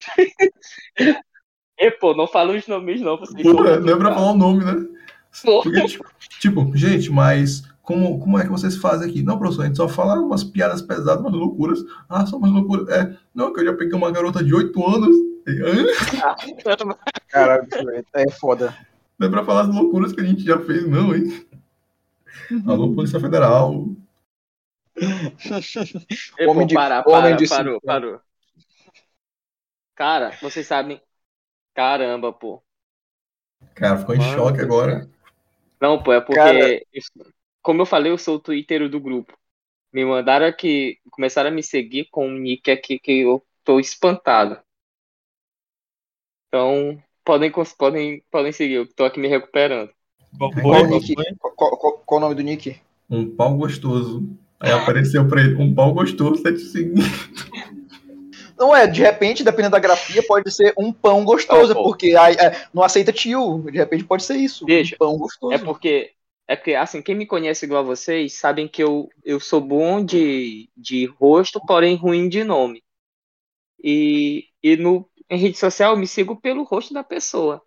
E, 1.82 1.90
pô, 1.92 2.14
não 2.14 2.28
fala 2.28 2.54
os 2.54 2.68
nomes 2.68 3.00
não, 3.00 3.18
vocês 3.18 3.42
Pô, 3.42 3.54
não 3.54 3.94
é 3.94 3.98
pra 3.98 4.14
falar 4.14 4.34
o 4.34 4.38
nome, 4.38 4.66
né? 4.66 4.86
Porque, 5.46 5.86
tipo, 5.86 6.06
tipo, 6.42 6.76
gente, 6.76 7.10
mas 7.10 7.64
como, 7.90 8.20
como 8.20 8.38
é 8.38 8.44
que 8.44 8.52
vocês 8.52 8.78
fazem 8.78 9.10
aqui? 9.10 9.24
Não, 9.24 9.40
professor, 9.40 9.64
a 9.64 9.66
gente 9.66 9.78
só 9.78 9.90
fala 9.90 10.22
umas 10.22 10.44
piadas 10.44 10.80
pesadas, 10.80 11.22
umas 11.22 11.34
loucuras. 11.34 11.80
Ah, 12.08 12.24
só 12.24 12.38
umas 12.38 12.52
loucuras. 12.52 12.88
É, 12.88 13.18
não, 13.34 13.52
que 13.52 13.62
eu 13.62 13.66
já 13.66 13.74
peguei 13.74 13.96
uma 13.98 14.12
garota 14.12 14.44
de 14.44 14.54
8 14.54 14.88
anos. 14.88 15.10
Hã? 15.50 15.86
Cara, 17.30 17.68
é 18.14 18.30
foda. 18.30 18.78
Não 19.18 19.28
é 19.28 19.32
pra 19.32 19.44
falar 19.44 19.62
as 19.62 19.74
loucuras 19.76 20.14
que 20.14 20.22
a 20.22 20.24
gente 20.24 20.44
já 20.44 20.60
fez, 20.60 20.88
não, 20.88 21.16
hein? 21.16 21.48
Alô, 22.68 22.94
Polícia 22.94 23.20
Federal. 23.20 23.88
Homem 26.48 26.68
de- 26.68 26.76
para, 26.76 27.04
homem 27.08 27.22
para, 27.22 27.36
de 27.38 27.48
parou, 27.48 27.74
cinco. 27.74 27.88
parou. 27.88 28.22
Cara, 29.96 30.38
vocês 30.40 30.68
sabem. 30.68 31.02
Caramba, 31.74 32.32
pô. 32.32 32.62
Cara, 33.74 33.98
ficou 33.98 34.14
em 34.14 34.20
Mano 34.20 34.32
choque 34.36 34.62
agora. 34.62 35.10
Não, 35.82 36.04
pô, 36.04 36.14
é 36.14 36.22
porque. 36.22 36.36
Cara- 36.36 36.82
Como 37.70 37.84
eu 37.84 37.86
falei, 37.86 38.12
eu 38.12 38.18
sou 38.18 38.38
o 38.38 38.40
Twitter 38.40 38.90
do 38.90 39.00
grupo. 39.00 39.38
Me 39.94 40.04
mandaram 40.04 40.48
aqui. 40.48 40.98
Começaram 41.12 41.52
a 41.52 41.54
me 41.54 41.62
seguir 41.62 42.08
com 42.10 42.28
um 42.28 42.40
nick 42.40 42.72
aqui 42.72 42.98
que 42.98 43.20
eu 43.20 43.46
tô 43.64 43.80
espantado. 43.80 44.58
Então, 46.48 46.98
podem, 47.24 47.52
podem, 47.78 48.24
podem 48.32 48.52
seguir, 48.52 48.74
eu 48.74 48.92
tô 48.92 49.06
aqui 49.06 49.20
me 49.20 49.28
recuperando. 49.28 49.92
Qual 50.40 50.88
nick? 50.88 51.14
Qual, 51.38 51.54
qual- 51.78 52.02
qual 52.04 52.18
o 52.18 52.20
nome 52.20 52.34
do 52.34 52.42
nick? 52.42 52.76
Um 53.08 53.36
pau 53.36 53.56
gostoso. 53.56 54.28
Aí 54.60 54.72
apareceu 54.72 55.28
pra 55.28 55.40
ele, 55.42 55.54
um 55.54 55.72
pau 55.72 55.94
gostoso, 55.94 56.42
tá 56.42 56.52
te 56.52 56.58
seguindo. 56.62 57.04
Não 58.58 58.76
é, 58.76 58.88
de 58.88 59.02
repente, 59.02 59.44
dependendo 59.44 59.74
da 59.74 59.80
grafia, 59.80 60.24
pode 60.24 60.52
ser 60.52 60.74
um 60.76 60.92
pão 60.92 61.24
gostoso, 61.24 61.74
Ah, 61.74 61.76
porque 61.76 62.16
aí, 62.16 62.34
é, 62.34 62.66
não 62.74 62.82
aceita 62.82 63.14
tio. 63.14 63.60
De 63.72 63.78
repente 63.78 64.04
pode 64.06 64.24
ser 64.24 64.38
isso. 64.38 64.66
Veja, 64.66 64.96
um 64.96 64.98
pão 64.98 65.18
gostoso. 65.20 65.54
É 65.54 65.60
porque, 65.60 66.14
é 66.50 66.56
porque, 66.56 66.74
assim, 66.74 67.00
quem 67.00 67.14
me 67.14 67.28
conhece 67.28 67.66
igual 67.66 67.82
a 67.84 67.86
vocês, 67.86 68.34
sabem 68.34 68.68
que 68.68 68.82
eu, 68.82 69.08
eu 69.24 69.40
sou 69.40 69.62
bom 69.62 70.04
de, 70.04 70.68
de 70.76 71.06
rosto, 71.06 71.62
porém 71.64 71.96
ruim 71.96 72.28
de 72.28 72.44
nome. 72.44 72.84
E, 73.84 74.48
e 74.64 74.76
no, 74.76 75.08
em 75.30 75.38
rede 75.38 75.60
social 75.60 75.94
eu 75.94 76.00
me 76.00 76.08
sigo 76.08 76.42
pelo 76.42 76.64
rosto 76.64 76.92
da 76.92 77.04
pessoa. 77.04 77.64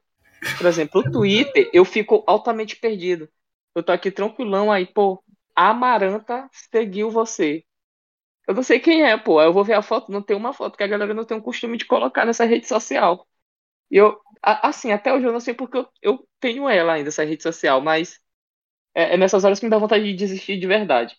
Por 0.58 0.66
exemplo, 0.66 1.00
o 1.00 1.12
Twitter, 1.12 1.70
eu 1.72 1.84
fico 1.84 2.24
altamente 2.26 2.74
perdido. 2.74 3.28
Eu 3.72 3.84
tô 3.84 3.92
aqui 3.92 4.10
tranquilão, 4.10 4.72
aí, 4.72 4.84
pô, 4.84 5.22
a 5.54 5.70
Amaranta 5.70 6.48
seguiu 6.52 7.08
você. 7.08 7.64
Eu 8.48 8.54
não 8.54 8.64
sei 8.64 8.80
quem 8.80 9.04
é, 9.04 9.16
pô. 9.16 9.40
Eu 9.40 9.52
vou 9.52 9.64
ver 9.64 9.74
a 9.74 9.82
foto, 9.82 10.10
não 10.10 10.22
tem 10.22 10.36
uma 10.36 10.52
foto, 10.52 10.76
que 10.76 10.82
a 10.82 10.88
galera 10.88 11.14
não 11.14 11.24
tem 11.24 11.38
o 11.38 11.42
costume 11.42 11.78
de 11.78 11.86
colocar 11.86 12.26
nessa 12.26 12.44
rede 12.44 12.66
social. 12.66 13.28
E 13.90 13.96
eu, 13.98 14.20
assim, 14.42 14.92
até 14.92 15.14
hoje 15.14 15.26
eu 15.26 15.32
não 15.32 15.40
sei 15.40 15.54
porque 15.54 15.78
eu, 15.78 15.88
eu 16.02 16.28
tenho 16.40 16.68
ela 16.68 16.94
ainda, 16.94 17.10
essa 17.10 17.24
rede 17.24 17.44
social, 17.44 17.80
mas 17.80 18.20
é, 18.94 19.14
é 19.14 19.16
nessas 19.16 19.44
horas 19.44 19.58
que 19.60 19.66
me 19.66 19.70
dá 19.70 19.78
vontade 19.78 20.04
de 20.04 20.14
desistir 20.14 20.58
de 20.58 20.66
verdade. 20.66 21.16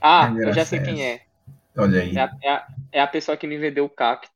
Ah, 0.00 0.38
Que 0.42 0.50
eu 0.50 0.52
já 0.52 0.64
sei 0.66 0.80
é 0.80 0.80
quem 0.80 1.04
é. 1.06 1.22
Olha 1.76 2.00
aí, 2.02 2.16
É 2.16 2.22
a, 2.22 2.34
é 2.42 2.50
a- 2.52 2.68
é 2.92 3.00
a 3.02 3.06
pessoa 3.08 3.36
que 3.36 3.46
me 3.46 3.58
vendeu 3.58 3.84
o 3.86 3.90
cacto. 3.90 4.30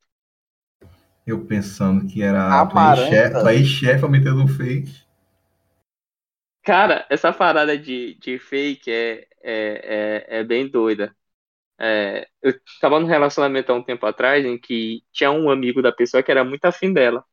eu 1.27 1.45
pensando 1.45 2.07
que 2.07 2.23
era 2.23 2.59
a 2.59 2.67
tua 2.67 2.95
tua 3.41 3.55
ex-chefe 3.55 4.07
metendo 4.09 4.43
um 4.43 4.49
fake. 4.49 5.05
Cara, 6.63 7.07
essa 7.09 7.33
parada 7.33 7.79
de, 7.79 8.15
de 8.17 8.39
fake 8.39 8.91
é, 8.91 9.29
é, 9.43 10.27
é, 10.29 10.39
é 10.41 10.45
bem 10.45 10.69
doida. 10.69 11.17
É, 11.79 12.29
eu 12.43 12.55
tava 12.81 13.01
num 13.01 13.07
relacionamento 13.07 13.73
há 13.73 13.77
um 13.77 13.83
tempo 13.85 14.07
atrás 14.07 14.45
em 14.47 14.59
que 14.59 15.03
tinha 15.13 15.31
um 15.33 15.51
amigo 15.51 15.83
da 15.83 15.93
pessoa 15.93 16.23
que 16.23 16.31
era 16.33 16.45
muito 16.45 16.65
afim 16.67 16.93
dela. 16.93 17.25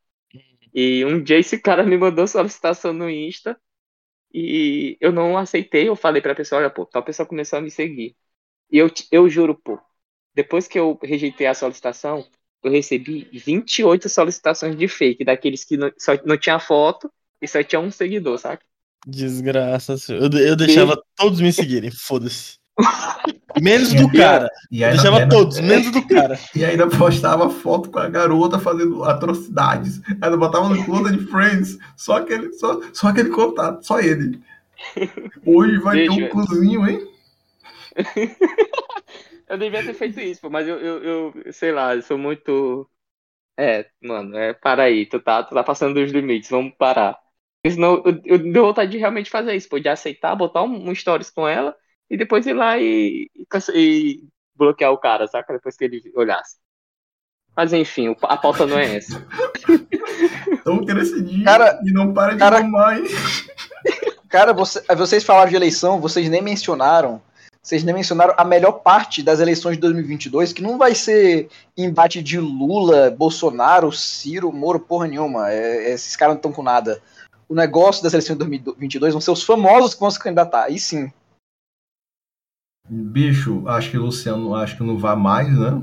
E 0.73 1.05
um 1.05 1.23
dia 1.23 1.39
esse 1.39 1.59
cara 1.61 1.83
me 1.83 1.97
mandou 1.97 2.27
solicitação 2.27 2.93
no 2.93 3.09
Insta 3.09 3.59
e 4.33 4.97
eu 4.99 5.11
não 5.11 5.37
aceitei. 5.37 5.87
Eu 5.87 5.95
falei 5.95 6.21
pra 6.21 6.35
pessoa: 6.35 6.59
olha, 6.61 6.69
pô, 6.69 6.85
tal 6.85 7.03
pessoa 7.03 7.25
começou 7.25 7.59
a 7.59 7.61
me 7.61 7.69
seguir. 7.69 8.15
E 8.71 8.77
eu, 8.77 8.89
eu 9.11 9.29
juro, 9.29 9.55
pô, 9.55 9.79
depois 10.33 10.67
que 10.67 10.79
eu 10.79 10.97
rejeitei 11.03 11.45
a 11.47 11.53
solicitação, 11.53 12.25
eu 12.63 12.71
recebi 12.71 13.29
28 13.31 14.09
solicitações 14.09 14.75
de 14.75 14.87
fake, 14.87 15.23
daqueles 15.23 15.63
que 15.63 15.77
não, 15.77 15.91
só 15.97 16.13
não 16.25 16.37
tinha 16.37 16.59
foto 16.59 17.11
e 17.41 17.47
só 17.47 17.61
tinha 17.61 17.79
um 17.79 17.91
seguidor, 17.91 18.37
saca? 18.39 18.65
Desgraça, 19.05 19.97
senhor. 19.97 20.23
eu, 20.23 20.39
eu 20.39 20.55
deixava 20.55 21.01
todos 21.15 21.41
me 21.41 21.51
seguirem, 21.51 21.91
foda-se. 21.91 22.57
Menos 23.61 23.93
do 23.93 24.11
cara. 24.11 24.49
E 24.71 24.83
ainda, 24.83 24.95
deixava 24.97 25.19
ainda- 25.19 25.35
todos, 25.35 25.59
menos 25.59 25.91
do 25.91 26.07
cara. 26.07 26.39
e 26.55 26.63
ainda 26.65 26.87
postava 26.87 27.49
foto 27.49 27.89
com 27.91 27.99
a 27.99 28.09
garota 28.09 28.57
fazendo 28.59 29.03
atrocidades. 29.03 30.01
Ainda 30.21 30.37
botava 30.37 30.69
no 30.69 30.85
conta 30.85 31.11
de 31.11 31.25
Friends. 31.27 31.77
Só 31.95 32.17
aquele, 32.17 32.51
só, 32.53 32.79
só 32.93 33.07
aquele 33.07 33.29
contato, 33.29 33.85
só 33.85 33.99
ele. 33.99 34.41
Hoje 35.45 35.77
vai 35.79 35.97
ter 35.97 36.07
Deixa 36.07 36.21
um 36.21 36.25
eu- 36.25 36.29
cozinho, 36.29 36.87
hein? 36.87 37.07
Eu 39.47 39.57
devia 39.57 39.83
ter 39.83 39.93
feito 39.93 40.19
isso, 40.19 40.41
pô, 40.41 40.49
mas 40.49 40.67
eu, 40.67 40.79
eu, 40.79 41.03
eu, 41.45 41.53
sei 41.53 41.71
lá, 41.71 41.95
eu 41.95 42.01
sou 42.01 42.17
muito. 42.17 42.89
É, 43.59 43.85
mano, 44.01 44.35
é, 44.35 44.51
para 44.53 44.83
aí, 44.83 45.05
tu 45.05 45.19
tá, 45.19 45.43
tu 45.43 45.53
tá 45.53 45.63
passando 45.63 45.93
dos 45.93 46.11
limites, 46.11 46.49
vamos 46.49 46.73
parar. 46.75 47.19
Senão 47.67 48.01
eu, 48.05 48.19
eu 48.25 48.37
deu 48.39 48.65
vontade 48.65 48.91
de 48.91 48.97
realmente 48.97 49.29
fazer 49.29 49.55
isso, 49.55 49.69
pô, 49.69 49.79
de 49.79 49.87
aceitar, 49.89 50.35
botar 50.35 50.63
um, 50.63 50.89
um 50.89 50.95
stories 50.95 51.29
com 51.29 51.47
ela 51.47 51.75
e 52.09 52.17
depois 52.17 52.45
ir 52.45 52.53
lá 52.53 52.77
e, 52.77 53.29
e, 53.35 53.47
e 53.75 54.23
bloquear 54.55 54.91
o 54.91 54.97
cara, 54.97 55.27
saca? 55.27 55.53
Depois 55.53 55.75
que 55.75 55.83
ele 55.85 56.01
olhasse. 56.15 56.57
Mas 57.55 57.71
enfim, 57.73 58.15
a 58.23 58.37
pauta 58.37 58.65
não 58.65 58.77
é 58.79 58.95
essa. 58.97 59.25
Então 60.51 60.83
crescidinho 60.85 61.43
Cara- 61.43 61.79
e 61.85 61.91
não 61.91 62.13
para 62.13 62.33
de 62.33 62.39
cara- 62.39 62.61
mamar, 62.61 62.97
hein? 62.97 63.03
Cara, 64.29 64.53
você- 64.53 64.81
vocês 64.95 65.23
falaram 65.23 65.49
de 65.49 65.55
eleição, 65.55 65.99
vocês 66.01 66.27
nem 66.29 66.41
mencionaram. 66.41 67.21
Vocês 67.61 67.83
nem 67.83 67.93
mencionaram 67.95 68.33
a 68.37 68.43
melhor 68.43 68.73
parte 68.81 69.21
das 69.23 69.39
eleições 69.39 69.75
de 69.77 69.81
2022, 69.81 70.51
que 70.51 70.61
não 70.61 70.77
vai 70.77 70.93
ser 70.95 71.47
embate 71.77 72.21
de 72.21 72.37
Lula, 72.39 73.09
Bolsonaro, 73.11 73.89
Ciro, 73.91 74.51
Moro, 74.51 74.79
porra 74.79 75.07
nenhuma. 75.07 75.49
É- 75.51 75.91
esses 75.91 76.15
caras 76.15 76.33
não 76.33 76.39
estão 76.39 76.51
com 76.51 76.63
nada. 76.63 77.01
O 77.47 77.53
negócio 77.55 78.03
das 78.03 78.13
eleições 78.13 78.35
de 78.35 78.39
2022 78.39 79.13
vão 79.13 79.21
ser 79.21 79.31
os 79.31 79.43
famosos 79.43 79.93
que 79.93 79.99
vão 80.01 80.11
se 80.11 80.19
candidatar. 80.19 80.63
Aí 80.63 80.77
sim. 80.79 81.11
Bicho, 82.89 83.67
acho 83.67 83.91
que 83.91 83.97
o 83.97 84.03
Luciano 84.05 84.53
acho 84.55 84.75
que 84.77 84.83
não 84.83 84.97
vai 84.97 85.15
mais, 85.15 85.47
né? 85.57 85.81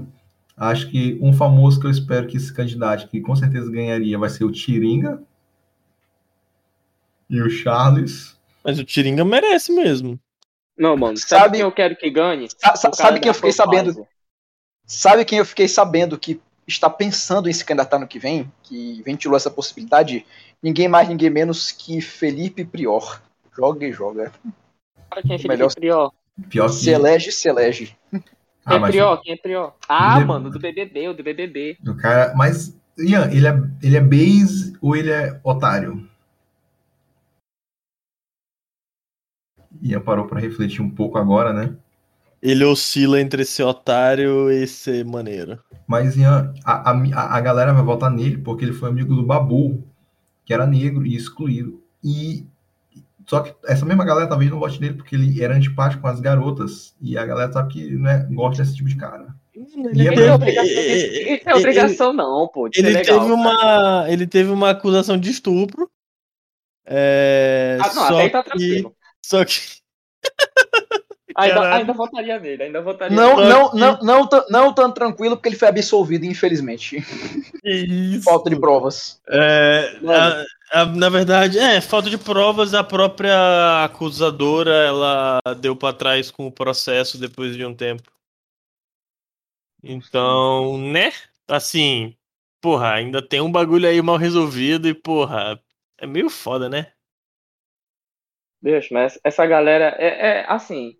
Acho 0.56 0.90
que 0.90 1.18
um 1.22 1.32
famoso 1.32 1.80
que 1.80 1.86
eu 1.86 1.90
espero 1.90 2.26
que 2.26 2.38
se 2.38 2.52
candidate, 2.52 3.08
que 3.08 3.20
com 3.20 3.34
certeza 3.34 3.70
ganharia, 3.70 4.18
vai 4.18 4.28
ser 4.28 4.44
o 4.44 4.52
Tiringa. 4.52 5.22
E 7.28 7.40
o 7.40 7.48
Charles. 7.48 8.38
Mas 8.62 8.78
o 8.78 8.84
Tiringa 8.84 9.24
merece 9.24 9.72
mesmo. 9.72 10.20
Não, 10.76 10.96
mano, 10.96 11.16
sabe, 11.16 11.28
Sabe- 11.42 11.56
quem 11.58 11.60
eu 11.62 11.72
quero 11.72 11.96
que 11.96 12.10
ganhe? 12.10 12.48
Sa- 12.58 12.92
sabe 12.92 13.20
quem 13.20 13.28
eu 13.28 13.34
fiquei 13.34 13.52
sabendo? 13.52 13.90
Pfizer. 13.92 14.08
Sabe 14.84 15.24
quem 15.24 15.38
eu 15.38 15.44
fiquei 15.46 15.68
sabendo 15.68 16.18
que 16.18 16.40
está 16.66 16.90
pensando 16.90 17.48
em 17.48 17.52
se 17.52 17.64
candidatar 17.64 17.98
no 17.98 18.06
que 18.08 18.18
vem? 18.18 18.50
Que 18.62 19.02
ventilou 19.02 19.36
essa 19.36 19.50
possibilidade? 19.50 20.26
Ninguém 20.62 20.88
mais, 20.88 21.08
ninguém 21.08 21.30
menos 21.30 21.72
que 21.72 22.00
Felipe 22.00 22.64
Prior. 22.64 23.22
Joga 23.56 23.86
e 23.86 23.92
joga. 23.92 24.32
Cara, 25.10 25.22
quem 25.22 25.34
é 25.34 25.38
Felipe 25.38 25.48
Melhor- 25.48 25.74
Prior? 25.74 26.12
Pior 26.48 26.68
que. 26.68 26.74
Se 26.76 26.90
elege, 26.90 27.30
se 27.32 27.48
elege. 27.48 27.96
Quem 28.10 28.22
Ah, 28.66 28.74
é 28.76 28.80
Prior? 28.80 29.22
Quem 29.22 29.32
é 29.32 29.36
Prior? 29.36 29.74
Ah, 29.88 30.16
Ele- 30.16 30.24
mano, 30.26 30.50
do 30.50 30.58
BBB, 30.58 31.08
o 31.08 31.14
do 31.14 31.22
BBB. 31.22 31.76
o 31.86 31.96
cara. 31.96 32.32
Mas, 32.36 32.76
Ian, 32.98 33.30
ele 33.32 33.46
é, 33.46 33.54
ele 33.82 33.96
é 33.96 34.00
base 34.00 34.76
ou 34.80 34.94
ele 34.96 35.10
é 35.10 35.40
otário? 35.42 36.08
Ian 39.82 40.00
parou 40.00 40.26
pra 40.26 40.40
refletir 40.40 40.82
um 40.82 40.90
pouco 40.90 41.18
agora, 41.18 41.52
né? 41.52 41.74
Ele 42.42 42.64
oscila 42.64 43.20
entre 43.20 43.44
ser 43.44 43.64
otário 43.64 44.50
e 44.50 44.66
ser 44.66 45.04
maneiro. 45.04 45.58
Mas 45.86 46.16
Ian, 46.16 46.52
a, 46.64 46.90
a, 46.90 47.36
a 47.36 47.40
galera 47.40 47.72
vai 47.72 47.82
votar 47.82 48.10
nele 48.10 48.38
porque 48.38 48.64
ele 48.64 48.72
foi 48.72 48.88
amigo 48.88 49.14
do 49.14 49.24
Babu, 49.24 49.82
que 50.44 50.52
era 50.54 50.66
negro 50.66 51.06
e 51.06 51.14
excluído. 51.14 51.82
E 52.02 52.46
só 53.30 53.42
que 53.42 53.54
essa 53.64 53.86
mesma 53.86 54.04
galera 54.04 54.28
talvez 54.28 54.50
não 54.50 54.58
vote 54.58 54.80
nele 54.80 54.94
porque 54.94 55.14
ele 55.14 55.40
era 55.40 55.54
antipático 55.54 56.02
com 56.02 56.08
as 56.08 56.18
garotas. 56.18 56.96
E 57.00 57.16
a 57.16 57.24
galera 57.24 57.52
sabe 57.52 57.72
que 57.72 57.90
né, 57.94 58.26
gosta 58.32 58.60
desse 58.60 58.74
tipo 58.74 58.88
de 58.88 58.96
cara. 58.96 59.32
Ele 59.54 60.02
E 60.02 60.08
é 60.08 60.14
é 60.26 60.34
obrigação, 60.34 60.68
é 61.46 61.54
obrigação 61.54 62.12
não, 62.12 62.48
pô. 62.48 62.68
de 62.68 62.80
ser 62.80 62.86
ele 62.86 62.96
legal, 62.98 63.20
teve 63.20 63.32
uma 63.32 64.04
ele 64.08 64.26
teve 64.26 64.50
uma 64.50 64.70
acusação 64.70 65.16
de 65.16 65.30
estupro 65.30 65.88
é, 66.84 67.78
Ah, 67.80 67.86
não, 67.94 68.08
só 68.08 68.14
até 68.14 68.22
aí 68.22 68.30
tá 68.30 68.42
que 68.42 68.48
tranquilo. 68.50 68.96
só 69.24 69.44
que 69.44 69.60
Ainda, 71.36 71.74
ainda 71.74 71.92
votaria 71.92 72.38
nele, 72.38 72.62
ainda 72.64 72.80
votaria 72.82 73.16
Não, 73.16 73.36
nele. 73.36 73.48
não, 73.48 73.72
não, 73.72 73.98
não, 74.02 74.26
tão- 74.26 74.46
não 74.48 74.74
tão 74.74 74.92
tranquilo, 74.92 75.36
porque 75.36 75.48
ele 75.48 75.56
foi 75.56 75.68
absolvido, 75.68 76.24
infelizmente. 76.24 76.96
isso. 77.64 78.24
Falta 78.24 78.50
de 78.50 78.58
provas. 78.58 79.20
É, 79.28 79.98
a- 80.06 80.80
a- 80.82 80.86
na 80.86 81.08
verdade, 81.08 81.58
é, 81.58 81.80
falta 81.80 82.10
de 82.10 82.18
provas, 82.18 82.74
a 82.74 82.82
própria 82.84 83.84
acusadora, 83.84 84.70
ela 84.72 85.40
deu 85.58 85.76
pra 85.76 85.92
trás 85.92 86.30
com 86.30 86.46
o 86.46 86.52
processo 86.52 87.18
depois 87.18 87.56
de 87.56 87.64
um 87.64 87.74
tempo. 87.74 88.10
Então, 89.82 90.76
né? 90.78 91.12
Assim, 91.48 92.14
porra, 92.60 92.92
ainda 92.94 93.26
tem 93.26 93.40
um 93.40 93.50
bagulho 93.50 93.88
aí 93.88 94.00
mal 94.02 94.16
resolvido 94.16 94.88
e, 94.88 94.94
porra, 94.94 95.60
é 95.98 96.06
meio 96.06 96.28
foda, 96.28 96.68
né? 96.68 96.92
Bicho, 98.62 98.92
mas 98.92 99.18
essa 99.24 99.46
galera 99.46 99.96
é, 99.98 100.40
é 100.40 100.44
assim. 100.46 100.96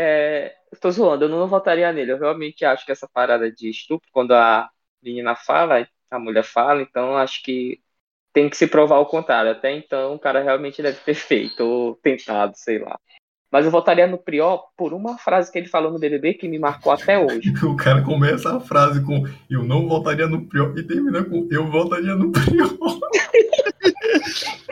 É, 0.00 0.54
tô 0.80 0.92
zoando, 0.92 1.24
eu 1.24 1.28
não 1.28 1.48
votaria 1.48 1.92
nele. 1.92 2.12
Eu 2.12 2.20
realmente 2.20 2.64
acho 2.64 2.86
que 2.86 2.92
essa 2.92 3.08
parada 3.12 3.50
de 3.50 3.68
estupro, 3.68 4.08
quando 4.12 4.32
a 4.32 4.70
menina 5.02 5.34
fala, 5.34 5.88
a 6.08 6.18
mulher 6.20 6.44
fala, 6.44 6.82
então 6.82 7.16
acho 7.16 7.42
que 7.42 7.80
tem 8.32 8.48
que 8.48 8.56
se 8.56 8.68
provar 8.68 9.00
o 9.00 9.06
contrário. 9.06 9.50
Até 9.50 9.76
então, 9.76 10.14
o 10.14 10.18
cara 10.18 10.40
realmente 10.40 10.80
deve 10.80 11.00
ter 11.00 11.14
feito, 11.14 11.64
ou 11.64 11.96
tentado, 11.96 12.52
sei 12.56 12.78
lá. 12.78 12.96
Mas 13.50 13.64
eu 13.64 13.72
votaria 13.72 14.06
no 14.06 14.18
Prior 14.18 14.66
por 14.76 14.92
uma 14.92 15.18
frase 15.18 15.50
que 15.50 15.58
ele 15.58 15.66
falou 15.66 15.90
no 15.90 15.98
BBB 15.98 16.34
que 16.34 16.46
me 16.46 16.60
marcou 16.60 16.92
até 16.92 17.18
hoje. 17.18 17.52
O 17.66 17.76
cara 17.76 18.00
começa 18.02 18.56
a 18.56 18.60
frase 18.60 19.04
com 19.04 19.26
eu 19.50 19.64
não 19.64 19.88
votaria 19.88 20.28
no 20.28 20.46
Prior 20.46 20.78
e 20.78 20.82
termina 20.84 21.24
com 21.24 21.48
eu 21.50 21.66
votaria 21.66 22.14
no 22.14 22.30
Prior. 22.30 22.70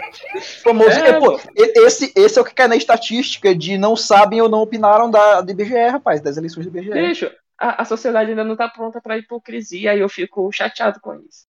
Famoso, 0.62 1.00
É, 1.00 1.12
pô, 1.12 1.40
esse, 1.54 2.12
esse 2.16 2.38
é 2.38 2.42
o 2.42 2.44
que 2.44 2.54
cai 2.54 2.68
na 2.68 2.76
estatística 2.76 3.54
de 3.54 3.78
não 3.78 3.96
sabem 3.96 4.40
ou 4.40 4.48
não 4.48 4.60
opinaram 4.62 5.10
da, 5.10 5.40
do 5.40 5.50
IBGE, 5.50 5.88
rapaz, 5.88 6.20
das 6.20 6.36
eleições 6.36 6.66
do 6.66 6.76
IBGE. 6.78 6.90
Bicho, 6.92 7.30
a, 7.58 7.82
a 7.82 7.84
sociedade 7.84 8.30
ainda 8.30 8.44
não 8.44 8.56
tá 8.56 8.68
pronta 8.68 9.00
pra 9.00 9.18
hipocrisia 9.18 9.94
e 9.94 10.00
eu 10.00 10.08
fico 10.08 10.50
chateado 10.52 11.00
com 11.00 11.14
isso. 11.14 11.46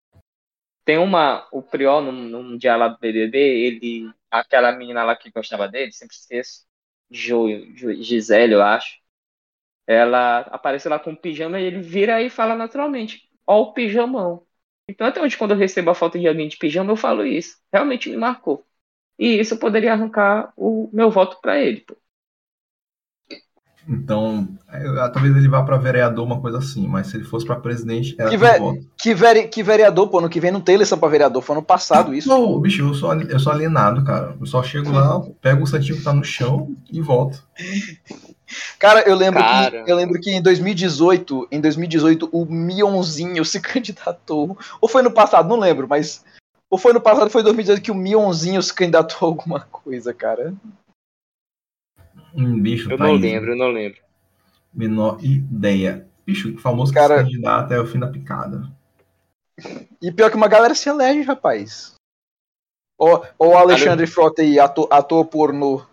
Tem 0.86 0.98
uma, 0.98 1.48
o 1.52 1.62
Priol, 1.62 2.02
num, 2.02 2.12
num 2.12 2.58
dia 2.58 2.76
lá 2.76 2.88
do 2.88 2.98
BBB, 3.00 3.38
ele, 3.40 4.12
aquela 4.32 4.72
menina 4.72 5.04
lá 5.04 5.16
que 5.16 5.32
gostava 5.32 5.68
dele, 5.68 5.92
sempre 5.92 6.16
esqueço, 6.16 6.66
Jo, 7.10 7.48
Jo- 7.76 7.94
Gisele, 8.04 8.54
eu 8.54 8.64
acho, 8.64 8.98
ela 9.88 10.40
aparece 10.42 10.90
lá 10.90 11.00
com 11.00 11.12
um 11.12 11.16
pijama 11.16 11.60
e 11.60 11.66
ele 11.66 11.82
vira 11.82 12.22
e 12.22 12.30
fala 12.30 12.56
naturalmente, 12.56 13.30
ó 13.48 13.62
o 13.62 13.74
pijamão. 13.74 14.46
Então 14.92 15.08
até 15.08 15.22
hoje, 15.22 15.38
quando 15.38 15.52
eu 15.52 15.58
recebo 15.58 15.90
a 15.90 15.96
foto 15.96 16.20
de 16.20 16.28
alguém 16.28 16.48
de 16.48 16.58
pijama, 16.58 16.92
eu 16.92 16.98
falo 16.98 17.26
isso. 17.26 17.58
Realmente 17.74 18.10
me 18.10 18.18
marcou. 18.18 18.66
E 19.18 19.40
isso 19.40 19.58
poderia 19.58 19.94
arrancar 19.94 20.52
o 20.58 20.90
meu 20.92 21.10
voto 21.10 21.40
pra 21.42 21.60
ele, 21.60 21.82
pô. 21.82 21.96
Então, 23.88 24.48
eu- 24.74 24.96
talvez 25.12 25.36
ele 25.36 25.48
vá 25.48 25.64
pra 25.64 25.76
vereador, 25.78 26.24
uma 26.24 26.40
coisa 26.40 26.60
assim, 26.60 26.88
mas 26.88 27.08
se 27.08 27.18
ele 27.18 27.24
fosse 27.24 27.46
pra 27.46 27.56
presidente, 27.56 28.16
era 28.20 28.30
Que 28.30 28.38
ve- 28.38 28.60
voto. 28.60 28.80
Que, 29.02 29.14
vere, 29.16 29.48
que 29.48 29.64
vereador, 29.64 30.08
pô, 30.08 30.20
ano 30.20 30.30
que 30.30 30.40
vem 30.40 30.52
não 30.52 30.62
tem 30.62 30.76
eleição 30.76 31.00
pra 31.00 31.10
vereador, 31.10 31.42
foi 31.42 31.56
ano 31.56 31.66
passado 31.66 32.14
isso. 32.14 32.30
Não, 32.30 32.60
bicho, 32.60 32.84
eu 32.84 32.94
sou, 32.94 33.12
eu 33.14 33.40
sou 33.40 33.52
alienado, 33.52 34.04
cara. 34.04 34.36
Eu 34.40 34.46
só 34.46 34.62
chego 34.62 34.92
lá, 34.92 35.20
pego 35.42 35.64
o 35.64 35.68
santinho 35.68 35.98
que 35.98 36.04
tá 36.04 36.14
no 36.14 36.24
chão 36.24 36.76
e 36.92 37.02
volto. 37.02 37.44
Cara, 38.80 39.02
eu 39.08 39.16
lembro, 39.16 39.40
Cara. 39.42 39.84
Que, 39.84 39.92
eu 39.92 39.96
lembro 39.96 40.20
que 40.20 40.32
em 40.32 40.42
2018, 40.42 41.48
em 41.52 41.62
2018, 41.62 42.30
o 42.32 42.46
Mionzinho 42.46 43.44
se 43.46 43.60
candidatou. 43.62 44.58
Ou 44.80 44.90
foi 44.90 45.02
no 45.02 45.12
passado, 45.12 45.50
não 45.50 45.60
lembro, 45.60 45.88
mas. 45.88 46.24
Ou 46.70 46.78
foi 46.78 46.94
no 46.94 47.02
passado, 47.02 47.30
foi 47.30 47.42
em 47.42 47.46
2018 47.46 47.84
que 47.84 47.92
o 47.92 47.96
Mionzinho 47.96 48.62
se 48.62 48.74
candidatou 48.74 49.28
a 49.28 49.32
alguma 49.32 49.60
coisa, 49.60 50.14
cara. 50.14 50.54
Um 52.34 52.60
bicho, 52.60 52.90
Eu 52.92 52.98
tá 52.98 53.04
não 53.04 53.14
lembro, 53.14 53.52
eu 53.52 53.58
não 53.58 53.70
lembro. 53.70 54.00
Menor 54.74 55.24
ideia. 55.24 56.08
Bicho, 56.26 56.56
o 56.56 56.58
famoso 56.58 56.94
que 56.94 57.00
Cara- 57.00 57.18
se 57.18 57.24
candidata 57.24 57.74
é 57.74 57.80
o 57.80 57.86
fim 57.86 58.00
da 58.00 58.08
picada. 58.08 58.72
E 60.02 60.12
pior 60.12 60.30
que 60.30 60.38
uma 60.38 60.48
galera 60.48 60.74
se 60.74 60.88
elege, 60.90 61.22
rapaz. 61.24 61.94
Ó 62.98 63.26
o 63.38 63.58
Alexandre 63.58 64.08
Frota 64.08 64.42
aí, 64.42 64.60
ator, 64.60 64.88
ator 64.92 65.26
pornô. 65.26 65.86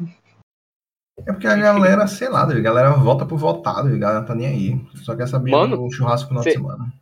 É 1.26 1.32
porque 1.32 1.46
a 1.46 1.56
galera, 1.56 2.06
sei 2.06 2.28
lá, 2.28 2.42
a 2.42 2.60
galera 2.60 2.90
vota 2.92 3.26
por 3.26 3.38
votado, 3.38 3.88
a 3.88 3.98
galera 3.98 4.20
não 4.20 4.26
tá 4.26 4.34
nem 4.34 4.46
aí. 4.46 4.80
Só 5.04 5.14
quer 5.16 5.26
saber 5.28 5.50
Mano, 5.50 5.76
do 5.76 5.90
churrasco 5.92 6.32
no 6.32 6.40
final 6.40 6.42
cê- 6.42 6.50
de 6.50 6.56
semana. 6.56 6.92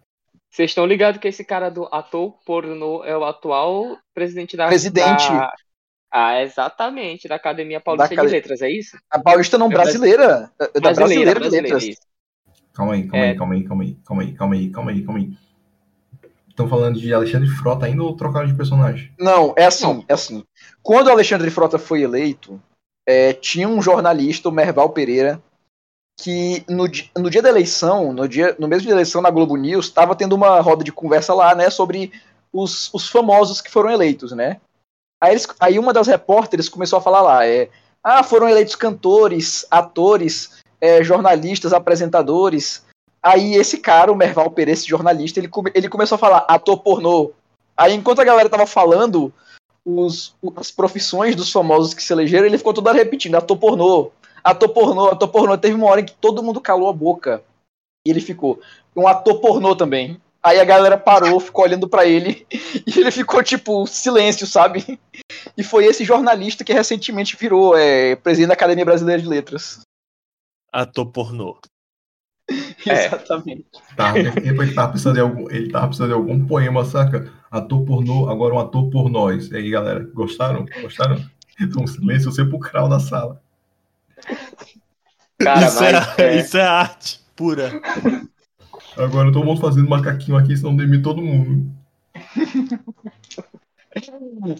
Vocês 0.50 0.70
estão 0.70 0.86
ligados 0.86 1.20
que 1.20 1.28
esse 1.28 1.44
cara 1.44 1.68
do 1.70 1.84
ator 1.92 2.34
pornô 2.46 3.04
é 3.04 3.16
o 3.16 3.24
atual 3.24 3.98
presidente 4.14 4.56
da. 4.56 4.66
Presidente. 4.68 5.28
da- 5.28 5.52
Ah, 6.10 6.40
exatamente, 6.40 7.28
da 7.28 7.34
Academia 7.34 7.80
Paulista 7.80 8.08
Da 8.08 8.14
acad- 8.22 8.26
de 8.30 8.32
Letras, 8.36 8.62
é 8.62 8.70
isso? 8.70 8.96
A 9.10 9.18
Paulista 9.18 9.58
não, 9.58 9.66
É 9.66 9.70
brasi- 9.70 9.98
brasileira. 9.98 10.50
É 10.58 10.80
Da 10.80 10.92
brasileira, 10.94 11.40
de 11.40 11.48
letras. 11.50 11.82
isso. 11.84 12.00
Calma 12.72 12.94
aí, 12.94 13.06
calma 13.06 13.24
É. 13.26 13.30
aí, 13.30 13.36
calma 13.36 13.54
aí, 13.54 13.62
calma 13.64 13.82
aí, 13.82 13.94
calma 13.96 14.22
aí, 14.22 14.32
calma 14.32 14.54
aí, 14.54 14.70
calma 14.70 14.90
aí, 14.92 15.02
calma 15.04 15.18
aí. 15.20 15.30
Estão 16.48 16.68
falando 16.68 16.98
de 16.98 17.12
Alexandre 17.12 17.48
Frota 17.48 17.84
ainda 17.84 18.02
ou 18.02 18.16
trocaram 18.16 18.46
de 18.46 18.54
personagem? 18.54 19.12
Não, 19.18 19.52
é 19.58 19.66
assim, 19.66 20.04
é 20.08 20.14
assim. 20.14 20.42
Quando 20.82 21.08
o 21.08 21.10
Alexandre 21.10 21.50
Frota 21.50 21.78
foi 21.78 22.00
eleito, 22.02 22.58
é, 23.06 23.32
tinha 23.32 23.68
um 23.68 23.80
jornalista, 23.80 24.48
o 24.48 24.52
Merval 24.52 24.90
Pereira, 24.90 25.40
que 26.18 26.64
no, 26.68 26.84
no 27.16 27.30
dia 27.30 27.42
da 27.42 27.48
eleição, 27.48 28.12
no, 28.12 28.28
dia, 28.28 28.56
no 28.58 28.66
mesmo 28.66 28.82
dia 28.82 28.90
da 28.92 28.96
eleição 29.00 29.22
na 29.22 29.30
Globo 29.30 29.56
News, 29.56 29.86
estava 29.86 30.16
tendo 30.16 30.34
uma 30.34 30.60
roda 30.60 30.82
de 30.82 30.90
conversa 30.90 31.32
lá, 31.34 31.54
né, 31.54 31.70
sobre 31.70 32.10
os, 32.52 32.92
os 32.92 33.08
famosos 33.08 33.60
que 33.60 33.70
foram 33.70 33.90
eleitos, 33.90 34.32
né? 34.32 34.60
Aí, 35.22 35.32
eles- 35.32 35.46
aí 35.60 35.78
uma 35.78 35.92
das 35.92 36.06
repórteres 36.06 36.68
começou 36.68 36.98
a 36.98 37.02
falar 37.02 37.20
lá, 37.20 37.46
é, 37.46 37.68
ah, 38.02 38.22
foram 38.22 38.48
eleitos 38.48 38.74
cantores, 38.74 39.66
atores, 39.70 40.56
é, 40.80 41.02
jornalistas, 41.02 41.72
apresentadores. 41.72 42.84
Aí 43.22 43.54
esse 43.54 43.78
cara, 43.78 44.12
o 44.12 44.16
Merval 44.16 44.50
Pereira, 44.50 44.78
esse 44.78 44.88
jornalista, 44.88 45.40
ele, 45.40 45.50
ele 45.74 45.88
começou 45.88 46.16
a 46.16 46.18
falar 46.18 46.44
ator 46.48 46.78
pornô. 46.78 47.32
Aí 47.76 47.92
enquanto 47.92 48.20
a 48.20 48.24
galera 48.24 48.48
tava 48.48 48.66
falando 48.66 49.32
os, 49.86 50.34
as 50.56 50.72
profissões 50.72 51.36
dos 51.36 51.52
famosos 51.52 51.94
que 51.94 52.02
se 52.02 52.12
elegeram, 52.12 52.46
ele 52.46 52.58
ficou 52.58 52.74
toda 52.74 52.92
repetindo, 52.92 53.36
ator 53.36 53.56
pornô, 53.56 54.10
ator 54.42 54.68
pornô, 54.70 55.06
ator 55.06 55.28
pornô. 55.28 55.56
Teve 55.56 55.74
uma 55.74 55.86
hora 55.86 56.00
em 56.00 56.04
que 56.04 56.14
todo 56.14 56.42
mundo 56.42 56.60
calou 56.60 56.88
a 56.88 56.92
boca. 56.92 57.42
E 58.04 58.10
ele 58.10 58.20
ficou, 58.20 58.60
um 58.96 59.06
ator 59.06 59.40
pornô 59.40 59.76
também. 59.76 60.20
Aí 60.42 60.60
a 60.60 60.64
galera 60.64 60.98
parou, 60.98 61.40
ficou 61.40 61.64
olhando 61.64 61.88
pra 61.88 62.06
ele, 62.06 62.46
e 62.86 63.00
ele 63.00 63.10
ficou 63.10 63.42
tipo, 63.42 63.86
silêncio, 63.86 64.46
sabe? 64.46 64.98
E 65.56 65.62
foi 65.62 65.86
esse 65.86 66.04
jornalista 66.04 66.64
que 66.64 66.72
recentemente 66.72 67.36
virou 67.36 67.76
é, 67.76 68.14
presidente 68.16 68.48
da 68.48 68.54
Academia 68.54 68.84
Brasileira 68.84 69.22
de 69.22 69.28
Letras. 69.28 69.80
Ator 70.72 71.06
pornô. 71.06 71.58
É. 72.86 73.06
Exatamente. 73.06 73.66
Tá, 73.96 74.16
ele 74.16 74.72
tava 74.72 74.90
precisando 74.90 75.14
de 75.14 75.20
algum, 75.20 75.50
ele 75.50 75.72
tava 75.72 75.88
precisando 75.88 76.10
de 76.10 76.14
algum 76.14 76.46
poema, 76.46 76.84
saca? 76.84 77.32
Ator 77.50 77.84
pornô, 77.84 78.28
agora 78.30 78.54
um 78.54 78.60
ator 78.60 78.88
por 78.90 79.10
nós. 79.10 79.50
E 79.50 79.56
aí, 79.56 79.70
galera, 79.70 80.08
gostaram? 80.14 80.64
Gostaram? 80.80 81.20
Então, 81.60 81.82
um 81.82 81.86
silêncio 81.88 82.30
sepulcral 82.30 82.88
na 82.88 83.00
sala. 83.00 83.42
Cara, 85.36 85.66
isso, 85.66 85.82
mas, 85.82 86.18
é, 86.18 86.22
é, 86.22 86.36
isso 86.36 86.56
é 86.56 86.62
arte 86.62 87.26
pura. 87.36 87.70
Agora 88.96 89.30
todo 89.30 89.44
mundo 89.44 89.60
fazendo 89.60 89.88
macaquinho 89.88 90.38
aqui, 90.38 90.56
senão 90.56 90.74
demite 90.74 91.02
todo 91.02 91.20
mundo. 91.20 91.70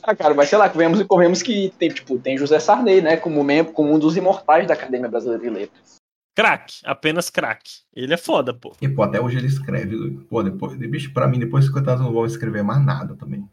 Ah, 0.03 0.15
cara, 0.15 0.35
mas 0.35 0.49
sei 0.49 0.59
lá, 0.59 0.69
convenhamos 0.69 1.01
e 1.01 1.05
convenhamos 1.05 1.43
que 1.43 1.73
tem, 1.79 1.89
tipo, 1.89 2.19
tem 2.19 2.39
José 2.39 2.59
Sarney, 2.59 3.01
né, 3.01 3.17
como, 3.17 3.43
membro, 3.43 3.73
como 3.73 3.95
um 3.95 3.99
dos 3.99 4.17
imortais 4.17 4.67
da 4.67 4.75
Academia 4.75 5.09
Brasileira 5.09 5.43
de 5.43 5.51
Letras. 5.51 5.97
Crack, 6.37 6.81
apenas 6.85 7.31
crack. 7.31 7.81
Ele 7.95 8.13
é 8.13 8.17
foda, 8.19 8.53
pô. 8.53 8.73
E, 8.81 8.89
pô, 8.89 9.03
até 9.03 9.19
hoje 9.21 9.39
ele 9.39 9.47
escreve. 9.47 10.19
Pô, 10.29 10.43
depois, 10.43 10.77
bicho, 10.77 11.13
pra 11.13 11.27
mim, 11.27 11.39
depois 11.39 11.65
de 11.65 11.71
50 11.71 11.93
anos 11.93 12.03
eu 12.03 12.07
não 12.07 12.13
vou 12.13 12.27
escrever 12.27 12.63
mais 12.63 12.85
nada 12.85 13.17
também. 13.17 13.49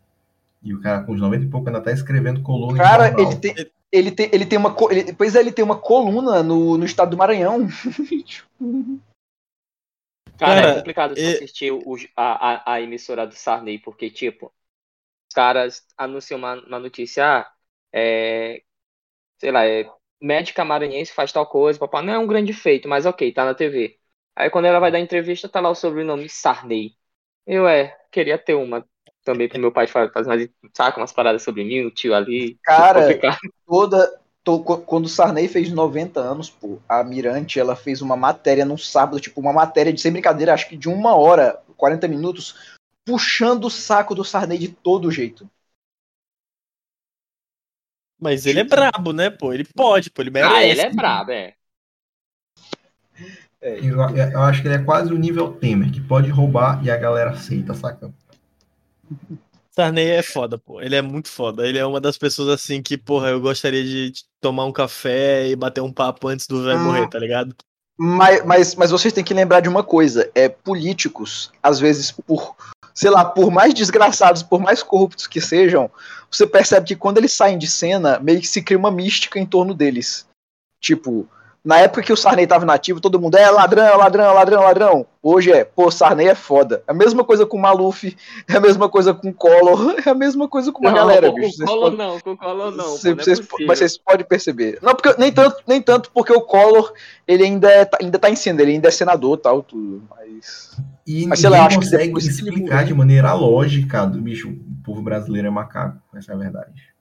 E 0.61 0.73
o 0.73 0.81
cara 0.81 1.03
com 1.03 1.13
uns 1.13 1.21
90 1.21 1.45
e 1.45 1.49
pouco 1.49 1.67
ainda 1.67 1.81
tá 1.81 1.91
escrevendo 1.91 2.41
coluna 2.41 2.77
Cara, 2.77 3.15
ele 3.17 3.35
tem, 3.35 3.55
ele 3.91 4.11
tem, 4.11 4.29
ele 4.33 4.45
tem 4.45 4.57
uma, 4.59 4.75
ele, 4.91 5.13
pois 5.13 5.35
é, 5.35 5.39
ele 5.39 5.51
tem 5.51 5.63
uma 5.63 5.79
coluna 5.79 6.43
no, 6.43 6.77
no 6.77 6.85
estado 6.85 7.11
do 7.11 7.17
Maranhão. 7.17 7.67
cara, 10.37 10.37
Cara, 10.37 10.61
é 10.61 10.73
complicado 10.73 11.15
você 11.15 11.21
e- 11.21 11.35
assistir 11.35 11.71
o- 11.71 11.95
a, 12.15 12.71
a, 12.71 12.73
a 12.75 12.81
emissora 12.81 13.27
do 13.27 13.33
Sarney, 13.35 13.79
porque, 13.79 14.09
tipo, 14.09 14.47
os 15.29 15.35
caras 15.35 15.85
anunciam 15.97 16.39
uma, 16.39 16.55
uma 16.65 16.79
notícia, 16.79 17.39
ah, 17.41 17.53
é, 17.93 18.63
sei 19.39 19.51
lá, 19.51 19.65
é 19.65 19.85
médica 20.23 20.65
maranhense 20.65 21.13
faz 21.13 21.31
tal 21.31 21.45
coisa, 21.47 21.79
papai, 21.79 22.03
não 22.03 22.13
é 22.13 22.19
um 22.19 22.27
grande 22.27 22.53
feito, 22.53 22.87
mas 22.87 23.05
ok, 23.05 23.31
tá 23.33 23.45
na 23.45 23.53
TV. 23.55 23.99
Aí 24.35 24.49
quando 24.49 24.65
ela 24.65 24.79
vai 24.79 24.91
dar 24.91 24.99
entrevista, 24.99 25.49
tá 25.49 25.59
lá 25.59 25.69
o 25.69 25.75
sobrenome 25.75 26.29
Sarney. 26.29 26.95
Eu, 27.45 27.67
é, 27.67 27.97
queria 28.11 28.37
ter 28.37 28.55
uma 28.55 28.87
também 29.23 29.47
pro 29.49 29.59
meu 29.59 29.71
pai 29.71 29.87
fazer 29.87 30.27
mais, 30.27 30.49
saca, 30.75 30.99
umas 30.99 31.11
paradas 31.13 31.43
sobre 31.43 31.63
mim, 31.63 31.81
o 31.85 31.91
tio 31.91 32.15
ali. 32.15 32.59
Cara, 32.63 33.19
toda. 33.65 34.19
to- 34.43 34.63
co- 34.63 34.79
quando 34.79 35.05
o 35.05 35.09
Sarney 35.09 35.47
fez 35.47 35.71
90 35.71 36.19
anos, 36.19 36.49
pô, 36.49 36.79
a 36.87 37.03
Mirante, 37.03 37.59
ela 37.59 37.75
fez 37.75 38.01
uma 38.01 38.17
matéria 38.17 38.65
num 38.65 38.77
sábado, 38.77 39.19
tipo, 39.19 39.39
uma 39.39 39.53
matéria 39.53 39.93
de, 39.93 40.01
sem 40.01 40.11
brincadeira, 40.11 40.53
acho 40.53 40.67
que 40.67 40.77
de 40.77 40.89
uma 40.89 41.15
hora, 41.15 41.61
40 41.77 42.07
minutos, 42.07 42.55
puxando 43.05 43.65
o 43.65 43.69
saco 43.69 44.15
do 44.15 44.23
Sarney 44.23 44.57
de 44.57 44.69
todo 44.69 45.11
jeito. 45.11 45.49
Mas 48.23 48.45
ele 48.45 48.61
é 48.61 48.63
brabo, 48.63 49.11
né, 49.11 49.29
pô? 49.29 49.53
Ele 49.53 49.65
pode, 49.65 50.09
pô. 50.09 50.21
Ele 50.21 50.29
merece. 50.29 50.53
Ah, 50.53 50.63
ele 50.63 50.79
é 50.79 50.89
brabo, 50.89 51.31
é. 51.31 51.53
Eu, 53.61 53.97
eu 53.99 54.39
acho 54.41 54.61
que 54.61 54.67
ele 54.69 54.75
é 54.75 54.83
quase 54.83 55.13
o 55.13 55.17
nível 55.17 55.51
Temer, 55.51 55.91
que 55.91 55.99
pode 55.99 56.29
roubar 56.29 56.81
e 56.85 56.89
a 56.89 56.95
galera 56.95 57.31
aceita, 57.31 57.73
saca? 57.73 58.13
Sarney 59.71 60.09
é 60.09 60.21
foda, 60.21 60.57
pô. 60.57 60.81
Ele 60.81 60.95
é 60.95 61.01
muito 61.01 61.27
foda. 61.27 61.67
Ele 61.67 61.77
é 61.77 61.85
uma 61.85 61.99
das 61.99 62.17
pessoas 62.17 62.47
assim 62.47 62.81
que, 62.81 62.97
porra, 62.97 63.29
eu 63.29 63.41
gostaria 63.41 63.83
de 63.83 64.13
tomar 64.39 64.65
um 64.65 64.71
café 64.71 65.47
e 65.49 65.55
bater 65.55 65.81
um 65.81 65.91
papo 65.91 66.29
antes 66.29 66.47
do 66.47 66.63
velho 66.63 66.79
Ah. 66.79 66.83
morrer, 66.83 67.09
tá 67.09 67.19
ligado? 67.19 67.53
Mas, 67.97 68.45
mas, 68.45 68.75
mas 68.75 68.91
vocês 68.91 69.13
têm 69.13 69.23
que 69.23 69.33
lembrar 69.33 69.59
de 69.59 69.69
uma 69.69 69.83
coisa: 69.83 70.29
é 70.33 70.47
políticos, 70.47 71.51
às 71.61 71.79
vezes, 71.79 72.11
por, 72.11 72.55
sei 72.93 73.09
lá, 73.09 73.25
por 73.25 73.49
mais 73.51 73.73
desgraçados, 73.73 74.43
por 74.43 74.59
mais 74.61 74.83
corruptos 74.83 75.27
que 75.27 75.41
sejam, 75.41 75.89
você 76.29 76.45
percebe 76.47 76.87
que 76.87 76.95
quando 76.95 77.17
eles 77.17 77.33
saem 77.33 77.57
de 77.57 77.67
cena, 77.67 78.19
meio 78.19 78.39
que 78.39 78.47
se 78.47 78.61
cria 78.61 78.77
uma 78.77 78.91
mística 78.91 79.39
em 79.39 79.45
torno 79.45 79.73
deles. 79.73 80.25
Tipo, 80.79 81.27
na 81.63 81.79
época 81.79 82.01
que 82.03 82.11
o 82.11 82.17
Sarney 82.17 82.45
tava 82.45 82.65
nativo, 82.65 82.99
todo 82.99 83.19
mundo 83.19 83.35
é 83.37 83.49
ladrão, 83.49 83.97
ladrão, 83.97 84.33
ladrão, 84.33 84.61
ladrão. 84.63 85.05
Hoje 85.21 85.49
é, 85.51 85.63
pô, 85.63 85.89
Sarney 85.89 86.27
é 86.27 86.35
foda. 86.35 86.83
É 86.85 86.91
a 86.91 86.93
mesma 86.93 87.23
coisa 87.23 87.45
com 87.45 87.55
o 87.55 87.61
Maluf, 87.61 88.17
é 88.49 88.57
a 88.57 88.59
mesma 88.59 88.89
coisa 88.89 89.13
com 89.13 89.29
o 89.29 89.33
Collor, 89.33 89.95
é 90.05 90.09
a 90.09 90.13
mesma 90.13 90.47
coisa 90.49 90.73
com 90.73 90.81
uma 90.81 90.91
Não, 90.91 90.97
galera, 90.97 91.29
com 91.31 91.35
bicho. 91.35 91.49
o 91.49 91.55
Vocês 91.55 91.69
Collor 91.69 91.91
podem- 91.91 91.97
não, 92.07 92.19
com 92.19 92.31
o 92.31 92.37
Collor 92.37 92.71
não. 92.71 92.97
Cê- 92.97 93.15
não 93.15 93.23
é 93.23 93.65
mas 93.65 93.79
vocês 93.79 93.97
podem 93.97 94.25
perceber. 94.25 94.77
Não, 94.81 94.93
porque 94.93 95.15
nem 95.17 95.31
tanto, 95.31 95.55
nem 95.65 95.81
tanto 95.81 96.11
porque 96.11 96.33
o 96.33 96.41
Collor 96.41 96.91
ele 97.25 97.45
ainda, 97.45 97.71
é, 97.71 97.89
ainda 98.01 98.19
tá 98.19 98.29
em 98.29 98.35
cena, 98.35 98.61
ele 98.61 98.71
ainda 98.73 98.89
é 98.89 98.91
senador 98.91 99.37
tal, 99.37 99.63
tudo. 99.63 100.03
Mas. 100.09 100.75
E 101.05 101.27
Mas 101.27 101.39
sei 101.39 101.49
lá, 101.49 101.65
acho 101.65 101.77
consegue 101.77 102.13
que 102.13 102.19
explicar 102.19 102.85
de 102.85 102.93
maneira 102.93 103.33
lógica 103.33 104.05
do 104.05 104.21
bicho. 104.21 104.49
O 104.49 104.83
povo 104.83 105.01
brasileiro 105.01 105.47
é 105.47 105.51
macaco, 105.51 105.99
essa 106.15 106.31
é 106.31 106.35
a 106.35 106.37
verdade. 106.37 106.93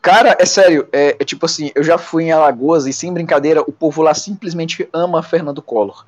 Cara, 0.00 0.36
é 0.38 0.46
sério, 0.46 0.88
é, 0.92 1.16
é 1.20 1.24
tipo 1.24 1.44
assim, 1.44 1.70
eu 1.74 1.82
já 1.82 1.98
fui 1.98 2.24
em 2.24 2.32
Alagoas 2.32 2.86
e 2.86 2.92
sem 2.92 3.12
brincadeira, 3.12 3.60
o 3.62 3.72
povo 3.72 4.02
lá 4.02 4.14
simplesmente 4.14 4.88
ama 4.92 5.22
Fernando 5.22 5.60
Collor. 5.60 6.06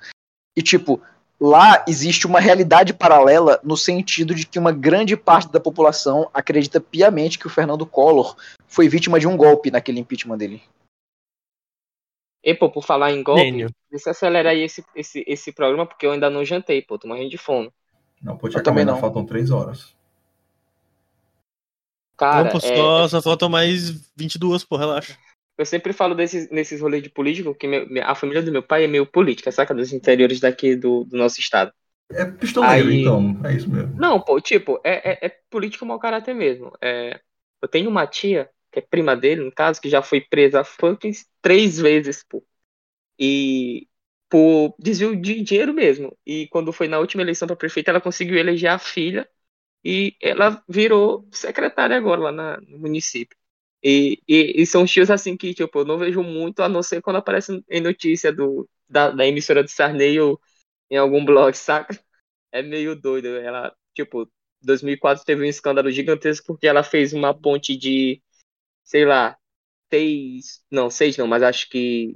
E 0.57 0.63
tipo, 0.63 1.01
lá 1.41 1.85
existe 1.87 2.27
uma 2.27 2.41
realidade 2.41 2.95
paralela 2.95 3.61
no 3.63 3.77
sentido 3.77 4.35
de 4.35 4.47
que 4.47 4.59
uma 4.59 4.73
grande 4.73 5.17
parte 5.17 5.51
da 5.53 5.61
população 5.61 6.29
acredita 6.33 6.81
piamente 6.81 7.39
que 7.39 7.47
o 7.47 7.51
Fernando 7.51 7.85
Collor 7.85 8.37
foi 8.67 8.89
vítima 8.89 9.21
de 9.21 9.27
um 9.27 9.37
golpe 9.37 9.71
naquele 9.71 10.01
impeachment 10.01 10.39
dele. 10.39 10.63
E, 12.43 12.55
pô, 12.55 12.71
por 12.71 12.85
falar 12.85 13.13
em 13.13 13.23
golpe, 13.23 13.51
Gênio. 13.51 13.71
deixa 13.91 14.09
eu 14.09 14.13
acelerar 14.13 14.53
aí 14.53 14.63
esse, 14.63 14.85
esse, 14.95 15.25
esse 15.27 15.53
programa, 15.53 15.87
porque 15.87 16.07
eu 16.07 16.13
ainda 16.13 16.29
não 16.31 16.45
jantei, 16.45 16.83
pô, 16.83 16.99
tô 16.99 17.07
morrendo 17.09 17.31
de 17.31 17.39
fome. 17.39 17.71
Não, 18.23 18.37
pode 18.37 18.57
Eu 18.57 18.61
acabar, 18.61 18.65
também 18.65 18.83
ainda 18.83 18.93
não. 18.93 19.01
faltam 19.01 19.25
três 19.25 19.51
horas. 19.51 19.95
Cara, 22.17 22.45
não, 22.45 22.61
pô, 22.61 22.67
é- 22.67 22.77
só, 22.77 23.09
só 23.09 23.23
faltam 23.23 23.49
mais 23.49 23.91
22, 24.17 24.65
pô, 24.65 24.77
relaxa. 24.77 25.17
eu 25.59 25.67
sempre 25.67 25.93
falo 25.93 26.15
desses, 26.15 26.51
nesses 26.51 26.81
rolês 26.81 27.03
de 27.03 27.11
político, 27.11 27.55
que 27.55 27.67
meu- 27.67 27.87
a 28.05 28.15
família 28.15 28.43
do 28.43 28.51
meu 28.53 28.63
pai 28.63 28.85
é 28.85 28.89
meio 28.89 29.07
política, 29.07 29.53
saca? 29.53 29.75
Dos 29.75 29.93
interiores 29.93 30.41
daqui 30.41 30.75
do, 30.75 31.05
do 31.05 31.17
nosso 31.17 31.41
estado. 31.41 31.73
É 32.11 32.25
pistoleiro, 32.25 32.91
Aí- 32.91 33.03
então. 33.03 33.41
É 33.45 33.55
isso 33.55 33.71
mesmo. 33.71 33.95
Não, 33.99 34.21
pô, 34.21 34.41
tipo, 34.41 34.81
é, 34.85 35.13
é, 35.13 35.27
é 35.27 35.39
político 35.51 35.87
mau 35.87 35.99
caráter 35.99 36.35
mesmo. 36.35 36.73
É, 36.81 37.21
eu 37.61 37.69
tenho 37.69 37.89
uma 37.91 38.07
tia, 38.07 38.51
que 38.73 38.81
é 38.81 38.83
prima 38.83 39.17
dele, 39.17 39.45
no 39.45 39.53
caso, 39.53 39.81
que 39.81 39.91
já 39.91 40.03
foi 40.03 40.21
presa 40.23 40.65
fucking 40.65 41.13
três 41.43 41.79
vezes, 41.79 42.25
pô. 42.25 42.45
E 43.19 43.89
por 44.29 44.75
desvio 44.79 45.17
de 45.21 45.43
dinheiro 45.43 45.75
mesmo. 45.75 46.17
E 46.27 46.49
quando 46.49 46.73
foi 46.73 46.89
na 46.89 46.99
última 46.99 47.23
eleição 47.23 47.47
para 47.47 47.57
prefeita, 47.57 47.91
ela 47.91 48.01
conseguiu 48.01 48.39
eleger 48.39 48.71
a 48.71 48.79
filha 48.79 49.29
e 49.85 50.17
ela 50.21 50.63
virou 50.69 51.29
secretária 51.33 51.97
agora 51.97 52.21
lá 52.23 52.33
na- 52.33 52.61
no 52.63 52.79
município. 52.79 53.37
E, 53.85 54.23
e, 54.29 54.63
e 54.63 54.67
são 54.67 54.87
tios 54.87 55.11
assim 55.11 55.37
que, 55.37 55.55
tipo, 55.55 55.81
eu 55.81 55.85
não 55.85 55.99
vejo 55.99 56.23
muito, 56.23 56.61
a 56.63 56.69
não 56.69 56.83
ser 56.83 57.03
quando 57.03 57.17
aparece 57.17 57.65
em 57.71 57.81
notícia 57.81 58.33
do, 58.33 58.69
da, 58.89 59.11
da 59.11 59.27
emissora 59.27 59.65
de 59.65 59.71
Sarney 59.73 60.21
ou 60.21 60.41
em 60.91 60.97
algum 60.99 61.25
blog, 61.25 61.55
saca? 61.57 61.99
É 62.53 62.63
meio 62.63 62.95
doido. 62.97 63.29
Ela, 63.39 63.75
tipo, 63.95 64.31
2004 64.63 65.25
teve 65.25 65.43
um 65.43 65.47
escândalo 65.47 65.91
gigantesco 65.91 66.47
porque 66.49 66.67
ela 66.67 66.83
fez 66.85 67.13
uma 67.13 67.35
ponte 67.35 67.77
de, 67.77 68.23
sei 68.85 69.05
lá, 69.05 69.37
seis, 69.93 70.65
não, 70.71 70.91
seis 70.91 71.17
não, 71.17 71.27
mas 71.27 71.43
acho 71.43 71.69
que 71.71 72.15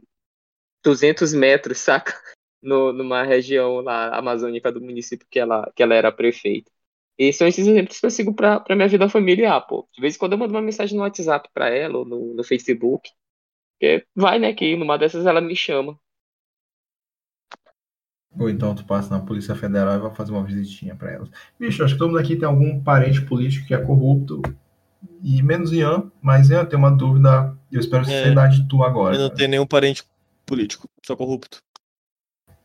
200 0.84 1.34
metros, 1.34 1.78
saca? 1.78 2.14
No, 2.62 2.93
numa 2.93 3.22
região 3.22 3.80
lá 3.80 4.18
amazônica 4.18 4.72
do 4.72 4.80
município 4.80 5.26
que 5.30 5.38
ela, 5.38 5.70
que 5.76 5.82
ela 5.84 5.94
era 5.94 6.10
prefeita. 6.10 6.68
E 7.18 7.32
são 7.32 7.47
esses 7.47 7.66
exemplos 7.66 8.01
que 8.01 8.06
eu 8.06 8.10
sigo 8.10 8.34
pra, 8.34 8.59
pra 8.59 8.74
minha 8.74 8.88
vida 8.88 9.09
familiar, 9.09 9.60
pô. 9.66 9.88
De 9.94 10.01
vez 10.01 10.16
em 10.16 10.18
quando 10.18 10.32
eu 10.32 10.38
mando 10.38 10.52
uma 10.55 10.62
mensagem 10.62 10.97
no 10.97 11.02
WhatsApp 11.05 11.48
pra 11.55 11.68
ela 11.68 11.98
ou 11.98 12.05
no, 12.05 12.34
no 12.34 12.43
Facebook. 12.43 13.10
Porque 13.78 14.06
vai, 14.16 14.38
né, 14.38 14.52
que 14.52 14.76
numa 14.76 14.98
dessas 14.98 15.26
ela 15.26 15.40
me 15.40 15.55
chama. 15.55 15.98
Ou 18.38 18.51
então 18.51 18.74
tu 18.74 18.84
passa 18.84 19.16
na 19.16 19.24
Polícia 19.24 19.55
Federal 19.55 19.97
e 19.97 20.01
vai 20.01 20.14
fazer 20.14 20.32
uma 20.32 20.44
visitinha 20.44 20.94
pra 20.94 21.10
elas. 21.12 21.30
Bicho, 21.59 21.82
acho 21.82 21.94
que 21.94 21.98
todo 21.98 22.09
mundo 22.09 22.20
aqui 22.20 22.36
tem 22.36 22.47
algum 22.47 22.82
parente 22.82 23.22
político 23.22 23.66
que 23.66 23.74
é 23.74 23.78
corrupto. 23.78 24.43
E 25.22 25.42
menos 25.42 25.72
Ian, 25.72 26.10
mas 26.20 26.50
Ian 26.50 26.64
tem 26.64 26.78
uma 26.78 26.90
dúvida. 26.90 27.56
Eu 27.70 27.80
espero 27.80 28.02
É. 28.02 28.06
sinceridade 28.06 28.62
de 28.62 28.68
tu 28.68 28.82
agora. 28.82 29.14
Eu 29.16 29.20
não 29.20 29.26
cara. 29.28 29.36
tenho 29.38 29.50
nenhum 29.50 29.66
parente 29.66 30.04
político, 30.44 30.88
só 31.04 31.16
corrupto. 31.16 31.58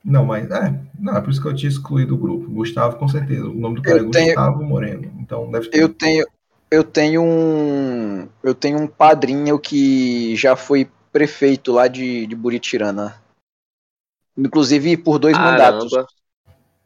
Não, 0.03 0.25
mas 0.25 0.49
é. 0.49 0.79
Não, 0.99 1.15
é 1.15 1.21
por 1.21 1.29
isso 1.29 1.41
que 1.41 1.47
eu 1.47 1.53
tinha 1.55 1.69
excluído 1.69 2.15
o 2.15 2.17
grupo. 2.17 2.49
Gustavo, 2.49 2.97
com 2.97 3.07
certeza. 3.07 3.45
O 3.47 3.53
nome 3.53 3.75
do 3.77 3.81
cara 3.81 3.99
Eu 3.99 4.07
é 4.07 4.11
tenho- 4.11 4.25
Gustavo 4.27 4.63
Moreno. 4.63 5.11
Então 5.19 5.49
deve 5.51 5.69
ter. 5.69 5.79
Eu 5.79 5.89
tenho, 5.89 6.25
eu 6.71 6.83
tenho 6.83 7.21
um, 7.23 8.27
eu 8.43 8.55
tenho 8.55 8.79
um 8.79 8.87
padrinho 8.87 9.59
que 9.59 10.35
já 10.35 10.55
foi 10.55 10.89
prefeito 11.11 11.71
lá 11.71 11.87
de, 11.87 12.25
de 12.25 12.35
Buritirana. 12.35 13.15
Inclusive 14.37 14.97
por 14.97 15.19
dois 15.19 15.37
mandatos. 15.37 15.91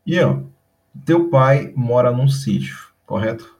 Ian, 0.05 0.43
teu 1.05 1.29
pai 1.29 1.71
mora 1.75 2.11
num 2.11 2.27
sítio, 2.27 2.75
correto? 3.05 3.54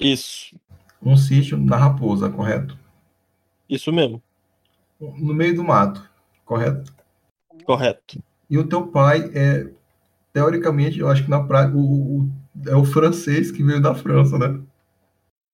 Isso. 0.00 0.56
Um 1.02 1.16
sítio 1.16 1.56
na 1.58 1.76
Raposa, 1.76 2.28
correto? 2.30 2.76
Isso 3.68 3.92
mesmo. 3.92 4.22
No 5.00 5.32
meio 5.34 5.54
do 5.54 5.64
mato, 5.64 6.02
correto? 6.44 6.92
Correto. 7.64 8.22
E 8.50 8.58
o 8.58 8.66
teu 8.66 8.86
pai 8.88 9.30
é, 9.34 9.70
teoricamente, 10.32 10.98
eu 11.00 11.08
acho 11.08 11.24
que 11.24 11.30
na 11.30 11.42
prática, 11.44 11.76
o, 11.76 12.20
o- 12.22 12.30
é 12.66 12.76
o 12.76 12.84
francês 12.84 13.50
que 13.52 13.62
veio 13.62 13.80
da 13.80 13.94
França, 13.94 14.38
né? 14.38 14.60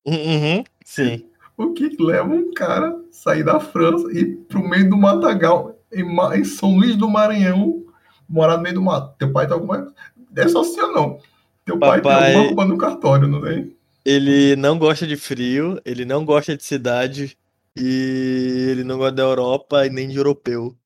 Uhum, 0.07 0.65
sim. 0.85 1.29
O 1.57 1.73
que 1.73 1.89
leva 2.01 2.29
um 2.29 2.53
cara 2.53 2.95
sair 3.11 3.45
da 3.45 3.61
França 3.61 4.11
e 4.13 4.19
ir 4.21 4.37
pro 4.49 4.67
meio 4.69 4.89
do 4.91 4.97
matagal, 4.97 5.79
em, 5.93 6.05
em 6.39 6.45
São 6.45 6.75
Luís 6.77 6.97
do 6.97 7.09
Maranhão, 7.09 7.85
morar 8.29 8.57
no 8.57 8.63
meio 8.63 8.75
do 8.77 8.83
mato? 8.83 9.15
Teu 9.19 9.33
pai 9.33 9.47
tem 9.47 9.55
alguma. 9.55 9.93
É 10.37 10.49
só 10.49 10.61
assim 10.63 10.81
ou 10.81 10.93
não? 10.93 11.19
Teu 11.65 11.79
pai, 11.79 12.01
Papai- 12.03 12.03
tem 12.03 12.27
alguma 12.27 12.47
culpa 12.49 12.65
no 12.65 12.79
cartório, 12.79 13.29
não 13.29 13.41
tem? 13.43 13.74
Ele 14.05 14.55
não 14.57 14.79
gosta 14.79 15.07
de 15.07 15.17
frio, 15.17 15.81
ele 15.85 16.05
não 16.05 16.25
gosta 16.25 16.57
de 16.57 16.63
cidade 16.63 17.39
e 17.77 18.69
ele 18.71 18.85
não 18.85 18.99
gosta 18.99 19.13
da 19.13 19.23
Europa 19.23 19.87
e 19.87 19.91
nem 19.91 20.09
de 20.09 20.17
europeu. 20.17 20.77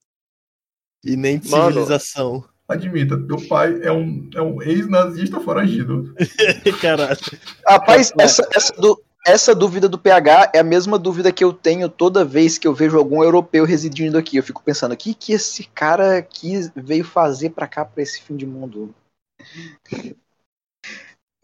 E 1.04 1.16
nem 1.16 1.38
de 1.38 1.48
Mano. 1.50 1.72
civilização. 1.72 2.44
Admita, 2.68 3.16
teu 3.26 3.48
pai 3.48 3.80
é 3.82 3.90
um, 3.90 4.28
é 4.34 4.42
um 4.42 4.62
ex-nazista 4.62 5.40
foragido. 5.40 6.14
Caralho. 6.82 7.18
Rapaz, 7.66 8.12
essa, 8.18 8.46
essa, 8.54 8.74
du- 8.74 9.02
essa 9.26 9.54
dúvida 9.54 9.88
do 9.88 9.98
PH 9.98 10.52
é 10.54 10.58
a 10.58 10.64
mesma 10.64 10.98
dúvida 10.98 11.32
que 11.32 11.42
eu 11.42 11.52
tenho 11.52 11.88
toda 11.88 12.24
vez 12.24 12.58
que 12.58 12.68
eu 12.68 12.74
vejo 12.74 12.98
algum 12.98 13.24
europeu 13.24 13.64
residindo 13.64 14.18
aqui. 14.18 14.36
Eu 14.36 14.42
fico 14.42 14.62
pensando, 14.62 14.92
o 14.92 14.96
que, 14.96 15.14
que 15.14 15.32
esse 15.32 15.64
cara 15.64 16.18
aqui 16.18 16.70
veio 16.76 17.04
fazer 17.04 17.50
pra 17.50 17.66
cá, 17.66 17.84
pra 17.84 18.02
esse 18.02 18.20
fim 18.22 18.36
de 18.36 18.46
mundo? 18.46 18.94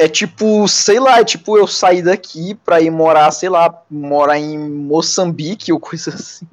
É 0.04 0.08
tipo, 0.08 0.68
sei 0.68 1.00
lá, 1.00 1.20
é 1.20 1.24
tipo 1.24 1.56
eu 1.56 1.66
sair 1.66 2.02
daqui 2.02 2.54
pra 2.54 2.78
ir 2.78 2.90
morar, 2.90 3.30
sei 3.30 3.48
lá, 3.48 3.82
morar 3.90 4.38
em 4.38 4.58
Moçambique 4.58 5.72
ou 5.72 5.80
coisa 5.80 6.10
assim. 6.10 6.46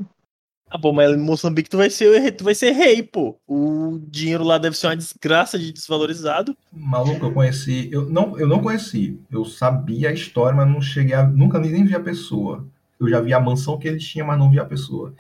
Ah, 0.69 0.79
pô, 0.79 0.93
mas 0.93 1.11
em 1.11 1.17
Moçambique 1.17 1.69
tu 1.69 1.75
vai 1.75 1.89
ser, 1.89 2.31
tu 2.31 2.45
vai 2.45 2.55
ser 2.55 2.71
rei, 2.71 3.03
pô. 3.03 3.37
O 3.45 3.99
dinheiro 4.07 4.45
lá 4.45 4.57
deve 4.57 4.77
ser 4.77 4.87
uma 4.87 4.95
desgraça 4.95 5.59
de 5.59 5.73
desvalorizado. 5.73 6.55
Maluco, 6.71 7.25
eu 7.25 7.33
conheci. 7.33 7.89
Eu 7.91 8.09
não, 8.09 8.39
eu 8.39 8.47
não 8.47 8.61
conheci. 8.61 9.19
Eu 9.29 9.43
sabia 9.43 10.07
a 10.07 10.13
história, 10.13 10.55
mas 10.55 10.69
não 10.69 10.81
cheguei 10.81 11.13
a. 11.13 11.21
Nunca 11.21 11.59
nem, 11.59 11.83
vi 11.83 11.93
a 11.93 11.99
pessoa. 11.99 12.65
eu 12.97 13.09
já 13.09 13.19
vi 13.19 13.33
a 13.33 13.39
mansão 13.41 13.77
que 13.77 13.85
ele 13.85 13.99
tinha, 13.99 14.23
mas 14.23 14.39
não 14.39 14.49
vi 14.49 14.61
a 14.61 14.65
pessoa. 14.65 15.13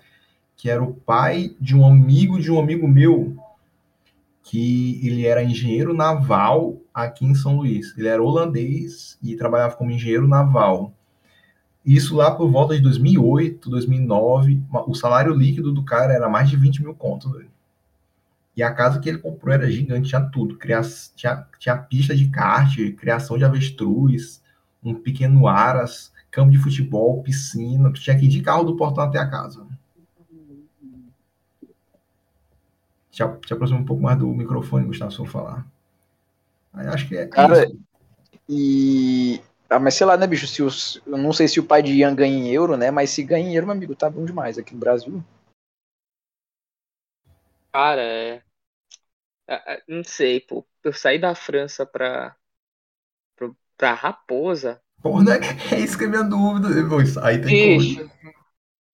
Que 0.55 0.69
era 0.69 0.81
o 0.81 0.93
pai 0.93 1.53
de 1.59 1.75
um 1.75 1.85
amigo 1.85 2.39
de 2.39 2.49
um 2.49 2.57
amigo 2.57 2.87
meu, 2.87 3.35
que 4.41 5.05
ele 5.05 5.25
era 5.25 5.43
engenheiro 5.43 5.93
naval 5.93 6.80
aqui 6.93 7.25
em 7.25 7.35
São 7.35 7.57
Luís. 7.57 7.97
Ele 7.97 8.07
era 8.07 8.21
holandês 8.21 9.17
e 9.21 9.35
trabalhava 9.35 9.75
como 9.75 9.91
engenheiro 9.91 10.27
naval. 10.27 10.93
Isso 11.85 12.15
lá 12.15 12.31
por 12.31 12.49
volta 12.49 12.75
de 12.75 12.81
2008, 12.81 13.69
2009, 13.69 14.61
o 14.87 14.93
salário 14.93 15.33
líquido 15.33 15.71
do 15.71 15.83
cara 15.83 16.13
era 16.13 16.29
mais 16.29 16.49
de 16.49 16.55
20 16.55 16.83
mil 16.83 16.93
contos. 16.93 17.31
E 18.55 18.61
a 18.61 18.73
casa 18.73 18.99
que 18.99 19.09
ele 19.09 19.17
comprou 19.17 19.53
era 19.53 19.71
gigante, 19.71 20.09
tinha 20.09 20.21
tudo. 20.21 20.57
Cria... 20.57 20.81
Tinha, 21.15 21.47
tinha 21.57 21.77
pista 21.77 22.15
de 22.15 22.29
kart, 22.29 22.75
criação 22.97 23.37
de 23.37 23.45
avestruz, 23.45 24.43
um 24.83 24.93
pequeno 24.93 25.47
aras, 25.47 26.11
campo 26.29 26.51
de 26.51 26.59
futebol, 26.59 27.23
piscina. 27.23 27.91
Tinha 27.93 28.17
que 28.17 28.25
ir 28.25 28.29
de 28.29 28.41
carro 28.41 28.63
do 28.63 28.75
portão 28.75 29.03
até 29.03 29.17
a 29.17 29.27
casa. 29.27 29.65
Te, 33.09 33.23
te 33.45 33.53
aproxima 33.53 33.79
um 33.79 33.85
pouco 33.85 34.03
mais 34.03 34.17
do 34.17 34.27
microfone, 34.27 34.85
Gustavo, 34.85 35.11
se 35.11 35.19
eu 35.19 35.25
falar. 35.25 35.65
Aí 36.73 36.87
acho 36.87 37.07
que 37.07 37.17
é. 37.17 37.27
Cara, 37.27 37.65
isso. 37.65 37.79
e. 38.47 39.41
Ah, 39.69 39.79
mas 39.79 39.93
sei 39.95 40.05
lá, 40.05 40.17
né, 40.17 40.27
bicho? 40.27 40.47
Se 40.47 40.61
os... 40.61 41.01
Eu 41.05 41.17
não 41.17 41.31
sei 41.31 41.47
se 41.47 41.59
o 41.59 41.65
pai 41.65 41.81
de 41.81 41.93
Ian 41.93 42.13
ganha 42.13 42.35
em 42.35 42.49
euro, 42.49 42.75
né? 42.75 42.91
Mas 42.91 43.09
se 43.09 43.23
ganha 43.23 43.47
em 43.47 43.55
euro, 43.55 43.67
meu 43.67 43.75
amigo, 43.75 43.95
tá 43.95 44.09
bom 44.09 44.25
demais 44.25 44.57
aqui 44.57 44.73
no 44.73 44.79
Brasil. 44.79 45.23
Cara, 47.71 48.01
é. 48.01 48.43
é, 49.47 49.75
é, 49.75 49.83
Não 49.87 50.03
sei, 50.03 50.41
pô. 50.41 50.65
Eu 50.83 50.91
saí 50.91 51.19
da 51.19 51.33
França 51.33 51.85
pra. 51.85 52.35
pra, 53.37 53.51
pra 53.77 53.93
Raposa. 53.93 54.81
Porra, 55.01 55.23
né? 55.23 55.31
É 55.71 55.79
isso 55.79 55.97
que 55.97 56.03
é 56.03 56.07
minha 56.07 56.23
dúvida. 56.23 56.67
Aí 57.23 57.41
tem. 57.41 57.77
Bicho, 57.79 58.09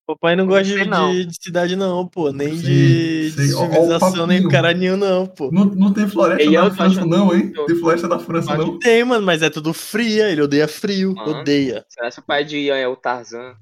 Papai 0.07 0.37
não 0.37 0.47
gosta 0.47 0.63
sei 0.73 0.83
de, 0.85 0.89
não. 0.89 1.11
de- 1.11 1.25
de 1.25 1.35
cidade, 1.43 1.75
não, 1.75 2.07
pô. 2.07 2.31
Nem 2.31 2.57
Sei, 2.57 3.29
de, 3.29 3.31
de 3.31 3.53
ó 3.53 3.57
o 3.57 3.65
civilização, 3.65 4.25
nem 4.25 4.37
papinho. 4.37 4.49
caralho 4.49 4.95
não, 4.95 5.27
pô. 5.27 5.51
Não, 5.51 5.65
não 5.65 5.93
tem 5.93 6.07
floresta 6.07 6.43
eu 6.43 6.51
na 6.63 6.71
França, 6.71 7.05
não, 7.05 7.35
hein? 7.35 7.51
Tem 7.51 7.75
floresta 7.75 8.07
na 8.07 8.17
França, 8.17 8.57
não. 8.57 8.79
Tem, 8.79 9.03
mano, 9.03 9.25
mas 9.25 9.41
é 9.41 9.49
tudo 9.49 9.73
fria. 9.73 10.29
Ele 10.31 10.41
odeia 10.41 10.65
frio. 10.65 11.13
Mano. 11.13 11.41
Odeia. 11.41 11.85
será 11.89 12.09
que 12.09 12.19
o 12.19 12.23
pai 12.23 12.45
de 12.45 12.57
Ian 12.57 12.77
é 12.77 12.87
o 12.87 12.95
Tarzan? 12.95 13.55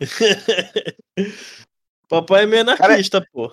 Papai 2.08 2.44
é 2.44 2.46
meio 2.46 2.62
anarquista, 2.62 3.22
pô. 3.32 3.52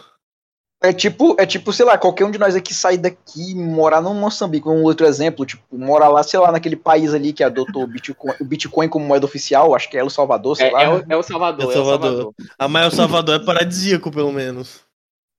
É 0.79 0.93
tipo, 0.93 1.35
é 1.39 1.45
tipo, 1.45 1.73
sei 1.73 1.83
lá, 1.85 1.97
qualquer 1.97 2.23
um 2.23 2.29
de 2.29 2.37
nós 2.37 2.55
aqui 2.55 2.71
sair 2.71 2.97
daqui 2.99 3.51
e 3.51 3.55
morar 3.55 3.99
no 3.99 4.13
Moçambique, 4.13 4.69
um 4.69 4.83
outro 4.83 5.07
exemplo, 5.07 5.43
tipo, 5.43 5.63
morar 5.75 6.07
lá, 6.09 6.21
sei 6.21 6.39
lá, 6.39 6.51
naquele 6.51 6.75
país 6.75 7.15
ali 7.15 7.33
que 7.33 7.43
adotou 7.43 7.81
o 7.83 7.87
Bitcoin, 7.87 8.33
o 8.39 8.45
Bitcoin 8.45 8.87
como 8.87 9.03
moeda 9.03 9.25
oficial, 9.25 9.73
acho 9.73 9.89
que 9.89 9.97
é 9.97 10.01
El 10.01 10.09
Salvador, 10.11 10.55
sei 10.55 10.67
É, 10.67 10.71
lá. 10.71 10.83
é 10.83 10.89
o, 10.89 11.05
é 11.09 11.17
o 11.17 11.23
Salvador, 11.23 11.61
É 11.63 11.65
é 11.65 11.69
o 11.69 11.73
Salvador. 11.73 12.09
Salvador. 12.11 12.33
Ah, 12.59 12.67
mas 12.67 12.93
o 12.93 12.95
Salvador 12.95 13.41
é 13.41 13.43
paradisíaco, 13.45 14.11
pelo 14.11 14.31
menos. 14.31 14.81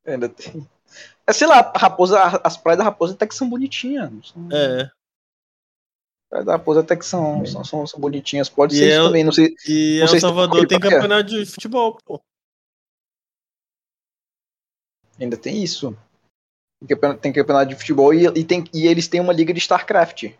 Ainda 0.05 0.29
tem. 0.29 0.67
É, 1.25 1.33
sei 1.33 1.47
lá, 1.47 1.71
a 1.73 1.79
Raposa, 1.79 2.19
as 2.43 2.57
praias 2.57 2.79
da 2.79 2.85
Raposa 2.85 3.13
até 3.15 3.25
que 3.27 3.35
são 3.35 3.49
bonitinhas. 3.49 4.11
não 4.11 4.23
são- 4.25 4.49
É. 4.51 4.83
As 4.83 6.29
praias 6.31 6.47
da 6.47 6.53
Raposa 6.55 6.81
até 6.81 6.97
que 6.97 7.07
são, 7.07 7.47
são, 7.47 7.63
são, 7.65 7.87
são 7.87 8.01
bonitinhas. 8.01 8.49
Pode 8.49 8.75
E 8.75 8.79
ser 8.79 8.89
isso 8.89 8.97
eu- 8.97 9.07
também, 9.07 9.23
não 9.23 9.31
sei. 9.33 9.55
E 9.69 9.97
Não 9.99 10.03
El 10.03 10.09
sei 10.09 10.09
se 10.09 10.11
tem 10.11 10.21
Salvador 10.21 10.67
tem 10.67 10.81
cá. 10.81 10.91
campeonato 10.91 11.29
de 11.31 11.47
futebol, 11.47 11.97
pô. 12.05 12.21
Ainda 15.21 15.37
tem 15.37 15.63
isso. 15.63 15.97
Tem 16.81 16.89
campeonato, 16.89 17.21
tem 17.21 17.33
campeonato 17.33 17.69
de 17.71 17.77
futebol 17.77 18.15
e, 18.15 18.27
e, 18.27 18.45
tem, 18.45 18.65
e 18.73 18.87
eles 18.87 19.09
têm 19.09 19.21
uma 19.21 19.33
liga 19.33 19.53
de 19.53 19.59
StarCraft. 19.59 20.31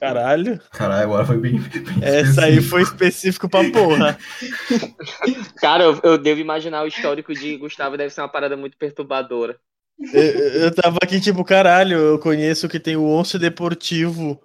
Caralho. 0.00 0.60
Caralho, 0.70 1.04
agora 1.04 1.26
foi 1.26 1.36
bem. 1.38 1.60
bem 1.60 2.02
Essa 2.02 2.46
aí 2.46 2.60
foi 2.60 2.82
específico 2.82 3.48
pra 3.48 3.70
porra. 3.70 4.18
Cara, 5.60 5.84
eu, 5.84 6.00
eu 6.02 6.18
devo 6.18 6.40
imaginar 6.40 6.82
o 6.82 6.86
histórico 6.86 7.34
de 7.34 7.56
Gustavo 7.56 7.96
deve 7.96 8.10
ser 8.10 8.20
uma 8.22 8.28
parada 8.28 8.56
muito 8.56 8.76
perturbadora. 8.76 9.58
Eu, 10.12 10.22
eu 10.22 10.74
tava 10.74 10.98
aqui, 11.02 11.20
tipo, 11.20 11.44
caralho, 11.44 11.96
eu 11.96 12.18
conheço 12.18 12.68
que 12.68 12.80
tem 12.80 12.96
o 12.96 13.04
Once 13.04 13.38
Deportivo 13.38 14.40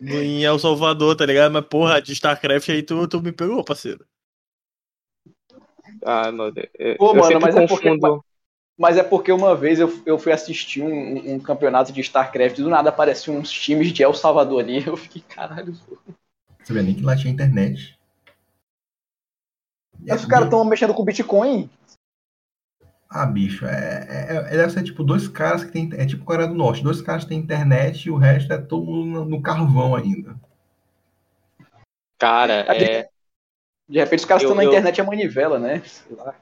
em 0.00 0.44
El 0.44 0.58
Salvador, 0.58 1.16
tá 1.16 1.26
ligado? 1.26 1.52
Mas, 1.52 1.66
porra, 1.66 2.00
de 2.00 2.12
StarCraft 2.12 2.68
aí 2.68 2.82
tu, 2.82 3.08
tu 3.08 3.20
me 3.20 3.32
pegou, 3.32 3.64
parceiro. 3.64 4.06
Ah, 6.04 6.30
meu 6.30 6.52
Deus. 6.52 6.68
Eu, 6.78 6.96
Pô, 6.96 7.10
eu 7.10 7.16
mano, 7.16 7.40
mas 7.40 7.56
é 7.56 7.66
porque- 7.66 7.88
confundo. 7.88 8.24
Mas 8.78 8.98
é 8.98 9.02
porque 9.02 9.32
uma 9.32 9.56
vez 9.56 9.78
eu, 9.80 10.02
eu 10.04 10.18
fui 10.18 10.32
assistir 10.32 10.82
um, 10.82 10.88
um- 10.92 11.34
um 11.34 11.40
campeonato 11.40 11.92
de 11.92 12.00
StarCraft 12.02 12.58
e 12.58 12.62
do 12.62 12.68
nada 12.68 12.90
apareciam 12.90 13.36
uns 13.38 13.50
times 13.50 13.90
de 13.92 14.02
El 14.02 14.12
Salvador 14.12 14.60
ali. 14.62 14.84
Eu 14.86 14.96
fiquei, 14.96 15.22
caralho. 15.22 15.72
Você 16.62 16.72
vê 16.72 16.82
nem 16.82 16.94
que 16.94 17.02
lá 17.02 17.16
tinha 17.16 17.32
internet. 17.32 17.98
Os 20.14 20.26
caras 20.26 20.44
estão 20.46 20.62
mexendo 20.64 20.92
com 20.92 21.04
Bitcoin. 21.04 21.70
Ah, 23.08 23.24
bicho, 23.24 23.64
é, 23.64 24.06
é, 24.10 24.36
é- 24.36 24.56
deve 24.56 24.70
ser 24.72 24.82
tipo 24.82 25.02
dois 25.02 25.26
caras 25.26 25.64
que 25.64 25.72
tem. 25.72 25.88
É 25.94 26.04
tipo 26.04 26.24
Coreia 26.24 26.48
do 26.48 26.54
Norte. 26.54 26.82
Dois 26.82 27.00
caras 27.00 27.22
que 27.24 27.30
têm 27.30 27.38
internet 27.38 28.04
e 28.04 28.10
o 28.10 28.16
resto 28.16 28.52
é 28.52 28.58
todo 28.58 28.84
mundo 28.84 29.20
no, 29.20 29.24
no 29.24 29.42
carvão 29.42 29.94
ainda. 29.94 30.36
Cara, 32.18 32.66
é. 32.74 33.08
De 33.88 33.98
repente 33.98 34.18
os 34.20 34.24
caras 34.26 34.42
Eu- 34.42 34.48
estão 34.50 34.56
na 34.56 34.64
eu- 34.64 34.68
internet 34.70 35.00
a 35.00 35.04
manivela, 35.04 35.58
né? 35.58 35.80
Sei 35.84 36.14
lá. 36.16 36.34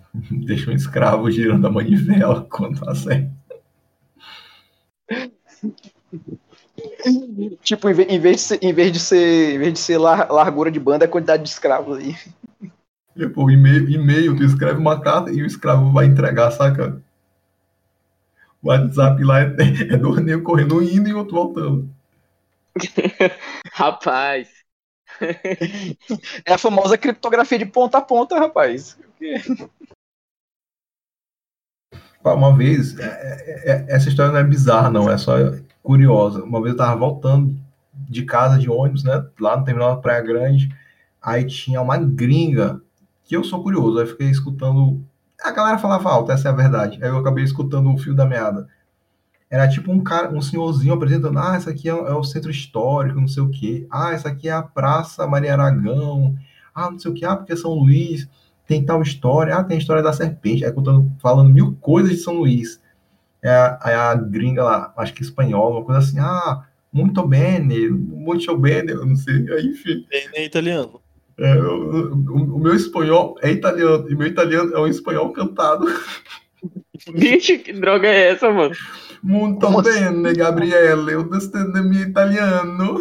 Deixa 0.46 0.70
um 0.70 0.74
escravo 0.74 1.30
girando 1.30 1.66
a 1.66 1.70
manivela 1.70 2.46
quando 2.50 2.80
tá 2.80 2.94
certo. 2.94 3.30
Tipo, 7.62 7.88
em 7.88 7.94
ve- 7.94 8.04
em 8.04 8.18
vez 8.20 8.36
de 8.36 8.42
ser, 8.42 8.58
em 8.62 8.72
vez 8.72 8.92
de 8.92 8.98
ser, 8.98 9.54
em 9.54 9.58
vez 9.58 9.72
de 9.72 9.78
ser 9.78 9.98
lar- 9.98 10.30
largura 10.30 10.70
de 10.70 10.80
banda, 10.80 11.04
é 11.04 11.08
a 11.08 11.10
quantidade 11.10 11.42
de 11.42 11.48
escravos 11.48 11.98
aí. 11.98 12.14
E, 13.16 13.26
pô, 13.26 13.50
e-mail, 13.50 13.88
e-mail, 13.88 14.36
tu 14.36 14.44
escreve 14.44 14.78
uma 14.78 15.00
carta 15.00 15.30
e 15.32 15.42
o 15.42 15.46
escravo 15.46 15.90
vai 15.92 16.04
entregar, 16.04 16.50
saca? 16.50 17.00
O 18.62 18.68
WhatsApp 18.68 19.22
lá 19.22 19.40
é, 19.40 19.44
é 19.92 19.96
dois 19.98 20.24
negros 20.24 20.42
correndo 20.46 20.78
um 20.78 20.82
indo 20.82 21.06
e 21.06 21.12
outro 21.12 21.34
voltando. 21.34 21.90
Rapaz. 23.72 24.48
É 26.46 26.52
a 26.54 26.58
famosa 26.58 26.96
criptografia 26.98 27.58
de 27.58 27.66
ponta 27.66 27.98
a 27.98 28.02
ponta, 28.02 28.38
rapaz. 28.38 28.96
Uma 32.24 32.56
vez, 32.56 32.96
é- 32.98 33.04
é- 33.04 33.70
é- 33.72 33.86
essa 33.96 34.08
história 34.08 34.32
não 34.32 34.38
é 34.38 34.44
bizarra, 34.44 34.90
não, 34.90 35.10
é 35.10 35.18
só 35.18 35.34
curiosa. 35.82 36.42
Uma 36.44 36.60
vez 36.60 36.72
eu 36.72 36.78
tava 36.78 36.96
voltando 36.96 37.56
de 37.92 38.24
casa 38.24 38.58
de 38.58 38.70
ônibus, 38.70 39.02
né? 39.02 39.24
Lá 39.40 39.56
no 39.56 39.64
terminal 39.64 39.96
da 39.96 40.00
Praia 40.00 40.22
Grande. 40.22 40.68
Aí 41.20 41.44
tinha 41.46 41.80
uma 41.80 41.96
gringa, 41.96 42.80
que 43.24 43.36
eu 43.36 43.42
sou 43.44 43.62
curioso, 43.62 43.98
aí 43.98 44.06
fiquei 44.06 44.28
escutando. 44.30 45.00
A 45.42 45.50
galera 45.50 45.78
falava 45.78 46.08
alto, 46.10 46.30
essa 46.32 46.48
é 46.48 46.52
a 46.52 46.54
verdade. 46.54 46.98
Aí 47.02 47.08
eu 47.10 47.18
acabei 47.18 47.44
escutando 47.44 47.92
o 47.92 47.98
fio 47.98 48.14
da 48.14 48.24
meada. 48.24 48.68
Era 49.50 49.68
tipo 49.68 49.92
um 49.92 50.02
cara, 50.02 50.30
um 50.30 50.40
senhorzinho 50.40 50.94
apresentando, 50.94 51.38
ah, 51.38 51.54
essa 51.56 51.70
aqui 51.70 51.88
é, 51.88 51.92
é 51.92 52.14
o 52.14 52.24
centro 52.24 52.50
histórico, 52.50 53.20
não 53.20 53.28
sei 53.28 53.42
o 53.42 53.50
quê. 53.50 53.86
Ah, 53.90 54.12
essa 54.12 54.28
aqui 54.28 54.48
é 54.48 54.52
a 54.52 54.62
Praça 54.62 55.26
Maria 55.26 55.52
Aragão. 55.52 56.34
Ah, 56.74 56.90
não 56.90 56.98
sei 56.98 57.10
o 57.10 57.14
quê. 57.14 57.24
Ah, 57.26 57.36
porque 57.36 57.56
São 57.56 57.72
Luís 57.72 58.28
tem 58.72 58.84
tal 58.84 59.02
história. 59.02 59.56
Ah, 59.56 59.64
tem 59.64 59.76
a 59.76 59.80
história 59.80 60.02
da 60.02 60.12
serpente. 60.12 60.64
Aí 60.64 60.72
contando, 60.72 61.10
falando 61.20 61.50
mil 61.50 61.76
coisas 61.80 62.12
de 62.12 62.18
São 62.18 62.34
Luís. 62.34 62.80
É 63.42 63.50
a, 63.50 63.78
aí 63.82 63.94
a 63.94 64.14
gringa 64.14 64.64
lá, 64.64 64.92
acho 64.96 65.14
que 65.14 65.22
espanhola, 65.22 65.76
uma 65.78 65.84
coisa 65.84 66.00
assim, 66.00 66.18
ah, 66.20 66.64
muito 66.92 67.26
bene, 67.26 67.88
muito 67.90 68.56
bene, 68.56 68.92
eu 68.92 69.04
não 69.06 69.16
sei. 69.16 69.50
Aí, 69.52 69.66
enfim, 69.66 70.06
Nem, 70.10 70.28
nem 70.30 70.44
italiano. 70.46 71.00
é, 71.38 71.54
o, 71.56 72.14
o- 72.14 72.56
o 72.56 72.58
meu 72.60 72.74
espanhol 72.74 73.36
é 73.42 73.50
italiano, 73.50 74.08
e 74.10 74.14
meu 74.14 74.26
italiano 74.28 74.74
é 74.74 74.80
um 74.80 74.86
espanhol 74.86 75.32
cantado. 75.32 75.86
Bicho, 77.12 77.58
que 77.58 77.72
droga 77.72 78.08
é 78.08 78.30
essa, 78.30 78.50
mano? 78.50 78.74
Muito 79.22 79.60
Como 79.60 79.82
bene, 79.82 80.32
Gabriele, 80.34 81.12
eu 81.12 81.22
descendo 81.28 81.82
meu 81.84 82.02
italiano. 82.02 83.00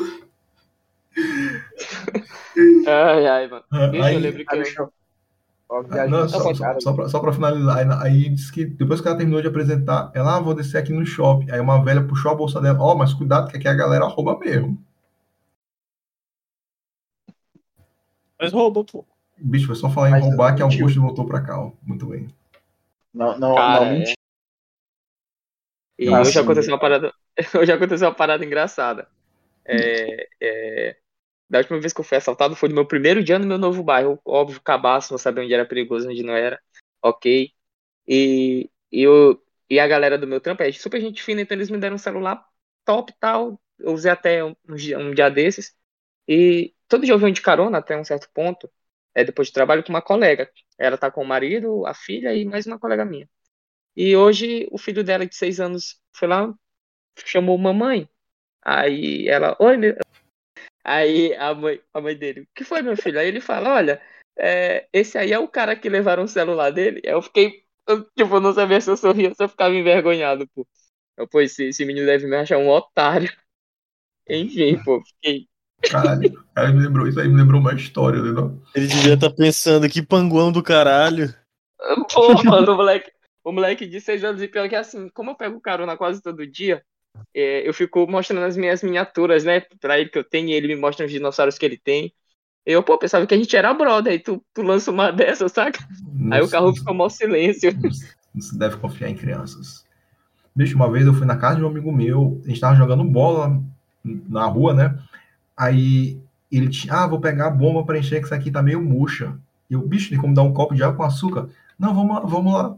Ai, 2.87 3.27
ai, 3.27 3.47
mano. 3.47 3.65
Bicho, 3.91 4.03
Aí- 4.03 4.13
eu 4.15 4.19
lembro 4.19 4.45
que 4.45 4.55
eu. 4.55 4.63
bicho, 4.63 4.83
ó, 4.83 4.85
Ah, 4.85 4.89
viagem 4.89 4.99
Não, 5.71 5.79
muito 5.79 6.29
só, 6.29 6.53
só, 6.81 7.07
só, 7.07 7.19
pra 7.21 7.31
finalizar, 7.31 7.77
aí, 7.77 7.87
aí 8.01 8.29
disse 8.29 8.51
que 8.51 8.65
depois 8.65 8.99
que 8.99 9.07
ela 9.07 9.15
terminou 9.15 9.41
de 9.41 9.47
apresentar, 9.47 10.11
ela, 10.13 10.35
ah, 10.35 10.39
vou 10.41 10.53
descer 10.53 10.77
aqui 10.77 10.91
no 10.91 11.05
shopping. 11.05 11.49
Aí 11.49 11.61
uma 11.61 11.81
velha 11.81 12.05
puxou 12.05 12.29
a 12.29 12.35
bolsa 12.35 12.59
dela, 12.59 12.77
ó, 12.81 12.93
mas 12.93 13.13
cuidado 13.13 13.49
que 13.49 13.55
aqui 13.55 13.69
a 13.69 13.73
galera 13.73 14.05
rouba 14.05 14.37
mesmo. 14.37 14.77
Mas 18.37 18.51
rouba, 18.51 18.83
pô. 18.83 19.05
Bicho, 19.37 19.67
foi 19.67 19.75
só 19.75 19.89
falar 19.89 20.09
em 20.09 20.11
Mas 20.11 20.25
roubar 20.25 20.55
que 20.55 20.61
mentiu. 20.61 20.79
Augusto 20.81 21.01
voltou 21.01 21.25
pra 21.25 21.41
cá, 21.41 21.57
ó. 21.57 21.71
Muito 21.81 22.05
bem. 22.05 22.27
Não, 23.13 23.39
não, 23.39 23.55
Cara, 23.55 23.85
não 23.85 23.91
é. 23.93 24.03
E 25.97 26.13
Ah, 26.13 26.19
hoje 26.19 26.33
sim. 26.33 26.39
aconteceu 26.39 26.73
uma 26.73 26.79
parada. 26.79 27.13
Hoje 27.55 27.71
aconteceu 27.71 28.09
uma 28.09 28.15
parada 28.15 28.43
engraçada. 28.43 29.07
É, 29.63 30.27
é, 30.41 30.97
da 31.51 31.59
última 31.59 31.79
vez 31.81 31.93
que 31.93 31.99
eu 31.99 32.05
fui 32.05 32.17
assaltado 32.17 32.55
foi 32.55 32.69
no 32.69 32.75
meu 32.75 32.87
primeiro 32.87 33.23
dia 33.23 33.37
no 33.37 33.45
meu 33.45 33.57
novo 33.57 33.83
bairro. 33.83 34.19
Óbvio, 34.25 34.61
cabaço, 34.61 35.13
não 35.13 35.17
sabia 35.19 35.43
onde 35.43 35.53
era 35.53 35.65
perigoso, 35.65 36.09
onde 36.09 36.23
não 36.23 36.33
era. 36.33 36.61
Ok. 37.03 37.51
E, 38.07 38.69
e, 38.91 39.01
eu, 39.03 39.43
e 39.69 39.79
a 39.79 39.87
galera 39.87 40.17
do 40.17 40.27
meu 40.27 40.39
trampo 40.41 40.63
é 40.63 40.71
super 40.71 41.01
gente 41.01 41.21
fina, 41.23 41.41
então 41.41 41.57
eles 41.57 41.69
me 41.69 41.77
deram 41.77 41.95
um 41.95 41.99
celular 41.99 42.45
top 42.85 43.13
tal. 43.19 43.61
Eu 43.79 43.93
usei 43.93 44.11
até 44.11 44.43
um, 44.43 44.55
um 44.69 45.13
dia 45.13 45.29
desses. 45.29 45.75
E 46.27 46.73
todo 46.87 47.05
dia 47.05 47.13
eu 47.13 47.19
venho 47.19 47.33
de 47.33 47.41
carona 47.41 47.79
até 47.79 47.97
um 47.97 48.03
certo 48.05 48.29
ponto. 48.33 48.69
é, 49.15 49.23
depois 49.23 49.49
de 49.49 49.53
trabalho, 49.53 49.83
com 49.83 49.89
uma 49.89 50.01
colega. 50.01 50.49
Ela 50.77 50.97
tá 50.97 51.11
com 51.11 51.21
o 51.23 51.25
marido, 51.27 51.85
a 51.85 51.93
filha 51.93 52.33
e 52.35 52.45
mais 52.45 52.65
uma 52.65 52.79
colega 52.79 53.05
minha. 53.05 53.29
E 53.95 54.15
hoje 54.15 54.67
o 54.71 54.77
filho 54.77 55.03
dela, 55.03 55.25
de 55.25 55.35
seis 55.35 55.59
anos, 55.59 56.01
foi 56.13 56.27
lá, 56.27 56.53
chamou 57.25 57.57
mamãe. 57.57 58.09
Aí 58.61 59.27
ela, 59.27 59.55
oi, 59.59 59.77
meu... 59.77 59.95
Aí 60.83 61.33
a 61.35 61.53
mãe, 61.53 61.81
a 61.93 62.01
mãe 62.01 62.15
dele, 62.15 62.41
o 62.41 62.47
que 62.55 62.63
foi, 62.63 62.81
meu 62.81 62.97
filho? 62.97 63.19
Aí 63.19 63.27
ele 63.27 63.41
fala, 63.41 63.73
olha, 63.73 64.01
é, 64.37 64.87
esse 64.91 65.17
aí 65.17 65.31
é 65.31 65.39
o 65.39 65.47
cara 65.47 65.75
que 65.75 65.89
levaram 65.89 66.23
o 66.23 66.27
celular 66.27 66.71
dele. 66.71 67.01
Aí 67.05 67.11
eu 67.11 67.21
fiquei, 67.21 67.63
eu, 67.87 68.03
tipo, 68.15 68.39
não 68.39 68.53
sabia 68.53 68.81
se 68.81 68.89
eu 68.89 68.97
sorria 68.97 69.29
ou 69.29 69.35
se 69.35 69.43
eu 69.43 69.49
ficava 69.49 69.73
envergonhado, 69.73 70.47
pô. 70.55 70.67
Eu, 71.17 71.27
pô, 71.27 71.41
esse, 71.41 71.65
esse 71.65 71.85
menino 71.85 72.05
deve 72.05 72.25
me 72.27 72.35
achar 72.35 72.57
um 72.57 72.69
otário. 72.69 73.31
Enfim, 74.27 74.81
pô, 74.83 75.01
fiquei. 75.05 75.47
Caralho, 75.89 76.45
aí 76.55 76.71
me 76.71 76.79
lembrou, 76.79 77.07
isso 77.07 77.19
aí 77.19 77.27
me 77.27 77.35
lembrou 77.35 77.59
uma 77.59 77.73
história, 77.73 78.21
né? 78.21 78.31
não? 78.31 78.61
Ele 78.75 78.87
devia 78.87 79.15
estar 79.15 79.31
pensando, 79.31 79.89
que 79.89 80.01
panguão 80.01 80.51
do 80.51 80.61
caralho. 80.61 81.33
Pô, 82.13 82.43
mano, 82.43 82.73
o 82.73 82.75
moleque, 82.75 83.11
o 83.43 83.51
moleque 83.51 83.87
de 83.87 83.99
seis 83.99 84.23
anos 84.23 84.41
e 84.41 84.47
pior 84.47 84.69
que 84.69 84.75
assim, 84.75 85.09
como 85.09 85.31
eu 85.31 85.35
pego 85.35 85.59
carona 85.59 85.97
quase 85.97 86.21
todo 86.21 86.45
dia, 86.45 86.83
é, 87.33 87.67
eu 87.67 87.73
fico 87.73 88.05
mostrando 88.09 88.45
as 88.45 88.57
minhas 88.57 88.83
miniaturas, 88.83 89.43
né, 89.43 89.61
pra 89.79 89.99
ele 89.99 90.09
que 90.09 90.17
eu 90.17 90.23
tenho, 90.23 90.49
e 90.49 90.53
ele 90.53 90.67
me 90.67 90.75
mostra 90.75 91.05
os 91.05 91.11
dinossauros 91.11 91.57
que 91.57 91.65
ele 91.65 91.77
tem. 91.77 92.13
Eu, 92.65 92.83
pô, 92.83 92.97
pensava 92.97 93.25
que 93.25 93.33
a 93.33 93.37
gente 93.37 93.55
era 93.55 93.73
brother, 93.73 94.13
aí 94.13 94.19
tu, 94.19 94.43
tu 94.53 94.61
lança 94.61 94.91
uma 94.91 95.09
dessa, 95.13 95.49
saca? 95.49 95.79
Não 96.13 96.37
Aí 96.37 96.43
o 96.43 96.49
carro 96.49 96.73
ficou 96.73 96.93
mó 96.93 97.09
silêncio. 97.09 97.71
Não 98.33 98.41
se 98.41 98.57
deve 98.57 98.77
confiar 98.77 99.09
em 99.09 99.15
crianças. 99.15 99.85
Bicho, 100.55 100.75
uma 100.75 100.89
vez 100.89 101.05
eu 101.05 101.13
fui 101.13 101.25
na 101.25 101.35
casa 101.35 101.57
de 101.57 101.63
um 101.63 101.67
amigo 101.67 101.91
meu, 101.91 102.41
a 102.45 102.47
gente 102.47 102.61
tava 102.61 102.75
jogando 102.75 103.03
bola 103.03 103.61
na 104.03 104.45
rua, 104.45 104.73
né? 104.73 104.97
Aí 105.55 106.17
ele 106.51 106.69
tinha, 106.69 106.93
ah, 106.93 107.07
vou 107.07 107.19
pegar 107.19 107.47
a 107.47 107.51
bomba 107.51 107.85
pra 107.85 107.97
encher, 107.97 108.19
que 108.19 108.25
isso 108.25 108.35
aqui 108.35 108.51
tá 108.51 108.61
meio 108.61 108.81
murcha. 108.81 109.37
E 109.69 109.73
eu, 109.73 109.81
bicho, 109.81 110.09
tem 110.09 110.17
como 110.17 110.33
dar 110.33 110.43
um 110.43 110.53
copo 110.53 110.75
de 110.75 110.83
água 110.83 110.97
com 110.97 111.03
açúcar? 111.03 111.49
Não, 111.77 111.93
vamos 111.93 112.15
lá, 112.15 112.21
vamos 112.21 112.53
lá. 112.53 112.77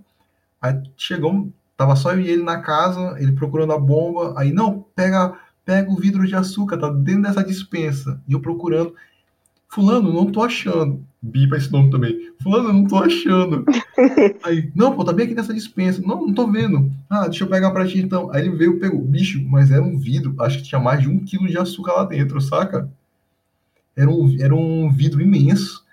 Aí 0.61 0.81
chegou, 0.95 1.51
tava 1.77 1.95
só 1.95 2.13
eu 2.13 2.21
e 2.21 2.29
ele 2.29 2.43
na 2.43 2.59
casa, 2.59 3.15
ele 3.19 3.31
procurando 3.33 3.73
a 3.73 3.79
bomba. 3.79 4.33
Aí, 4.37 4.51
não, 4.51 4.85
pega, 4.95 5.33
pega 5.65 5.91
o 5.91 5.95
vidro 5.95 6.25
de 6.25 6.35
açúcar, 6.35 6.77
tá 6.77 6.89
dentro 6.89 7.23
dessa 7.23 7.43
dispensa. 7.43 8.21
E 8.27 8.33
eu 8.33 8.39
procurando. 8.39 8.93
Fulano, 9.73 10.13
não 10.13 10.31
tô 10.31 10.43
achando. 10.43 11.03
Bipa 11.19 11.57
esse 11.57 11.71
nome 11.71 11.89
também. 11.89 12.31
Fulano, 12.43 12.71
não 12.71 12.85
tô 12.85 12.97
achando. 12.97 13.65
Aí, 14.43 14.71
não, 14.75 14.95
pô, 14.95 15.03
tá 15.03 15.11
bem 15.11 15.25
aqui 15.25 15.33
nessa 15.33 15.53
dispensa. 15.53 15.99
Não, 16.01 16.27
não 16.27 16.33
tô 16.33 16.45
vendo. 16.47 16.91
Ah, 17.09 17.27
deixa 17.27 17.43
eu 17.43 17.49
pegar 17.49 17.71
pra 17.71 17.87
ti 17.87 17.97
então. 17.97 18.31
Aí 18.31 18.45
ele 18.45 18.55
veio, 18.55 18.79
pegou. 18.79 19.01
Bicho, 19.01 19.43
mas 19.49 19.71
era 19.71 19.81
um 19.81 19.97
vidro. 19.97 20.35
Acho 20.41 20.59
que 20.59 20.65
tinha 20.65 20.79
mais 20.79 21.01
de 21.01 21.09
um 21.09 21.17
quilo 21.17 21.47
de 21.47 21.57
açúcar 21.57 21.93
lá 21.93 22.03
dentro, 22.03 22.39
saca? 22.39 22.87
Era 23.95 24.11
um, 24.11 24.35
era 24.39 24.53
um 24.53 24.91
vidro 24.91 25.21
imenso. 25.21 25.83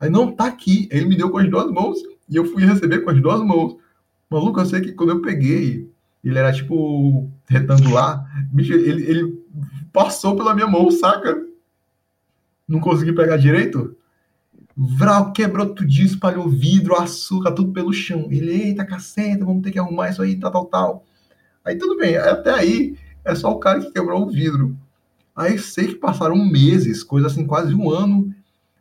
Aí, 0.00 0.10
não, 0.10 0.32
tá 0.32 0.46
aqui. 0.46 0.88
Aí 0.90 0.98
ele 0.98 1.06
me 1.06 1.16
deu 1.16 1.30
com 1.30 1.38
as 1.38 1.48
duas 1.48 1.70
mãos. 1.70 1.98
E 2.28 2.34
eu 2.34 2.44
fui 2.44 2.64
receber 2.64 3.00
com 3.00 3.10
as 3.10 3.22
duas 3.22 3.40
mãos. 3.40 3.76
Maluco, 4.30 4.60
eu 4.60 4.66
sei 4.66 4.80
que 4.80 4.92
quando 4.92 5.10
eu 5.10 5.22
peguei, 5.22 5.90
ele 6.22 6.38
era 6.38 6.52
tipo 6.52 7.30
retangular. 7.48 8.26
Bicho, 8.52 8.72
ele, 8.72 9.02
ele 9.02 9.44
passou 9.92 10.36
pela 10.36 10.54
minha 10.54 10.66
mão, 10.66 10.90
saca? 10.90 11.36
Não 12.66 12.80
consegui 12.80 13.12
pegar 13.12 13.36
direito. 13.36 13.96
Vral, 14.76 15.32
quebrou 15.32 15.74
tudinho, 15.74 16.06
espalhou 16.06 16.48
vidro, 16.48 16.94
açúcar, 16.94 17.52
tudo 17.52 17.72
pelo 17.72 17.92
chão. 17.92 18.28
Ele, 18.30 18.50
eita, 18.52 18.84
caceta, 18.84 19.44
vamos 19.44 19.62
ter 19.62 19.72
que 19.72 19.78
arrumar 19.78 20.10
isso 20.10 20.22
aí, 20.22 20.36
tal, 20.36 20.52
tal, 20.52 20.66
tal. 20.66 21.04
Aí 21.64 21.76
tudo 21.76 21.96
bem, 21.96 22.16
até 22.16 22.50
aí 22.50 22.96
é 23.24 23.34
só 23.34 23.50
o 23.50 23.58
cara 23.58 23.80
que 23.80 23.90
quebrou 23.90 24.22
o 24.22 24.30
vidro. 24.30 24.76
Aí 25.34 25.58
sei 25.58 25.88
que 25.88 25.94
passaram 25.94 26.36
meses, 26.36 27.02
coisa 27.02 27.26
assim, 27.26 27.46
quase 27.46 27.74
um 27.74 27.90
ano. 27.90 28.34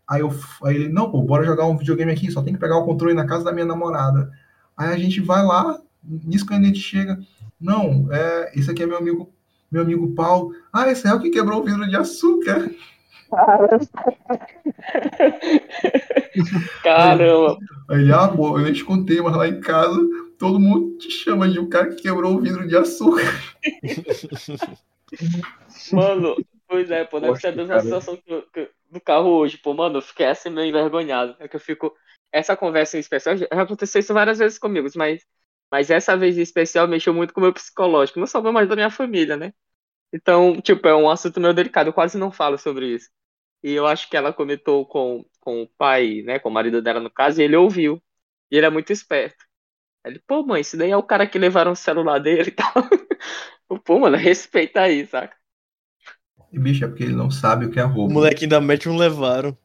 Aí, 0.08 0.22
eu, 0.22 0.34
aí 0.64 0.76
ele, 0.76 0.90
não, 0.90 1.12
pô, 1.12 1.22
bora 1.22 1.44
jogar 1.44 1.66
um 1.66 1.78
videogame 1.78 2.12
aqui, 2.12 2.32
só 2.32 2.42
tem 2.42 2.54
que 2.54 2.60
pegar 2.60 2.78
o 2.78 2.86
controle 2.86 3.14
na 3.14 3.26
casa 3.26 3.44
da 3.44 3.52
minha 3.52 3.66
namorada. 3.66 4.32
Aí 4.78 4.94
a 4.94 4.98
gente 4.98 5.20
vai 5.22 5.44
lá, 5.44 5.80
nisso 6.04 6.46
que 6.46 6.54
a 6.54 6.62
gente 6.62 6.80
chega, 6.80 7.20
não, 7.60 8.08
é, 8.14 8.52
esse 8.56 8.70
aqui 8.72 8.84
é 8.84 8.86
meu 8.86 8.98
amigo, 8.98 9.30
meu 9.72 9.82
amigo 9.82 10.14
Paulo. 10.16 10.54
Ah, 10.72 10.88
esse 10.90 11.08
é 11.08 11.14
o 11.14 11.20
que 11.20 11.30
quebrou 11.32 11.62
o 11.62 11.66
vidro 11.66 11.88
de 11.90 11.96
açúcar. 11.96 12.70
Caramba. 16.84 17.58
Aí 17.90 18.02
ele, 18.02 18.14
ah, 18.14 18.28
pô, 18.28 18.60
eu 18.60 18.74
te 18.74 18.84
contei, 18.84 19.22
mas 19.22 19.36
lá 19.36 19.48
em 19.48 19.60
casa 19.60 19.98
todo 20.38 20.60
mundo 20.60 20.98
te 20.98 21.10
chama 21.10 21.50
de 21.50 21.60
um 21.60 21.68
cara 21.68 21.90
que 21.90 22.02
quebrou 22.02 22.36
o 22.36 22.42
vidro 22.42 22.68
de 22.68 22.76
açúcar. 22.76 23.24
Mano, 25.92 26.36
pois 26.68 26.90
é, 26.92 27.04
pô, 27.06 27.20
deve 27.20 27.34
Poxa, 27.34 27.40
ser 27.40 27.50
a 27.50 27.52
mesma 27.52 27.74
cara. 27.74 27.80
situação 27.80 28.18
que, 28.18 28.42
que- 28.54 28.72
do 28.90 29.02
carro 29.02 29.30
hoje, 29.30 29.58
pô, 29.58 29.74
mano, 29.74 29.98
eu 29.98 30.02
fiquei 30.02 30.26
assim 30.28 30.50
meio 30.50 30.70
envergonhado. 30.70 31.36
É 31.40 31.48
que 31.48 31.56
eu 31.56 31.60
fico. 31.60 31.94
Essa 32.32 32.58
conversa 32.58 32.98
em 32.98 33.00
especial 33.00 33.38
já 33.38 33.48
aconteceu 33.52 34.00
isso 34.00 34.14
várias 34.14 34.40
vezes 34.40 34.60
comigo, 34.60 34.88
mas, 34.96 35.26
mas 35.72 35.90
essa 35.92 36.18
vez 36.18 36.38
em 36.38 36.42
especial 36.42 36.88
mexeu 36.88 37.14
muito 37.14 37.34
com 37.34 37.40
o 37.42 37.44
meu 37.44 37.54
psicológico, 37.54 38.20
não 38.20 38.28
só 38.28 38.42
meu, 38.42 38.54
mas 38.54 38.68
da 38.70 38.76
minha 38.76 38.92
família, 38.92 39.38
né? 39.38 39.54
Então, 40.14 40.62
tipo, 40.62 40.88
é 40.88 40.96
um 40.96 41.10
assunto 41.10 41.40
meio 41.40 41.54
delicado, 41.54 41.90
eu 41.90 41.94
quase 41.94 42.18
não 42.18 42.32
falo 42.32 42.58
sobre 42.58 42.88
isso. 42.96 43.10
E 43.64 43.74
eu 43.74 43.88
acho 43.88 44.10
que 44.10 44.18
ela 44.18 44.34
comentou 44.34 44.86
com, 44.88 45.26
com 45.42 45.64
o 45.64 45.70
pai, 45.78 46.22
né, 46.24 46.40
com 46.40 46.50
o 46.50 46.52
marido 46.54 46.82
dela 46.82 47.00
no 47.00 47.12
caso, 47.12 47.42
e 47.42 47.46
ele 47.46 47.56
ouviu. 47.58 48.02
E 48.52 48.58
ele 48.58 48.66
é 48.68 48.70
muito 48.70 48.92
esperto. 48.94 49.46
Ele, 50.06 50.20
pô, 50.28 50.44
mãe, 50.46 50.62
esse 50.62 50.78
daí 50.78 50.92
é 50.92 50.98
o 50.98 51.04
cara 51.04 51.28
que 51.28 51.40
levaram 51.40 51.72
o 51.74 51.76
celular 51.76 52.20
dele 52.20 52.50
e 52.50 52.52
tal. 52.52 52.74
Pô, 53.86 54.00
mano, 54.00 54.18
respeita 54.18 54.82
aí, 54.82 55.06
saca? 55.08 55.36
E, 56.52 56.60
bicho, 56.60 56.84
é 56.84 56.88
porque 56.90 57.04
ele 57.04 57.16
não 57.16 57.32
sabe 57.32 57.66
o 57.66 57.72
que 57.72 57.80
é 57.80 57.84
O 57.84 57.90
roubo. 57.94 58.14
moleque 58.14 58.46
ainda 58.46 58.60
mete 58.60 58.90
um 58.90 58.98
levaram. 58.98 59.56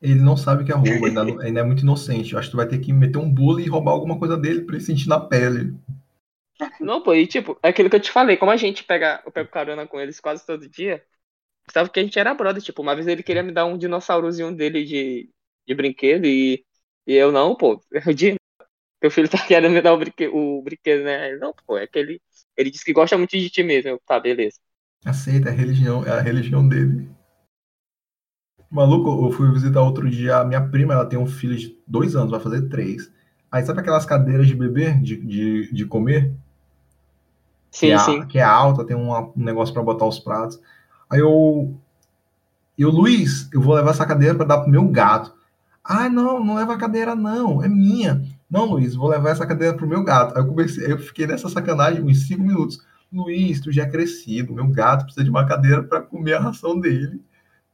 Ele 0.00 0.20
não 0.20 0.36
sabe 0.36 0.62
o 0.62 0.66
que 0.66 0.72
é 0.72 0.74
roubo, 0.74 1.06
ainda, 1.06 1.24
não- 1.24 1.40
ainda 1.40 1.60
é 1.60 1.64
muito 1.64 1.82
inocente. 1.82 2.32
Eu 2.32 2.38
acho 2.38 2.48
que 2.48 2.52
tu 2.52 2.56
vai 2.56 2.68
ter 2.68 2.78
que 2.78 2.92
meter 2.92 3.18
um 3.18 3.30
bullying 3.32 3.64
e 3.64 3.68
roubar 3.68 3.92
alguma 3.92 4.18
coisa 4.18 4.36
dele 4.36 4.62
pra 4.62 4.76
ele 4.76 4.84
sentir 4.84 5.08
na 5.08 5.20
pele. 5.20 5.74
Não, 6.80 7.02
pô, 7.02 7.14
e 7.14 7.26
tipo, 7.26 7.58
é 7.62 7.68
aquilo 7.68 7.90
que 7.90 7.96
eu 7.96 8.00
te 8.00 8.10
falei, 8.10 8.36
como 8.36 8.50
a 8.50 8.56
gente 8.56 8.82
pega, 8.84 9.22
eu 9.26 9.32
pego 9.32 9.50
carona 9.50 9.86
com 9.86 10.00
eles 10.00 10.20
quase 10.20 10.44
todo 10.46 10.68
dia, 10.68 11.04
sabe 11.72 11.90
que 11.90 12.00
a 12.00 12.04
gente 12.04 12.18
era 12.18 12.34
brother, 12.34 12.62
tipo, 12.62 12.82
uma 12.82 12.94
vez 12.96 13.06
ele 13.08 13.22
queria 13.22 13.42
me 13.42 13.52
dar 13.52 13.66
um 13.66 13.78
dinossaurozinho 13.78 14.54
dele 14.56 14.84
de, 14.84 15.30
de 15.66 15.74
brinquedo 15.74 16.26
e, 16.26 16.64
e 17.06 17.14
eu 17.14 17.32
não, 17.32 17.56
pô, 17.56 17.82
de, 18.16 18.36
teu 19.00 19.10
filho 19.10 19.30
tá 19.30 19.38
querendo 19.46 19.72
me 19.72 19.82
dar 19.82 19.94
o 19.94 19.98
brinquedo, 19.98 20.34
o 20.36 20.62
brinquedo, 20.62 21.04
né? 21.04 21.30
Ele, 21.30 21.38
não, 21.40 21.54
pô, 21.66 21.78
é 21.78 21.86
que 21.86 21.98
ele, 21.98 22.22
ele 22.56 22.70
disse 22.70 22.84
que 22.84 22.92
gosta 22.94 23.18
muito 23.18 23.32
de 23.38 23.50
ti 23.50 23.62
mesmo, 23.62 23.90
eu, 23.90 24.00
tá, 24.06 24.20
beleza. 24.20 24.58
Aceita, 25.06 25.48
é 25.48 25.52
a 25.52 25.54
religião, 25.54 26.04
é 26.04 26.10
a 26.10 26.20
religião 26.20 26.68
dele. 26.68 27.08
Maluco, 28.70 29.26
eu 29.26 29.32
fui 29.32 29.50
visitar 29.52 29.80
outro 29.80 30.08
dia 30.10 30.38
a 30.38 30.44
minha 30.44 30.60
prima, 30.60 30.94
ela 30.94 31.06
tem 31.06 31.18
um 31.18 31.26
filho 31.26 31.56
de 31.56 31.76
dois 31.86 32.16
anos, 32.16 32.30
vai 32.30 32.40
fazer 32.40 32.68
três. 32.68 33.10
Aí 33.50 33.64
sabe 33.64 33.80
aquelas 33.80 34.04
cadeiras 34.04 34.46
de 34.46 34.54
bebê, 34.54 34.92
de, 34.94 35.16
de, 35.16 35.72
de 35.72 35.84
comer? 35.86 36.32
Sim, 37.70 37.86
que, 37.86 37.92
é, 37.92 37.98
sim. 37.98 38.26
que 38.26 38.38
é 38.38 38.42
alta, 38.42 38.84
tem 38.84 38.96
um 38.96 39.32
negócio 39.36 39.72
pra 39.72 39.82
botar 39.82 40.06
os 40.06 40.18
pratos. 40.18 40.60
Aí 41.08 41.20
eu. 41.20 41.74
Eu, 42.76 42.90
Luiz, 42.90 43.48
eu 43.52 43.60
vou 43.60 43.74
levar 43.74 43.92
essa 43.92 44.04
cadeira 44.04 44.34
pra 44.34 44.44
dar 44.44 44.60
pro 44.60 44.70
meu 44.70 44.86
gato. 44.88 45.34
Ah, 45.82 46.08
não, 46.10 46.44
não 46.44 46.56
leva 46.56 46.74
a 46.74 46.78
cadeira, 46.78 47.14
não, 47.14 47.62
é 47.62 47.68
minha. 47.68 48.22
Não, 48.50 48.66
Luiz, 48.66 48.94
vou 48.94 49.08
levar 49.08 49.30
essa 49.30 49.46
cadeira 49.46 49.74
pro 49.74 49.86
meu 49.86 50.04
gato. 50.04 50.36
Aí 50.36 50.42
eu 50.42 50.48
comecei, 50.48 50.92
eu 50.92 50.98
fiquei 50.98 51.26
nessa 51.26 51.48
sacanagem 51.48 52.02
uns 52.02 52.26
cinco 52.26 52.42
minutos. 52.42 52.84
Luiz, 53.12 53.60
tu 53.60 53.72
já 53.72 53.84
é 53.84 53.88
crescido, 53.88 54.52
meu 54.52 54.68
gato 54.68 55.04
precisa 55.04 55.24
de 55.24 55.30
uma 55.30 55.46
cadeira 55.46 55.82
pra 55.82 56.02
comer 56.02 56.34
a 56.34 56.40
ração 56.40 56.78
dele. 56.78 57.22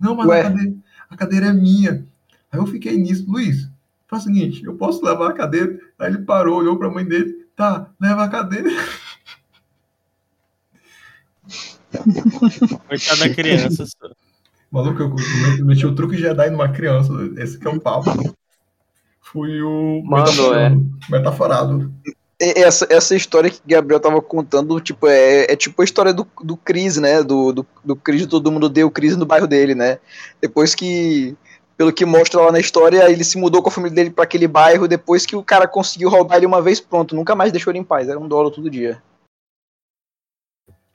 Não, 0.02 0.16
mas 0.16 0.28
a 0.28 0.42
cadeira, 0.42 0.74
a 1.08 1.16
cadeira 1.16 1.46
é 1.46 1.52
minha. 1.52 2.04
Aí 2.50 2.58
eu 2.58 2.66
fiquei 2.66 2.98
nisso, 2.98 3.24
Luiz, 3.30 3.70
faz 4.08 4.24
o 4.24 4.26
seguinte, 4.26 4.64
eu 4.64 4.74
posso 4.74 5.04
levar 5.04 5.30
a 5.30 5.32
cadeira? 5.32 5.78
Aí 5.98 6.08
ele 6.12 6.24
parou, 6.24 6.58
olhou 6.58 6.76
pra 6.76 6.90
mãe 6.90 7.04
dele, 7.04 7.46
tá, 7.54 7.88
leva 8.00 8.24
a 8.24 8.28
cadeira. 8.28 8.68
Coitada 12.88 13.28
da 13.28 13.34
criança. 13.34 13.86
só. 13.86 14.10
Maluco, 14.70 15.02
eu 15.02 15.14
eu 15.58 15.66
meti 15.66 15.86
o 15.86 15.94
truque 15.94 16.16
Jedi 16.16 16.50
numa 16.50 16.70
criança. 16.70 17.12
Esse 17.36 17.58
que 17.58 17.68
é 17.68 17.70
o 17.70 17.78
papo. 17.78 18.10
Fui 19.20 19.60
o 19.62 20.02
Mano, 20.02 20.24
metaforando, 20.24 20.98
metaforado. 21.10 21.94
E- 22.06 22.21
Essa, 22.44 22.86
essa 22.90 23.14
história 23.14 23.48
que 23.48 23.58
o 23.58 23.68
Gabriel 23.68 24.00
tava 24.00 24.20
contando, 24.20 24.80
tipo, 24.80 25.06
é, 25.06 25.44
é 25.52 25.54
tipo 25.56 25.80
a 25.80 25.84
história 25.84 26.12
do, 26.12 26.26
do 26.42 26.56
Cris, 26.56 26.96
né? 26.96 27.22
Do, 27.22 27.52
do, 27.52 27.66
do 27.84 27.94
Cris, 27.94 28.26
todo 28.26 28.50
mundo 28.50 28.68
deu 28.68 28.90
Cris 28.90 29.16
no 29.16 29.24
bairro 29.24 29.46
dele, 29.46 29.76
né? 29.76 30.00
Depois 30.40 30.74
que, 30.74 31.36
pelo 31.76 31.92
que 31.92 32.04
mostra 32.04 32.40
lá 32.40 32.50
na 32.50 32.58
história, 32.58 33.08
ele 33.08 33.22
se 33.22 33.38
mudou 33.38 33.62
com 33.62 33.68
a 33.68 33.72
família 33.72 33.94
dele 33.94 34.10
pra 34.10 34.24
aquele 34.24 34.48
bairro, 34.48 34.88
depois 34.88 35.24
que 35.24 35.36
o 35.36 35.44
cara 35.44 35.68
conseguiu 35.68 36.08
roubar 36.08 36.38
ele 36.38 36.46
uma 36.46 36.60
vez, 36.60 36.80
pronto, 36.80 37.14
nunca 37.14 37.36
mais 37.36 37.52
deixou 37.52 37.70
ele 37.70 37.78
em 37.78 37.84
paz, 37.84 38.08
era 38.08 38.18
um 38.18 38.26
dólar 38.26 38.50
todo 38.50 38.68
dia. 38.68 39.00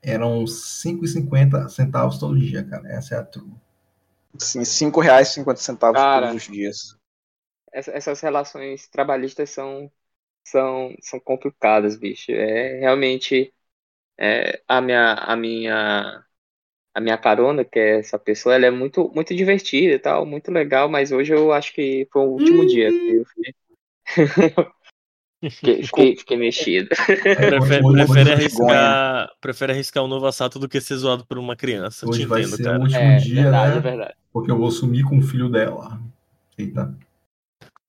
Eram 0.01 0.45
5,50 0.45 1.69
centavos 1.69 2.17
todo 2.17 2.37
dia, 2.37 2.63
cara. 2.63 2.87
Essa 2.91 3.15
é 3.15 3.17
a 3.19 3.23
true. 3.23 3.51
Assim, 4.39 4.63
5 4.63 4.99
reais 5.01 5.29
e 5.29 5.33
50 5.35 5.59
centavos 5.61 5.99
Cara. 5.99 6.27
todos 6.27 6.43
os 6.43 6.51
dias. 6.51 6.97
Essa- 7.71 7.91
essas 7.91 8.21
relações 8.21 8.87
trabalhistas 8.87 9.49
são, 9.49 9.91
são, 10.51 10.95
são 11.01 11.19
complicadas, 11.19 11.95
bicho. 11.97 12.31
É 12.31 12.79
realmente 12.79 13.53
é, 14.19 14.61
a 14.67 14.81
minha 14.81 15.13
a 15.15 15.35
minha 15.37 16.25
a 16.95 17.01
minha 17.01 17.17
carona, 17.17 17.65
que 17.65 17.79
é 17.79 17.99
essa 17.99 18.19
pessoa, 18.19 18.55
ela 18.55 18.65
é 18.67 18.71
muito, 18.71 19.11
muito 19.15 19.35
divertida 19.35 19.93
e 19.95 19.99
tal, 19.99 20.25
muito 20.25 20.51
legal, 20.51 20.89
mas 20.89 21.11
hoje 21.11 21.33
eu 21.33 21.53
acho 21.53 21.73
que 21.73 22.07
foi 22.11 22.21
o 22.23 22.31
último 22.31 22.65
dia. 22.65 22.91
que 22.91 22.99
Eu 23.17 23.25
fiquei... 23.25 23.53
fiquei, 25.49 25.83
fiquei, 25.83 26.17
fiquei 26.17 26.37
mexido. 26.37 26.89
Prefere, 27.33 27.83
Hoje- 27.83 27.91
prefere 27.91 28.29
hoje- 28.29 28.33
arriscar, 28.33 29.29
prefere 29.39 29.71
arriscar 29.71 30.03
um 30.03 30.07
novo 30.07 30.25
assalto 30.25 30.57
do 30.59 30.67
que 30.67 30.81
ser 30.81 30.95
zoado 30.97 31.25
por 31.25 31.37
uma 31.37 31.55
criança. 31.55 32.07
Hoje 32.07 32.25
Te 32.25 32.25
vai 32.25 32.41
entendo, 32.41 32.55
ser 32.55 32.63
cara. 32.63 32.79
o 32.79 32.81
último 32.81 32.99
É, 32.99 33.19
dia, 33.19 33.43
verdade, 33.43 33.75
né? 33.75 33.77
é 33.77 33.81
verdade. 33.81 34.15
Porque 34.33 34.51
eu 34.51 34.57
vou 34.57 34.71
sumir 34.71 35.03
com 35.03 35.19
o 35.19 35.21
filho 35.21 35.49
dela. 35.49 35.99
Eita. 36.57 36.95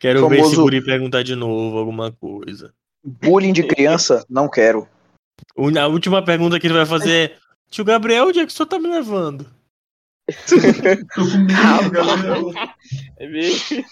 Quero 0.00 0.28
ver 0.28 0.36
Famoso- 0.36 0.52
esse 0.54 0.60
guri 0.62 0.84
perguntar 0.84 1.22
de 1.22 1.34
novo 1.34 1.76
alguma 1.78 2.12
coisa. 2.12 2.72
Bullying 3.04 3.52
de 3.52 3.62
criança, 3.64 4.24
não 4.28 4.48
quero. 4.48 4.88
O- 5.56 5.76
A 5.78 5.86
última 5.86 6.22
pergunta 6.24 6.58
que 6.60 6.66
ele 6.66 6.74
vai 6.74 6.86
fazer 6.86 7.30
é: 7.32 7.36
Tio 7.70 7.84
Gabriel, 7.84 8.26
onde 8.28 8.40
é 8.40 8.46
que 8.46 8.52
o 8.52 8.54
senhor 8.54 8.66
tá 8.66 8.78
me 8.78 8.88
levando? 8.88 9.46
Tô 10.46 11.22
com 11.24 11.38
medo, 11.38 11.90
galera. 11.90 12.74
É 13.18 13.26
mesmo? 13.26 13.82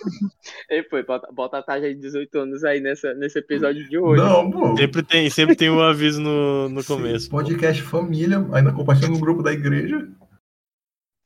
Ei, 0.70 0.82
pô, 0.82 1.02
bota, 1.02 1.28
bota 1.32 1.58
a 1.58 1.62
taxa 1.62 1.88
de 1.88 1.94
18 1.94 2.38
anos 2.38 2.62
aí 2.62 2.78
nessa, 2.80 3.14
nesse 3.14 3.38
episódio 3.38 3.88
de 3.88 3.98
hoje. 3.98 4.22
Não, 4.22 4.50
pô. 4.50 4.76
Sempre 4.76 5.02
tem, 5.02 5.30
sempre 5.30 5.56
tem 5.56 5.70
um 5.70 5.80
aviso 5.80 6.20
no, 6.20 6.68
no 6.68 6.84
começo. 6.84 7.30
Podcast 7.30 7.80
família, 7.82 8.46
ainda 8.52 8.70
compartilhando 8.70 9.14
no 9.14 9.20
grupo 9.20 9.42
da 9.42 9.52
igreja. 9.52 10.06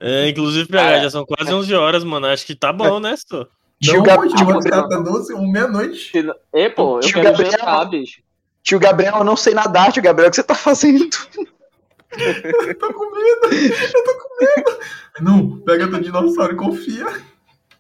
É, 0.00 0.28
inclusive, 0.28 0.68
PH, 0.68 1.02
já 1.02 1.10
são 1.10 1.26
quase 1.26 1.52
11 1.52 1.74
horas, 1.74 2.04
mano. 2.04 2.26
Acho 2.26 2.46
que 2.46 2.54
tá 2.54 2.72
bom, 2.72 3.00
né, 3.00 3.16
Sô? 3.16 3.46
Tio 3.82 3.94
Não, 3.98 4.02
Gab- 4.02 4.20
pô, 4.22 4.28
tio, 4.28 4.46
caras 4.46 4.88
tá 4.88 4.98
12, 5.00 5.34
meia-noite. 5.50 6.12
Pô, 6.76 6.96
eu 6.98 7.00
Tio 7.00 7.14
quero 7.14 7.30
Gabriel. 7.30 7.50
jantar, 7.52 7.84
bicho. 7.88 8.20
Tio 8.62 8.78
Gabriel, 8.78 9.16
eu 9.16 9.24
não 9.24 9.36
sei 9.36 9.54
nadar, 9.54 9.90
tio 9.90 10.02
Gabriel, 10.02 10.28
o 10.28 10.30
que 10.30 10.36
você 10.36 10.42
tá 10.42 10.54
fazendo? 10.54 11.08
Eu 12.12 12.74
tô 12.78 12.92
com 12.92 13.10
medo, 13.10 13.54
eu 13.54 14.04
tô 14.04 14.14
com 14.18 14.44
medo. 14.44 14.78
Não, 15.20 15.60
pega 15.60 15.88
teu 15.88 16.00
dinossauro 16.00 16.52
e 16.52 16.56
confia. 16.56 17.06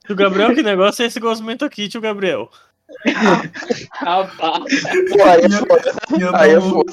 Tio 0.06 0.16
Gabriel, 0.16 0.54
que 0.54 0.62
negócio 0.62 1.02
é 1.02 1.06
esse 1.06 1.20
gosmento 1.20 1.64
aqui, 1.66 1.86
tio 1.88 2.00
Gabriel? 2.00 2.48
Rapaz. 3.92 4.64
Pô, 5.10 5.22
aí 5.24 5.44
é 5.44 5.50
foda. 5.50 6.38
Aí 6.38 6.50
é 6.52 6.60
foda. 6.60 6.92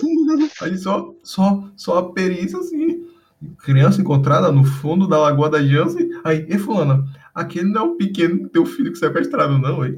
Aí 0.61 0.77
só, 0.77 1.13
só, 1.23 1.63
só 1.75 1.97
a 1.99 2.11
perícia 2.13 2.59
assim. 2.59 3.05
Criança 3.63 4.01
encontrada 4.01 4.51
no 4.51 4.63
fundo 4.63 5.07
da 5.07 5.17
Lagoa 5.17 5.49
da 5.49 5.63
Jansen. 5.63 6.09
Aí, 6.23 6.45
e 6.49 6.57
fulana, 6.57 7.03
aquele 7.37 7.69
não 7.69 7.81
é 7.81 7.83
o 7.85 7.95
pequeno 7.95 8.49
teu 8.49 8.65
filho 8.65 8.91
que 8.91 8.97
sequestrado, 8.97 9.59
não, 9.59 9.85
hein? 9.85 9.95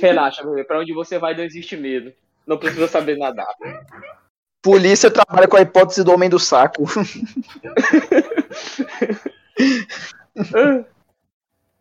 Relaxa, 0.00 0.42
bebê. 0.42 0.64
Pra 0.64 0.80
onde 0.80 0.94
você 0.94 1.18
vai 1.18 1.36
não 1.36 1.44
existe 1.44 1.76
medo. 1.76 2.10
Não 2.46 2.56
precisa 2.56 2.88
saber 2.88 3.18
nadar. 3.18 3.54
Polícia 4.62 5.10
trabalha 5.10 5.46
com 5.46 5.58
a 5.58 5.60
hipótese 5.60 6.02
do 6.02 6.10
homem 6.12 6.30
do 6.30 6.38
saco. 6.38 6.84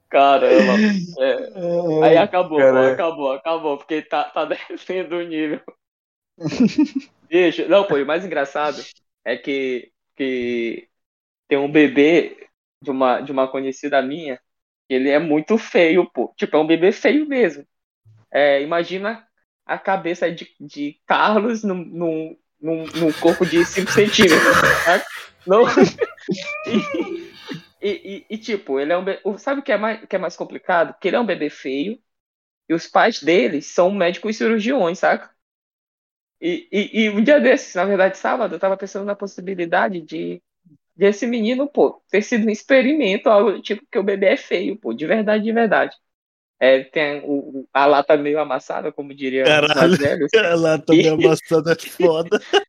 Caramba. 0.10 0.74
É. 1.20 1.52
Aí 2.06 2.18
acabou, 2.18 2.58
pô, 2.58 2.64
Caralho. 2.64 2.94
acabou, 2.94 3.32
acabou, 3.32 3.78
porque 3.78 4.02
tá, 4.02 4.26
tá 4.26 4.46
descendo 4.46 5.16
o 5.16 5.24
nível. 5.24 5.62
Bicho, 7.30 7.68
não, 7.68 7.86
pô, 7.86 7.96
o 7.96 8.06
mais 8.06 8.26
engraçado 8.26 8.82
é 9.24 9.36
que, 9.38 9.92
que 10.16 10.88
tem 11.48 11.58
um 11.58 11.72
bebê 11.72 12.47
de 12.82 12.92
uma, 12.92 13.22
de 13.22 13.32
uma 13.32 13.48
conhecida 13.50 14.02
minha, 14.02 14.40
ele 14.90 15.10
é 15.10 15.20
muito 15.20 15.58
feio, 15.58 16.10
pô. 16.12 16.34
Tipo, 16.38 16.58
é 16.58 16.60
um 16.60 16.68
bebê 16.68 16.92
feio 16.92 17.28
mesmo. 17.28 17.66
É, 18.32 18.62
imagina 18.62 19.28
a 19.66 19.78
cabeça 19.80 20.32
de, 20.32 20.50
de 20.60 21.02
Carlos 21.08 21.64
num, 21.64 21.76
num, 21.86 22.38
num, 22.62 22.86
num 22.96 23.14
corpo 23.14 23.46
de 23.46 23.66
5 23.66 23.92
centímetros. 23.92 24.42
tá? 24.86 25.06
Não... 25.46 25.64
E, 27.82 28.26
e- 28.30 28.36
e, 28.36 28.38
tipo, 28.38 28.80
ele 28.80 28.92
é 28.94 28.98
um 28.98 29.04
be... 29.06 29.20
Sabe 29.38 29.62
o 29.62 29.64
que 29.64 29.72
é, 29.72 29.78
mais, 29.78 30.06
que 30.06 30.16
é 30.16 30.20
mais 30.20 30.36
complicado? 30.36 30.96
Que 31.00 31.08
ele 31.08 31.16
é 31.18 31.20
um 31.20 31.26
bebê 31.26 31.50
feio 31.50 32.02
e 32.70 32.74
os 32.76 32.88
pais 32.88 33.22
dele 33.24 33.62
são 33.62 33.92
médicos 33.92 34.38
cirurgiões, 34.38 35.00
saca? 35.00 35.32
E, 36.40 36.68
e, 36.72 37.06
e 37.06 37.10
um 37.10 37.24
dia 37.24 37.40
desses, 37.40 37.74
na 37.76 37.86
verdade, 37.86 38.18
sábado, 38.18 38.56
eu 38.56 38.60
tava 38.60 38.78
pensando 38.78 39.06
na 39.06 39.16
possibilidade 39.16 40.02
de, 40.02 40.42
de 40.98 41.06
esse 41.08 41.28
menino, 41.28 41.68
pô, 41.70 42.02
ter 42.10 42.22
sido 42.24 42.48
um 42.48 42.50
experimento, 42.50 43.30
algo 43.30 43.62
tipo, 43.62 43.86
que 43.92 44.00
o 44.00 44.04
bebê 44.04 44.28
é 44.28 44.38
feio, 44.38 44.78
pô, 44.80 44.94
de 44.94 45.06
verdade, 45.08 45.44
de 45.44 45.52
verdade. 45.54 45.96
É, 46.60 46.84
tem 46.86 47.22
o, 47.26 47.68
a 47.74 47.86
lata 47.88 48.18
meio 48.18 48.40
amassada, 48.40 48.92
como 48.94 49.14
diria 49.16 49.60
Caralho. 49.76 49.98
velhos. 49.98 50.34
Ela 50.34 50.78
tá 50.80 50.96
me 50.96 51.08
amassando, 51.08 51.70
é 51.72 51.76
foda. 51.76 52.40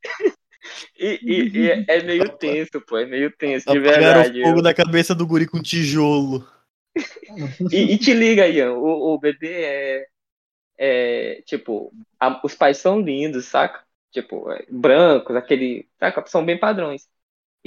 E, 0.98 1.22
e- 1.26 1.50
e 1.66 1.70
é, 1.70 1.84
é 1.88 2.02
meio 2.02 2.28
tenso, 2.30 2.80
pô, 2.86 2.98
é 2.98 3.06
meio 3.06 3.34
tenso, 3.36 3.68
de 3.70 3.78
Apagaram 3.78 4.20
verdade. 4.20 4.32
o 4.32 4.34
fogo 4.42 4.60
da 4.60 4.74
cabeça 4.74 5.14
do 5.14 5.24
guri 5.24 5.46
com 5.46 5.62
tijolo. 5.62 6.44
E, 7.70 7.94
e 7.94 7.98
te 7.98 8.12
liga, 8.14 8.46
Ian, 8.48 8.72
o, 8.74 9.14
o 9.14 9.18
bebê 9.18 10.04
é, 10.78 11.38
é 11.38 11.42
tipo, 11.42 11.94
a- 12.20 12.40
os 12.44 12.54
pais 12.54 12.78
são 12.78 13.00
lindos, 13.00 13.46
saca? 13.46 13.84
Tipo, 14.12 14.50
é, 14.52 14.66
brancos, 14.70 15.36
aquele, 15.36 15.88
saca? 15.98 16.24
São 16.26 16.44
bem 16.44 16.58
padrões. 16.58 17.08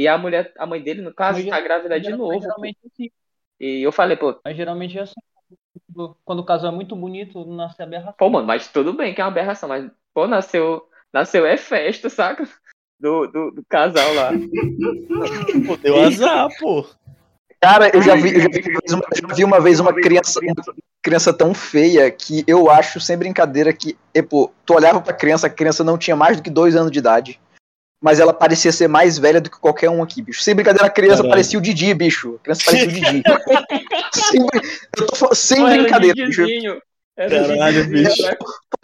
E 0.02 0.08
a 0.08 0.18
mulher, 0.18 0.52
a 0.58 0.66
mãe 0.66 0.82
dele, 0.82 1.00
no 1.04 1.14
caso, 1.14 1.38
Mas 1.38 1.48
tá 1.48 1.62
grávida 1.62 2.00
de 2.00 2.10
novo. 2.12 2.42
Geralmente, 2.42 2.80
assim. 2.92 3.12
E 3.60 3.84
eu 3.86 3.92
falei, 3.92 4.18
pô, 4.18 4.36
Mas 4.44 4.58
geralmente 4.58 4.98
é 4.98 5.02
assim. 5.02 5.14
Tipo, 5.88 6.18
Quando 6.26 6.40
o 6.40 6.44
casal 6.44 6.72
é 6.72 6.76
muito 6.76 6.96
bonito, 6.96 7.46
nasce 7.46 7.84
aberração. 7.84 8.16
pô, 8.18 8.28
mano, 8.28 8.48
mas 8.48 8.68
tudo 8.68 8.94
bem 8.94 9.14
que 9.14 9.22
é 9.22 9.24
uma 9.24 9.30
aberração, 9.30 9.70
mas, 9.70 9.92
pô, 10.12 10.26
nasceu, 10.26 10.82
nasceu 11.14 11.46
é 11.46 11.56
festa, 11.56 12.10
saca? 12.10 12.50
Do, 13.00 13.28
do, 13.28 13.52
do 13.52 13.66
casal 13.70 14.12
lá. 14.16 14.32
Pô, 15.68 15.78
deu 15.78 16.00
azar, 16.00 16.50
pô. 16.60 16.84
Cara, 17.62 17.96
eu 17.96 18.02
já 18.02 18.16
vi, 18.16 18.34
eu 18.34 18.42
já 18.42 18.48
vi, 18.50 18.60
uma 18.60 18.80
vez 18.82 18.94
uma- 18.94 19.04
eu 19.12 19.30
já 19.30 19.36
vi 19.36 19.44
uma 19.44 19.60
vez 19.62 19.80
uma 19.80 19.94
criança, 19.94 20.40
uma 20.40 20.56
criança 21.04 21.32
tão 21.32 21.54
feia 21.54 22.10
que 22.10 22.44
eu 22.48 22.72
acho, 22.72 23.00
sem 23.00 23.16
brincadeira, 23.16 23.72
que, 23.72 23.96
e, 24.16 24.24
pô, 24.24 24.52
tu 24.66 24.74
olhava 24.74 25.00
pra 25.00 25.14
criança, 25.14 25.46
a 25.46 25.50
criança 25.50 25.84
não 25.84 25.96
tinha 25.96 26.16
mais 26.16 26.38
do 26.38 26.44
que 26.44 26.50
dois 26.50 26.76
anos 26.76 26.92
de 26.92 26.98
idade. 26.98 27.40
Mas 28.02 28.20
ela 28.20 28.34
parecia 28.34 28.72
ser 28.72 28.88
mais 28.88 29.20
velha 29.20 29.40
do 29.40 29.50
que 29.50 29.60
qualquer 29.60 29.90
um 29.90 30.02
aqui, 30.02 30.22
bicho. 30.24 30.42
Sem 30.42 30.56
brincadeira, 30.56 30.88
a 30.88 30.90
criança 30.90 31.18
Caralho. 31.18 31.30
parecia 31.30 31.60
o 31.60 31.62
Didi, 31.62 31.94
bicho. 31.94 32.36
A 32.40 32.44
criança 32.44 32.62
parecia 32.66 32.88
o 32.88 32.92
Didi. 32.92 33.24
sem, 34.14 34.42
eu 34.42 35.06
tô 35.06 35.16
falando- 35.16 35.36
sem 35.36 35.58
Pô, 35.62 35.68
era 35.68 35.82
brincadeira, 35.84 36.26
bicho. 36.26 36.42
Era 37.16 37.48
Caralho, 37.48 37.88
bicho. 37.90 38.22
né? 38.24 38.34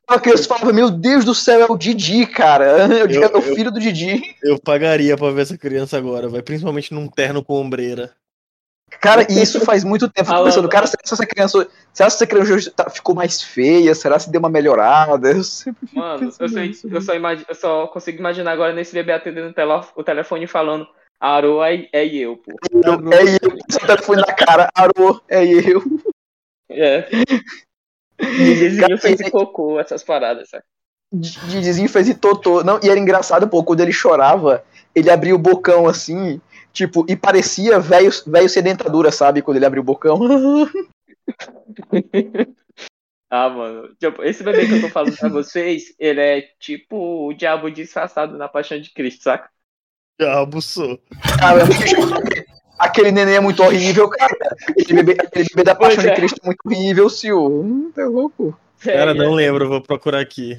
A 0.07 0.19
criança 0.19 0.43
falava, 0.47 0.71
meu 0.71 0.91
Deus 0.91 1.25
do 1.25 1.33
céu, 1.33 1.61
é 1.61 1.65
o 1.67 1.75
Didi, 1.77 2.27
cara. 2.27 2.87
É 2.93 3.03
o, 3.05 3.11
Eu- 3.11 3.23
é 3.23 3.27
o 3.27 3.37
eu- 3.37 3.55
filho 3.55 3.71
do 3.71 3.79
Didi. 3.79 4.21
Eu 4.43 4.59
pagaria 4.59 5.17
pra 5.17 5.31
ver 5.31 5.41
essa 5.41 5.57
criança 5.57 5.97
agora, 5.97 6.29
vai. 6.29 6.43
Principalmente 6.43 6.93
num 6.93 7.07
terno 7.07 7.43
com 7.43 7.55
ombreira. 7.59 8.11
Cara, 8.99 9.25
e 9.29 9.41
isso 9.41 9.59
faz 9.61 9.83
muito 9.83 10.09
tempo. 10.09 10.31
Eu 10.31 10.43
pensando, 10.45 10.69
cara, 10.69 10.87
será 10.87 11.01
que 11.03 11.13
essa 11.13 11.25
criança. 11.25 11.67
Será 11.93 12.09
que 12.09 12.15
essa 12.15 12.27
criança 12.27 12.71
tá- 12.71 12.89
ficou 12.89 13.15
mais 13.15 13.41
feia? 13.41 13.93
Será 13.95 14.19
que 14.19 14.29
deu 14.29 14.39
uma 14.39 14.49
melhorada? 14.49 15.31
Eu 15.31 15.43
sempre 15.43 15.87
Mano, 15.93 16.31
eu, 16.39 16.49
nisso. 16.49 16.87
eu, 16.89 17.01
só 17.01 17.13
imagi- 17.15 17.45
eu 17.47 17.55
só 17.55 17.87
consigo 17.87 18.19
imaginar 18.19 18.51
agora 18.51 18.73
nesse 18.73 18.93
bebê 18.93 19.11
atendendo 19.13 19.49
o, 19.49 19.53
tele- 19.53 19.85
o 19.95 20.03
telefone 20.03 20.43
e 20.45 20.47
falando 20.47 20.87
Aro 21.19 21.63
é, 21.63 21.87
é 21.91 22.05
eu, 22.05 22.37
pô. 22.37 22.55
Eu- 22.71 23.11
É 23.11 23.23
eu, 23.23 23.57
esse 23.69 23.79
telefone 23.79 24.21
na 24.21 24.33
cara, 24.33 24.69
Arô, 24.75 25.19
é 25.27 25.43
eu. 25.45 25.83
É. 26.69 27.07
Didizinho 28.19 28.97
fez 28.97 29.17
de 29.17 29.31
cocô, 29.31 29.79
essas 29.79 30.03
paradas, 30.03 30.49
sabe? 30.49 30.63
Didizinho 31.11 31.89
fez 31.89 32.09
e 32.09 32.13
totô. 32.13 32.63
Não, 32.63 32.79
e 32.83 32.89
era 32.89 32.99
engraçado, 32.99 33.47
pô, 33.47 33.63
quando 33.63 33.79
ele 33.81 33.93
chorava, 33.93 34.63
ele 34.93 35.09
abria 35.09 35.35
o 35.35 35.39
bocão 35.39 35.87
assim, 35.87 36.41
tipo, 36.77 37.03
e 37.09 37.15
parecia 37.15 37.79
velho 37.79 38.11
velho 38.27 38.47
sem 38.47 38.61
dentadura, 38.61 39.11
sabe? 39.11 39.41
Quando 39.41 39.57
ele 39.57 39.65
abria 39.65 39.81
o 39.81 39.85
bocão. 39.85 40.19
Ah, 43.29 43.49
mano. 43.49 43.93
Tipo, 43.99 44.23
esse 44.23 44.41
bebê 44.41 44.65
que 44.65 44.75
eu 44.75 44.81
tô 44.83 44.87
falando 44.87 45.17
pra 45.17 45.27
vocês, 45.27 45.93
ele 45.99 46.21
é 46.21 46.41
tipo 46.61 47.27
o 47.27 47.33
diabo 47.33 47.69
disfarçado 47.69 48.37
na 48.37 48.47
paixão 48.47 48.79
de 48.79 48.89
Cristo, 48.93 49.23
saca? 49.23 49.49
Diabo 50.17 50.61
sou. 50.61 50.97
Cara, 51.37 51.63
aquele 52.79 53.11
neném 53.11 53.35
é 53.35 53.39
muito 53.41 53.61
horrível, 53.61 54.09
cara. 54.09 54.33
Aquele 54.69 55.03
bebê, 55.03 55.21
aquele 55.21 55.45
bebê 55.49 55.63
da 55.65 55.75
Pois 55.75 55.95
paixão 55.95 56.03
de 56.05 56.09
é. 56.09 56.15
Cristo 56.15 56.39
é 56.41 56.45
muito 56.45 56.59
horrível, 56.65 57.09
senhor. 57.09 57.51
Hum, 57.51 57.91
tá 57.93 58.05
louco. 58.05 58.57
Cara, 58.79 59.11
É, 59.11 59.13
não 59.13 59.33
lembro, 59.33 59.67
vou 59.67 59.81
procurar 59.81 60.21
aqui. 60.21 60.57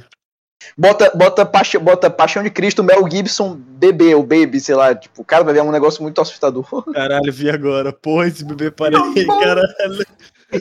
Bota, 0.77 1.11
bota, 1.15 1.47
paixão, 1.47 1.81
bota 1.81 2.11
Paixão 2.11 2.43
de 2.43 2.51
Cristo, 2.51 2.83
Mel 2.83 3.09
Gibson, 3.11 3.55
bebê, 3.57 4.15
ou 4.15 4.23
baby, 4.23 4.61
sei 4.61 4.75
lá. 4.75 4.95
Tipo, 4.95 5.25
cara, 5.25 5.45
vai 5.45 5.55
ver 5.55 5.63
um 5.63 5.71
negócio 5.71 6.03
muito 6.03 6.21
assustador. 6.21 6.67
Caralho, 6.93 7.33
vi 7.33 7.49
agora. 7.51 7.93
Porra, 7.93 8.27
esse 8.27 8.45
bebê 8.45 8.71
parece. 8.71 9.25
Caralho. 9.27 10.07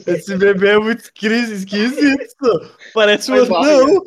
Esse 0.06 0.36
bebê 0.36 0.70
é 0.70 0.80
muito 0.80 1.00
esquisito. 1.04 1.54
esquisito. 1.54 2.72
Parece 2.94 3.32
um 3.32 3.36
anão. 3.44 4.04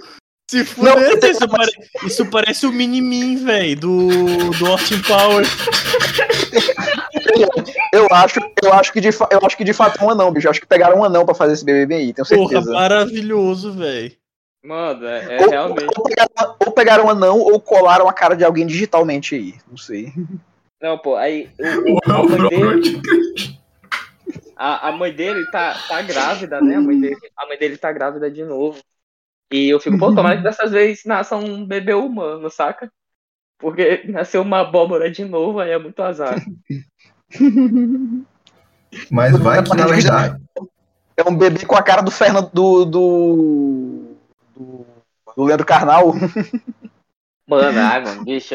Se 0.51 0.59
Não, 0.59 0.65
fuder, 0.99 1.31
isso, 1.31 1.49
pare... 1.49 1.71
isso 2.05 2.27
parece 2.27 2.67
o 2.67 2.73
Mini-Min, 2.73 3.45
velho, 3.45 3.79
do, 3.79 4.51
do 4.59 4.67
Austin 4.67 5.01
Power. 5.03 5.47
Eu 7.93 8.07
acho, 8.11 8.41
eu 8.63 8.73
acho 8.73 8.93
que 8.93 9.01
de, 9.01 9.13
fa- 9.13 9.29
eu 9.31 9.39
acho 9.45 9.57
que 9.57 9.63
de 9.65 9.73
fato 9.73 10.01
é 10.01 10.05
um 10.05 10.11
anão, 10.11 10.33
bicho. 10.33 10.47
Eu 10.47 10.51
acho 10.51 10.61
que 10.61 10.67
pegaram 10.67 10.99
um 10.99 11.05
anão 11.05 11.25
pra 11.25 11.35
fazer 11.35 11.53
esse 11.53 11.65
bebê 11.65 11.95
aí, 11.95 12.13
tenho 12.13 12.27
Porra, 12.27 12.49
certeza. 12.51 12.73
maravilhoso, 12.73 13.73
velho. 13.73 14.13
Mano, 14.63 15.07
é, 15.07 15.37
é 15.37 15.43
ou, 15.43 15.51
realmente. 15.51 15.89
ou 15.97 16.05
pegaram, 16.05 16.57
ou 16.67 16.73
pegaram 16.73 17.09
anão 17.09 17.39
ou 17.39 17.59
colaram 17.61 18.07
a 18.09 18.13
cara 18.13 18.37
de 18.37 18.45
alguém 18.45 18.67
digitalmente 18.67 19.35
aí. 19.35 19.55
Não 19.69 19.77
sei. 19.77 20.13
Não, 20.81 20.99
pô, 20.99 21.17
aí 21.17 21.51
o- 21.59 21.95
o- 21.95 21.99
a 22.13 22.23
mãe 22.23 22.49
dele. 22.49 23.03
A, 24.57 24.89
a 24.89 24.93
mãe 24.93 25.13
dele 25.13 25.47
tá, 25.51 25.75
tá 25.89 26.03
grávida, 26.03 26.61
né? 26.61 26.77
A 26.77 26.81
mãe, 26.81 27.01
dele, 27.01 27.17
a 27.37 27.47
mãe 27.47 27.59
dele 27.59 27.79
tá 27.79 27.91
grávida 27.91 28.31
de 28.31 28.45
novo. 28.45 28.79
E 29.51 29.69
eu 29.69 29.81
fico, 29.81 29.99
pô, 29.99 30.15
tomara 30.15 30.37
que 30.37 30.43
dessa 30.43 30.67
vez 30.67 31.05
nasça 31.05 31.37
um 31.37 31.65
bebê 31.67 31.95
humano, 31.95 32.49
saca? 32.51 32.93
Porque 33.59 34.03
nasceu 34.07 34.43
uma 34.43 34.61
abóbora 34.61 35.11
de 35.11 35.25
novo, 35.25 35.59
aí 35.61 35.71
é 35.71 35.79
muito 35.79 36.01
azar. 36.03 36.37
Mas 39.11 39.37
vai 39.39 39.63
que 39.63 39.77
na 39.77 39.87
verdade. 39.87 40.43
É 41.17 41.29
um 41.29 41.37
bebê 41.37 41.65
com 41.67 41.77
a 41.77 41.83
cara 41.83 42.01
do 42.03 42.11
Fernando 42.11 42.51
do. 42.53 42.85
do. 42.85 44.10
Do, 44.61 44.87
do 45.37 45.45
Leandro 45.45 45.67
Carnal. 45.67 46.13
Mano, 47.47 47.79
ai, 47.81 48.05
mano, 48.05 48.25
bicho. 48.25 48.55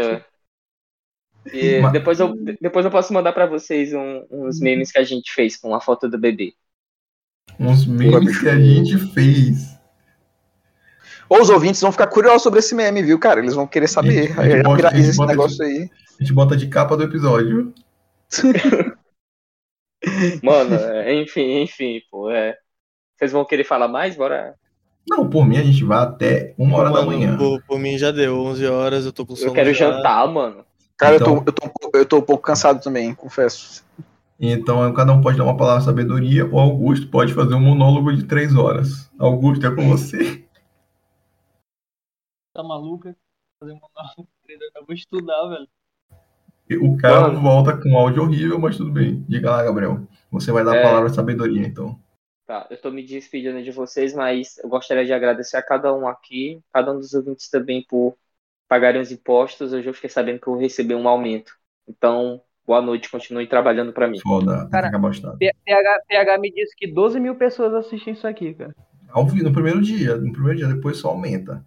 E 1.54 1.82
depois, 1.92 2.20
eu, 2.20 2.34
depois 2.60 2.86
eu 2.86 2.92
posso 2.92 3.14
mandar 3.14 3.32
pra 3.34 3.46
vocês 3.46 3.94
um- 3.94 4.26
uns 4.32 4.60
memes 4.60 4.92
que 4.92 4.98
a 4.98 5.04
gente 5.04 5.32
fez 5.32 5.56
com 5.58 5.76
a 5.76 5.82
foto 5.82 6.10
do 6.10 6.18
bebê. 6.18 6.54
Uns 7.60 7.86
memes 7.86 8.40
que 8.40 8.50
a 8.50 8.58
gente 8.58 8.98
fez. 9.14 9.76
Ou 11.30 11.42
os 11.42 11.50
ouvintes 11.50 11.82
vão 11.82 11.92
ficar 11.92 12.08
curiosos 12.08 12.44
sobre 12.44 12.60
esse 12.60 12.74
meme, 12.76 13.02
viu, 13.04 13.20
cara? 13.20 13.40
Eles 13.40 13.54
vão 13.56 13.66
querer 13.68 13.88
saber. 13.88 14.32
A 14.40 14.44
gente 14.44 14.56
Aí 14.56 14.64
bota- 14.64 14.88
a 14.90 14.94
gente 14.96 15.10
esse 15.10 15.26
negócio 15.26 15.64
aí. 15.66 15.90
A 16.20 16.24
gente 16.24 16.34
bota 16.34 16.56
de 16.56 16.68
capa 16.68 16.96
do 16.96 17.04
episódio. 17.04 17.74
Mano, 20.44 20.76
é, 20.76 21.14
enfim, 21.16 21.62
enfim, 21.62 22.02
pô, 22.12 22.30
é. 22.30 22.56
Vocês 23.18 23.32
vão 23.32 23.46
querer 23.46 23.64
falar 23.64 23.88
mais? 23.88 24.16
Bora. 24.16 24.56
Não, 25.08 25.30
por 25.30 25.46
mim 25.46 25.58
a 25.58 25.64
gente 25.64 25.84
vai 25.84 26.00
até 26.00 26.54
uma 26.58 26.78
hora 26.78 26.90
da 26.90 26.96
Mano, 27.06 27.08
manhã. 27.12 27.38
Por, 27.38 27.62
por 27.64 27.80
mim 27.80 27.98
já 27.98 28.12
deu, 28.12 28.40
11 28.40 28.66
horas, 28.66 29.06
eu 29.06 29.14
tô 29.14 29.26
com 29.26 29.36
sono 29.36 29.52
Eu 29.52 29.54
quero 29.54 29.74
já. 29.74 29.92
jantar, 29.92 30.28
mano. 30.28 30.66
Cara, 30.98 31.18
Então- 31.18 31.36
eu, 31.36 31.42
tô, 31.44 31.50
eu, 31.50 31.54
tô, 31.54 31.66
um 31.66 31.70
pouco- 31.70 31.98
eu 31.98 32.06
tô 32.06 32.18
um 32.18 32.22
pouco 32.22 32.44
cansado 32.44 32.82
também, 32.82 33.14
confesso. 33.14 33.84
Então 34.40 34.92
cada 34.94 35.14
um 35.14 35.22
pode 35.22 35.38
dar 35.38 35.44
uma 35.46 35.56
palavra 35.56 35.80
de 35.80 35.86
sabedoria. 35.86 36.46
O 36.46 36.60
Augusto 36.60 37.08
pode 37.08 37.34
fazer 37.34 37.54
um 37.54 37.60
monólogo 37.62 38.14
de 38.14 38.24
três 38.24 38.56
horas. 38.56 39.10
Augusto, 39.20 39.66
é 39.66 39.72
com 39.76 39.88
você. 39.90 40.44
Tá 42.54 42.64
maluca? 42.64 43.16
Fazer 43.60 43.74
uma 43.74 43.82
nova 43.94 44.30
Eu 44.78 44.86
vou 44.86 44.96
estudar, 44.96 45.48
velho. 45.50 45.68
O 46.82 46.98
cara 46.98 47.28
Mano. 47.28 47.42
volta 47.42 47.76
com 47.78 47.98
áudio 47.98 48.24
horrível, 48.24 48.58
mas 48.60 48.78
tudo 48.78 48.92
bem. 48.92 49.26
Diga 49.28 49.52
lá, 49.52 49.64
Gabriel. 49.64 50.08
Você 50.32 50.52
vai 50.54 50.64
dar 50.64 50.72
a 50.72 50.76
É. 50.78 50.84
palavra 50.84 51.10
de 51.10 51.16
sabedoria, 51.16 51.68
então. 51.68 52.00
Tá, 52.46 52.68
eu 52.70 52.80
tô 52.80 52.92
me 52.92 53.04
despedindo 53.04 53.62
de 53.64 53.72
vocês, 53.72 54.14
mas 54.14 54.60
eu 54.60 54.70
gostaria 54.70 55.04
de 55.04 55.12
agradecer 55.12 55.58
a 55.58 55.64
cada 55.64 55.92
um 55.96 56.08
aqui, 56.08 56.60
cada 56.72 56.92
um 56.94 57.00
dos 57.00 57.14
ouvintes 57.14 57.50
também 57.50 57.84
por 57.90 58.16
pagarem 58.68 59.02
os 59.02 59.12
impostos. 59.12 59.74
Hoje 59.74 59.90
eu 59.90 59.94
fiquei 59.94 60.10
sabendo 60.10 60.40
que 60.40 60.48
eu 60.48 60.56
recebi 60.56 60.94
um 60.94 61.08
aumento. 61.08 61.54
Então, 61.88 62.40
boa 62.66 62.84
noite, 62.84 63.10
continue 63.10 63.48
trabalhando 63.48 63.92
pra 63.92 64.08
mim. 64.08 64.20
Foda, 64.20 64.70
Cara, 64.72 64.92
PH, 64.92 66.02
PH 66.08 66.38
me 66.38 66.52
disse 66.52 66.76
que 66.76 66.86
12 66.86 67.20
mil 67.20 67.36
pessoas 67.36 67.74
assistem 67.74 68.14
isso 68.14 68.28
aqui, 68.28 68.54
cara. 68.54 68.76
No 69.16 69.52
primeiro 69.54 69.82
dia. 69.82 70.16
No 70.16 70.32
primeiro 70.32 70.58
dia, 70.60 70.68
depois 70.68 70.98
só 70.98 71.10
aumenta. 71.10 71.66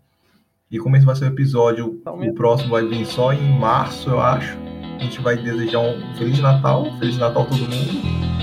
E 0.70 0.78
como 0.78 0.96
esse 0.96 1.06
vai 1.06 1.16
ser 1.16 1.24
o 1.24 1.28
episódio, 1.28 2.00
Só 2.04 2.10
aumenta. 2.10 2.32
o 2.32 2.34
próximo 2.36 2.70
vai 2.70 2.84
vir 2.86 3.04
só 3.06 3.32
em 3.32 3.58
março, 3.58 4.10
eu 4.10 4.20
acho. 4.20 4.56
A 4.96 5.02
gente 5.02 5.20
vai 5.20 5.36
desejar 5.36 5.80
um 5.80 6.14
Feliz 6.16 6.38
Natal. 6.40 6.84
Feliz 6.98 7.16
Natal 7.16 7.42
a 7.42 7.46
todo 7.46 7.58
mundo. 7.58 8.37